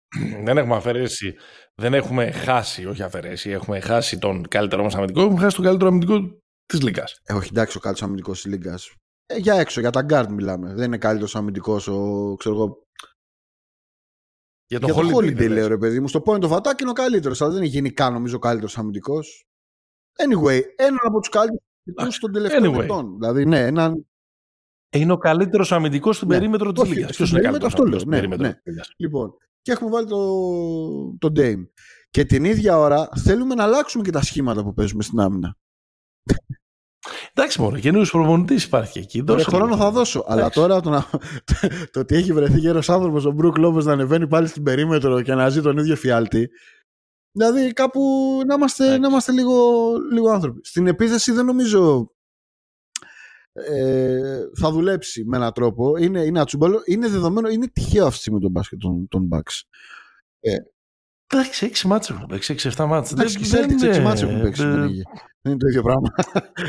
δεν 0.44 0.58
έχουμε 0.58 0.76
αφαιρέσει, 0.76 1.36
δεν 1.76 1.94
έχουμε 1.94 2.32
χάσει, 2.32 2.86
όχι 2.86 3.04
αφαιρέσει, 3.04 3.50
έχουμε 3.50 3.80
χάσει 3.80 4.18
τον 4.18 4.48
καλύτερο 4.48 4.84
μας 4.84 4.96
αμυντικό, 4.96 5.22
έχουμε 5.22 5.40
χάσει 5.40 5.56
τον 5.56 5.66
καλύτερο 5.66 5.90
αμυντικό 5.90 6.40
της 6.66 6.82
Λίγκας. 6.82 7.20
Ε, 7.24 7.34
όχι, 7.34 7.48
εντάξει, 7.52 7.78
ο 7.78 7.80
καλύτερος 7.80 8.10
αμυντικός 8.10 8.42
της 8.42 8.52
Λίγκας. 8.52 8.94
Ε, 9.26 9.38
για 9.38 9.54
έξω, 9.54 9.80
για 9.80 9.90
τα 9.90 10.06
guard 10.10 10.28
μιλάμε. 10.30 10.74
Δεν 10.74 10.86
είναι 10.86 10.98
καλύτερος 10.98 11.36
αμυντικός 11.36 11.88
ο, 11.88 12.36
ξέρω 12.38 12.56
εγώ, 12.56 12.84
Για 14.68 14.80
το 14.80 14.86
για 14.86 14.96
το 14.96 15.02
Holiday, 15.02 15.16
Holiday, 15.16 15.34
δεν 15.36 15.48
λέω 15.48 15.58
λες. 15.60 15.68
ρε 15.68 15.78
παιδί 15.78 16.00
μου. 16.00 16.08
Στο 16.08 16.22
point 16.26 16.42
of 16.42 16.52
attack 16.52 16.82
είναι 16.82 16.90
ο 16.90 16.94
καλύτερος, 16.94 17.42
αλλά 17.42 17.52
δεν 17.52 17.62
είναι 17.62 17.72
γενικά 17.72 18.10
νομίζω 18.10 18.36
ο 18.36 18.40
καλύτερος 18.40 18.78
αμυντικός. 18.78 19.46
Anyway, 20.18 20.62
έναν 20.76 21.00
από 21.02 21.20
τους 21.20 21.30
καλύτερους 21.30 21.64
αμυντικούς 21.86 22.20
των 22.20 22.32
τελευταίων 22.32 22.76
Anyway. 22.76 22.84
ετών. 22.84 23.18
Δηλαδή, 23.20 23.46
ναι, 23.46 23.66
έναν. 23.66 24.06
Ε, 24.96 25.00
Είναι 25.00 25.12
ο 25.12 25.18
καλύτερος 25.18 25.72
αμυντικός 25.72 26.16
στην 26.16 26.28
Ναι. 26.28 26.34
περίμετρο 26.38 26.72
της 26.72 26.82
Όχι, 26.82 26.94
Λίγκα. 26.94 27.04
στην 27.04 27.16
Ποιος 27.16 27.30
είναι 27.30 27.40
περίμετρο, 27.40 27.68
καλύτερος 27.68 27.74
αυτό 27.74 27.86
λέω. 27.90 28.00
στην 28.00 28.10
Ναι, 28.12 28.16
περίμετρο 28.16 28.46
ναι. 28.48 28.54
της 28.54 28.62
Λίγκας; 28.66 28.94
Λοιπόν, 28.98 29.34
και 29.62 29.72
έχουμε 29.72 29.90
βάλει 29.90 30.08
το, 30.08 30.18
το 31.20 31.32
Dame. 31.36 31.68
Και 32.10 32.26
την 32.26 32.44
ίδια 32.46 32.78
ώρα 32.80 33.10
θέλουμε 33.24 33.56
να 33.56 33.64
αλλάξουμε 33.64 34.04
και 34.04 34.12
τα 34.12 34.22
σχήματα 34.22 34.64
που 34.64 34.74
παίζουμε 34.74 35.04
στην 35.04 35.20
άμυνα. 35.20 35.56
Εντάξει, 37.34 37.62
μόνο 37.62 37.80
καινούριο 37.80 38.08
προπονητής 38.12 38.64
υπάρχει 38.64 38.92
και 38.92 39.00
εκεί. 39.00 39.18
Ρε, 39.18 39.24
Δώσε 39.24 39.44
χρόνο 39.50 39.66
λίγο. 39.66 39.78
θα 39.78 39.92
δώσω. 39.92 40.24
Αλλά 40.28 40.40
Εντάξει. 40.42 40.60
τώρα 40.60 40.82
το, 40.82 40.90
να, 40.90 41.06
το 41.92 42.00
ότι 42.00 42.16
έχει 42.16 42.34
βρεθεί 42.34 42.60
γέρο 42.60 42.82
άνθρωπος 42.88 43.26
ο 43.26 43.32
Μπρουκ 43.32 43.58
Λόμπε 43.58 43.84
να 43.84 43.92
ανεβαίνει 43.92 44.28
πάλι 44.28 44.48
στην 44.48 44.64
περίμετρο 44.64 45.22
και 45.22 45.34
να 45.34 45.50
ζει 45.50 45.62
τον 45.62 45.78
ίδιο 45.78 45.96
φιάλτη. 45.96 46.50
Δηλαδή 47.32 47.74
κάπου 47.74 48.02
να 48.48 48.54
είμαστε, 48.54 48.84
Εντάξει. 48.84 49.02
να 49.02 49.08
είμαστε 49.08 49.32
λίγο, 49.32 49.54
λίγο 50.12 50.30
άνθρωποι. 50.30 50.60
Στην 50.64 50.88
επίθεση 50.88 51.32
δεν 51.32 51.46
νομίζω 51.46 52.12
ε, 53.70 54.20
θα 54.60 54.72
δουλέψει 54.72 55.24
με 55.26 55.38
έναν 55.38 55.52
τρόπο. 55.54 55.98
Είναι, 55.98 56.20
είναι 56.22 56.40
ατσούμπαλο. 56.40 56.82
Είναι 56.86 57.08
δεδομένο, 57.08 57.50
είναι 57.50 57.68
τυχαίο 57.68 58.04
αυτή 58.04 58.16
τη 58.16 58.22
στιγμή 58.22 58.40
το 58.40 58.50
μπάσκετ 58.50 58.80
των, 58.80 59.08
των 59.08 59.28
Bucks. 59.32 59.62
Εντάξει, 61.34 61.72
6 61.74 61.82
μάτσε 61.88 62.14
έχουν 62.14 62.26
παίξει, 62.26 62.56
6-7 62.78 62.86
μάτσε. 62.86 63.14
Εντάξει, 63.14 63.38
και 63.38 63.44
οι 63.44 63.50
Celtics 63.52 63.96
6 63.96 64.02
μάτς 64.02 64.22
έχουν 64.22 64.42
παίξει. 64.42 64.62
δεν 64.64 64.72
είναι- 64.72 65.04
Δεν 65.42 65.54
είναι 65.54 65.58
το 65.58 65.68
ίδιο 65.68 65.82
πράγμα. 65.82 66.14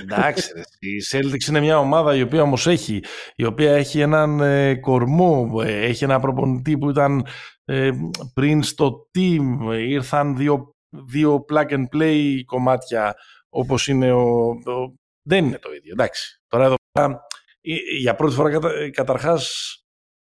Εντάξει, 0.02 0.52
ρε, 0.54 0.60
η 0.78 0.96
Celtics 1.12 1.48
είναι 1.48 1.60
μια 1.60 1.78
ομάδα 1.78 2.14
η 2.16 2.22
οποία 2.22 2.42
όμως 2.42 2.66
έχει, 2.66 3.02
η 3.36 3.44
οποία 3.44 3.72
έχει 3.72 4.00
έναν 4.00 4.40
ε, 4.40 4.74
κορμό, 4.74 5.50
ε, 5.64 5.80
έχει 5.86 6.04
ένα 6.04 6.20
προπονητή 6.20 6.78
που 6.78 6.90
ήταν 6.90 7.26
ε, 7.64 7.90
πριν 8.34 8.62
στο 8.62 9.08
team, 9.18 9.72
ε, 9.72 9.76
ήρθαν 9.76 10.36
δύο, 10.36 10.74
δύο 11.06 11.44
plug 11.52 11.68
and 11.70 11.84
play 11.96 12.40
κομμάτια 12.46 13.14
όπως 13.48 13.88
είναι 13.88 14.12
ο, 14.12 14.22
ο- 14.48 14.94
δεν 15.26 15.44
είναι 15.44 15.58
το 15.58 15.72
ίδιο, 15.72 15.92
εντάξει. 15.92 16.40
Τώρα 16.46 16.64
εδώ 16.64 16.74
πέρα, 16.92 17.20
ε, 17.60 17.72
ε, 17.72 17.76
για 17.98 18.14
πρώτη 18.14 18.34
φορά 18.34 18.50
κατα, 18.50 18.70
ε, 18.70 18.90
καταρχάς 18.90 19.74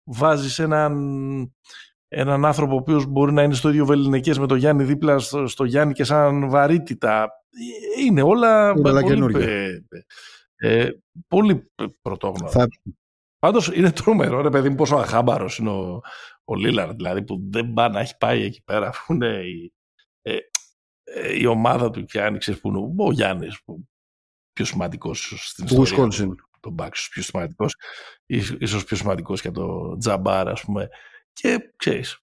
βάζεις 0.04 0.60
έναν, 0.60 0.93
έναν 2.08 2.45
άνθρωπο 2.45 2.74
ο 2.74 2.78
οποίος 2.78 3.06
μπορεί 3.06 3.34
να 3.34 3.43
είναι 3.43 3.54
στο 3.54 3.70
ίδιο 3.70 3.86
βεληνικές 3.86 4.39
με 4.39 4.47
το 4.47 4.56
Γιάννη 4.56 4.84
δίπλα 4.84 5.20
στο, 5.20 5.47
στο 5.47 5.64
Γιάννη 5.64 5.93
και 5.93 6.04
σαν 6.04 6.49
βαρύτητα. 6.49 7.24
Ε, 7.97 8.01
Είναι 8.04 8.22
όλα, 8.22 8.70
Είναι 8.78 8.89
όλα 8.89 9.01
πολύ, 9.01 9.14
καινούργια. 9.14 9.47
ε, 9.49 9.84
ε, 10.56 10.89
πολύ 11.28 11.72
πρωτόγνωρα. 12.01 12.51
Θα- 12.51 12.68
Πάντως 13.39 13.68
είναι 13.68 13.91
τρομερό, 13.91 14.41
ρε 14.41 14.49
παιδί 14.49 14.70
μου, 14.70 14.76
πόσο 14.76 14.95
αχάμπαρος 14.95 15.58
είναι 15.58 15.70
ο, 15.70 16.01
ο 16.43 16.56
Λίλαρντ, 16.56 16.95
δηλαδή 16.95 17.24
που 17.24 17.47
δεν 17.49 17.74
πάει 17.74 17.89
να 17.89 17.99
έχει 17.99 18.18
πάει 18.18 18.41
εκεί 18.43 18.62
πέρα, 18.64 18.89
που 19.08 19.14
είναι 19.14 19.28
η, 19.28 19.74
ε, 20.22 20.38
ε, 21.04 21.38
η 21.39 21.45
ομάδα 21.45 21.89
του 21.89 22.04
και 22.06 22.22
άνοιξε 22.22 22.54
που 22.54 22.68
είναι 22.68 22.93
ο 22.97 23.12
Γιάννης, 23.12 23.64
που 23.66 23.88
πιο 24.54 24.66
σημαντικός 24.66 25.34
στην 25.47 25.66
Του 25.66 25.82
ιστορία 25.82 26.06
Wisconsin. 26.06 26.36
του, 26.38 26.49
τον 26.60 26.74
Μπάξου, 26.74 27.10
πιο 27.10 27.22
σημαντικός, 27.22 27.76
ίσως 28.60 28.84
πιο 28.84 28.97
σημαντικός 28.97 29.41
και 29.41 29.51
το 29.51 29.97
Τζαμπάρ, 29.97 30.47
ας 30.49 30.62
πούμε. 30.62 30.89
Και 31.34 31.74
ξέρεις. 31.76 32.18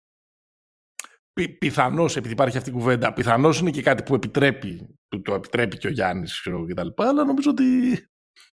Πι, 1.33 1.49
Πιθανώς, 1.49 2.17
επειδή 2.17 2.33
υπάρχει 2.33 2.57
αυτή 2.57 2.71
η 2.71 2.73
κουβέντα, 2.73 3.13
πιθανώς 3.13 3.59
είναι 3.61 3.71
και 3.71 3.83
κάτι 3.83 4.03
που 4.03 4.15
επιτρέπει, 4.15 4.99
που 5.09 5.23
το 5.23 5.35
επιτρέπει 5.35 5.79
και 5.79 5.87
ο 5.87 5.91
Γιάννης 5.91 6.43
κτλ. 6.69 6.89
Αλλά 6.97 7.25
νομίζω 7.25 7.51
ότι 7.51 7.65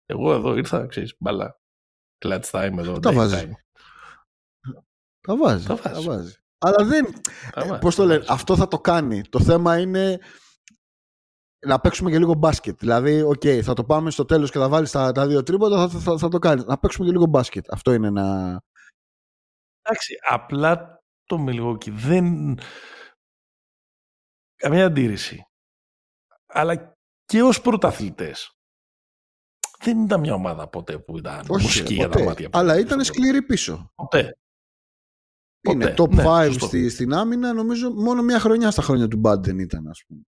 εγώ 0.06 0.32
εδώ 0.34 0.56
ήρθα, 0.56 0.86
ξέρεις, 0.86 1.14
μπάλα. 1.18 1.60
Clutch 2.24 2.50
time 2.50 2.74
εδώ. 2.78 2.98
Τα 2.98 3.10
Dame 3.10 3.14
βάζεις. 3.14 3.42
time. 3.42 3.50
Τα 5.20 5.36
βάζεις. 5.36 5.66
Τα 5.66 5.76
Τα 5.76 5.90
βάζει. 5.92 6.06
βάζεις. 6.06 6.40
Αλλά 6.58 6.84
δεν. 6.84 7.06
Τα 7.52 7.66
βάζει, 7.66 7.80
Πώς 7.80 7.94
το 7.94 8.02
τα 8.02 8.08
λένε, 8.08 8.18
βάζει. 8.18 8.32
αυτό 8.32 8.56
θα 8.56 8.68
το 8.68 8.80
κάνει. 8.80 9.22
Το 9.22 9.40
θέμα 9.40 9.78
είναι 9.78 10.18
να 11.66 11.80
παίξουμε 11.80 12.10
και 12.10 12.18
λίγο 12.18 12.34
μπάσκετ. 12.34 12.78
Δηλαδή, 12.78 13.22
οκ, 13.22 13.42
θα 13.62 13.74
το 13.74 13.84
πάμε 13.84 14.10
στο 14.10 14.24
τέλος 14.24 14.50
και 14.50 14.58
θα 14.58 14.68
βάλεις 14.68 14.90
τα, 14.90 15.12
τα 15.12 15.26
δύο 15.26 15.42
τρίποντα, 15.42 15.88
θα, 15.88 15.98
θα, 15.98 16.18
θα 16.18 16.28
το 16.28 16.38
κάνεις. 16.38 16.64
Να 16.64 16.78
παίξουμε 16.78 17.06
και 17.06 17.12
λίγο 17.12 17.26
μπάσκετ. 17.26 17.72
Αυτό 17.72 17.92
είναι 17.92 18.06
ένα. 18.06 18.60
Εντάξει, 19.82 20.14
απλά 20.28 21.02
το 21.24 21.44
Milwaukee 21.48 21.90
δεν... 21.90 22.58
Καμία 24.54 24.84
αντίρρηση. 24.86 25.44
Αλλά 26.46 26.96
και 27.24 27.42
ως 27.42 27.60
πρωταθλητές. 27.60 28.50
Δεν 29.78 30.04
ήταν 30.04 30.20
μια 30.20 30.34
ομάδα 30.34 30.68
ποτέ 30.68 30.98
που 30.98 31.18
ήταν 31.18 31.44
Όχι, 31.48 31.62
μουσική 31.62 31.88
ρε, 31.88 31.94
για 31.94 32.04
τα 32.08 32.12
ποτέ. 32.12 32.24
μάτια. 32.24 32.48
Αλλά 32.52 32.78
ήταν 32.78 33.04
σκληρή 33.04 33.42
πίσω. 33.42 33.92
Ποτέ. 33.94 34.36
Είναι 35.68 35.94
Ποτέ. 35.94 36.02
top 36.02 36.14
Ναι, 36.14 36.22
5 36.26 36.44
σωστό. 36.46 36.66
στη, 36.66 36.88
στην 36.88 37.12
άμυνα. 37.12 37.52
Νομίζω 37.52 37.90
μόνο 37.90 38.22
μια 38.22 38.38
χρονιά 38.40 38.70
στα 38.70 38.82
χρόνια 38.82 39.08
του 39.08 39.20
Bud 39.24 39.38
δεν 39.42 39.58
ήταν, 39.58 39.88
ας 39.88 40.04
πούμε. 40.06 40.22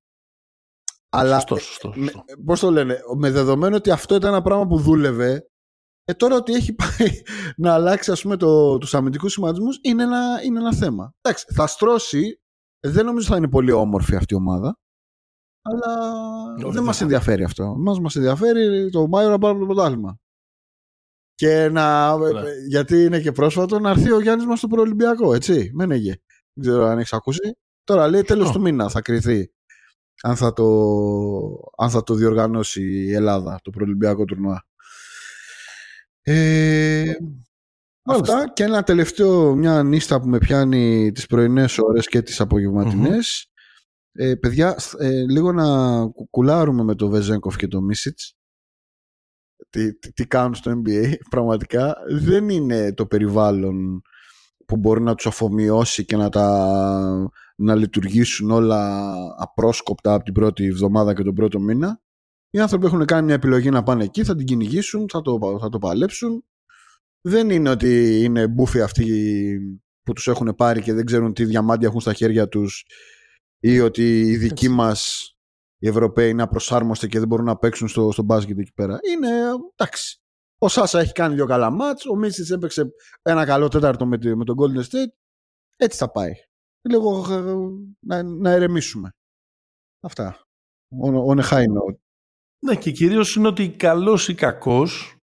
Αλλά 1.17 1.35
Σωστό, 1.35 1.57
σωστό, 1.57 1.89
με, 1.97 2.03
σωστό. 2.11 2.25
πώς 2.45 2.61
το 2.61 2.71
λένε, 2.71 2.99
με 3.17 3.31
δεδομένο 3.31 3.77
ότι 3.77 3.91
αυτό 3.91 4.15
ήταν 4.15 4.31
ένα 4.33 4.43
πράγμα 4.43 4.67
που 4.67 4.79
δούλευε, 4.79 5.49
ε, 6.05 6.15
τώρα 6.15 6.37
ότι 6.37 6.53
έχει 6.53 6.75
πάει 6.83 7.09
να 7.57 7.75
αλλάξει 7.75 8.11
ας 8.11 8.23
πούμε 8.23 8.37
το, 8.37 8.79
τους 8.79 8.95
αμυντικούς 8.95 9.31
σχηματισμούς 9.33 9.79
είναι 9.83 10.03
ένα, 10.03 10.43
είναι 10.45 10.59
ένα 10.59 10.75
θέμα. 10.75 11.13
Εντάξει, 11.21 11.47
θα 11.55 11.67
στρώσει, 11.67 12.41
δεν 12.87 13.05
νομίζω 13.05 13.27
θα 13.29 13.37
είναι 13.37 13.49
πολύ 13.49 13.73
όμορφη 13.73 14.17
αυτή 14.17 14.35
η 14.35 14.37
ομάδα, 14.37 14.79
αλλά 15.63 15.95
δεν 16.59 16.73
δεν 16.73 16.83
μας 16.83 16.97
θα. 16.97 17.05
ενδιαφέρει 17.05 17.45
αυτό. 17.45 17.75
Μας, 17.79 18.01
μας 18.01 18.17
ενδιαφέρει 18.17 18.91
το 18.91 19.07
Μάιο 19.09 19.29
να 19.31 19.39
πάρουμε 19.39 19.61
το 19.61 19.67
πρωτάθλημα. 19.67 20.19
Και 21.35 21.69
να, 21.69 22.17
Ναι. 22.19 22.41
ε, 22.41 22.53
γιατί 22.69 23.05
είναι 23.05 23.21
και 23.21 23.33
πρόσφατο, 23.33 23.79
να 23.79 23.91
έρθει 23.91 24.13
ο 24.13 24.21
Γιάννης 24.21 24.47
μας 24.47 24.59
στο 24.59 24.69
προολυμπιακό, 24.69 25.35
έτσι, 25.35 25.71
μένεγε. 25.75 26.15
Δεν 26.53 26.65
ξέρω 26.71 26.85
αν 26.85 26.99
έχεις 26.99 27.13
ακούσει. 27.13 27.57
Τώρα 27.85 28.09
λέει 28.09 28.23
τέλος 28.23 28.45
Σωστό. 28.47 28.59
του 28.59 28.65
μήνα 28.65 28.89
θα 28.89 29.01
κριθεί 29.01 29.53
αν 30.27 30.37
θα 30.37 30.53
το, 30.53 30.65
αν 31.77 31.91
θα 31.91 32.03
το 32.03 32.15
διοργανώσει 32.15 32.83
η 32.83 33.13
Ελλάδα, 33.13 33.59
το 33.63 33.71
προολυμπιακό 33.71 34.25
τουρνουά. 34.25 34.65
Ε, 36.23 37.13
Μάλιστα. 38.03 38.37
αυτά 38.39 38.53
και 38.53 38.63
ένα 38.65 38.83
τελευταίο, 38.83 39.55
μια 39.55 39.83
νύστα 39.83 40.21
που 40.21 40.29
με 40.29 40.39
πιάνει 40.39 41.13
τις 41.13 41.27
πρωινές 41.27 41.79
ώρες 41.79 42.07
και 42.07 42.23
τις 42.23 42.41
απογευματινές. 42.41 43.47
Ε, 44.13 44.35
παιδιά, 44.35 44.79
σ- 44.79 45.01
ε, 45.01 45.25
λίγο 45.31 45.53
να 45.53 45.67
κου- 46.07 46.31
κουλάρουμε 46.31 46.83
με 46.83 46.95
το 46.95 47.09
Βεζέγκοφ 47.09 47.57
και 47.57 47.69
το 47.69 47.81
Μίσιτς. 47.81 48.35
Τι, 49.71 49.95
τι, 49.99 50.13
τι 50.13 50.27
κάνουν 50.27 50.55
στο 50.55 50.83
NBA, 50.85 51.13
πραγματικά. 51.31 51.97
Δεν 52.11 52.49
είναι 52.49 52.95
το 52.95 53.07
περιβάλλον 53.07 54.03
που 54.67 54.77
μπορεί 54.77 55.01
να 55.03 55.15
τους 55.15 55.27
αφομοιώσει 55.27 56.05
και 56.05 56.17
να 56.17 56.29
τα 56.29 57.31
να 57.63 57.75
λειτουργήσουν 57.75 58.51
όλα 58.51 59.13
απρόσκοπτα 59.39 60.15
από 60.15 60.25
την 60.25 60.35
πρώτη 60.35 60.65
εβδομάδα 60.65 61.15
και 61.15 61.23
τον 61.23 61.35
πρώτο 61.35 61.61
μήνα. 61.61 62.03
Οι 62.51 62.59
άνθρωποι 62.59 62.87
έχουν 62.87 63.05
κάνει 63.05 63.25
μια 63.25 63.35
επιλογή 63.35 63.71
να 63.71 63.83
πάνε 63.83 64.05
εκεί, 64.05 64.25
θα 64.25 64.37
την 64.37 64.47
κυνηγήσουν, 64.47 65.09
θα 65.09 65.21
το, 65.23 65.59
θα 65.61 65.69
το 65.69 65.79
παλέψουν. 65.79 66.45
Δεν 67.21 67.51
είναι 67.51 67.71
ότι 67.71 68.21
είναι 68.23 68.49
μπούφοι 68.49 68.81
αυτοί 68.81 69.05
που 70.03 70.13
τους 70.13 70.29
έχουν 70.29 70.55
πάρει 70.57 70.83
και 70.83 70.93
δεν 70.93 71.05
ξέρουν 71.05 71.33
τι 71.35 71.45
διαμάντια 71.45 71.89
έχουν 71.89 72.01
στα 72.01 72.13
χέρια 72.13 72.49
τους 72.49 72.85
ή 73.59 73.81
ότι 73.81 74.21
οι 74.21 74.37
δικοί 74.37 74.65
Έτσι. 74.65 74.77
μας 74.77 75.29
οι 75.79 75.89
Ευρωπαίοι 75.89 76.31
είναι 76.31 76.43
απροσάρμοστοι 76.43 77.09
και 77.09 77.19
δεν 77.19 77.29
μπορούν 77.29 77.45
να 77.45 77.57
παίξουν 77.57 77.89
στο, 77.89 78.13
στο 78.13 78.23
μπάσκετ 78.23 78.59
εκεί 78.59 78.73
πέρα. 78.73 78.99
Είναι 79.13 79.29
εντάξει. 79.77 80.19
Ο 80.59 80.69
Σάσα 80.69 81.01
έχει 81.01 81.13
κάνει 81.13 81.35
δύο 81.35 81.47
καλά 81.47 81.71
μάτς, 81.71 82.07
ο 82.07 82.15
Μίτσιτς 82.17 82.51
έπαιξε 82.51 82.85
ένα 83.23 83.45
καλό 83.45 83.69
τέταρτο 83.69 84.07
με, 84.07 84.19
τη- 84.19 84.35
με 84.37 84.45
τον 84.45 84.57
Golden 84.59 84.81
State. 84.81 85.13
Έτσι 85.77 85.99
θα 85.99 86.11
πάει. 86.11 86.33
Λίγο 86.89 87.33
ε, 87.33 87.55
να, 88.07 88.23
να 88.23 88.51
ερεμήσουμε. 88.51 89.11
Αυτά. 90.01 90.41
On, 91.05 91.15
on 91.15 91.41
a 91.41 91.51
high 91.51 91.67
note. 91.67 91.99
Ναι, 92.67 92.77
και 92.77 92.91
κυρίως 92.91 93.35
είναι 93.35 93.49
ότι 93.49 93.71
καλός 93.71 94.29
ή 94.29 94.35
κακός 94.35 95.15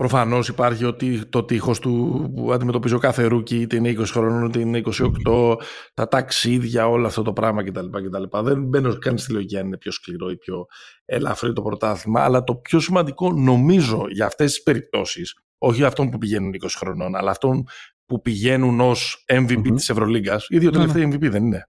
Προφανώς 0.00 0.48
υπάρχει 0.48 0.84
ότι 0.84 1.26
το 1.26 1.44
τείχος 1.44 1.78
του 1.78 2.24
που 2.34 2.52
αντιμετωπίζει 2.52 2.94
ο 2.94 2.98
κάθε 2.98 3.24
rookie 3.24 3.60
είτε 3.60 3.76
είναι 3.76 3.94
20 3.98 4.04
χρονών 4.06 4.48
είτε 4.48 4.60
είναι 4.60 4.82
28 5.24 5.56
τα 5.94 6.08
ταξίδια, 6.08 6.88
όλο 6.88 7.06
αυτό 7.06 7.22
το 7.22 7.32
πράγμα 7.32 7.64
κτλ. 7.64 7.86
κτλ. 7.86 8.38
Δεν 8.42 8.64
μπαίνω 8.64 8.98
καν 8.98 9.18
στη 9.18 9.32
λογική 9.32 9.58
αν 9.58 9.66
είναι 9.66 9.78
πιο 9.78 9.92
σκληρό 9.92 10.30
ή 10.30 10.36
πιο 10.36 10.66
ελαφρύ 11.04 11.52
το 11.52 11.62
πρωτάθλημα 11.62 12.24
αλλά 12.24 12.44
το 12.44 12.54
πιο 12.54 12.80
σημαντικό 12.80 13.32
νομίζω 13.32 14.04
για 14.10 14.26
αυτές 14.26 14.52
τις 14.52 14.62
περιπτώσεις 14.62 15.34
όχι 15.58 15.84
αυτών 15.84 16.10
που 16.10 16.18
πηγαίνουν 16.18 16.52
20 16.62 16.66
χρονών 16.76 17.16
αλλά 17.16 17.30
αυτών 17.30 17.64
που 18.10 18.20
πηγαίνουν 18.20 18.80
ως 18.80 19.24
MVP 19.32 19.56
Μμμ. 19.56 19.74
της 19.74 19.88
Ευρωλίγκας 19.88 20.46
οι 20.48 20.58
δύο 20.58 20.70
Ναι, 20.70 20.78
ναι. 20.78 20.92
τελευταίοι 20.92 21.12
MVP 21.18 21.30
δεν 21.30 21.44
είναι. 21.44 21.62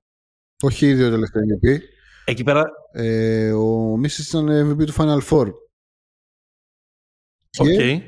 Όχι 0.63 0.88
οι 0.88 0.93
δύο 0.93 1.09
τελευταίοι 1.09 1.43
MVP. 1.47 1.80
Εκεί 2.26 2.43
πέρα, 2.43 2.63
Ε, 2.93 3.51
ο 3.53 3.97
Μίσιτς 3.98 4.27
ήταν 4.27 4.47
MVP 4.72 4.85
του 4.85 4.93
Final 4.93 5.22
Four. 5.30 5.47
οκ, 7.57 7.68
Και- 7.68 8.01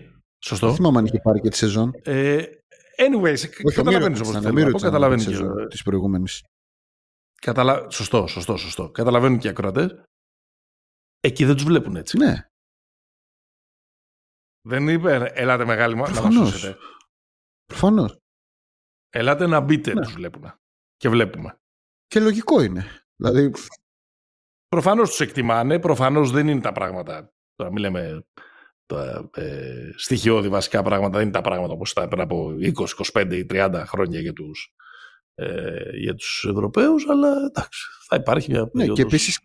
σωστό. 0.44 0.68
Δεν 0.68 0.76
θυμάμαι 0.76 0.98
αν 1.00 1.06
είχε 1.06 1.20
πάρει 1.20 1.40
και 1.40 1.50
τη 1.50 1.56
σεζόν. 1.58 1.92
Ε, 2.04 2.44
anyways, 2.98 3.40
καταλαβαίνεις 3.74 4.20
όμως 4.22 4.36
τι 4.36 4.42
θέλω 4.42 4.60
να 4.66 4.72
πω, 4.72 4.80
καταλαβαίνεις 4.80 5.26
και... 5.26 5.38
Της 5.70 5.84
προηγούμενης. 5.84 6.44
Καταλα... 7.42 7.90
Σωστό, 7.90 8.28
σωστό, 8.28 8.58
σωστό. 8.58 8.90
Καταλαβαίνουν 8.92 9.40
και 9.40 9.48
οι 9.48 9.50
ακροατές. 9.50 10.04
Εκεί 11.20 11.46
δεν 11.46 11.56
τους 11.56 11.64
βλέπουν 11.64 11.96
έτσι. 11.96 12.18
Ναι. 12.18 12.48
Δεν 14.68 14.88
είπε, 14.88 15.32
ελάτε 15.34 15.66
μεγάλη 15.66 15.96
μα 15.96 16.02
να 16.02 16.10
μας 16.10 16.20
Προφανώς. 16.20 16.50
σώσετε. 16.50 16.78
Προφανώς. 17.66 18.18
Ελάτε 19.16 19.48
να 19.48 19.60
μπείτε, 19.60 19.94
Ναι. 19.94 20.02
τους 20.02 20.14
βλέπουν. 20.14 20.54
Και 20.98 21.10
βλέπουμε. 21.10 21.60
Και 22.08 22.20
λογικό 22.20 22.62
είναι. 22.62 22.86
Δηλαδή, 23.16 23.52
Προφανώς 24.68 25.10
τους 25.10 25.20
εκτιμάνε, 25.20 25.80
προφανώς 25.80 26.32
δεν 26.32 26.48
είναι 26.48 26.62
τα 26.62 26.72
πράγματα, 26.72 27.34
τώρα 27.56 27.72
μην 27.72 27.82
λέμε 27.82 28.26
τα 28.86 29.30
ε, 29.34 29.90
στοιχειώδη 29.96 30.50
βασικά 30.50 30.84
πράγματα, 30.84 31.14
δεν 31.18 31.22
είναι 31.22 31.32
τα 31.32 31.42
πράγματα 31.42 31.74
όπως 31.74 31.92
ήταν 31.92 32.08
πριν 32.08 32.22
από 32.22 32.56
20, 32.60 32.94
25 33.14 33.32
ή 33.32 33.46
30 33.50 33.84
χρόνια 33.86 34.20
για 34.20 34.34
τους, 34.34 34.74
ε, 35.36 35.98
για 35.98 36.14
τους 36.16 36.46
Ευρωπαίους, 36.50 37.10
αλλά 37.10 37.28
εντάξει, 37.50 37.82
θα 38.08 38.16
υπάρχει 38.16 38.52
μια 38.52 38.60
ναι, 38.62 38.68
περίοδος 38.70 38.96
και 38.98 39.02
επίση. 39.02 39.42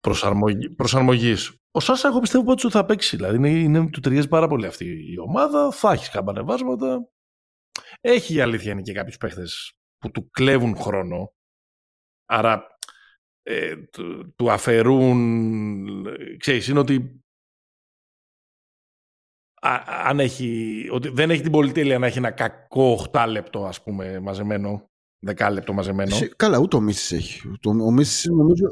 προσαρμογή, 0.00 0.70
προσαρμογής. 0.70 1.56
Ο 1.70 1.80
Σάσα 1.80 2.08
εγώ 2.08 2.18
πιστεύω 2.20 2.50
ότι 2.50 2.70
θα 2.70 2.84
παίξει, 2.84 3.16
δηλαδή 3.16 3.36
είναι, 3.36 3.48
είναι, 3.50 3.88
του 3.90 4.00
ταιριάζει 4.00 4.28
πάρα 4.28 4.46
πολύ 4.48 4.66
αυτή 4.66 5.12
η 5.12 5.18
ομάδα, 5.18 5.70
θα 5.70 5.92
έχεις 5.92 6.08
καμπανεβάσματα, 6.10 7.08
έχει 8.00 8.34
η 8.34 8.40
αλήθεια 8.40 8.72
είναι 8.72 8.82
και 8.82 8.92
κάποιους 8.92 9.16
παίχτες 9.16 9.72
που 9.98 10.10
του 10.10 10.30
κλέβουν 10.30 10.76
χρόνο, 10.76 11.32
άρα 12.26 12.66
ε, 13.42 13.76
του, 13.76 14.32
του 14.36 14.50
αφαιρούν, 14.50 16.06
ε, 16.06 16.36
ξέρεις, 16.36 16.68
είναι 16.68 16.78
ότι 16.78 17.20
α- 19.60 19.84
αν 19.86 20.20
έχει, 20.20 20.88
ότι 20.92 21.08
δεν 21.08 21.30
έχει 21.30 21.42
την 21.42 21.52
πολυτέλεια 21.52 21.98
να 21.98 22.06
έχει 22.06 22.18
ένα 22.18 22.30
κακό 22.30 23.08
8 23.12 23.26
λεπτό 23.28 23.64
ας 23.66 23.82
πούμε 23.82 24.20
μαζεμένο, 24.20 24.90
10 25.26 25.48
λεπτό 25.52 25.72
μαζεμένο. 25.72 26.16
Καλά, 26.36 26.58
ούτε 26.58 26.76
ο 26.76 26.80
Μίσης 26.80 27.12
έχει. 27.12 27.42
Το- 27.60 27.70
Ο 27.70 27.90
Μίσης 27.90 28.24
νομίζω. 28.26 28.66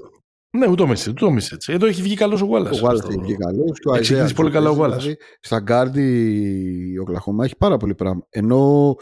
Ναι, 0.57 0.69
ούτε 0.69 0.83
ο 0.83 0.87
Μίση, 0.87 1.11
ούτε 1.11 1.25
ο 1.25 1.31
Μίση 1.31 1.51
έτσι. 1.55 1.73
Εδώ 1.73 1.87
έχει 1.87 2.03
βγει 2.03 2.15
καλός 2.15 2.41
ο 2.43 2.45
Γουάλλας. 2.45 2.77
Ο 2.77 2.81
Γουάλλα 2.81 2.99
Στο- 2.99 3.09
έχει 3.11 3.21
βγει 3.21 3.37
καλός. 3.37 3.79
Και 3.79 3.89
ο 3.89 3.91
Έχει 3.91 3.99
Αϊζέα 3.99 4.03
ξεκινήσει 4.03 4.35
πολύ 4.35 4.51
καλά 4.51 4.71
ο 4.71 4.73
Γουάλλας. 4.75 4.99
Δηλαδή, 5.03 5.19
στα 5.41 5.61
Γκάρντι 5.61 6.99
ο 6.99 7.03
Οκλαχώμα 7.03 7.45
έχει 7.45 7.57
πάρα 7.57 7.77
πολύ 7.77 7.95
πράγμα. 7.95 8.27
Ενώ 8.29 8.95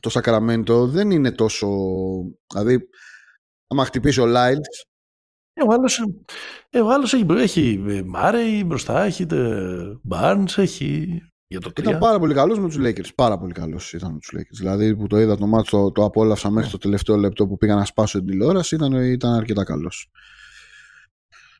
το 0.00 0.08
Σακραμέντο 0.10 0.86
δεν 0.86 1.10
είναι 1.10 1.30
τόσο. 1.32 1.68
Δηλαδή, 2.52 2.88
άμα 3.66 3.84
χτυπήσει 3.84 4.20
ο 4.20 4.26
Λάιλ, 4.26 4.58
Ε, 5.52 5.62
ο 5.62 5.72
άλλος, 5.72 6.04
ε, 6.70 6.80
ο 6.80 6.92
άλλος 6.92 7.12
έχει, 7.14 7.26
έχει 7.30 7.84
ε, 7.88 8.02
Μάρεϊ 8.02 8.62
μπροστά, 8.66 9.02
έχει 9.04 9.26
Μπάρνς, 10.02 10.58
έχει 10.58 11.06
για 11.46 11.60
το 11.60 11.70
3. 11.70 11.78
ήταν 11.88 11.98
πάρα 11.98 12.18
πολύ 12.18 12.34
καλός 12.34 12.58
με 12.58 12.68
τους 12.68 12.78
Lakers. 12.80 13.14
Πάρα 13.14 13.38
πολύ 13.38 13.52
καλός 13.52 13.92
ήταν 13.92 14.12
με 14.12 14.18
τους 14.18 14.32
Lakers. 14.36 14.56
Δηλαδή 14.58 14.96
που 14.96 15.06
το 15.06 15.20
είδα 15.20 15.36
το 15.36 15.46
μάτσο, 15.46 15.76
το, 15.78 15.90
το 15.92 16.04
απόλαυσα 16.04 16.50
μέχρι 16.50 16.70
το 16.70 16.78
τελευταίο 16.78 17.16
λεπτό 17.16 17.46
που 17.46 17.56
πήγα 17.56 17.74
να 17.74 17.84
σπάσω 17.84 18.18
την 18.18 18.26
τηλεόραση, 18.26 18.74
ήταν, 18.74 18.92
ήταν 18.92 19.32
αρκετά 19.32 19.64
καλός. 19.64 20.10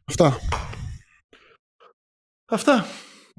Αυτά. 0.08 0.38
Αυτά. 2.48 2.84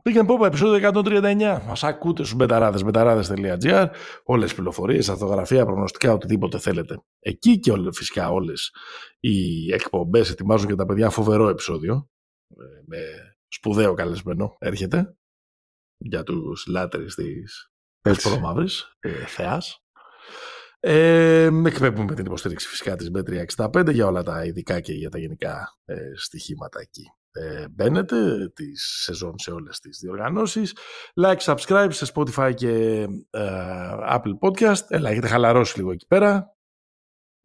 Πήγαινε 0.04 0.26
πόπα, 0.26 0.48
επεισόδιο 0.48 0.90
139. 0.94 1.62
Μας 1.66 1.84
ακούτε 1.84 2.24
στους 2.24 2.36
μπεταράδες, 2.36 2.84
μπεταράδες.gr. 2.84 3.88
Όλες 4.24 4.46
τις 4.46 4.56
πληροφορίες, 4.56 5.10
αυτογραφία, 5.10 5.66
προγνωστικά, 5.66 6.14
οτιδήποτε 6.14 6.60
θέλετε. 6.60 7.02
Εκεί 7.20 7.60
και 7.60 7.72
όλες, 7.72 7.98
φυσικά 7.98 8.30
όλες 8.30 8.74
οι 9.20 9.72
εκπομπές 9.74 10.30
ετοιμάζουν 10.30 10.68
και 10.68 10.76
τα 10.76 10.86
παιδιά 10.86 11.10
φοβερό 11.10 11.48
επεισόδιο. 11.50 12.10
ε, 12.50 12.64
Με 12.86 12.98
σπουδαίο 13.48 13.94
καλεσμένο 13.94 14.56
έρχεται 14.60 15.16
για 15.98 16.24
τους 16.24 16.66
λάτρεις 16.68 17.16
της 17.16 17.68
Έτσι. 18.02 18.28
Ασπρομαύρης 18.28 18.92
ε, 19.00 19.26
θεάς. 19.26 19.80
Ε, 20.80 21.50
εκπέμπουμε 21.66 22.16
την 22.16 22.26
υποστήριξη 22.26 22.68
φυσικά 22.68 22.96
της 22.96 23.12
B365 23.14 23.94
για 23.94 24.08
όλα 24.08 24.24
τα 24.24 24.46
ειδικά 24.46 24.80
και 24.80 24.94
για 24.94 25.10
τα 25.10 25.18
γενικά 25.18 25.78
ε, 25.86 25.96
στοιχήματα 26.16 26.80
εκεί. 26.80 27.12
Ε, 27.32 27.68
μπαίνετε 27.70 28.50
τη 28.50 28.78
σεζόν 28.78 29.40
σε 29.40 29.52
όλες 29.52 29.80
τις 29.80 30.00
διοργανώσεις. 30.00 30.78
Like, 31.22 31.38
subscribe 31.38 31.88
σε 31.90 32.12
Spotify 32.14 32.54
και 32.56 32.72
ε, 33.30 33.92
Apple 34.10 34.38
Podcast. 34.40 34.82
Έλα, 34.88 35.10
έχετε 35.10 35.28
χαλαρώσει 35.28 35.78
λίγο 35.78 35.92
εκεί 35.92 36.08
πέρα. 36.08 36.56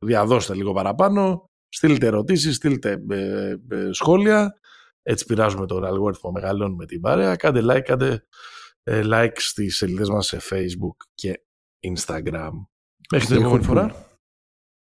Διαδώστε 0.05 0.55
λίγο 0.55 0.73
παραπάνω. 0.73 1.51
Στείλτε 1.69 2.07
ερωτήσεις, 2.07 2.57
στείλτε 2.57 3.03
ε, 3.11 3.57
ε, 3.69 3.93
σχόλια. 3.93 4.61
Έτσι 5.03 5.25
πειράζουμε 5.25 5.67
τον 5.67 5.85
αλγόριθμο, 5.85 6.31
μεγαλώνουμε 6.31 6.87
την 6.87 7.01
παρέα. 7.01 7.37
Κάντε 7.37 7.61
like, 7.63 7.83
κάντε 7.83 8.27
ε, 8.83 9.03
like 9.05 9.37
στις 9.37 9.77
σελίδες 9.77 10.09
μας 10.09 10.27
σε 10.27 10.41
Facebook 10.51 10.97
και 11.15 11.43
Instagram. 11.97 12.51
Μέχρι 13.13 13.27
την 13.27 13.37
επόμενη 13.37 13.63
Έχουμε- 13.65 13.81
φορά. 13.81 13.95